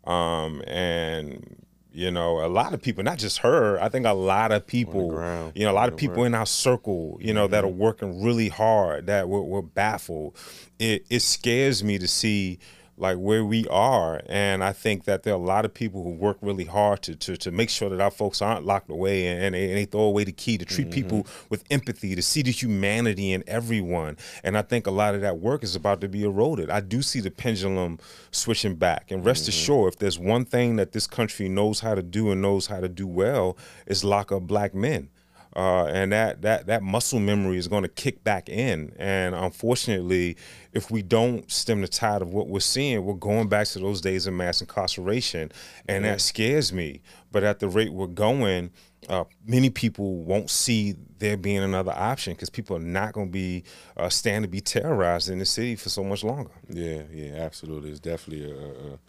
Um, 0.04 0.62
and 0.68 1.66
you 1.94 2.10
know, 2.10 2.44
a 2.44 2.50
lot 2.50 2.74
of 2.74 2.82
people, 2.82 3.04
not 3.04 3.20
just 3.20 3.38
her, 3.40 3.80
I 3.80 3.88
think 3.88 4.08
a 4.08 4.14
lot 4.14 4.52
of 4.52 4.66
people, 4.66 5.12
you 5.54 5.64
know, 5.64 5.72
a 5.72 5.74
lot 5.74 5.90
of 5.90 5.96
people 5.96 6.24
in 6.24 6.34
our 6.34 6.46
circle, 6.46 7.20
you 7.22 7.34
know, 7.34 7.46
mm-hmm. 7.46 7.52
that 7.52 7.64
are 7.64 7.68
working 7.68 8.24
really 8.24 8.50
hard, 8.50 9.06
that 9.06 9.30
we're, 9.30 9.42
we're 9.42 9.62
baffled. 9.62 10.36
It, 10.80 11.06
it 11.12 11.20
scares 11.20 11.84
me 11.84 12.00
to 12.00 12.08
see 12.08 12.58
like 12.98 13.18
where 13.18 13.44
we 13.44 13.68
are. 13.68 14.22
And 14.28 14.64
I 14.64 14.72
think 14.72 15.06
that 15.06 15.24
there 15.24 15.34
are 15.34 15.38
a 15.38 15.40
lot 15.40 15.66
of 15.66 15.74
people 15.74 16.04
who 16.04 16.12
work 16.12 16.38
really 16.42 16.66
hard 16.66 17.02
to 17.04 17.16
to, 17.16 17.38
to 17.38 17.52
make 17.52 17.70
sure 17.70 17.90
that 17.90 18.02
our 18.02 18.12
folks 18.12 18.42
aren't 18.42 18.66
locked 18.66 18.90
away 18.90 19.28
and, 19.28 19.44
and, 19.44 19.56
they, 19.56 19.68
and 19.70 19.78
they, 19.78 19.86
throw 19.86 20.02
away 20.02 20.24
the 20.24 20.32
key 20.32 20.58
to 20.58 20.66
treat 20.66 20.88
mm-hmm. 20.88 20.94
people 20.94 21.28
with 21.50 21.64
empathy, 21.70 22.16
to 22.16 22.22
see 22.22 22.42
the 22.42 22.52
humanity 22.52 23.32
in 23.32 23.44
everyone. 23.48 24.18
And 24.44 24.58
I 24.58 24.62
think 24.62 24.88
a 24.88 24.92
lot 24.92 25.16
of 25.16 25.22
that 25.22 25.40
work 25.40 25.64
is 25.64 25.76
about 25.76 26.02
to 26.02 26.08
be 26.08 26.24
eroded. 26.24 26.70
I 26.70 26.80
do 26.82 27.02
see 27.02 27.20
the 27.20 27.32
pendulum 27.32 28.00
switching 28.32 28.76
back. 28.76 29.12
And 29.12 29.26
rest 29.26 29.44
mm-hmm. 29.44 29.50
assured, 29.50 29.94
if 29.94 30.00
there's 30.00 30.20
one 30.20 30.46
thing 30.46 30.78
that 30.78 30.92
this 30.92 31.08
country 31.08 31.50
knows 31.50 31.82
how 31.82 31.96
to 31.96 32.02
do 32.02 32.32
and 32.32 32.42
knows 32.42 32.68
how 32.68 32.80
to 32.80 32.90
do 32.90 33.08
well, 33.08 33.58
is 33.86 34.04
lock 34.04 34.32
up 34.32 34.44
black 34.44 34.74
men 34.74 35.10
uh, 35.56 35.86
and 35.86 36.12
that 36.12 36.42
that 36.42 36.66
that 36.68 36.84
muscle 36.84 37.20
memory 37.20 37.58
is 37.58 37.68
going 37.68 37.84
to 37.84 37.90
kick 37.90 38.24
back 38.24 38.50
in. 38.50 38.94
And 38.98 39.36
unfortunately, 39.36 40.38
if 40.74 40.90
we 40.90 41.02
don't 41.02 41.50
stem 41.52 41.82
the 41.82 41.88
tide 41.88 42.22
of 42.22 42.34
what 42.34 42.48
we're 42.48 42.60
seeing, 42.60 43.04
we're 43.06 43.14
going 43.14 43.48
back 43.48 43.68
to 43.68 43.80
those 43.80 44.02
days 44.02 44.28
of 44.28 44.34
mass 44.34 44.62
incarceration, 44.62 45.52
and 45.88 46.06
that 46.06 46.22
scares 46.22 46.74
me. 46.74 47.02
But 47.32 47.44
at 47.44 47.60
the 47.60 47.68
rate 47.68 47.94
we're 47.94 48.08
going, 48.08 48.72
uh, 49.10 49.26
many 49.46 49.70
people 49.70 50.24
won't 50.24 50.50
see 50.50 50.96
there 51.20 51.38
being 51.38 51.60
another 51.60 51.94
option 51.94 52.34
because 52.34 52.50
people 52.50 52.76
are 52.76 52.82
not 52.82 53.14
going 53.14 53.28
to 53.28 53.32
be 53.32 53.64
uh, 53.98 54.10
stand 54.10 54.44
to 54.44 54.50
be 54.50 54.62
terrorized 54.62 55.30
in 55.30 55.40
the 55.40 55.46
city 55.46 55.76
for 55.76 55.90
so 55.90 56.04
much 56.04 56.24
longer. 56.24 56.52
Yeah, 56.70 57.04
yeah, 57.12 57.36
absolutely. 57.36 57.92
It's 57.92 58.00
definitely 58.00 58.52
a, 58.52 58.56
a 58.56 59.00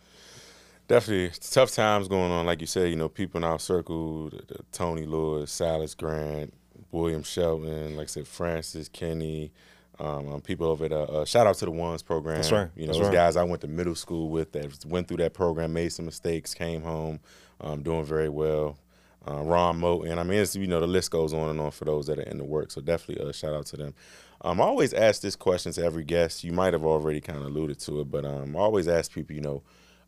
definitely 0.88 1.36
tough 1.50 1.72
times 1.72 2.08
going 2.08 2.30
on. 2.30 2.46
Like 2.46 2.60
you 2.60 2.66
said, 2.66 2.90
you 2.90 2.96
know, 2.96 3.08
people 3.08 3.38
in 3.38 3.44
our 3.44 3.58
circle, 3.58 4.30
the, 4.30 4.42
the 4.46 4.58
Tony 4.72 5.06
Lewis, 5.06 5.50
Silas 5.50 5.94
Grant, 5.94 6.52
William 6.90 7.22
Shelton, 7.22 7.96
like 7.96 8.04
I 8.04 8.06
said, 8.06 8.28
Francis 8.28 8.88
Kenny, 8.88 9.52
um, 9.98 10.32
um, 10.32 10.40
people 10.40 10.66
over 10.66 10.88
there. 10.88 11.10
Uh, 11.10 11.24
shout 11.24 11.46
out 11.46 11.56
to 11.56 11.64
the 11.64 11.70
Ones 11.70 12.02
program. 12.02 12.36
That's 12.36 12.52
right. 12.52 12.70
You 12.76 12.82
know, 12.82 12.86
That's 12.88 12.98
those 12.98 13.08
right. 13.08 13.14
guys 13.14 13.36
I 13.36 13.44
went 13.44 13.60
to 13.62 13.68
middle 13.68 13.94
school 13.94 14.28
with 14.28 14.52
that 14.52 14.84
went 14.84 15.08
through 15.08 15.18
that 15.18 15.34
program, 15.34 15.72
made 15.72 15.92
some 15.92 16.06
mistakes, 16.06 16.54
came 16.54 16.82
home, 16.82 17.20
um, 17.60 17.82
doing 17.82 18.04
very 18.04 18.28
well. 18.28 18.78
Uh, 19.26 19.40
Ron 19.42 19.80
Moten. 19.80 20.18
I 20.18 20.22
mean, 20.22 20.38
it's, 20.38 20.54
you 20.54 20.66
know, 20.66 20.80
the 20.80 20.86
list 20.86 21.10
goes 21.10 21.32
on 21.32 21.48
and 21.48 21.58
on 21.58 21.70
for 21.70 21.86
those 21.86 22.06
that 22.08 22.18
are 22.18 22.22
in 22.22 22.36
the 22.36 22.44
work. 22.44 22.70
So 22.70 22.82
definitely 22.82 23.24
a 23.24 23.30
uh, 23.30 23.32
shout 23.32 23.54
out 23.54 23.64
to 23.66 23.76
them. 23.78 23.94
Um, 24.42 24.60
I 24.60 24.64
always 24.64 24.92
ask 24.92 25.22
this 25.22 25.34
question 25.34 25.72
to 25.72 25.82
every 25.82 26.04
guest. 26.04 26.44
You 26.44 26.52
might 26.52 26.74
have 26.74 26.84
already 26.84 27.22
kind 27.22 27.38
of 27.38 27.46
alluded 27.46 27.78
to 27.80 28.00
it, 28.02 28.10
but 28.10 28.26
um, 28.26 28.54
I 28.54 28.60
always 28.60 28.86
ask 28.86 29.10
people, 29.10 29.34
you 29.34 29.40
know, 29.40 29.62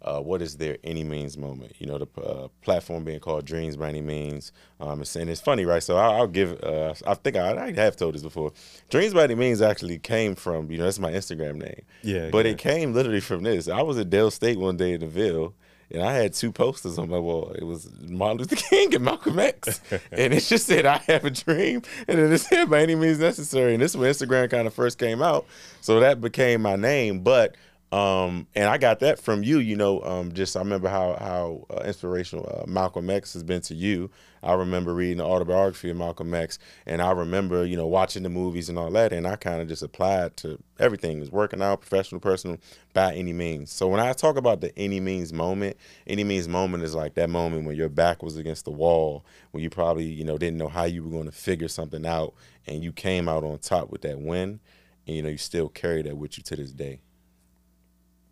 uh, 0.06 0.20
what 0.20 0.40
is 0.40 0.56
their 0.56 0.78
any 0.84 1.02
means 1.02 1.36
moment? 1.36 1.72
You 1.78 1.86
know, 1.86 1.98
the 1.98 2.20
uh, 2.20 2.48
platform 2.62 3.04
being 3.04 3.20
called 3.20 3.44
Dreams 3.44 3.76
by 3.76 3.88
Any 3.88 4.00
Means. 4.00 4.52
Um, 4.80 5.02
it's, 5.02 5.16
and 5.16 5.28
it's 5.28 5.40
funny, 5.40 5.64
right? 5.64 5.82
So 5.82 5.96
I'll, 5.96 6.12
I'll 6.12 6.26
give, 6.28 6.62
uh, 6.62 6.94
I 7.06 7.14
think 7.14 7.36
I, 7.36 7.66
I, 7.66 7.72
have 7.72 7.96
told 7.96 8.14
this 8.14 8.22
before. 8.22 8.52
Dreams 8.88 9.14
by 9.14 9.24
Any 9.24 9.34
Means 9.34 9.60
actually 9.60 9.98
came 9.98 10.36
from, 10.36 10.70
you 10.70 10.78
know, 10.78 10.84
that's 10.84 11.00
my 11.00 11.12
Instagram 11.12 11.56
name. 11.56 11.82
Yeah. 12.02 12.30
But 12.30 12.46
yeah. 12.46 12.52
it 12.52 12.58
came 12.58 12.94
literally 12.94 13.20
from 13.20 13.42
this. 13.42 13.68
I 13.68 13.82
was 13.82 13.98
at 13.98 14.08
Del 14.08 14.30
State 14.30 14.58
one 14.58 14.76
day 14.76 14.92
in 14.92 15.00
the 15.00 15.08
Ville. 15.08 15.54
And 15.88 16.02
I 16.02 16.14
had 16.14 16.34
two 16.34 16.50
posters 16.50 16.98
on 16.98 17.08
my 17.08 17.18
wall. 17.18 17.52
It 17.56 17.62
was 17.62 17.88
Martin 18.08 18.38
Luther 18.38 18.56
King 18.56 18.92
and 18.96 19.04
Malcolm 19.04 19.38
X. 19.38 19.80
and 20.10 20.34
it 20.34 20.40
just 20.40 20.66
said, 20.66 20.84
I 20.84 20.98
have 21.06 21.24
a 21.24 21.30
dream. 21.30 21.82
And 22.08 22.18
then 22.18 22.32
it 22.32 22.38
said, 22.38 22.68
by 22.68 22.82
any 22.82 22.96
means 22.96 23.20
necessary. 23.20 23.74
And 23.74 23.80
this 23.80 23.92
is 23.92 23.96
when 23.96 24.10
Instagram 24.10 24.50
kind 24.50 24.66
of 24.66 24.74
first 24.74 24.98
came 24.98 25.22
out. 25.22 25.46
So 25.80 26.00
that 26.00 26.20
became 26.20 26.62
my 26.62 26.74
name. 26.74 27.20
But 27.20 27.54
um, 27.96 28.46
and 28.54 28.68
I 28.68 28.76
got 28.76 29.00
that 29.00 29.18
from 29.18 29.42
you, 29.42 29.58
you 29.58 29.74
know, 29.74 30.02
um, 30.02 30.32
just 30.32 30.54
I 30.54 30.58
remember 30.58 30.86
how 30.86 31.16
how 31.18 31.66
uh, 31.70 31.82
inspirational 31.86 32.46
uh, 32.46 32.66
Malcolm 32.66 33.08
X 33.08 33.32
has 33.32 33.42
been 33.42 33.62
to 33.62 33.74
you. 33.74 34.10
I 34.42 34.52
remember 34.52 34.92
reading 34.92 35.16
the 35.16 35.24
autobiography 35.24 35.88
of 35.88 35.96
Malcolm 35.96 36.34
X, 36.34 36.58
and 36.84 37.00
I 37.00 37.12
remember, 37.12 37.64
you 37.64 37.74
know, 37.74 37.86
watching 37.86 38.22
the 38.22 38.28
movies 38.28 38.68
and 38.68 38.78
all 38.78 38.90
that, 38.90 39.14
and 39.14 39.26
I 39.26 39.36
kind 39.36 39.62
of 39.62 39.68
just 39.68 39.82
applied 39.82 40.36
to 40.38 40.58
everything. 40.78 41.22
Is 41.22 41.32
working 41.32 41.62
out, 41.62 41.80
professional, 41.80 42.20
personal, 42.20 42.58
by 42.92 43.14
any 43.14 43.32
means. 43.32 43.72
So 43.72 43.88
when 43.88 43.98
I 44.00 44.12
talk 44.12 44.36
about 44.36 44.60
the 44.60 44.78
any 44.78 45.00
means 45.00 45.32
moment, 45.32 45.78
any 46.06 46.22
means 46.22 46.48
moment 46.48 46.84
is 46.84 46.94
like 46.94 47.14
that 47.14 47.30
moment 47.30 47.64
when 47.64 47.76
your 47.76 47.88
back 47.88 48.22
was 48.22 48.36
against 48.36 48.66
the 48.66 48.72
wall, 48.72 49.24
when 49.52 49.62
you 49.62 49.70
probably, 49.70 50.04
you 50.04 50.24
know, 50.24 50.36
didn't 50.36 50.58
know 50.58 50.68
how 50.68 50.84
you 50.84 51.02
were 51.02 51.10
going 51.10 51.24
to 51.24 51.32
figure 51.32 51.68
something 51.68 52.04
out, 52.04 52.34
and 52.66 52.84
you 52.84 52.92
came 52.92 53.26
out 53.26 53.42
on 53.42 53.58
top 53.58 53.90
with 53.90 54.02
that 54.02 54.20
win, 54.20 54.60
and 55.06 55.16
you 55.16 55.22
know, 55.22 55.30
you 55.30 55.38
still 55.38 55.70
carry 55.70 56.02
that 56.02 56.18
with 56.18 56.36
you 56.36 56.44
to 56.44 56.56
this 56.56 56.72
day. 56.72 57.00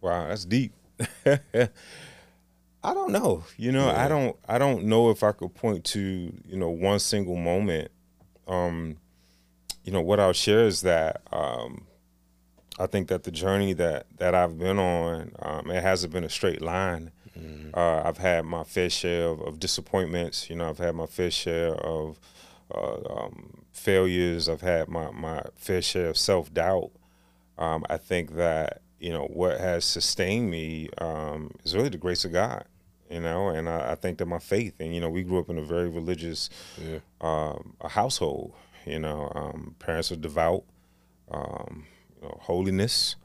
Wow, 0.05 0.29
that's 0.29 0.45
deep. 0.45 0.75
I 1.27 2.93
don't 2.93 3.11
know. 3.11 3.43
You 3.57 3.73
know, 3.73 3.87
yeah. 3.87 4.05
I 4.05 4.07
don't 4.07 4.37
I 4.47 4.59
don't 4.59 4.85
know 4.85 5.09
if 5.09 5.23
I 5.23 5.33
could 5.33 5.55
point 5.55 5.83
to, 5.87 6.01
you 6.47 6.57
know, 6.59 6.69
one 6.69 6.99
single 6.99 7.37
moment. 7.37 7.91
Um, 8.47 8.99
you 9.83 9.93
know, 9.93 10.03
what 10.03 10.21
I'll 10.21 10.35
share 10.35 10.67
is 10.67 10.83
that 10.83 11.23
um, 11.33 11.87
I 12.79 12.87
think 12.87 13.09
that 13.09 13.23
the 13.23 13.31
journey 13.31 13.73
that 13.73 14.07
that 14.19 14.35
I've 14.35 14.59
been 14.59 14.79
on, 14.79 15.33
um, 15.39 15.71
it 15.71 15.83
hasn't 15.83 16.13
been 16.13 16.25
a 16.25 16.29
straight 16.29 16.61
line. 16.61 17.11
Mm-hmm. 17.39 17.71
Uh, 17.73 18.03
I've 18.05 18.19
had 18.19 18.45
my 18.45 18.63
fair 18.63 18.91
share 18.91 19.29
of, 19.29 19.41
of, 19.41 19.59
disappointments. 19.59 20.51
You 20.51 20.57
know, 20.57 20.69
I've 20.69 20.79
had 20.79 20.95
my 20.95 21.07
fair 21.07 21.31
share 21.31 21.75
of 21.77 22.21
uh, 22.73 22.99
um, 23.09 23.65
failures. 23.73 24.51
I've 24.51 24.61
had 24.61 24.91
my 24.91 25.11
my 25.13 25.45
fair 25.57 25.81
share 25.81 26.09
of 26.09 26.19
self 26.19 26.53
doubt. 26.53 26.91
Um, 27.57 27.87
I 27.89 27.97
think 27.97 28.35
that 28.35 28.83
you 28.99 29.13
know, 29.13 29.27
what 29.27 29.61
has 29.61 29.85
sustained 29.85 30.51
me 30.51 30.89
um, 30.99 31.51
is 31.65 31.75
really 31.75 31.89
the 31.89 31.99
grace 31.99 32.25
of 32.25 32.33
God. 32.33 32.65
You 33.11 33.21
know, 33.21 33.49
and 33.49 33.69
I, 33.69 33.93
I, 33.93 33.95
think 33.97 34.19
that 34.19 34.27
my 34.27 34.39
faith, 34.39 34.75
and 34.81 34.95
you 34.95 35.01
know, 35.01 35.11
we 35.11 35.23
grew 35.23 35.39
up 35.39 35.51
in 35.51 35.59
a 35.59 35.63
very 35.63 35.89
religious 35.89 36.49
yeah. 36.79 36.99
um, 37.21 37.75
a 37.81 37.89
household. 37.89 38.55
You 38.87 38.99
know, 38.99 39.31
um, 39.35 39.77
parents 39.79 40.11
are 40.11 40.17
devout, 40.17 40.65
um, 41.31 41.87
you 42.17 42.27
know, 42.27 42.39
holiness, 42.41 43.17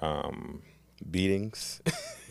um, 0.00 0.62
beatings. 1.10 1.80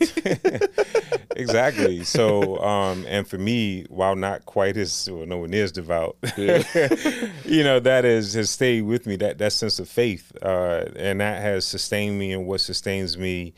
exactly. 1.36 2.04
So, 2.04 2.58
um, 2.58 3.04
and 3.08 3.26
for 3.26 3.38
me, 3.38 3.84
while 3.88 4.16
not 4.16 4.44
quite 4.46 4.76
as 4.76 5.08
well, 5.10 5.26
nowhere 5.26 5.48
near 5.48 5.64
as 5.64 5.72
devout, 5.72 6.16
yeah. 6.36 6.62
you 7.44 7.64
know, 7.64 7.80
that 7.80 8.04
is 8.04 8.34
has 8.34 8.50
stayed 8.50 8.82
with 8.82 9.06
me. 9.06 9.16
That 9.16 9.38
that 9.38 9.52
sense 9.52 9.78
of 9.78 9.88
faith, 9.88 10.32
uh, 10.42 10.86
and 10.96 11.20
that 11.20 11.40
has 11.40 11.66
sustained 11.66 12.18
me, 12.18 12.32
and 12.32 12.46
what 12.46 12.60
sustains 12.60 13.16
me 13.16 13.54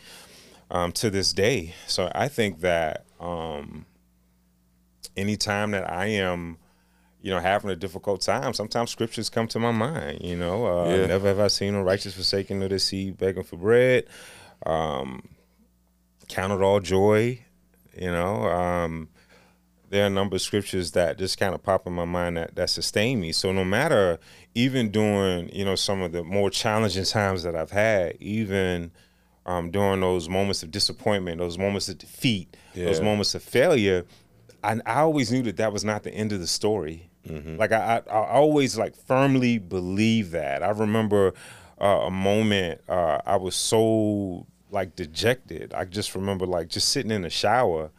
um, 0.70 0.92
to 0.92 1.10
this 1.10 1.32
day. 1.32 1.74
So 1.86 2.10
I 2.14 2.28
think 2.28 2.60
that 2.60 3.06
um, 3.20 3.86
anytime 5.16 5.72
that 5.72 5.90
I 5.90 6.06
am 6.06 6.58
you 7.26 7.32
know, 7.32 7.40
having 7.40 7.70
a 7.70 7.74
difficult 7.74 8.20
time, 8.20 8.54
sometimes 8.54 8.92
scriptures 8.92 9.28
come 9.28 9.48
to 9.48 9.58
my 9.58 9.72
mind. 9.72 10.20
You 10.20 10.36
know, 10.36 10.66
uh, 10.66 10.88
yeah. 10.94 11.06
never 11.06 11.26
have 11.26 11.40
I 11.40 11.48
seen 11.48 11.74
a 11.74 11.82
righteous 11.82 12.14
forsaken 12.14 12.60
nor 12.60 12.68
the 12.68 12.78
seed 12.78 13.18
begging 13.18 13.42
for 13.42 13.56
bread. 13.56 14.04
Um, 14.66 15.28
count 16.28 16.52
it 16.52 16.62
all 16.62 16.80
joy. 16.80 17.40
You 17.96 18.10
know, 18.10 18.44
um, 18.48 19.08
there 19.88 20.04
are 20.04 20.08
a 20.08 20.10
number 20.10 20.36
of 20.36 20.42
scriptures 20.42 20.92
that 20.92 21.18
just 21.18 21.38
kind 21.38 21.54
of 21.54 21.62
pop 21.62 21.86
in 21.86 21.92
my 21.92 22.04
mind 22.04 22.36
that 22.36 22.54
that 22.56 22.70
sustain 22.70 23.20
me. 23.20 23.32
So 23.32 23.52
no 23.52 23.64
matter, 23.64 24.18
even 24.54 24.90
during 24.90 25.48
you 25.54 25.64
know 25.64 25.76
some 25.76 26.02
of 26.02 26.12
the 26.12 26.22
more 26.24 26.50
challenging 26.50 27.04
times 27.04 27.42
that 27.44 27.54
I've 27.54 27.70
had, 27.70 28.16
even 28.20 28.90
um, 29.46 29.70
during 29.70 30.00
those 30.00 30.28
moments 30.28 30.62
of 30.62 30.70
disappointment, 30.70 31.38
those 31.38 31.56
moments 31.56 31.88
of 31.88 31.98
defeat, 31.98 32.56
yeah. 32.74 32.86
those 32.86 33.00
moments 33.00 33.34
of 33.34 33.42
failure, 33.42 34.04
I, 34.64 34.80
I, 34.84 35.00
always 35.00 35.30
knew 35.30 35.42
that 35.42 35.56
that 35.58 35.72
was 35.72 35.84
not 35.84 36.02
the 36.02 36.12
end 36.12 36.32
of 36.32 36.40
the 36.40 36.48
story. 36.48 37.08
Mm-hmm. 37.28 37.56
Like 37.56 37.70
I, 37.70 38.02
I, 38.08 38.10
I, 38.10 38.30
always 38.32 38.76
like 38.76 38.96
firmly 38.96 39.58
believe 39.58 40.32
that. 40.32 40.64
I 40.64 40.70
remember 40.70 41.32
uh, 41.80 42.02
a 42.06 42.10
moment 42.10 42.80
uh, 42.88 43.20
I 43.24 43.36
was 43.36 43.54
so 43.54 44.46
like 44.70 44.96
dejected. 44.96 45.72
I 45.74 45.84
just 45.84 46.14
remember 46.14 46.46
like 46.46 46.68
just 46.68 46.88
sitting 46.88 47.10
in 47.10 47.22
the 47.22 47.30
shower 47.30 47.90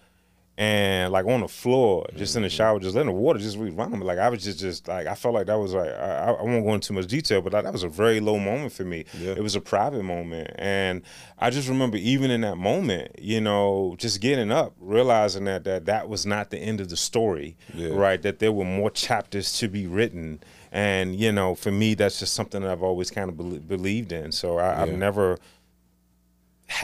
and 0.59 1.13
like 1.13 1.25
on 1.27 1.41
the 1.41 1.47
floor, 1.47 2.07
just 2.15 2.35
in 2.35 2.41
the 2.41 2.47
mm-hmm. 2.47 2.55
shower, 2.55 2.79
just 2.79 2.95
letting 2.95 3.13
the 3.13 3.19
water 3.19 3.37
just 3.37 3.57
run 3.57 3.91
me. 3.91 3.99
Like 3.99 4.17
I 4.17 4.27
was 4.29 4.43
just, 4.43 4.59
just 4.59 4.87
like 4.87 5.05
I 5.05 5.13
felt 5.13 5.35
like 5.35 5.45
that 5.47 5.59
was 5.59 5.75
like 5.75 5.91
I, 5.91 6.31
I 6.31 6.41
won't 6.41 6.65
go 6.65 6.73
into 6.73 6.87
too 6.87 6.93
much 6.95 7.05
detail, 7.05 7.41
but 7.41 7.51
that, 7.51 7.63
that 7.63 7.73
was 7.73 7.83
a 7.83 7.89
very 7.89 8.19
low 8.19 8.39
moment 8.39 8.73
for 8.73 8.83
me. 8.83 9.05
Yeah. 9.19 9.33
It 9.33 9.43
was 9.43 9.55
a 9.55 9.61
private 9.61 10.01
moment, 10.01 10.49
and 10.55 11.03
I 11.37 11.51
just 11.51 11.69
remember 11.69 11.97
even 11.97 12.31
in 12.31 12.41
that 12.41 12.57
moment, 12.57 13.19
you 13.19 13.39
know, 13.39 13.95
just 13.99 14.19
getting 14.19 14.51
up, 14.51 14.73
realizing 14.79 15.45
that 15.45 15.63
that 15.65 15.85
that 15.85 16.09
was 16.09 16.25
not 16.25 16.49
the 16.49 16.57
end 16.57 16.81
of 16.81 16.89
the 16.89 16.97
story, 16.97 17.55
yeah. 17.75 17.89
right? 17.89 18.19
That 18.19 18.39
there 18.39 18.51
were 18.51 18.65
more 18.65 18.89
chapters 18.89 19.55
to 19.59 19.67
be 19.67 19.85
written, 19.85 20.39
and 20.71 21.15
you 21.15 21.31
know, 21.31 21.53
for 21.53 21.71
me, 21.71 21.93
that's 21.93 22.17
just 22.17 22.33
something 22.33 22.63
that 22.63 22.71
I've 22.71 22.83
always 22.83 23.11
kind 23.11 23.29
of 23.29 23.37
be- 23.37 23.59
believed 23.59 24.11
in. 24.11 24.31
So 24.31 24.57
I, 24.57 24.69
yeah. 24.69 24.81
I've 24.81 24.93
never 24.93 25.37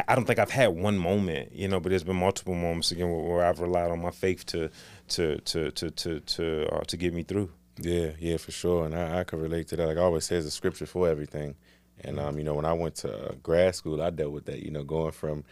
I 0.07 0.15
don't 0.15 0.25
think 0.25 0.39
I've 0.39 0.49
had 0.49 0.67
one 0.67 0.97
moment, 0.97 1.53
you 1.53 1.67
know, 1.67 1.79
but 1.79 1.89
there's 1.89 2.03
been 2.03 2.15
multiple 2.15 2.55
moments 2.55 2.91
again 2.91 3.09
where, 3.09 3.19
where 3.19 3.45
I've 3.45 3.59
relied 3.59 3.91
on 3.91 4.01
my 4.01 4.11
faith 4.11 4.45
to 4.47 4.69
to 5.09 5.37
to 5.39 5.71
to 5.71 5.91
to 5.91 6.19
to 6.19 6.75
uh, 6.75 6.81
to 6.81 6.97
get 6.97 7.13
me 7.13 7.23
through. 7.23 7.49
Yeah, 7.77 8.11
yeah, 8.19 8.37
for 8.37 8.51
sure, 8.51 8.85
and 8.85 8.95
I, 8.95 9.19
I 9.19 9.23
can 9.23 9.39
relate 9.39 9.67
to 9.69 9.75
that. 9.75 9.87
Like 9.87 9.97
I 9.97 10.01
always 10.01 10.25
say, 10.25 10.35
there's 10.35 10.45
a 10.45 10.51
scripture 10.51 10.85
for 10.85 11.07
everything. 11.09 11.55
And 12.01 12.19
um, 12.19 12.37
you 12.37 12.43
know, 12.43 12.53
when 12.53 12.65
I 12.65 12.73
went 12.73 12.95
to 12.97 13.29
uh, 13.29 13.31
grad 13.41 13.75
school, 13.75 14.01
I 14.01 14.09
dealt 14.09 14.31
with 14.31 14.45
that. 14.45 14.63
You 14.63 14.71
know, 14.71 14.83
going 14.83 15.11
from 15.11 15.43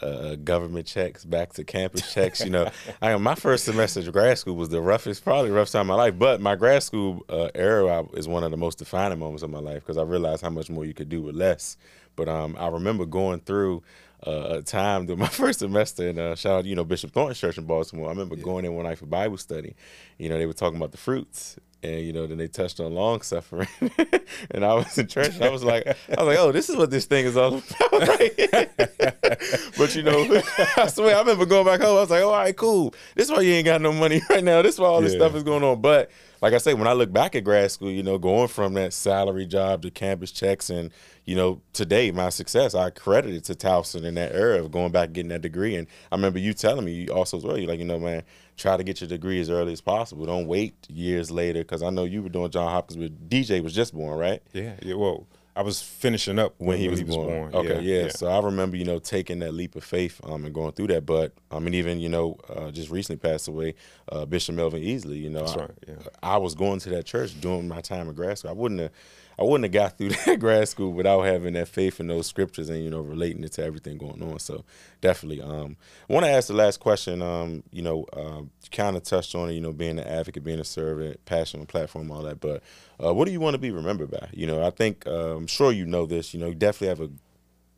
uh, 0.00 0.36
government 0.36 0.86
checks 0.86 1.24
back 1.24 1.52
to 1.54 1.64
campus 1.64 2.12
checks. 2.12 2.40
You 2.40 2.50
know, 2.50 2.70
I 3.02 3.16
my 3.16 3.34
first 3.34 3.64
semester 3.64 4.00
of 4.00 4.12
grad 4.12 4.38
school 4.38 4.56
was 4.56 4.68
the 4.68 4.80
roughest, 4.80 5.24
probably 5.24 5.50
rough 5.50 5.70
time 5.70 5.82
of 5.82 5.86
my 5.88 5.94
life. 5.94 6.18
But 6.18 6.40
my 6.40 6.54
grad 6.54 6.82
school 6.82 7.24
uh, 7.28 7.48
era 7.54 8.04
is 8.14 8.28
one 8.28 8.44
of 8.44 8.50
the 8.50 8.56
most 8.56 8.78
defining 8.78 9.18
moments 9.18 9.42
of 9.42 9.50
my 9.50 9.58
life 9.60 9.82
because 9.82 9.96
I 9.96 10.02
realized 10.02 10.42
how 10.42 10.50
much 10.50 10.70
more 10.70 10.84
you 10.84 10.94
could 10.94 11.08
do 11.08 11.22
with 11.22 11.34
less. 11.34 11.76
But 12.16 12.28
um, 12.28 12.56
I 12.58 12.68
remember 12.68 13.06
going 13.06 13.40
through 13.40 13.82
uh, 14.26 14.58
a 14.58 14.62
time 14.62 15.06
during 15.06 15.20
my 15.20 15.28
first 15.28 15.60
semester, 15.60 16.08
and 16.08 16.18
uh, 16.18 16.34
shout 16.34 16.58
out, 16.60 16.64
you 16.64 16.74
know, 16.74 16.84
Bishop 16.84 17.12
Thornton's 17.12 17.38
church 17.38 17.58
in 17.58 17.64
Baltimore. 17.64 18.06
I 18.06 18.10
remember 18.10 18.36
yeah. 18.36 18.42
going 18.42 18.64
in 18.64 18.74
one 18.74 18.84
night 18.84 18.98
for 18.98 19.06
Bible 19.06 19.36
study. 19.36 19.74
You 20.18 20.28
know, 20.28 20.38
they 20.38 20.46
were 20.46 20.52
talking 20.52 20.76
about 20.76 20.92
the 20.92 20.98
fruits, 20.98 21.58
and 21.82 22.00
you 22.00 22.12
know, 22.12 22.26
then 22.26 22.38
they 22.38 22.48
touched 22.48 22.80
on 22.80 22.94
long 22.94 23.22
suffering, 23.22 23.68
and 24.50 24.64
I 24.64 24.74
was 24.74 24.96
in 24.98 25.06
church. 25.06 25.40
I 25.40 25.50
was 25.50 25.62
like, 25.62 25.86
I 25.86 26.22
was 26.22 26.26
like, 26.26 26.38
oh, 26.38 26.52
this 26.52 26.68
is 26.68 26.76
what 26.76 26.90
this 26.90 27.04
thing 27.04 27.26
is 27.26 27.36
all 27.36 27.58
about, 27.58 28.08
right? 28.08 28.32
but 29.78 29.94
you 29.94 30.02
know, 30.02 30.42
I 30.76 30.86
swear, 30.88 31.16
I 31.16 31.20
remember 31.20 31.46
going 31.46 31.66
back 31.66 31.80
home. 31.80 31.96
I 31.96 32.00
was 32.00 32.10
like, 32.10 32.22
oh, 32.22 32.30
all 32.30 32.38
right, 32.38 32.56
cool. 32.56 32.94
This 33.14 33.28
is 33.28 33.34
why 33.34 33.42
you 33.42 33.52
ain't 33.52 33.66
got 33.66 33.80
no 33.80 33.92
money 33.92 34.20
right 34.30 34.44
now. 34.44 34.62
This 34.62 34.74
is 34.74 34.80
why 34.80 34.88
all 34.88 35.00
this 35.00 35.12
yeah. 35.12 35.20
stuff 35.20 35.34
is 35.34 35.42
going 35.42 35.62
on. 35.62 35.80
But 35.80 36.10
like 36.42 36.52
I 36.52 36.58
say, 36.58 36.74
when 36.74 36.88
I 36.88 36.92
look 36.92 37.12
back 37.12 37.34
at 37.34 37.44
grad 37.44 37.70
school, 37.70 37.90
you 37.90 38.02
know, 38.02 38.18
going 38.18 38.48
from 38.48 38.74
that 38.74 38.92
salary 38.92 39.46
job 39.46 39.82
to 39.82 39.90
campus 39.90 40.30
checks 40.30 40.70
and, 40.70 40.90
you 41.24 41.34
know, 41.34 41.60
today 41.72 42.10
my 42.10 42.28
success, 42.28 42.74
I 42.74 42.90
credit 42.90 43.34
it 43.34 43.44
to 43.44 43.54
Towson 43.54 44.04
in 44.04 44.14
that 44.14 44.32
era 44.32 44.58
of 44.58 44.70
going 44.70 44.92
back 44.92 45.06
and 45.06 45.14
getting 45.14 45.30
that 45.30 45.42
degree. 45.42 45.76
And 45.76 45.86
I 46.12 46.16
remember 46.16 46.38
you 46.38 46.52
telling 46.52 46.84
me 46.84 46.92
you 46.92 47.08
also 47.12 47.38
as 47.38 47.44
well, 47.44 47.58
you're 47.58 47.68
like, 47.68 47.78
you 47.78 47.84
know, 47.84 47.98
man, 47.98 48.22
try 48.56 48.76
to 48.76 48.82
get 48.82 49.00
your 49.00 49.08
degree 49.08 49.40
as 49.40 49.50
early 49.50 49.72
as 49.72 49.80
possible. 49.80 50.26
Don't 50.26 50.46
wait 50.46 50.74
years 50.88 51.30
later 51.30 51.60
because 51.60 51.82
I 51.82 51.90
know 51.90 52.04
you 52.04 52.22
were 52.22 52.28
doing 52.28 52.50
John 52.50 52.70
Hopkins, 52.70 52.96
but 52.96 53.28
DJ 53.28 53.62
was 53.62 53.74
just 53.74 53.94
born, 53.94 54.18
right? 54.18 54.42
Yeah, 54.52 54.74
yeah. 54.82 54.94
Well, 54.94 55.26
I 55.56 55.62
was 55.62 55.80
finishing 55.80 56.38
up 56.38 56.54
when, 56.58 56.68
when 56.68 56.78
he, 56.78 56.88
was, 56.88 56.98
he 56.98 57.04
was 57.04 57.16
born. 57.16 57.50
born. 57.50 57.54
Okay, 57.54 57.80
yeah, 57.80 58.02
yeah, 58.04 58.08
So 58.08 58.26
I 58.26 58.40
remember, 58.40 58.76
you 58.76 58.84
know, 58.84 58.98
taking 58.98 59.38
that 59.38 59.54
leap 59.54 59.74
of 59.74 59.84
faith 59.84 60.20
um, 60.24 60.44
and 60.44 60.54
going 60.54 60.72
through 60.72 60.88
that. 60.88 61.06
But 61.06 61.32
I 61.50 61.58
mean, 61.60 61.72
even 61.72 61.98
you 61.98 62.10
know, 62.10 62.38
uh, 62.48 62.70
just 62.70 62.90
recently 62.90 63.18
passed 63.18 63.48
away, 63.48 63.74
uh, 64.12 64.26
Bishop 64.26 64.54
Melvin 64.54 64.82
Easley. 64.82 65.20
You 65.20 65.30
know, 65.30 65.46
That's 65.46 65.56
right. 65.56 65.70
Yeah. 65.88 65.94
I, 66.22 66.34
I 66.34 66.36
was 66.36 66.54
going 66.54 66.80
to 66.80 66.90
that 66.90 67.06
church 67.06 67.40
during 67.40 67.68
my 67.68 67.80
time 67.80 68.08
at 68.08 68.14
grad 68.14 68.38
school. 68.38 68.50
I 68.50 68.54
wouldn't 68.54 68.80
have 68.80 68.90
I 69.38 69.42
wouldn't 69.42 69.64
have 69.64 69.72
got 69.72 69.98
through 69.98 70.08
that 70.26 70.40
grad 70.40 70.68
school 70.68 70.92
without 70.92 71.22
having 71.22 71.54
that 71.54 71.68
faith 71.68 72.00
in 72.00 72.06
those 72.06 72.26
scriptures 72.26 72.68
and 72.68 72.82
you 72.82 72.90
know 72.90 73.00
relating 73.00 73.44
it 73.44 73.52
to 73.52 73.64
everything 73.64 73.98
going 73.98 74.22
on. 74.22 74.38
So 74.38 74.64
definitely, 75.00 75.42
um, 75.42 75.76
I 76.08 76.12
want 76.12 76.24
to 76.24 76.30
ask 76.30 76.48
the 76.48 76.54
last 76.54 76.80
question. 76.80 77.22
Um, 77.22 77.62
you 77.70 77.82
know, 77.82 78.04
uh, 78.12 78.42
kind 78.72 78.96
of 78.96 79.02
touched 79.02 79.34
on 79.34 79.50
it. 79.50 79.52
You 79.52 79.60
know, 79.60 79.72
being 79.72 79.98
an 79.98 80.06
advocate, 80.06 80.44
being 80.44 80.60
a 80.60 80.64
servant, 80.64 81.24
passion 81.24 81.64
platform, 81.66 82.10
all 82.10 82.22
that. 82.22 82.40
But 82.40 82.62
uh, 83.02 83.12
what 83.12 83.26
do 83.26 83.32
you 83.32 83.40
want 83.40 83.54
to 83.54 83.58
be 83.58 83.70
remembered 83.70 84.10
by? 84.10 84.28
You 84.32 84.46
know, 84.46 84.64
I 84.64 84.70
think 84.70 85.06
uh, 85.06 85.36
I'm 85.36 85.46
sure 85.46 85.72
you 85.72 85.86
know 85.86 86.06
this. 86.06 86.32
You 86.32 86.40
know, 86.40 86.48
you 86.48 86.54
definitely 86.54 86.88
have 86.88 87.00
a 87.00 87.10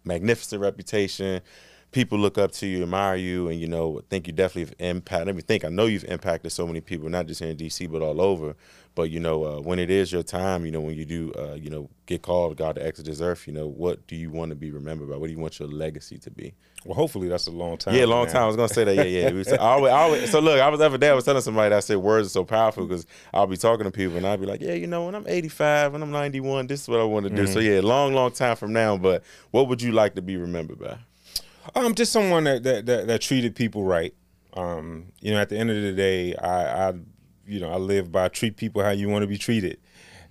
magnificent 0.05 0.63
reputation 0.63 1.43
people 1.91 2.19
look 2.19 2.39
up 2.39 2.53
to 2.53 2.67
you, 2.67 2.83
admire 2.83 3.17
you, 3.17 3.49
and 3.49 3.61
you 3.61 3.67
know, 3.67 4.01
think 4.11 4.27
you 4.27 4.33
definitely 4.33 4.63
have 4.63 4.75
impacted. 4.79 5.29
I 5.29 5.33
mean, 5.33 5.43
think. 5.43 5.65
I 5.65 5.69
know 5.69 5.87
you've 5.87 6.05
impacted 6.05 6.53
so 6.53 6.67
many 6.67 6.81
people, 6.81 7.09
not 7.09 7.27
just 7.27 7.41
here 7.41 7.51
in 7.51 7.57
DC, 7.57 7.91
but 7.91 8.03
all 8.03 8.21
over. 8.21 8.55
But 8.95 9.11
you 9.11 9.21
know, 9.21 9.45
uh, 9.45 9.61
when 9.61 9.79
it 9.79 9.91
is 9.91 10.11
your 10.11 10.25
time, 10.25 10.65
you 10.65 10.73
know, 10.73 10.81
when 10.81 10.97
you 10.97 11.05
do, 11.05 11.33
uh, 11.39 11.55
you 11.55 11.71
know, 11.71 11.89
get 12.07 12.23
called 12.23 12.57
God 12.57 12.75
to 12.75 12.85
exit 12.85 13.07
this 13.07 13.21
earth, 13.21 13.47
you 13.47 13.53
know, 13.53 13.69
what 13.69 14.05
do 14.09 14.17
you 14.17 14.29
want 14.29 14.51
to 14.51 14.57
be 14.57 14.73
remembered 14.73 15.09
by? 15.09 15.17
What 15.17 15.29
do 15.29 15.33
you 15.33 15.39
want 15.39 15.61
your 15.61 15.69
legacy 15.69 16.19
to 16.19 16.31
be? 16.33 16.53
Well, 16.85 16.97
hopefully 16.97 17.29
that's 17.29 17.47
a 17.47 17.53
long 17.53 17.77
time. 17.77 17.95
Yeah, 17.95 18.07
long 18.07 18.27
time. 18.27 18.43
I 18.43 18.47
was 18.47 18.57
gonna 18.57 18.69
say 18.69 18.83
that. 18.85 18.97
Yeah, 18.97 19.29
yeah. 19.29 19.55
I 19.55 19.57
always, 19.59 19.93
I 19.93 19.97
always, 20.01 20.31
so 20.31 20.41
look, 20.41 20.61
I 20.61 20.69
was 20.69 20.81
ever 20.81 20.99
there. 20.99 21.13
I 21.13 21.15
was 21.15 21.25
telling 21.25 21.43
somebody 21.43 21.71
that 21.71 21.77
I 21.77 21.81
said 21.81 21.99
words 21.99 22.27
are 22.27 22.31
so 22.31 22.45
powerful 22.45 22.87
because 22.87 23.07
I'll 23.33 23.47
be 23.47 23.57
talking 23.57 23.85
to 23.85 23.91
people 23.93 24.17
and 24.17 24.27
I'll 24.27 24.37
be 24.37 24.47
like, 24.47 24.61
yeah, 24.61 24.75
you 24.75 24.89
know, 24.89 25.07
when 25.07 25.15
I'm 25.15 25.27
85 25.29 25.95
and 25.95 26.03
I'm 26.03 26.11
91, 26.11 26.67
this 26.67 26.83
is 26.83 26.89
what 26.89 26.99
I 26.99 27.05
want 27.05 27.25
to 27.25 27.31
do. 27.31 27.45
Mm-hmm. 27.45 27.53
So 27.53 27.61
yeah, 27.61 27.81
long, 27.81 28.15
long 28.15 28.33
time 28.33 28.57
from 28.57 28.73
now. 28.73 28.97
But 28.97 29.23
what 29.53 29.69
would 29.69 29.81
you 29.81 29.93
like 29.93 30.17
to 30.17 30.23
be 30.23 30.37
remembered 30.37 30.81
by? 30.81 30.99
Um, 31.75 31.95
just 31.95 32.13
someone 32.13 32.45
that 32.45 32.63
that, 32.63 32.87
that, 32.87 33.07
that 33.07 33.21
treated 33.21 33.55
people 33.55 33.85
right. 33.85 34.15
Um, 34.55 35.13
you 35.21 35.33
know, 35.33 35.41
at 35.41 35.49
the 35.49 35.57
end 35.57 35.71
of 35.71 35.81
the 35.81 35.93
day, 35.93 36.35
I, 36.35 36.89
I, 36.89 36.95
you 37.47 37.61
know, 37.61 37.71
I 37.71 37.77
live 37.77 38.11
by 38.11 38.29
treat 38.29 38.57
people 38.57 38.83
how 38.83 38.91
you 38.91 39.09
want 39.09 39.23
to 39.23 39.27
be 39.29 39.39
treated. 39.39 39.79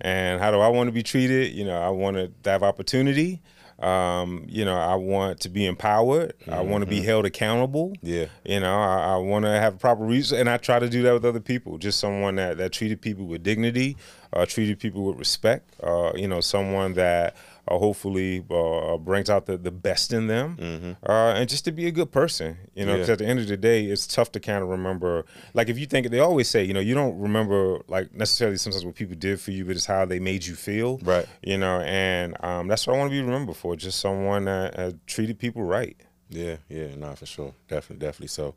And 0.00 0.40
how 0.40 0.50
do 0.50 0.60
I 0.60 0.68
want 0.68 0.88
to 0.88 0.92
be 0.92 1.02
treated? 1.02 1.52
You 1.52 1.64
know, 1.64 1.80
I 1.80 1.88
want 1.88 2.16
to 2.16 2.50
have 2.50 2.62
opportunity. 2.62 3.40
Um, 3.80 4.44
you 4.48 4.64
know, 4.64 4.76
I 4.76 4.96
want 4.96 5.40
to 5.40 5.48
be 5.48 5.64
empowered. 5.64 6.36
Mm-hmm. 6.40 6.52
I 6.52 6.60
want 6.62 6.82
to 6.82 6.90
be 6.90 7.00
held 7.00 7.24
accountable. 7.26 7.94
Yeah. 8.02 8.26
You 8.44 8.60
know, 8.60 8.74
I, 8.74 9.14
I 9.14 9.16
want 9.18 9.44
to 9.44 9.50
have 9.50 9.78
proper 9.78 10.04
reason, 10.04 10.40
and 10.40 10.50
I 10.50 10.56
try 10.56 10.80
to 10.80 10.88
do 10.88 11.02
that 11.02 11.12
with 11.12 11.24
other 11.24 11.40
people. 11.40 11.78
Just 11.78 12.00
someone 12.00 12.36
that 12.36 12.56
that 12.58 12.72
treated 12.72 13.00
people 13.00 13.26
with 13.26 13.44
dignity, 13.44 13.96
uh, 14.32 14.46
treated 14.46 14.80
people 14.80 15.04
with 15.04 15.16
respect. 15.16 15.74
Uh, 15.80 16.12
you 16.16 16.26
know, 16.26 16.40
someone 16.40 16.94
that 16.94 17.36
uh, 17.70 17.78
hopefully 17.78 18.44
uh, 18.50 18.96
brings 18.98 19.30
out 19.30 19.46
the, 19.46 19.56
the 19.56 19.70
best 19.70 20.12
in 20.12 20.26
them, 20.26 20.56
mm-hmm. 20.56 21.10
uh, 21.10 21.34
and 21.34 21.48
just 21.48 21.64
to 21.64 21.72
be 21.72 21.86
a 21.86 21.90
good 21.90 22.10
person. 22.10 22.56
You 22.74 22.86
know, 22.86 22.92
because 22.94 23.08
yeah. 23.08 23.12
at 23.12 23.18
the 23.18 23.26
end 23.26 23.40
of 23.40 23.48
the 23.48 23.56
day, 23.56 23.84
it's 23.84 24.06
tough 24.06 24.32
to 24.32 24.40
kind 24.40 24.62
of 24.62 24.68
remember. 24.68 25.24
Like 25.54 25.68
if 25.68 25.78
you 25.78 25.86
think 25.86 26.08
they 26.10 26.20
always 26.20 26.48
say, 26.48 26.64
you 26.64 26.74
know, 26.74 26.80
you 26.80 26.94
don't 26.94 27.18
remember 27.18 27.80
like 27.88 28.14
necessarily 28.14 28.56
sometimes 28.56 28.84
what 28.84 28.94
people 28.94 29.16
did 29.16 29.40
for 29.40 29.50
you, 29.50 29.64
but 29.64 29.76
it's 29.76 29.86
how 29.86 30.04
they 30.04 30.18
made 30.18 30.46
you 30.46 30.54
feel. 30.54 30.98
Right. 30.98 31.26
You 31.42 31.58
know, 31.58 31.80
and 31.80 32.36
um, 32.44 32.68
that's 32.68 32.86
what 32.86 32.94
I 32.94 32.98
want 32.98 33.10
to 33.10 33.16
be 33.16 33.22
remembered 33.22 33.56
for. 33.56 33.76
Just 33.76 34.00
someone 34.00 34.44
that 34.44 35.06
treated 35.06 35.38
people 35.38 35.62
right. 35.62 35.96
Yeah, 36.30 36.56
yeah, 36.68 36.94
no, 36.94 37.14
for 37.14 37.26
sure, 37.26 37.54
definitely, 37.68 38.06
definitely. 38.06 38.28
So, 38.28 38.54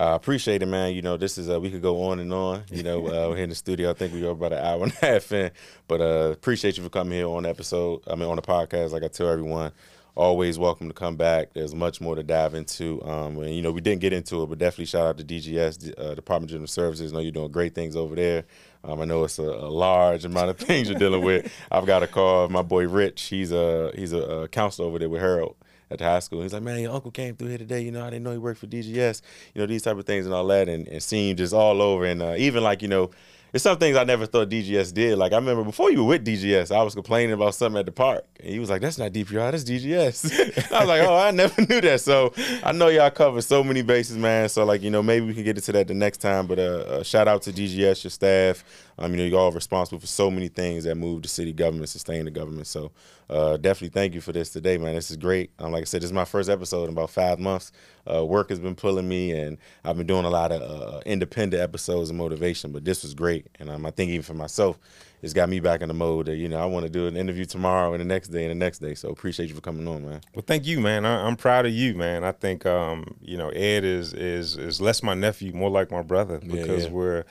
I 0.00 0.12
uh, 0.12 0.14
appreciate 0.14 0.62
it, 0.62 0.66
man. 0.66 0.94
You 0.94 1.02
know, 1.02 1.18
this 1.18 1.36
is 1.36 1.50
uh, 1.50 1.60
we 1.60 1.70
could 1.70 1.82
go 1.82 2.04
on 2.04 2.20
and 2.20 2.32
on. 2.32 2.62
You 2.70 2.82
know, 2.82 3.06
uh, 3.06 3.28
we're 3.28 3.34
here 3.34 3.44
in 3.44 3.50
the 3.50 3.54
studio. 3.54 3.90
I 3.90 3.92
think 3.92 4.14
we 4.14 4.24
are 4.24 4.30
about 4.30 4.54
an 4.54 4.64
hour 4.64 4.82
and 4.82 4.92
a 4.92 5.04
half 5.04 5.30
in, 5.30 5.50
but 5.88 6.00
uh, 6.00 6.30
appreciate 6.32 6.78
you 6.78 6.82
for 6.82 6.88
coming 6.88 7.18
here 7.18 7.28
on 7.28 7.42
the 7.42 7.50
episode. 7.50 8.00
I 8.06 8.14
mean, 8.14 8.26
on 8.26 8.36
the 8.36 8.42
podcast. 8.42 8.92
Like 8.92 9.02
I 9.02 9.08
tell 9.08 9.28
everyone, 9.28 9.72
always 10.14 10.58
welcome 10.58 10.88
to 10.88 10.94
come 10.94 11.16
back. 11.16 11.52
There's 11.52 11.74
much 11.74 12.00
more 12.00 12.14
to 12.14 12.22
dive 12.22 12.54
into. 12.54 13.04
Um, 13.04 13.36
and, 13.40 13.54
you 13.54 13.60
know, 13.60 13.72
we 13.72 13.82
didn't 13.82 14.00
get 14.00 14.14
into 14.14 14.42
it, 14.42 14.46
but 14.46 14.56
definitely 14.56 14.86
shout 14.86 15.06
out 15.06 15.18
to 15.18 15.24
DGS, 15.24 15.92
uh, 15.98 16.14
Department 16.14 16.50
of 16.50 16.54
General 16.54 16.66
Services. 16.66 17.12
I 17.12 17.16
know 17.16 17.20
you're 17.20 17.30
doing 17.30 17.52
great 17.52 17.74
things 17.74 17.94
over 17.94 18.14
there. 18.14 18.46
Um, 18.82 19.02
I 19.02 19.04
know 19.04 19.24
it's 19.24 19.38
a, 19.38 19.42
a, 19.42 19.68
large 19.68 20.24
amount 20.24 20.48
of 20.48 20.56
things 20.66 20.88
you're 20.88 20.98
dealing 20.98 21.22
with. 21.22 21.52
I've 21.70 21.84
got 21.84 22.02
a 22.02 22.06
call 22.06 22.48
my 22.48 22.62
boy 22.62 22.88
Rich. 22.88 23.24
He's 23.24 23.52
a 23.52 23.92
he's 23.94 24.14
a, 24.14 24.22
a 24.22 24.48
counselor 24.48 24.88
over 24.88 24.98
there 24.98 25.10
with 25.10 25.20
Harold 25.20 25.56
at 25.90 25.98
the 25.98 26.04
high 26.04 26.20
school. 26.20 26.42
He's 26.42 26.52
like, 26.52 26.62
man, 26.62 26.80
your 26.80 26.92
uncle 26.92 27.10
came 27.10 27.34
through 27.36 27.48
here 27.48 27.58
today. 27.58 27.80
You 27.80 27.90
know, 27.90 28.02
I 28.04 28.10
didn't 28.10 28.22
know 28.22 28.32
he 28.32 28.38
worked 28.38 28.60
for 28.60 28.66
DGS. 28.66 29.22
You 29.54 29.60
know, 29.60 29.66
these 29.66 29.82
type 29.82 29.96
of 29.96 30.04
things 30.04 30.26
and 30.26 30.34
all 30.34 30.46
that, 30.46 30.68
and, 30.68 30.86
and 30.88 31.02
seeing 31.02 31.36
just 31.36 31.52
all 31.52 31.82
over. 31.82 32.04
And 32.04 32.22
uh, 32.22 32.34
even 32.36 32.62
like 32.62 32.82
you 32.82 32.88
know, 32.88 33.10
it's 33.52 33.64
some 33.64 33.78
things 33.78 33.96
I 33.96 34.04
never 34.04 34.26
thought 34.26 34.48
DGS 34.48 34.94
did. 34.94 35.18
Like 35.18 35.32
I 35.32 35.36
remember 35.36 35.64
before 35.64 35.90
you 35.90 36.04
were 36.04 36.10
with 36.10 36.24
DGS, 36.24 36.74
I 36.74 36.82
was 36.82 36.94
complaining 36.94 37.32
about 37.32 37.54
something 37.54 37.80
at 37.80 37.86
the 37.86 37.92
park, 37.92 38.24
and 38.38 38.48
he 38.48 38.60
was 38.60 38.70
like, 38.70 38.80
"That's 38.80 38.98
not 38.98 39.12
DPR, 39.12 39.50
that's 39.50 39.64
DGS." 39.64 40.72
I 40.72 40.80
was 40.80 40.88
like, 40.88 41.02
"Oh, 41.02 41.16
I 41.16 41.30
never 41.32 41.60
knew 41.68 41.80
that." 41.80 42.00
So 42.00 42.32
I 42.62 42.72
know 42.72 42.88
y'all 42.88 43.10
cover 43.10 43.42
so 43.42 43.64
many 43.64 43.82
bases, 43.82 44.16
man. 44.16 44.48
So 44.48 44.64
like 44.64 44.82
you 44.82 44.90
know, 44.90 45.02
maybe 45.02 45.26
we 45.26 45.34
can 45.34 45.42
get 45.42 45.56
into 45.56 45.72
that 45.72 45.88
the 45.88 45.94
next 45.94 46.18
time. 46.18 46.46
But 46.46 46.58
uh, 46.60 46.62
uh 46.62 47.02
shout 47.02 47.26
out 47.26 47.42
to 47.42 47.52
DGS, 47.52 48.04
your 48.04 48.10
staff. 48.10 48.64
Um, 49.00 49.12
you 49.12 49.16
know, 49.16 49.24
you're 49.24 49.40
all 49.40 49.50
responsible 49.50 49.98
for 49.98 50.06
so 50.06 50.30
many 50.30 50.48
things 50.48 50.84
that 50.84 50.94
move 50.94 51.22
the 51.22 51.28
city 51.28 51.52
government, 51.52 51.88
sustain 51.88 52.26
the 52.26 52.30
government. 52.30 52.66
So 52.66 52.92
uh, 53.30 53.56
definitely 53.56 53.88
thank 53.88 54.14
you 54.14 54.20
for 54.20 54.32
this 54.32 54.50
today, 54.50 54.76
man. 54.76 54.94
This 54.94 55.10
is 55.10 55.16
great. 55.16 55.50
Um, 55.58 55.72
like 55.72 55.82
I 55.82 55.84
said, 55.84 56.02
this 56.02 56.08
is 56.08 56.12
my 56.12 56.24
first 56.24 56.50
episode 56.50 56.84
in 56.84 56.90
about 56.90 57.10
five 57.10 57.38
months. 57.38 57.72
Uh, 58.12 58.24
work 58.24 58.50
has 58.50 58.58
been 58.58 58.74
pulling 58.74 59.08
me, 59.08 59.32
and 59.32 59.56
I've 59.84 59.96
been 59.96 60.06
doing 60.06 60.24
a 60.24 60.30
lot 60.30 60.52
of 60.52 60.62
uh, 60.62 61.00
independent 61.06 61.62
episodes 61.62 62.10
of 62.10 62.16
motivation. 62.16 62.72
But 62.72 62.84
this 62.84 63.02
was 63.02 63.14
great, 63.14 63.46
and 63.58 63.70
um, 63.70 63.86
I 63.86 63.90
think 63.90 64.10
even 64.10 64.22
for 64.22 64.34
myself, 64.34 64.78
it's 65.22 65.32
got 65.32 65.48
me 65.48 65.60
back 65.60 65.80
in 65.82 65.88
the 65.88 65.94
mode 65.94 66.26
that 66.26 66.36
you 66.36 66.48
know 66.48 66.58
I 66.58 66.64
want 66.64 66.84
to 66.84 66.90
do 66.90 67.06
an 67.06 67.16
interview 67.16 67.44
tomorrow 67.44 67.92
and 67.92 68.00
the 68.00 68.06
next 68.06 68.28
day 68.28 68.44
and 68.44 68.50
the 68.50 68.64
next 68.64 68.78
day. 68.78 68.94
So 68.94 69.10
appreciate 69.10 69.48
you 69.48 69.54
for 69.54 69.60
coming 69.60 69.86
on, 69.86 70.04
man. 70.04 70.20
Well, 70.34 70.44
thank 70.46 70.66
you, 70.66 70.80
man. 70.80 71.04
I, 71.04 71.26
am 71.26 71.36
proud 71.36 71.66
of 71.66 71.72
you, 71.72 71.94
man. 71.94 72.24
I 72.24 72.32
think 72.32 72.66
um, 72.66 73.16
you 73.20 73.36
know 73.36 73.50
Ed 73.50 73.84
is 73.84 74.12
is 74.12 74.56
is 74.56 74.80
less 74.80 75.02
my 75.02 75.14
nephew, 75.14 75.52
more 75.52 75.70
like 75.70 75.90
my 75.90 76.02
brother 76.02 76.38
because 76.38 76.84
yeah, 76.84 76.88
yeah. 76.88 76.94
we're 76.94 77.24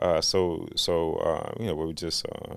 uh, 0.00 0.20
so 0.20 0.66
so 0.76 1.16
uh, 1.16 1.52
you 1.60 1.66
know 1.66 1.74
we 1.74 1.86
were 1.86 1.92
just 1.92 2.26
uh, 2.26 2.54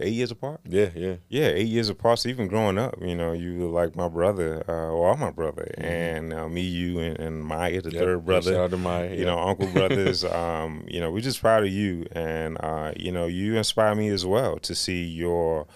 eight 0.00 0.12
years 0.12 0.30
apart. 0.30 0.60
Yeah, 0.64 0.90
yeah, 0.94 1.16
yeah, 1.28 1.48
eight 1.48 1.68
years 1.68 1.88
apart. 1.88 2.20
So 2.20 2.28
even 2.30 2.48
growing 2.48 2.78
up, 2.78 2.94
you 3.00 3.14
know, 3.14 3.32
you 3.32 3.58
were 3.58 3.66
like 3.66 3.96
my 3.96 4.08
brother, 4.08 4.64
uh, 4.68 4.90
or 4.90 5.16
my 5.16 5.30
brother, 5.30 5.70
mm-hmm. 5.76 5.84
and 5.84 6.32
uh, 6.32 6.48
me, 6.48 6.62
you, 6.62 6.98
and, 6.98 7.18
and 7.18 7.44
Maya, 7.44 7.82
the 7.82 7.90
yep. 7.90 8.02
third 8.02 8.24
brother. 8.24 8.52
Shout 8.52 8.64
out 8.64 8.70
to 8.70 8.76
Maya. 8.78 9.14
You 9.14 9.26
know, 9.26 9.38
uncle 9.38 9.66
brothers. 9.68 10.24
um, 10.24 10.84
you 10.88 11.00
know, 11.00 11.10
we're 11.10 11.20
just 11.20 11.40
proud 11.40 11.64
of 11.64 11.70
you, 11.70 12.06
and 12.12 12.56
uh, 12.60 12.92
you 12.96 13.12
know, 13.12 13.26
you 13.26 13.56
inspire 13.56 13.94
me 13.94 14.08
as 14.08 14.24
well 14.24 14.58
to 14.60 14.74
see 14.74 15.04
your 15.04 15.66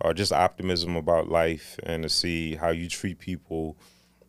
uh, 0.00 0.12
just 0.12 0.32
optimism 0.32 0.96
about 0.96 1.28
life 1.28 1.78
and 1.82 2.02
to 2.04 2.08
see 2.08 2.54
how 2.54 2.70
you 2.70 2.88
treat 2.88 3.18
people 3.18 3.76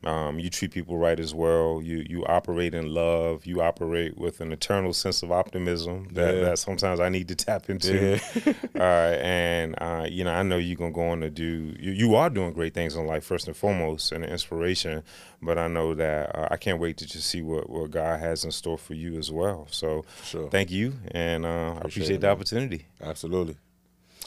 um, 0.05 0.39
you 0.39 0.49
treat 0.49 0.71
people 0.71 0.97
right 0.97 1.19
as 1.19 1.33
well. 1.33 1.81
You 1.81 2.05
you 2.07 2.25
operate 2.25 2.73
in 2.73 2.93
love. 2.93 3.45
You 3.45 3.61
operate 3.61 4.17
with 4.17 4.39
an 4.39 4.51
eternal 4.51 4.93
sense 4.93 5.23
of 5.23 5.31
optimism 5.31 6.09
that, 6.13 6.35
yeah. 6.35 6.41
that 6.41 6.59
sometimes 6.59 6.99
I 6.99 7.09
need 7.09 7.27
to 7.29 7.35
tap 7.35 7.69
into. 7.69 8.19
Yeah. 8.45 8.53
uh, 8.75 9.17
and 9.19 9.75
uh, 9.79 10.05
you 10.09 10.23
know, 10.23 10.31
I 10.31 10.43
know 10.43 10.57
you're 10.57 10.77
gonna 10.77 10.91
go 10.91 11.09
on 11.09 11.21
to 11.21 11.29
do. 11.29 11.75
You, 11.79 11.91
you, 11.91 12.15
are 12.15 12.29
doing 12.29 12.53
great 12.53 12.73
things 12.73 12.95
in 12.95 13.07
life 13.07 13.23
first 13.23 13.47
and 13.47 13.57
foremost, 13.57 14.11
and 14.11 14.23
an 14.23 14.29
inspiration. 14.29 15.03
But 15.41 15.57
I 15.57 15.67
know 15.67 15.95
that 15.95 16.35
uh, 16.35 16.47
I 16.51 16.57
can't 16.57 16.79
wait 16.79 16.97
to 16.97 17.07
just 17.07 17.27
see 17.27 17.41
what, 17.41 17.69
what 17.69 17.91
God 17.91 18.19
has 18.19 18.45
in 18.45 18.51
store 18.51 18.77
for 18.77 18.93
you 18.93 19.17
as 19.17 19.31
well. 19.31 19.67
So 19.71 20.05
sure. 20.23 20.49
thank 20.49 20.71
you, 20.71 20.93
and 21.11 21.45
uh, 21.45 21.47
appreciate 21.47 21.75
I 21.75 21.79
appreciate 21.79 22.21
the 22.21 22.29
opportunity. 22.29 22.85
Absolutely. 23.01 23.57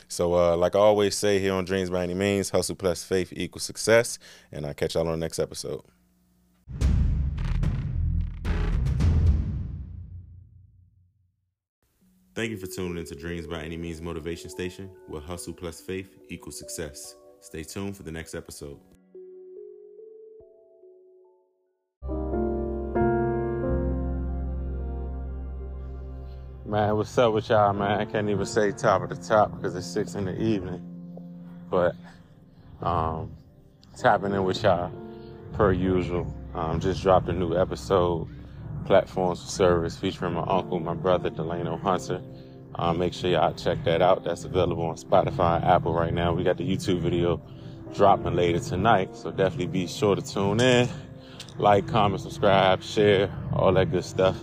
So, 0.09 0.35
uh, 0.35 0.57
like 0.57 0.75
I 0.75 0.79
always 0.79 1.17
say 1.17 1.39
here 1.39 1.53
on 1.53 1.65
Dreams 1.65 1.91
by 1.91 2.03
Any 2.03 2.15
Means, 2.15 2.51
hustle 2.51 2.75
plus 2.75 3.05
faith 3.05 3.33
equals 3.37 3.63
success. 3.63 4.19
And 4.51 4.67
I'll 4.67 4.75
catch 4.75 4.95
y'all 4.95 5.07
on 5.07 5.13
the 5.13 5.25
next 5.25 5.39
episode. 5.39 5.83
Thank 12.35 12.53
you 12.53 12.57
for 12.57 12.69
tuning 12.69 12.99
into 12.99 13.15
Dreams 13.17 13.47
by 13.47 13.63
Any 13.63 13.77
Means 13.77 14.01
Motivation 14.01 14.49
Station, 14.49 14.91
where 15.09 15.21
hustle 15.21 15.53
plus 15.53 15.81
faith 15.81 16.17
equals 16.29 16.59
success. 16.59 17.17
Stay 17.41 17.65
tuned 17.65 17.97
for 17.97 18.05
the 18.05 18.13
next 18.13 18.35
episode. 18.35 18.79
Man, 26.69 26.95
what's 26.99 27.17
up 27.17 27.33
with 27.33 27.49
y'all, 27.49 27.73
man? 27.73 27.99
I 27.99 28.05
can't 28.05 28.29
even 28.29 28.45
say 28.45 28.73
top 28.73 29.01
of 29.01 29.09
the 29.09 29.17
top 29.17 29.57
because 29.57 29.75
it's 29.75 29.87
six 29.87 30.17
in 30.17 30.27
the 30.27 30.39
evening. 30.39 30.83
But 31.71 31.97
um, 32.83 33.35
tapping 33.97 34.35
in 34.35 34.45
with 34.45 34.63
y'all 34.63 34.93
per 35.55 35.73
usual. 35.73 36.31
Um, 36.55 36.79
just 36.79 37.01
dropped 37.01 37.27
a 37.31 37.33
new 37.33 37.57
episode, 37.57 38.29
Platforms 38.85 39.41
for 39.41 39.49
Service, 39.49 39.97
featuring 39.97 40.35
my 40.35 40.43
uncle, 40.43 40.79
my 40.79 40.93
brother, 40.93 41.31
Delano 41.31 41.79
Hunter. 41.79 42.21
Um, 42.75 42.99
make 42.99 43.15
sure 43.15 43.31
y'all 43.31 43.55
check 43.55 43.83
that 43.85 44.03
out. 44.03 44.25
That's 44.25 44.45
available 44.45 44.85
on 44.85 44.97
Spotify 44.97 45.65
Apple 45.65 45.95
right 45.95 46.13
now. 46.13 46.35
We 46.35 46.45
got 46.45 46.59
the 46.59 46.71
YouTube 46.71 47.01
video 47.01 47.41
dropping 47.95 48.37
later 48.37 48.61
tonight, 48.61 49.17
so 49.17 49.31
definitely 49.31 49.69
be 49.69 49.87
sure 49.87 50.17
to 50.17 50.21
tune 50.21 50.61
in. 50.61 50.87
Like, 51.57 51.89
comment, 51.89 52.21
subscribe, 52.21 52.83
share, 52.83 53.33
all 53.55 53.73
that 53.73 53.91
good 53.91 54.05
stuff. 54.05 54.37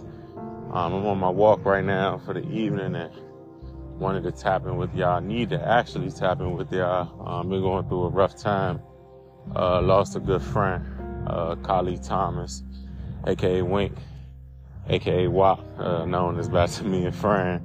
Um, 0.76 0.94
I'm 0.94 1.06
on 1.06 1.20
my 1.20 1.30
walk 1.30 1.64
right 1.64 1.86
now 1.86 2.18
for 2.26 2.34
the 2.34 2.46
evening 2.50 2.96
and 2.96 3.10
wanted 3.98 4.24
to 4.24 4.32
tap 4.34 4.66
in 4.66 4.76
with 4.76 4.94
y'all. 4.94 5.22
Need 5.22 5.52
to 5.52 5.66
actually 5.66 6.12
tap 6.12 6.42
in 6.42 6.58
with 6.58 6.70
y'all. 6.70 7.26
Um, 7.26 7.48
been 7.48 7.62
going 7.62 7.88
through 7.88 8.04
a 8.04 8.10
rough 8.10 8.36
time. 8.36 8.82
Uh, 9.56 9.82
lost 9.82 10.18
a 10.18 10.20
good 10.20 10.42
friend, 10.42 10.84
uh, 11.28 11.56
Khalid 11.64 12.04
Thomas, 12.04 12.62
aka 13.26 13.62
Wink, 13.62 13.94
aka 14.90 15.30
WAP, 15.30 15.62
uh, 15.80 16.04
known 16.04 16.38
as 16.38 16.50
Back 16.50 16.70
to 16.72 16.84
Me 16.84 17.06
and 17.06 17.16
Fran. 17.16 17.62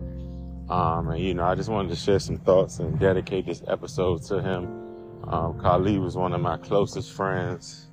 Um, 0.68 1.08
and 1.08 1.20
you 1.20 1.34
know, 1.34 1.42
I 1.42 1.56
just 1.56 1.68
wanted 1.68 1.88
to 1.88 1.96
share 1.96 2.20
some 2.20 2.36
thoughts 2.38 2.78
and 2.78 2.96
dedicate 3.00 3.44
this 3.44 3.60
episode 3.66 4.22
to 4.26 4.40
him. 4.40 4.66
Um, 5.24 5.58
was 6.00 6.16
one 6.16 6.32
of 6.32 6.40
my 6.40 6.58
closest 6.58 7.10
friends, 7.10 7.88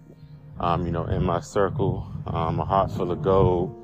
um, 0.59 0.85
you 0.85 0.91
know, 0.91 1.05
in 1.05 1.23
my 1.23 1.39
circle. 1.39 2.05
Um, 2.27 2.59
a 2.59 2.65
heart 2.65 2.91
full 2.91 3.11
of 3.11 3.23
gold 3.23 3.76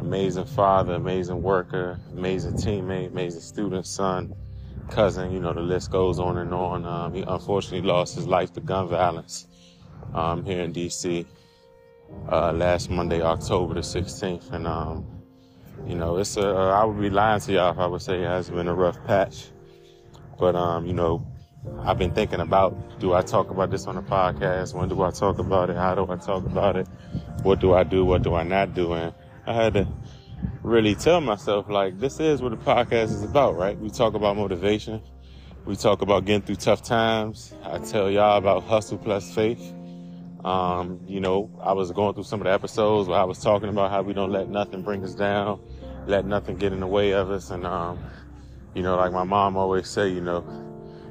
amazing 0.00 0.46
father, 0.46 0.94
amazing 0.94 1.42
worker, 1.42 2.00
amazing 2.12 2.54
teammate, 2.54 3.08
amazing 3.08 3.40
student, 3.40 3.86
son, 3.86 4.34
cousin. 4.88 5.30
You 5.30 5.40
know, 5.40 5.52
the 5.52 5.60
list 5.60 5.90
goes 5.90 6.18
on 6.18 6.38
and 6.38 6.52
on. 6.54 6.84
Um, 6.84 7.14
he 7.14 7.22
unfortunately 7.22 7.86
lost 7.86 8.14
his 8.14 8.26
life 8.26 8.52
to 8.54 8.60
gun 8.60 8.88
violence 8.88 9.46
um, 10.14 10.44
here 10.44 10.62
in 10.62 10.72
D.C. 10.72 11.26
Uh, 12.30 12.52
last 12.52 12.90
Monday, 12.90 13.20
October 13.20 13.74
the 13.74 13.80
16th, 13.80 14.52
and 14.52 14.66
um, 14.66 15.06
you 15.86 15.94
know, 15.94 16.16
it's 16.16 16.36
a. 16.36 16.56
Uh, 16.56 16.70
I 16.70 16.84
would 16.84 17.00
be 17.00 17.10
lying 17.10 17.40
to 17.42 17.52
y'all 17.52 17.72
if 17.72 17.78
I 17.78 17.86
would 17.86 18.02
say 18.02 18.22
it 18.22 18.26
has 18.26 18.50
been 18.50 18.68
a 18.68 18.74
rough 18.74 19.02
patch, 19.06 19.50
but 20.38 20.56
um, 20.56 20.86
you 20.86 20.94
know, 20.94 21.24
I've 21.82 21.98
been 21.98 22.12
thinking 22.12 22.40
about 22.40 23.00
do 23.00 23.12
I 23.12 23.22
talk 23.22 23.50
about 23.50 23.70
this 23.70 23.86
on 23.86 23.96
the 23.96 24.02
podcast? 24.02 24.74
When 24.74 24.88
do 24.88 25.02
I 25.02 25.10
talk 25.10 25.38
about 25.38 25.70
it? 25.70 25.76
How 25.76 25.94
do 25.94 26.10
I 26.10 26.16
talk 26.16 26.44
about 26.46 26.76
it? 26.76 26.88
What 27.42 27.60
do 27.60 27.74
I 27.74 27.84
do? 27.84 28.04
What 28.04 28.22
do 28.22 28.34
I 28.34 28.42
not 28.42 28.74
do? 28.74 28.92
And 28.94 29.14
I 29.50 29.52
had 29.52 29.74
to 29.74 29.88
really 30.62 30.94
tell 30.94 31.20
myself 31.20 31.68
like 31.68 31.98
this 31.98 32.20
is 32.20 32.40
what 32.40 32.50
the 32.50 32.56
podcast 32.56 33.06
is 33.06 33.24
about, 33.24 33.56
right? 33.56 33.76
We 33.76 33.90
talk 33.90 34.14
about 34.14 34.36
motivation. 34.36 35.02
We 35.64 35.74
talk 35.74 36.02
about 36.02 36.24
getting 36.24 36.42
through 36.42 36.54
tough 36.54 36.82
times. 36.82 37.52
I 37.64 37.78
tell 37.78 38.08
y'all 38.08 38.38
about 38.38 38.62
hustle 38.62 38.96
plus 38.96 39.34
faith. 39.34 39.74
Um, 40.44 41.00
you 41.04 41.18
know, 41.18 41.50
I 41.60 41.72
was 41.72 41.90
going 41.90 42.14
through 42.14 42.24
some 42.24 42.40
of 42.40 42.44
the 42.44 42.52
episodes 42.52 43.08
where 43.08 43.18
I 43.18 43.24
was 43.24 43.40
talking 43.40 43.68
about 43.68 43.90
how 43.90 44.02
we 44.02 44.12
don't 44.12 44.30
let 44.30 44.48
nothing 44.48 44.82
bring 44.82 45.02
us 45.02 45.16
down, 45.16 45.60
let 46.06 46.24
nothing 46.24 46.56
get 46.56 46.72
in 46.72 46.78
the 46.78 46.86
way 46.86 47.12
of 47.12 47.28
us, 47.32 47.50
and 47.50 47.66
um, 47.66 47.98
you 48.74 48.84
know, 48.84 48.94
like 48.94 49.10
my 49.10 49.24
mom 49.24 49.56
always 49.56 49.88
say, 49.88 50.08
you 50.08 50.20
know, 50.20 50.44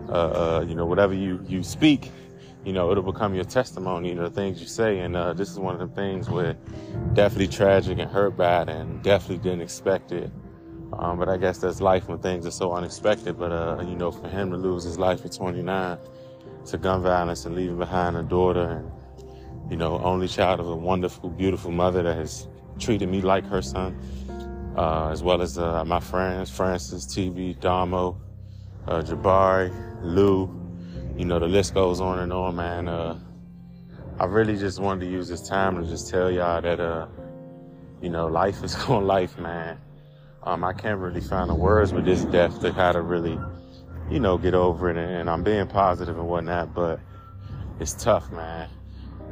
uh, 0.07 0.11
uh, 0.13 0.65
you 0.65 0.75
know, 0.75 0.85
whatever 0.85 1.13
you 1.13 1.43
you 1.45 1.61
speak, 1.61 2.09
you 2.69 2.73
know, 2.73 2.91
it'll 2.91 3.01
become 3.01 3.33
your 3.33 3.45
testimony, 3.45 4.13
the 4.13 4.29
things 4.29 4.61
you 4.61 4.67
say. 4.67 4.99
And 4.99 5.15
uh, 5.17 5.33
this 5.33 5.49
is 5.49 5.57
one 5.57 5.81
of 5.81 5.89
the 5.89 5.95
things 5.95 6.29
where 6.29 6.53
definitely 7.13 7.47
tragic 7.47 7.97
and 7.97 8.07
hurt 8.11 8.37
bad 8.37 8.69
and 8.69 9.01
definitely 9.01 9.39
didn't 9.39 9.61
expect 9.61 10.11
it. 10.11 10.31
Um, 10.93 11.17
but 11.17 11.29
I 11.29 11.37
guess 11.37 11.57
that's 11.57 11.81
life 11.81 12.07
when 12.07 12.19
things 12.19 12.45
are 12.45 12.51
so 12.51 12.71
unexpected. 12.73 13.39
But, 13.39 13.51
uh, 13.51 13.81
you 13.81 13.95
know, 13.95 14.11
for 14.11 14.27
him 14.27 14.51
to 14.51 14.57
lose 14.57 14.83
his 14.83 14.99
life 14.99 15.25
at 15.25 15.31
29 15.31 15.97
to 16.67 16.77
gun 16.77 17.01
violence 17.01 17.43
and 17.45 17.55
leaving 17.55 17.79
behind 17.79 18.15
a 18.15 18.21
daughter 18.21 18.69
and, 18.69 19.71
you 19.71 19.75
know, 19.75 19.97
only 20.03 20.27
child 20.27 20.59
of 20.59 20.67
a 20.67 20.75
wonderful, 20.75 21.31
beautiful 21.31 21.71
mother 21.71 22.03
that 22.03 22.17
has 22.17 22.47
treated 22.77 23.09
me 23.09 23.21
like 23.21 23.47
her 23.47 23.63
son, 23.63 23.99
uh, 24.77 25.09
as 25.09 25.23
well 25.23 25.41
as 25.41 25.57
uh, 25.57 25.83
my 25.85 25.99
friends, 25.99 26.51
Francis, 26.51 27.07
TV, 27.07 27.59
Damo, 27.59 28.15
uh, 28.87 29.01
Jabari, 29.01 29.73
Lou, 30.03 30.58
you 31.19 31.25
know, 31.25 31.37
the 31.37 31.47
list 31.47 31.73
goes 31.73 31.99
on 31.99 32.19
and 32.19 32.31
on, 32.31 32.55
man. 32.55 32.87
Uh, 32.87 33.19
I 34.21 34.23
really 34.23 34.57
just 34.57 34.79
wanted 34.79 35.01
to 35.01 35.11
use 35.11 35.27
this 35.27 35.45
time 35.45 35.75
to 35.75 35.85
just 35.85 36.09
tell 36.09 36.31
y'all 36.31 36.61
that, 36.61 36.79
uh, 36.79 37.07
you 38.01 38.09
know, 38.09 38.27
life 38.27 38.63
is 38.63 38.73
going 38.85 39.05
life, 39.05 39.37
man. 39.37 39.77
Um, 40.43 40.63
I 40.63 40.71
can't 40.71 40.97
really 40.97 41.19
find 41.19 41.49
the 41.49 41.55
words 41.55 41.91
with 41.91 42.05
this 42.05 42.23
death 42.23 42.61
to 42.61 42.71
how 42.71 42.93
to 42.93 43.01
really, 43.01 43.37
you 44.09 44.21
know, 44.21 44.37
get 44.37 44.53
over 44.53 44.89
it. 44.89 44.95
And, 44.95 45.11
and 45.11 45.29
I'm 45.29 45.43
being 45.43 45.67
positive 45.67 46.17
and 46.17 46.25
whatnot, 46.25 46.73
but 46.73 47.01
it's 47.81 48.01
tough, 48.01 48.31
man. 48.31 48.69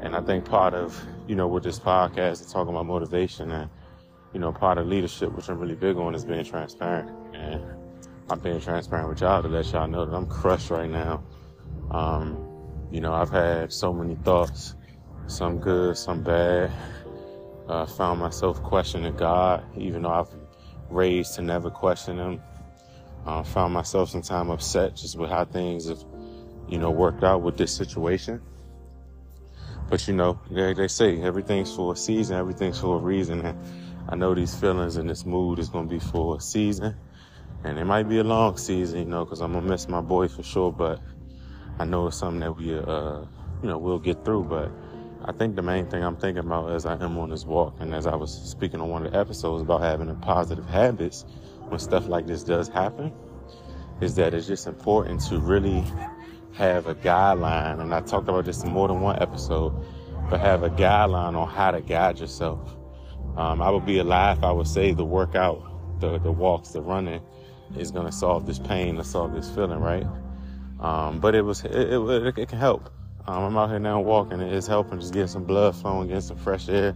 And 0.01 0.13
I 0.13 0.19
think 0.19 0.43
part 0.43 0.73
of, 0.73 1.01
you 1.25 1.35
know, 1.35 1.47
with 1.47 1.63
this 1.63 1.79
podcast 1.79 2.41
is 2.41 2.51
talking 2.51 2.73
about 2.73 2.85
motivation 2.85 3.49
and, 3.49 3.69
you 4.33 4.41
know, 4.41 4.51
part 4.51 4.77
of 4.77 4.87
leadership, 4.87 5.31
which 5.31 5.47
I'm 5.47 5.57
really 5.57 5.75
big 5.75 5.95
on, 5.95 6.15
is 6.15 6.25
being 6.25 6.43
transparent. 6.43 7.09
And 7.33 7.63
I'm 8.29 8.39
being 8.39 8.59
transparent 8.59 9.07
with 9.07 9.21
y'all 9.21 9.41
to 9.41 9.47
let 9.47 9.71
y'all 9.71 9.87
know 9.87 10.05
that 10.05 10.13
I'm 10.13 10.27
crushed 10.27 10.69
right 10.69 10.89
now. 10.89 11.23
Um, 11.97 12.37
you 12.91 13.01
know, 13.01 13.11
I've 13.11 13.31
had 13.31 13.73
so 13.73 13.91
many 13.91 14.13
thoughts, 14.17 14.75
some 15.25 15.57
good, 15.57 15.97
some 15.97 16.21
bad. 16.21 16.71
Uh, 17.67 17.87
found 17.87 18.19
myself 18.19 18.61
questioning 18.61 19.15
God, 19.15 19.63
even 19.75 20.03
though 20.03 20.11
I've 20.11 20.29
raised 20.89 21.33
to 21.35 21.41
never 21.41 21.71
question 21.71 22.17
Him. 22.19 22.41
Uh, 23.25 23.41
found 23.41 23.73
myself 23.73 24.11
sometimes 24.11 24.51
upset 24.51 24.95
just 24.95 25.17
with 25.17 25.31
how 25.31 25.43
things 25.43 25.89
have, 25.89 26.01
you 26.69 26.77
know, 26.77 26.91
worked 26.91 27.23
out 27.23 27.41
with 27.41 27.57
this 27.57 27.75
situation. 27.75 28.41
But 29.89 30.07
you 30.07 30.13
know, 30.13 30.39
they, 30.51 30.73
they 30.73 30.87
say 30.87 31.19
everything's 31.21 31.75
for 31.75 31.93
a 31.93 31.95
season, 31.97 32.37
everything's 32.37 32.79
for 32.79 32.97
a 32.97 33.01
reason. 33.01 33.43
And 33.43 33.57
I 34.07 34.15
know 34.15 34.35
these 34.35 34.53
feelings 34.53 34.97
and 34.97 35.09
this 35.09 35.25
mood 35.25 35.57
is 35.57 35.67
going 35.67 35.89
to 35.89 35.93
be 35.93 35.99
for 35.99 36.37
a 36.37 36.39
season. 36.39 36.95
And 37.63 37.79
it 37.79 37.85
might 37.85 38.07
be 38.07 38.19
a 38.19 38.23
long 38.23 38.55
season, 38.55 38.99
you 38.99 39.05
know, 39.05 39.25
because 39.25 39.41
I'm 39.41 39.51
going 39.51 39.63
to 39.63 39.69
miss 39.69 39.89
my 39.89 39.99
boy 39.99 40.27
for 40.27 40.43
sure. 40.43 40.71
But 40.71 41.01
I 41.79 41.85
know 41.85 42.07
it's 42.07 42.17
something 42.17 42.39
that 42.39 42.53
we, 42.53 42.73
uh, 42.75 43.21
you 43.61 43.69
know, 43.69 43.77
we'll 43.77 43.99
get 43.99 44.25
through. 44.25 44.45
But 44.45 44.71
I 45.25 45.31
think 45.31 45.55
the 45.55 45.61
main 45.61 45.87
thing 45.87 46.03
I'm 46.03 46.15
thinking 46.15 46.43
about 46.43 46.71
as 46.71 46.85
I 46.85 46.93
am 46.93 47.17
on 47.17 47.29
this 47.29 47.45
walk, 47.45 47.75
and 47.79 47.93
as 47.93 48.07
I 48.07 48.15
was 48.15 48.33
speaking 48.33 48.81
on 48.81 48.89
one 48.89 49.05
of 49.05 49.11
the 49.11 49.17
episodes 49.19 49.61
about 49.61 49.81
having 49.81 50.09
a 50.09 50.15
positive 50.15 50.65
habits 50.65 51.25
when 51.67 51.79
stuff 51.79 52.07
like 52.07 52.27
this 52.27 52.43
does 52.43 52.67
happen, 52.67 53.11
is 54.01 54.15
that 54.15 54.33
it's 54.33 54.47
just 54.47 54.67
important 54.67 55.21
to 55.21 55.39
really 55.39 55.83
have 56.53 56.87
a 56.87 56.95
guideline. 56.95 57.79
And 57.81 57.93
I 57.93 58.01
talked 58.01 58.27
about 58.27 58.45
this 58.45 58.63
in 58.63 58.71
more 58.71 58.87
than 58.87 59.01
one 59.01 59.21
episode, 59.21 59.73
but 60.29 60.39
have 60.39 60.63
a 60.63 60.69
guideline 60.69 61.35
on 61.35 61.47
how 61.47 61.71
to 61.71 61.81
guide 61.81 62.19
yourself. 62.19 62.75
Um, 63.35 63.61
I 63.61 63.69
would 63.69 63.85
be 63.85 63.99
alive. 63.99 64.43
I 64.43 64.51
would 64.51 64.67
say 64.67 64.93
the 64.93 65.05
workout, 65.05 65.99
the 65.99 66.17
the 66.17 66.31
walks, 66.31 66.69
the 66.69 66.81
running, 66.81 67.21
is 67.77 67.91
going 67.91 68.07
to 68.07 68.11
solve 68.11 68.47
this 68.47 68.57
pain, 68.57 68.95
to 68.95 69.03
solve 69.03 69.33
this 69.33 69.49
feeling, 69.51 69.79
right? 69.79 70.05
Um, 70.79 71.19
but 71.19 71.35
it 71.35 71.41
was 71.41 71.63
it, 71.63 71.73
it, 71.73 72.37
it 72.37 72.49
can 72.49 72.59
help. 72.59 72.89
Um, 73.27 73.43
I'm 73.43 73.57
out 73.57 73.69
here 73.69 73.79
now 73.79 73.99
walking. 73.99 74.39
It's 74.39 74.67
helping 74.67 74.99
just 74.99 75.13
get 75.13 75.29
some 75.29 75.43
blood 75.43 75.75
flowing, 75.75 76.07
get 76.07 76.23
some 76.23 76.37
fresh 76.37 76.69
air. 76.69 76.95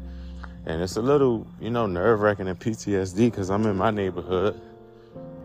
And 0.66 0.82
it's 0.82 0.96
a 0.96 1.02
little, 1.02 1.48
you 1.60 1.72
know, 1.72 1.88
nerve 1.88 2.22
wracking 2.22 2.48
and 2.48 2.60
PTSD 2.60 3.32
because 3.32 3.50
I'm 3.50 3.66
in 3.66 3.76
my 3.76 3.92
neighborhood 3.92 4.62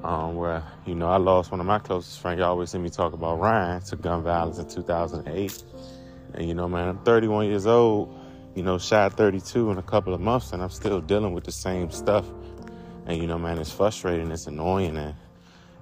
um, 0.04 0.36
where, 0.36 0.62
you 0.84 0.94
know, 0.94 1.08
I 1.08 1.16
lost 1.16 1.50
one 1.50 1.58
of 1.58 1.66
my 1.66 1.78
closest 1.78 2.20
friends. 2.20 2.38
You 2.38 2.44
always 2.44 2.70
see 2.70 2.78
me 2.78 2.90
talk 2.90 3.14
about 3.14 3.40
Ryan 3.40 3.80
to 3.82 3.96
gun 3.96 4.22
violence 4.22 4.58
in 4.58 4.68
2008. 4.68 5.64
And, 6.34 6.46
you 6.46 6.54
know, 6.54 6.68
man, 6.68 6.88
I'm 6.88 6.98
31 6.98 7.46
years 7.46 7.66
old, 7.66 8.14
you 8.54 8.62
know, 8.62 8.78
shy 8.78 9.08
32 9.08 9.70
in 9.70 9.78
a 9.78 9.82
couple 9.82 10.12
of 10.12 10.20
months, 10.20 10.52
and 10.52 10.62
I'm 10.62 10.70
still 10.70 11.00
dealing 11.00 11.32
with 11.32 11.44
the 11.44 11.52
same 11.52 11.90
stuff. 11.90 12.26
And, 13.06 13.18
you 13.20 13.26
know, 13.26 13.38
man, 13.38 13.58
it's 13.58 13.72
frustrating, 13.72 14.30
it's 14.30 14.46
annoying. 14.46 14.96
And, 14.96 15.14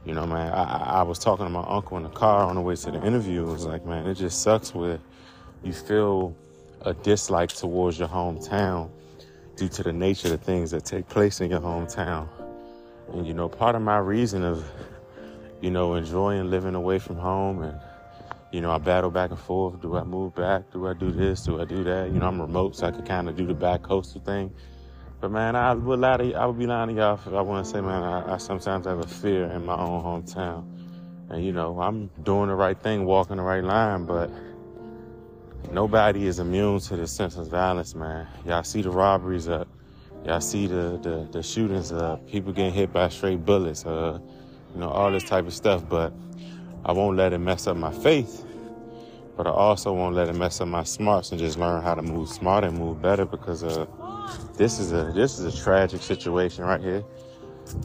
you 0.05 0.13
know, 0.13 0.27
man, 0.27 0.53
I, 0.53 1.01
I 1.01 1.03
was 1.03 1.19
talking 1.19 1.47
to 1.47 1.51
my 1.51 1.65
uncle 1.67 1.97
in 1.97 2.03
the 2.03 2.11
car 2.11 2.45
on 2.45 2.57
the 2.57 2.61
way 2.61 2.77
to 2.77 2.91
the 2.91 3.05
interview. 3.05 3.43
It 3.49 3.53
was 3.53 3.65
like, 3.65 3.87
man, 3.87 4.07
it 4.07 4.15
just 4.15 4.43
sucks 4.43 4.75
where 4.75 4.99
you 5.63 5.73
feel 5.73 6.37
a 6.83 6.93
dislike 6.93 7.51
towards 7.51 7.99
your 7.99 8.09
hometown 8.09 8.91
due 9.57 9.69
to 9.69 9.83
the 9.83 9.93
nature 9.93 10.29
of 10.29 10.33
the 10.33 10.45
things 10.45 10.71
that 10.73 10.85
take 10.85 11.09
place 11.09 11.41
in 11.41 11.51
your 11.51 11.61
hometown. 11.61 12.29
And, 13.13 13.27
you 13.27 13.33
know, 13.33 13.49
part 13.49 13.75
of 13.75 13.83
my 13.83 13.99
reason 13.99 14.45
of, 14.45 14.65
you 15.63 15.71
know, 15.71 15.95
enjoying 15.95 16.51
living 16.51 16.75
away 16.75 16.99
from 16.99 17.17
home 17.17 17.63
and, 17.63 17.81
you 18.53 18.61
know, 18.61 18.71
I 18.71 18.79
battle 18.79 19.11
back 19.11 19.31
and 19.31 19.39
forth. 19.39 19.81
Do 19.81 19.97
I 19.97 20.05
move 20.05 20.35
back? 20.35 20.71
Do 20.73 20.87
I 20.87 20.93
do 20.93 21.11
this? 21.11 21.45
Do 21.45 21.61
I 21.61 21.65
do 21.65 21.83
that? 21.85 22.11
You 22.13 22.19
know, 22.19 22.27
I'm 22.27 22.41
remote, 22.41 22.77
so 22.77 22.87
I 22.87 22.91
could 22.91 23.07
kind 23.07 23.29
of 23.29 23.37
do 23.37 23.47
the 23.47 23.55
back 23.55 23.83
coastal 23.83 24.21
thing. 24.21 24.53
But 25.25 25.31
man, 25.31 25.57
I 25.57 25.73
would 25.73 26.01
lie 26.01 26.19
to, 26.19 26.35
I 26.35 26.45
would 26.45 26.59
be 26.59 26.67
lying 26.67 26.91
to 26.91 26.95
y'all 26.97 27.15
if 27.15 27.27
I 27.29 27.43
to 27.43 27.65
say, 27.65 27.81
man, 27.81 28.03
I, 28.03 28.35
I 28.35 28.37
sometimes 28.37 28.85
have 28.85 28.99
a 28.99 29.07
fear 29.07 29.47
in 29.47 29.65
my 29.65 29.75
own 29.75 30.03
hometown. 30.03 30.67
And 31.31 31.43
you 31.43 31.51
know, 31.51 31.81
I'm 31.81 32.11
doing 32.25 32.49
the 32.51 32.55
right 32.55 32.79
thing, 32.79 33.07
walking 33.07 33.39
the 33.39 33.43
right 33.43 33.65
line, 33.65 34.05
but 34.05 34.29
nobody 35.73 36.27
is 36.27 36.41
immune 36.41 36.79
to 36.81 36.97
the 36.97 37.07
sense 37.07 37.37
of 37.37 37.49
violence, 37.49 37.95
man. 37.95 38.29
Y'all 38.45 38.65
see 38.65 38.83
the 38.83 38.91
robberies 38.91 39.49
up. 39.49 39.67
Y'all 40.27 40.43
see 40.43 40.67
the, 40.67 41.01
the, 41.03 41.27
the 41.33 41.43
shootings 41.43 41.91
up. 41.91 42.29
People 42.29 42.53
getting 42.53 42.75
hit 42.75 42.93
by 42.93 43.09
straight 43.09 43.47
bullets, 43.47 43.87
uh, 43.87 44.19
you 44.75 44.81
know, 44.81 44.91
all 44.91 45.11
this 45.11 45.25
type 45.25 45.47
of 45.47 45.55
stuff. 45.55 45.89
But 45.89 46.13
I 46.85 46.93
won't 46.93 47.17
let 47.17 47.33
it 47.33 47.39
mess 47.39 47.67
up 47.67 47.79
my 47.79 47.93
faith. 47.93 48.45
But 49.39 49.47
I 49.47 49.53
also 49.53 49.95
won't 49.95 50.15
let 50.15 50.29
it 50.29 50.35
mess 50.35 50.61
up 50.61 50.69
my 50.69 50.85
smarts 50.85 51.31
and 51.31 51.41
just 51.41 51.59
learn 51.59 51.83
how 51.83 51.95
to 51.95 52.03
move 52.03 52.29
smart 52.29 52.63
and 52.63 52.79
move 52.79 53.01
better 53.01 53.25
because 53.25 53.65
uh 53.65 53.87
this 54.57 54.79
is 54.79 54.93
a 54.93 55.13
this 55.15 55.39
is 55.39 55.55
a 55.55 55.63
tragic 55.63 56.03
situation 56.03 56.65
right 56.65 56.81
here. 56.81 57.05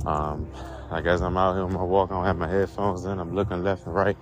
Um, 0.06 0.50
I 0.92 1.02
guess 1.02 1.22
I'm 1.22 1.38
out 1.38 1.54
here 1.54 1.64
on 1.64 1.74
my 1.74 1.84
walk. 1.84 2.12
I 2.12 2.16
don't 2.16 2.26
have 2.26 2.38
my 2.38 2.48
headphones 2.48 3.06
in. 3.06 3.20
I'm 3.20 3.36
looking 3.36 3.64
left 3.64 3.86
and 3.86 3.96
right, 3.96 4.18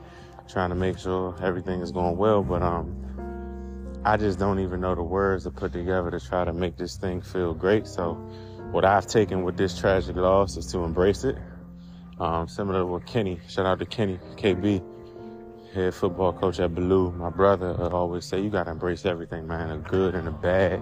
trying 0.48 0.70
to 0.70 0.76
make 0.76 0.98
sure 0.98 1.36
everything 1.42 1.82
is 1.82 1.92
going 1.92 2.18
well. 2.18 2.44
But 2.44 2.62
um, 2.62 4.02
I 4.06 4.18
just 4.18 4.40
don't 4.40 4.60
even 4.60 4.82
know 4.82 4.96
the 4.96 5.04
words 5.04 5.44
to 5.44 5.52
put 5.52 5.74
together 5.74 6.12
to 6.12 6.20
try 6.20 6.46
to 6.46 6.54
make 6.54 6.78
this 6.78 6.98
thing 6.98 7.22
feel 7.22 7.54
great. 7.54 7.88
So, 7.88 8.14
what 8.72 8.86
I've 8.86 9.08
taken 9.08 9.44
with 9.44 9.58
this 9.58 9.78
tragic 9.78 10.16
loss 10.16 10.58
is 10.58 10.66
to 10.68 10.80
embrace 10.80 11.24
it. 11.24 11.38
Um, 12.20 12.48
similar 12.48 12.80
to 12.80 12.86
what 12.86 13.06
Kenny, 13.06 13.40
shout 13.48 13.66
out 13.66 13.80
to 13.80 13.86
Kenny 13.86 14.20
KB, 14.38 14.82
head 15.74 15.94
football 15.94 16.34
coach 16.34 16.60
at 16.60 16.74
Blue. 16.74 17.12
My 17.12 17.30
brother 17.30 17.74
always 17.94 18.26
say, 18.26 18.42
"You 18.42 18.50
gotta 18.50 18.72
embrace 18.72 19.06
everything, 19.06 19.48
man, 19.48 19.70
a 19.70 19.78
good 19.78 20.16
and 20.16 20.28
a 20.28 20.32
bad." 20.32 20.82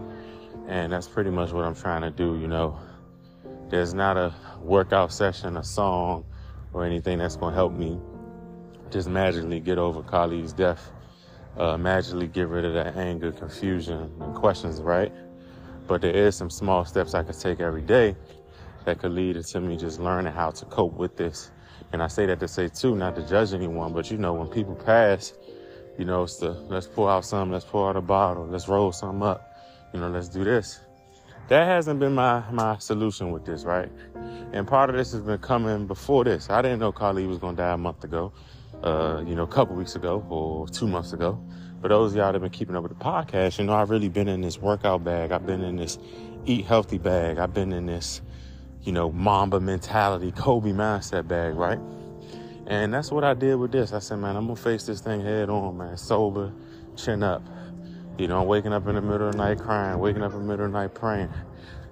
And 0.68 0.92
that's 0.92 1.08
pretty 1.08 1.30
much 1.30 1.52
what 1.52 1.64
I'm 1.64 1.76
trying 1.76 2.02
to 2.02 2.10
do, 2.10 2.40
you 2.40 2.48
know. 2.48 2.80
There's 3.70 3.94
not 3.94 4.18
a 4.18 4.34
workout 4.62 5.12
session, 5.12 5.58
a 5.58 5.64
song, 5.64 6.26
or 6.74 6.86
anything 6.86 7.20
that's 7.20 7.36
going 7.36 7.52
to 7.52 7.56
help 7.56 7.74
me 7.74 8.00
just 8.92 9.08
magically 9.08 9.60
get 9.60 9.78
over 9.78 10.02
Khalid's 10.02 10.54
death, 10.54 10.92
uh, 11.58 11.78
magically 11.78 12.28
get 12.28 12.48
rid 12.48 12.66
of 12.66 12.74
that 12.74 12.96
anger, 12.96 13.32
confusion, 13.32 14.12
and 14.20 14.36
questions, 14.36 14.82
right? 14.82 15.12
But 15.88 16.02
there 16.02 16.16
is 16.16 16.36
some 16.36 16.50
small 16.50 16.84
steps 16.86 17.14
I 17.14 17.24
could 17.24 17.40
take 17.40 17.60
every 17.60 17.82
day 17.82 18.16
that 18.86 19.00
could 19.00 19.12
lead 19.12 19.44
to 19.44 19.60
me 19.60 19.78
just 19.78 20.00
learning 20.00 20.34
how 20.34 20.52
to 20.52 20.66
cope 20.66 20.94
with 20.94 21.16
this. 21.16 21.52
And 21.92 22.02
I 22.02 22.08
say 22.08 22.26
that 22.26 22.40
to 22.40 22.48
say 22.48 22.68
too, 22.70 22.96
not 22.96 23.16
to 23.16 23.28
judge 23.28 23.54
anyone, 23.54 23.94
but 23.94 24.10
you 24.10 24.18
know, 24.18 24.34
when 24.34 24.48
people 24.48 24.76
pass, 24.76 25.34
you 25.98 26.06
know, 26.06 26.24
it's 26.24 26.38
the 26.38 26.52
let's 26.52 26.88
pour 26.88 27.10
out 27.10 27.26
some, 27.26 27.52
let's 27.52 27.66
pour 27.66 27.90
out 27.90 27.96
a 27.96 28.02
bottle, 28.02 28.48
let's 28.48 28.68
roll 28.68 28.92
some 28.92 29.24
up 29.24 29.55
you 29.96 30.02
know, 30.02 30.10
let's 30.10 30.28
do 30.28 30.44
this. 30.44 30.82
That 31.48 31.66
hasn't 31.68 32.02
been 32.02 32.14
my 32.14 32.44
my 32.52 32.78
solution 32.80 33.32
with 33.32 33.46
this, 33.46 33.64
right? 33.64 33.90
And 34.52 34.68
part 34.68 34.90
of 34.90 34.98
this 34.98 35.14
has 35.14 35.22
been 35.22 35.38
coming 35.38 35.88
before 35.88 36.26
this. 36.26 36.50
I 36.50 36.62
didn't 36.62 36.80
know 36.80 36.92
Khalid 36.92 37.28
was 37.28 37.38
gonna 37.38 37.56
die 37.56 37.72
a 37.72 37.78
month 37.78 38.04
ago, 38.04 38.34
uh, 38.84 39.24
you 39.26 39.36
know, 39.36 39.44
a 39.44 39.48
couple 39.48 39.76
weeks 39.76 39.96
ago 39.96 40.26
or 40.30 40.68
two 40.68 40.88
months 40.88 41.14
ago. 41.14 41.42
But 41.82 41.90
those 41.90 42.12
of 42.12 42.18
y'all 42.18 42.26
that 42.26 42.34
have 42.34 42.42
been 42.42 42.52
keeping 42.52 42.76
up 42.76 42.84
with 42.84 42.98
the 42.98 43.04
podcast, 43.04 43.58
you 43.58 43.64
know, 43.64 43.74
I've 43.74 43.90
really 43.90 44.10
been 44.10 44.28
in 44.28 44.42
this 44.42 44.58
workout 44.58 45.06
bag. 45.06 45.32
I've 45.32 45.46
been 45.46 45.62
in 45.62 45.78
this 45.78 45.98
eat 46.46 46.66
healthy 46.66 46.98
bag. 46.98 47.38
I've 47.38 47.54
been 47.54 47.72
in 47.72 47.86
this, 47.86 48.22
you 48.82 48.92
know, 48.92 49.14
Mamba 49.14 49.62
mentality, 49.62 50.34
Kobe 50.34 50.72
mindset 50.72 51.26
bag, 51.26 51.56
right? 51.56 51.80
And 52.68 52.94
that's 52.94 53.12
what 53.12 53.24
I 53.24 53.34
did 53.34 53.56
with 53.56 53.72
this. 53.72 53.94
I 53.94 54.00
said, 54.00 54.20
man, 54.20 54.36
I'm 54.36 54.48
gonna 54.48 54.58
face 54.58 54.86
this 54.86 55.00
thing 55.00 55.22
head 55.22 55.50
on, 55.50 55.78
man. 55.78 55.96
Sober, 55.96 56.52
chin 56.98 57.24
up. 57.24 57.44
You 58.18 58.30
know, 58.30 58.42
I'm 58.42 58.48
waking 58.48 58.72
up 58.72 58.88
in 58.88 58.96
the 58.96 59.02
middle 59.02 59.28
of 59.28 59.34
the 59.34 59.38
night 59.38 59.60
crying, 59.60 60.00
waking 60.00 60.24
up 60.24 60.32
in 60.32 60.40
the 60.40 60.46
middle 60.46 60.66
of 60.66 60.72
the 60.72 60.78
night 60.80 60.94
praying. 60.94 61.30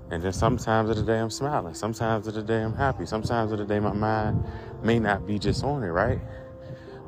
And 0.10 0.24
then 0.24 0.32
sometimes 0.32 0.90
of 0.90 0.96
the 0.96 1.04
day 1.04 1.20
I'm 1.20 1.30
smiling. 1.30 1.74
Sometimes 1.74 2.28
of 2.28 2.34
the 2.36 2.44
day 2.44 2.62
I'm 2.62 2.76
happy. 2.76 3.06
Sometimes 3.06 3.52
of 3.52 3.58
the 3.58 3.66
day 3.66 3.80
my 3.80 3.92
mind 3.92 4.42
may 4.84 5.00
not 5.00 5.28
be 5.28 5.38
just 5.38 5.66
on 5.66 5.84
it, 5.84 5.88
right? 5.88 6.20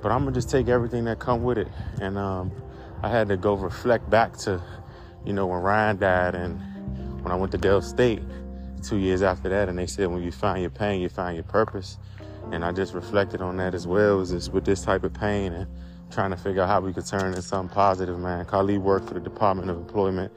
But 0.01 0.11
I'm 0.11 0.19
gonna 0.19 0.33
just 0.33 0.49
take 0.49 0.67
everything 0.67 1.05
that 1.05 1.19
come 1.19 1.43
with 1.43 1.57
it. 1.57 1.69
And 2.01 2.17
um, 2.17 2.51
I 3.03 3.09
had 3.09 3.29
to 3.29 3.37
go 3.37 3.53
reflect 3.53 4.09
back 4.09 4.35
to, 4.39 4.61
you 5.25 5.31
know, 5.31 5.47
when 5.47 5.61
Ryan 5.61 5.97
died 5.97 6.35
and 6.35 6.59
when 7.23 7.31
I 7.31 7.35
went 7.35 7.53
to 7.53 7.57
Del 7.57 7.81
State 7.81 8.21
two 8.83 8.97
years 8.97 9.21
after 9.21 9.47
that, 9.47 9.69
and 9.69 9.79
they 9.79 9.87
said 9.87 10.07
when 10.07 10.23
you 10.23 10.31
find 10.31 10.61
your 10.61 10.71
pain, 10.71 11.01
you 11.01 11.09
find 11.09 11.35
your 11.35 11.43
purpose. 11.43 11.97
And 12.51 12.65
I 12.65 12.71
just 12.73 12.93
reflected 12.93 13.41
on 13.41 13.57
that 13.57 13.73
as 13.73 13.87
well, 13.87 14.19
is 14.19 14.49
with 14.49 14.65
this 14.65 14.83
type 14.83 15.03
of 15.03 15.13
pain 15.13 15.53
and 15.53 15.67
trying 16.15 16.31
to 16.31 16.37
figure 16.37 16.63
out 16.63 16.69
how 16.69 16.79
we 16.79 16.93
could 16.93 17.05
turn 17.05 17.27
into 17.27 17.41
something 17.41 17.73
positive, 17.73 18.17
man. 18.17 18.45
Khalid 18.45 18.79
worked 18.79 19.09
for 19.09 19.13
the 19.15 19.19
Department 19.19 19.69
of 19.69 19.77
Employment, 19.77 20.31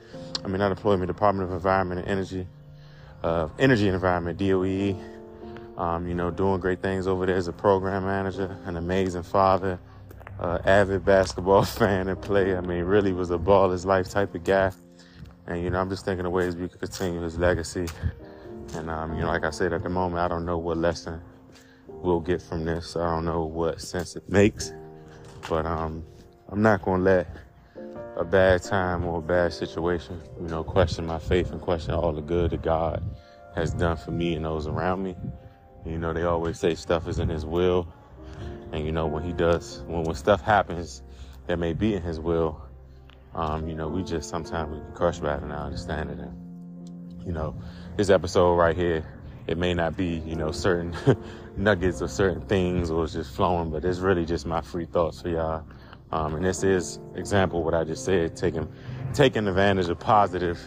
I 0.44 0.48
mean, 0.48 0.58
not 0.58 0.72
employment, 0.72 1.06
Department 1.06 1.48
of 1.48 1.54
Environment 1.54 2.00
and 2.00 2.08
Energy, 2.08 2.46
uh, 3.22 3.48
Energy 3.58 3.86
and 3.86 3.94
Environment, 3.94 4.36
DOE. 4.36 4.96
Um, 5.80 6.08
you 6.08 6.14
know, 6.14 6.32
doing 6.32 6.58
great 6.58 6.82
things 6.82 7.06
over 7.06 7.24
there 7.24 7.36
as 7.36 7.46
a 7.46 7.52
program 7.52 8.04
manager, 8.04 8.58
an 8.64 8.76
amazing 8.76 9.22
father, 9.22 9.78
uh, 10.40 10.58
avid 10.64 11.04
basketball 11.04 11.62
fan 11.80 12.08
and 12.08 12.20
player. 12.20 12.58
I 12.58 12.60
mean, 12.60 12.82
really 12.82 13.12
was 13.12 13.30
a 13.30 13.38
ball 13.38 13.70
his 13.70 13.86
life 13.86 14.10
type 14.10 14.34
of 14.34 14.42
guy. 14.42 14.72
And, 15.46 15.62
you 15.62 15.70
know, 15.70 15.80
I'm 15.80 15.88
just 15.88 16.04
thinking 16.04 16.26
of 16.26 16.32
ways 16.32 16.56
we 16.56 16.68
could 16.68 16.80
continue 16.80 17.22
his 17.22 17.38
legacy. 17.38 17.86
And, 18.74 18.90
um, 18.90 19.14
you 19.14 19.20
know, 19.20 19.28
like 19.28 19.44
I 19.44 19.50
said, 19.50 19.72
at 19.72 19.84
the 19.84 19.88
moment, 19.88 20.18
I 20.18 20.26
don't 20.26 20.44
know 20.44 20.58
what 20.58 20.76
lesson 20.76 21.20
we'll 21.86 22.20
get 22.20 22.42
from 22.42 22.64
this. 22.64 22.96
I 22.96 23.14
don't 23.14 23.24
know 23.24 23.44
what 23.44 23.80
sense 23.80 24.16
it 24.16 24.28
makes. 24.28 24.72
But 25.48 25.66
um, 25.66 26.04
I'm 26.50 26.62
not 26.62 26.82
gonna 26.82 27.02
let 27.02 27.26
a 28.16 28.24
bad 28.24 28.62
time 28.62 29.04
or 29.04 29.18
a 29.18 29.22
bad 29.22 29.52
situation, 29.52 30.20
you 30.40 30.48
know, 30.48 30.64
question 30.64 31.06
my 31.06 31.18
faith 31.18 31.52
and 31.52 31.60
question 31.60 31.94
all 31.94 32.12
the 32.12 32.20
good 32.20 32.50
that 32.50 32.62
God 32.62 33.02
has 33.54 33.72
done 33.72 33.96
for 33.96 34.10
me 34.10 34.34
and 34.34 34.44
those 34.44 34.66
around 34.66 35.02
me. 35.02 35.16
You 35.86 35.98
know, 35.98 36.12
they 36.12 36.24
always 36.24 36.58
say 36.58 36.74
stuff 36.74 37.08
is 37.08 37.18
in 37.18 37.28
His 37.28 37.46
will, 37.46 37.88
and 38.72 38.84
you 38.84 38.92
know 38.92 39.06
when 39.06 39.22
He 39.22 39.32
does, 39.32 39.82
when 39.86 40.04
when 40.04 40.14
stuff 40.14 40.42
happens 40.42 41.02
that 41.46 41.58
may 41.58 41.72
be 41.72 41.94
in 41.94 42.02
His 42.02 42.20
will, 42.20 42.60
um, 43.34 43.68
you 43.68 43.74
know, 43.74 43.88
we 43.88 44.02
just 44.02 44.28
sometimes 44.28 44.70
we 44.70 44.80
can 44.80 44.92
crush 44.94 45.18
by 45.20 45.36
it 45.36 45.42
and 45.42 45.52
I 45.52 45.64
understand 45.64 46.10
it. 46.10 46.18
And 46.18 47.26
you 47.26 47.32
know, 47.32 47.58
this 47.96 48.10
episode 48.10 48.54
right 48.56 48.76
here, 48.76 49.04
it 49.48 49.58
may 49.58 49.74
not 49.74 49.96
be 49.96 50.22
you 50.26 50.36
know 50.36 50.52
certain 50.52 50.94
nuggets 51.56 52.02
or 52.02 52.08
certain 52.08 52.42
things 52.42 52.90
or 52.90 53.04
it's 53.04 53.14
just 53.14 53.34
flowing, 53.34 53.70
but 53.70 53.84
it's 53.84 53.98
really 53.98 54.24
just 54.24 54.46
my 54.46 54.60
free 54.60 54.86
thoughts 54.86 55.22
for 55.22 55.28
y'all. 55.30 55.64
Um, 56.12 56.36
and 56.36 56.44
this 56.44 56.62
is 56.62 57.00
example 57.16 57.62
what 57.64 57.74
I 57.74 57.84
just 57.84 58.04
said, 58.04 58.36
taking 58.36 58.68
taking 59.12 59.48
advantage 59.48 59.88
of 59.88 59.98
positive 59.98 60.60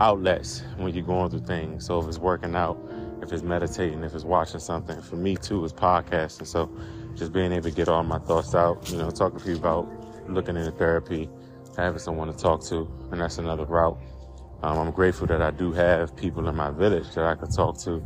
outlets 0.00 0.62
when 0.76 0.94
you're 0.94 1.04
going 1.04 1.30
through 1.30 1.46
things. 1.46 1.84
So 1.84 2.00
if 2.00 2.08
it's 2.08 2.18
working 2.18 2.54
out, 2.56 2.78
if 3.22 3.32
it's 3.32 3.42
meditating, 3.42 4.02
if 4.02 4.14
it's 4.14 4.24
watching 4.24 4.60
something, 4.60 5.00
for 5.02 5.16
me 5.16 5.36
too, 5.36 5.64
it's 5.64 5.72
podcasting. 5.72 6.46
So 6.46 6.70
just 7.14 7.32
being 7.32 7.52
able 7.52 7.68
to 7.68 7.74
get 7.74 7.88
all 7.88 8.02
my 8.02 8.18
thoughts 8.18 8.54
out, 8.54 8.88
you 8.90 8.98
know, 8.98 9.10
talking 9.10 9.38
to 9.38 9.44
people 9.44 9.60
about 9.60 9.88
looking 10.28 10.56
into 10.56 10.72
therapy, 10.72 11.28
having 11.76 11.98
someone 11.98 12.28
to 12.32 12.36
talk 12.36 12.62
to, 12.64 12.90
and 13.10 13.20
that's 13.20 13.38
another 13.38 13.64
route. 13.64 13.98
Um, 14.62 14.78
I'm 14.78 14.90
grateful 14.92 15.26
that 15.26 15.42
I 15.42 15.50
do 15.50 15.72
have 15.72 16.14
people 16.16 16.48
in 16.48 16.54
my 16.54 16.70
village 16.70 17.14
that 17.14 17.24
I 17.24 17.34
can 17.34 17.50
talk 17.50 17.78
to 17.80 18.02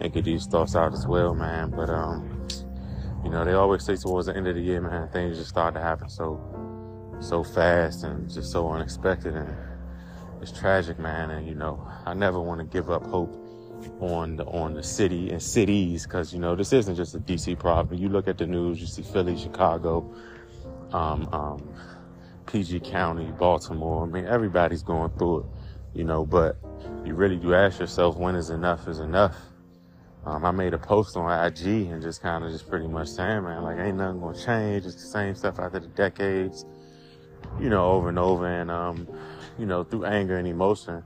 and 0.00 0.12
get 0.12 0.24
these 0.24 0.46
thoughts 0.46 0.74
out 0.74 0.92
as 0.92 1.06
well, 1.06 1.34
man. 1.34 1.70
But 1.70 1.90
um, 1.90 2.48
you 3.24 3.30
know, 3.30 3.44
they 3.44 3.52
always 3.52 3.84
say 3.84 3.96
towards 3.96 4.26
the 4.26 4.36
end 4.36 4.48
of 4.48 4.54
the 4.54 4.60
year, 4.60 4.80
man, 4.80 5.08
things 5.08 5.38
just 5.38 5.50
start 5.50 5.74
to 5.74 5.80
happen 5.80 6.08
so 6.08 6.40
so 7.20 7.44
fast 7.44 8.02
and 8.02 8.30
just 8.30 8.50
so 8.50 8.70
unexpected 8.70 9.34
and 9.36 9.54
it's 10.40 10.52
tragic, 10.52 10.98
man. 10.98 11.30
And 11.30 11.46
you 11.46 11.54
know, 11.54 11.86
I 12.06 12.14
never 12.14 12.40
want 12.40 12.60
to 12.60 12.66
give 12.66 12.90
up 12.90 13.04
hope 13.04 13.36
on 14.00 14.36
the 14.36 14.44
on 14.46 14.74
the 14.74 14.82
city 14.82 15.30
and 15.30 15.42
cities 15.42 16.04
because 16.04 16.32
you 16.32 16.38
know 16.38 16.54
this 16.54 16.72
isn't 16.72 16.96
just 16.96 17.14
a 17.14 17.18
DC 17.18 17.58
problem. 17.58 18.00
You 18.00 18.08
look 18.08 18.28
at 18.28 18.38
the 18.38 18.46
news, 18.46 18.80
you 18.80 18.86
see 18.86 19.02
Philly, 19.02 19.36
Chicago, 19.36 20.12
um, 20.92 21.28
um, 21.32 21.68
PG 22.46 22.80
County, 22.80 23.30
Baltimore. 23.38 24.04
I 24.04 24.06
mean, 24.06 24.26
everybody's 24.26 24.82
going 24.82 25.10
through 25.18 25.40
it, 25.40 25.46
you 25.94 26.04
know. 26.04 26.24
But 26.24 26.56
you 27.04 27.14
really 27.14 27.36
do 27.36 27.54
ask 27.54 27.80
yourself, 27.80 28.16
when 28.16 28.34
is 28.34 28.50
enough 28.50 28.88
is 28.88 29.00
enough? 29.00 29.36
Um, 30.26 30.44
I 30.44 30.50
made 30.50 30.74
a 30.74 30.78
post 30.78 31.16
on 31.16 31.30
IG 31.46 31.66
and 31.90 32.02
just 32.02 32.20
kind 32.20 32.44
of 32.44 32.52
just 32.52 32.68
pretty 32.68 32.86
much 32.86 33.08
saying, 33.08 33.44
man, 33.44 33.62
like 33.62 33.78
ain't 33.78 33.96
nothing 33.96 34.20
gonna 34.20 34.38
change. 34.38 34.84
It's 34.84 34.96
the 34.96 35.08
same 35.08 35.34
stuff 35.34 35.58
after 35.58 35.80
the 35.80 35.86
decades, 35.88 36.66
you 37.58 37.70
know, 37.70 37.86
over 37.86 38.10
and 38.10 38.18
over. 38.18 38.46
And 38.46 38.70
um, 38.70 39.08
you 39.58 39.66
know, 39.66 39.84
through 39.84 40.04
anger 40.04 40.36
and 40.36 40.48
emotion. 40.48 41.02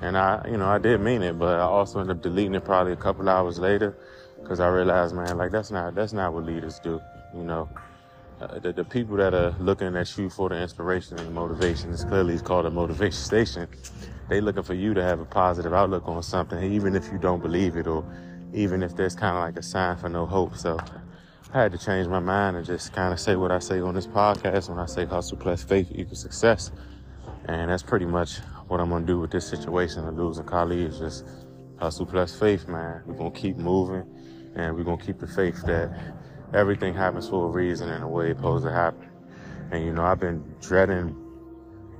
And 0.00 0.16
I, 0.16 0.46
you 0.48 0.56
know, 0.56 0.66
I 0.66 0.78
did 0.78 1.00
mean 1.00 1.22
it, 1.22 1.38
but 1.38 1.58
I 1.58 1.62
also 1.62 2.00
ended 2.00 2.16
up 2.16 2.22
deleting 2.22 2.54
it 2.54 2.64
probably 2.64 2.92
a 2.92 2.96
couple 2.96 3.28
hours 3.28 3.58
later 3.58 3.96
because 4.40 4.60
I 4.60 4.68
realized, 4.68 5.14
man, 5.14 5.36
like 5.36 5.50
that's 5.50 5.70
not 5.70 5.94
that's 5.94 6.12
not 6.12 6.32
what 6.32 6.44
leaders 6.44 6.78
do. 6.78 7.00
You 7.34 7.42
know, 7.42 7.68
uh, 8.40 8.58
the, 8.60 8.72
the 8.72 8.84
people 8.84 9.16
that 9.16 9.34
are 9.34 9.54
looking 9.58 9.96
at 9.96 10.16
you 10.16 10.30
for 10.30 10.48
the 10.48 10.60
inspiration 10.60 11.18
and 11.18 11.28
the 11.28 11.32
motivation 11.32 11.90
is 11.90 12.04
clearly 12.04 12.34
it's 12.34 12.42
called 12.42 12.66
a 12.66 12.70
motivation 12.70 13.20
station. 13.20 13.68
They 14.28 14.40
looking 14.40 14.62
for 14.62 14.74
you 14.74 14.94
to 14.94 15.02
have 15.02 15.20
a 15.20 15.24
positive 15.24 15.72
outlook 15.72 16.06
on 16.06 16.22
something, 16.22 16.62
even 16.72 16.94
if 16.94 17.10
you 17.10 17.18
don't 17.18 17.40
believe 17.40 17.76
it, 17.76 17.86
or 17.86 18.04
even 18.52 18.82
if 18.82 18.94
there's 18.94 19.14
kind 19.14 19.36
of 19.36 19.42
like 19.42 19.56
a 19.56 19.62
sign 19.62 19.96
for 19.96 20.08
no 20.08 20.26
hope. 20.26 20.56
So 20.56 20.78
I 21.52 21.62
had 21.62 21.72
to 21.72 21.78
change 21.78 22.08
my 22.08 22.20
mind 22.20 22.56
and 22.56 22.66
just 22.66 22.92
kind 22.92 23.12
of 23.12 23.18
say 23.18 23.36
what 23.36 23.50
I 23.50 23.58
say 23.58 23.80
on 23.80 23.94
this 23.94 24.06
podcast 24.06 24.68
when 24.68 24.78
I 24.78 24.86
say 24.86 25.06
hustle 25.06 25.38
plus 25.38 25.62
faith 25.62 25.88
equals 25.94 26.20
success. 26.20 26.70
And 27.46 27.70
that's 27.70 27.82
pretty 27.82 28.04
much 28.04 28.38
what 28.66 28.80
I'm 28.80 28.90
gonna 28.90 29.06
do 29.06 29.18
with 29.18 29.30
this 29.30 29.48
situation 29.48 30.06
of 30.06 30.18
losing 30.18 30.44
Kali 30.44 30.82
is 30.82 30.98
just 30.98 31.24
hustle 31.78 32.04
plus 32.04 32.38
faith, 32.38 32.68
man. 32.68 33.02
We're 33.06 33.14
gonna 33.14 33.30
keep 33.30 33.56
moving 33.56 34.04
and 34.54 34.76
we're 34.76 34.84
gonna 34.84 35.02
keep 35.02 35.18
the 35.18 35.26
faith 35.26 35.62
that 35.64 35.90
everything 36.52 36.92
happens 36.92 37.28
for 37.28 37.46
a 37.46 37.48
reason 37.48 37.88
and 37.88 38.02
the 38.02 38.08
way 38.08 38.30
it's 38.30 38.38
supposed 38.38 38.64
to 38.64 38.72
happen. 38.72 39.08
And 39.70 39.84
you 39.84 39.92
know, 39.92 40.04
I've 40.04 40.20
been 40.20 40.44
dreading, 40.60 41.16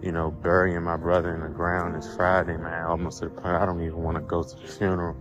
you 0.03 0.13
know, 0.13 0.31
burying 0.31 0.83
my 0.83 0.97
brother 0.97 1.35
in 1.35 1.41
the 1.41 1.49
ground 1.49 1.95
this 1.95 2.15
Friday, 2.15 2.57
man, 2.57 2.85
almost 2.85 3.19
to 3.21 3.27
the 3.27 3.31
point 3.31 3.57
I 3.57 3.67
don't 3.67 3.83
even 3.83 4.03
want 4.03 4.17
to 4.17 4.23
go 4.23 4.43
to 4.43 4.57
the 4.57 4.67
funeral. 4.67 5.17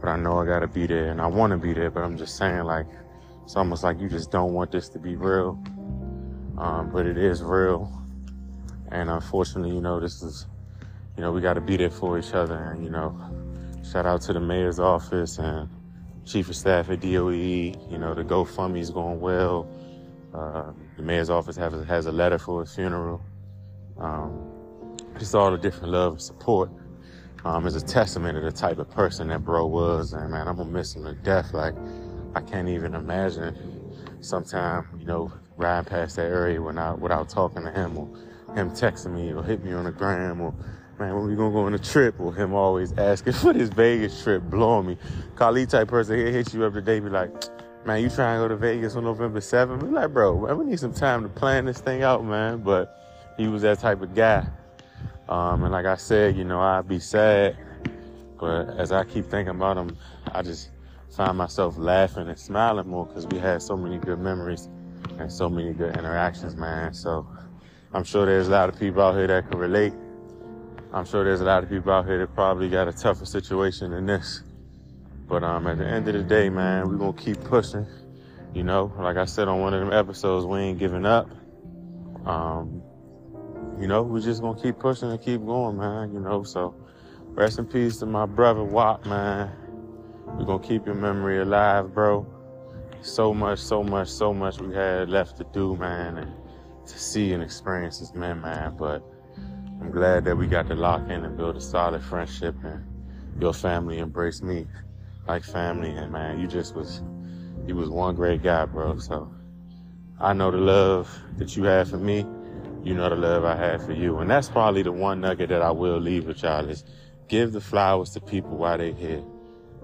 But 0.00 0.08
I 0.08 0.16
know 0.16 0.38
I 0.38 0.46
gotta 0.46 0.68
be 0.68 0.86
there 0.86 1.10
and 1.10 1.20
I 1.20 1.26
wanna 1.26 1.58
be 1.58 1.72
there, 1.72 1.90
but 1.90 2.02
I'm 2.02 2.16
just 2.16 2.36
saying 2.36 2.64
like 2.64 2.86
it's 3.44 3.56
almost 3.56 3.82
like 3.82 4.00
you 4.00 4.08
just 4.08 4.30
don't 4.30 4.52
want 4.52 4.72
this 4.72 4.88
to 4.90 4.98
be 4.98 5.16
real. 5.16 5.62
Um, 6.58 6.90
but 6.92 7.06
it 7.06 7.18
is 7.18 7.42
real 7.42 7.96
and 8.90 9.10
unfortunately, 9.10 9.74
you 9.74 9.80
know, 9.80 10.00
this 10.00 10.22
is, 10.22 10.46
you 11.16 11.22
know, 11.22 11.32
we 11.32 11.40
got 11.40 11.54
to 11.54 11.60
be 11.60 11.76
there 11.76 11.90
for 11.90 12.18
each 12.18 12.32
other. 12.34 12.56
And, 12.56 12.84
you 12.84 12.90
know, 12.90 13.18
shout 13.90 14.06
out 14.06 14.22
to 14.22 14.32
the 14.32 14.40
mayor's 14.40 14.78
office 14.78 15.38
and 15.38 15.68
chief 16.24 16.48
of 16.48 16.56
staff 16.56 16.90
at 16.90 17.00
DOE. 17.00 17.30
You 17.30 17.98
know, 17.98 18.14
the 18.14 18.22
GoFundMe 18.22 18.78
is 18.78 18.90
going 18.90 19.20
well. 19.20 19.68
Uh, 20.32 20.72
the 20.96 21.02
mayor's 21.02 21.30
office 21.30 21.56
has, 21.56 21.72
has 21.86 22.06
a 22.06 22.12
letter 22.12 22.38
for 22.38 22.60
his 22.60 22.74
funeral. 22.74 23.20
Um, 23.98 24.96
just 25.18 25.34
all 25.34 25.50
the 25.50 25.58
different 25.58 25.92
love 25.92 26.12
and 26.14 26.22
support 26.22 26.70
um, 27.44 27.66
is 27.66 27.74
a 27.76 27.80
testament 27.80 28.36
to 28.36 28.42
the 28.42 28.52
type 28.52 28.78
of 28.78 28.90
person 28.90 29.28
that 29.28 29.44
bro 29.44 29.66
was. 29.66 30.12
And 30.12 30.30
man, 30.30 30.48
I'm 30.48 30.56
gonna 30.56 30.70
miss 30.70 30.94
him 30.94 31.04
to 31.04 31.14
death. 31.14 31.52
Like, 31.52 31.74
I 32.34 32.40
can't 32.40 32.68
even 32.68 32.94
imagine 32.94 33.56
sometime, 34.20 34.86
you 34.98 35.06
know, 35.06 35.32
riding 35.56 35.88
past 35.88 36.16
that 36.16 36.26
area 36.26 36.60
without, 36.60 37.00
without 37.00 37.28
talking 37.28 37.62
to 37.62 37.70
him 37.70 37.96
or 37.96 38.06
him 38.54 38.70
texting 38.70 39.14
me 39.14 39.32
or 39.32 39.42
hit 39.42 39.64
me 39.64 39.72
on 39.72 39.84
the 39.84 39.92
gram 39.92 40.40
or 40.40 40.54
man, 40.98 41.14
when 41.14 41.26
we 41.26 41.36
gonna 41.36 41.52
go 41.52 41.60
on 41.60 41.74
a 41.74 41.78
trip 41.78 42.18
or 42.20 42.34
him 42.34 42.54
always 42.54 42.92
asking 42.98 43.32
for 43.34 43.52
this 43.52 43.68
Vegas 43.70 44.22
trip, 44.22 44.42
blowing 44.44 44.86
me. 44.86 44.98
Kali 45.36 45.66
type 45.66 45.88
person, 45.88 46.18
he'll 46.18 46.32
hit 46.32 46.52
you 46.54 46.64
up 46.64 46.72
today, 46.72 47.00
be 47.00 47.08
like, 47.08 47.30
man, 47.86 48.02
you 48.02 48.10
trying 48.10 48.38
to 48.38 48.44
go 48.44 48.48
to 48.48 48.56
Vegas 48.56 48.96
on 48.96 49.04
November 49.04 49.40
7th? 49.40 49.80
Be 49.80 49.86
like, 49.86 50.12
bro, 50.12 50.46
man, 50.46 50.58
we 50.58 50.64
need 50.64 50.80
some 50.80 50.92
time 50.92 51.22
to 51.22 51.28
plan 51.28 51.64
this 51.64 51.80
thing 51.80 52.02
out, 52.02 52.24
man. 52.24 52.62
But 52.62 53.05
he 53.36 53.48
was 53.48 53.62
that 53.62 53.78
type 53.78 54.02
of 54.02 54.14
guy. 54.14 54.46
Um, 55.28 55.64
and 55.64 55.72
like 55.72 55.86
I 55.86 55.96
said, 55.96 56.36
you 56.36 56.44
know, 56.44 56.60
I'd 56.60 56.88
be 56.88 56.98
sad. 56.98 57.56
But 58.38 58.68
as 58.78 58.92
I 58.92 59.04
keep 59.04 59.26
thinking 59.26 59.54
about 59.54 59.76
him, 59.76 59.96
I 60.32 60.42
just 60.42 60.70
find 61.10 61.36
myself 61.38 61.78
laughing 61.78 62.28
and 62.28 62.38
smiling 62.38 62.88
more 62.88 63.06
because 63.06 63.26
we 63.26 63.38
had 63.38 63.62
so 63.62 63.76
many 63.76 63.98
good 63.98 64.18
memories 64.18 64.68
and 65.18 65.32
so 65.32 65.48
many 65.48 65.72
good 65.72 65.96
interactions, 65.96 66.56
man. 66.56 66.92
So 66.92 67.26
I'm 67.92 68.04
sure 68.04 68.26
there's 68.26 68.48
a 68.48 68.50
lot 68.50 68.68
of 68.68 68.78
people 68.78 69.02
out 69.02 69.14
here 69.16 69.26
that 69.26 69.48
can 69.48 69.58
relate. 69.58 69.94
I'm 70.92 71.04
sure 71.04 71.24
there's 71.24 71.40
a 71.40 71.44
lot 71.44 71.62
of 71.62 71.68
people 71.68 71.92
out 71.92 72.06
here 72.06 72.18
that 72.18 72.34
probably 72.34 72.68
got 72.68 72.88
a 72.88 72.92
tougher 72.92 73.26
situation 73.26 73.90
than 73.90 74.06
this. 74.06 74.42
But 75.28 75.42
um, 75.42 75.66
at 75.66 75.78
the 75.78 75.86
end 75.86 76.06
of 76.08 76.14
the 76.14 76.22
day, 76.22 76.48
man, 76.48 76.88
we're 76.88 76.96
gonna 76.96 77.12
keep 77.12 77.42
pushing. 77.44 77.86
You 78.54 78.62
know, 78.62 78.92
like 78.98 79.16
I 79.16 79.24
said 79.24 79.48
on 79.48 79.60
one 79.60 79.74
of 79.74 79.80
them 79.80 79.92
episodes, 79.92 80.46
we 80.46 80.58
ain't 80.60 80.78
giving 80.78 81.04
up. 81.04 81.28
Um, 82.24 82.82
you 83.80 83.86
know, 83.86 84.02
we're 84.02 84.20
just 84.20 84.40
gonna 84.40 84.60
keep 84.60 84.78
pushing 84.78 85.10
and 85.10 85.20
keep 85.20 85.44
going, 85.44 85.76
man. 85.76 86.12
You 86.12 86.20
know, 86.20 86.42
so 86.42 86.74
rest 87.30 87.58
in 87.58 87.66
peace 87.66 87.98
to 87.98 88.06
my 88.06 88.26
brother 88.26 88.64
Wop, 88.64 89.04
man. 89.06 89.50
We're 90.26 90.44
gonna 90.44 90.62
keep 90.62 90.86
your 90.86 90.94
memory 90.94 91.40
alive, 91.40 91.92
bro. 91.92 92.26
So 93.02 93.34
much, 93.34 93.58
so 93.58 93.82
much, 93.82 94.08
so 94.08 94.32
much 94.32 94.60
we 94.60 94.74
had 94.74 95.08
left 95.08 95.36
to 95.38 95.46
do, 95.52 95.76
man. 95.76 96.18
And 96.18 96.32
to 96.86 96.98
see 96.98 97.32
and 97.32 97.42
experience 97.42 98.00
as 98.00 98.14
men, 98.14 98.40
man. 98.40 98.76
But 98.76 99.02
I'm 99.80 99.90
glad 99.90 100.24
that 100.24 100.36
we 100.36 100.46
got 100.46 100.68
to 100.68 100.74
lock 100.74 101.02
in 101.10 101.24
and 101.24 101.36
build 101.36 101.56
a 101.56 101.60
solid 101.60 102.02
friendship 102.02 102.54
and 102.64 102.84
your 103.40 103.52
family 103.52 103.98
embraced 103.98 104.42
me 104.42 104.66
like 105.28 105.44
family. 105.44 105.90
And 105.90 106.12
man, 106.12 106.40
you 106.40 106.46
just 106.46 106.74
was, 106.74 107.02
you 107.66 107.76
was 107.76 107.90
one 107.90 108.14
great 108.14 108.42
guy, 108.42 108.64
bro. 108.64 108.98
So 108.98 109.32
I 110.20 110.32
know 110.32 110.50
the 110.50 110.58
love 110.58 111.10
that 111.36 111.56
you 111.56 111.64
had 111.64 111.88
for 111.88 111.98
me. 111.98 112.24
You 112.86 112.94
know 112.94 113.08
the 113.08 113.16
love 113.16 113.44
I 113.44 113.56
had 113.56 113.82
for 113.82 113.90
you. 113.90 114.18
And 114.18 114.30
that's 114.30 114.48
probably 114.48 114.82
the 114.82 114.92
one 114.92 115.20
nugget 115.20 115.48
that 115.48 115.60
I 115.60 115.72
will 115.72 115.98
leave 115.98 116.26
with 116.26 116.44
y'all 116.44 116.68
is 116.68 116.84
give 117.26 117.50
the 117.50 117.60
flowers 117.60 118.10
to 118.10 118.20
people 118.20 118.56
while 118.56 118.78
they 118.78 118.92
here. 118.92 119.24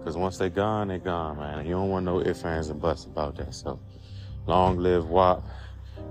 Cause 0.04 0.16
once 0.16 0.38
they 0.38 0.48
gone, 0.48 0.86
they 0.86 0.98
gone, 0.98 1.36
man. 1.36 1.66
You 1.66 1.72
don't 1.72 1.88
want 1.88 2.04
no 2.04 2.20
ifs, 2.20 2.44
ands, 2.44 2.68
and 2.68 2.80
buts 2.80 3.06
about 3.06 3.34
that. 3.38 3.54
So 3.54 3.80
long 4.46 4.78
live 4.78 5.08
WAP. 5.08 5.42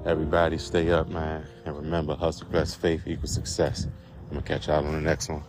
Everybody 0.05 0.57
stay 0.57 0.91
up, 0.91 1.07
man. 1.07 1.45
And 1.65 1.77
remember, 1.77 2.13
hustle 2.13 2.47
plus 2.51 2.75
faith 2.75 3.03
equals 3.07 3.33
success. 3.33 3.87
I'm 4.29 4.35
to 4.35 4.43
catch 4.43 4.67
y'all 4.67 4.85
on 4.85 4.91
the 4.91 4.99
next 4.99 5.29
one. 5.29 5.43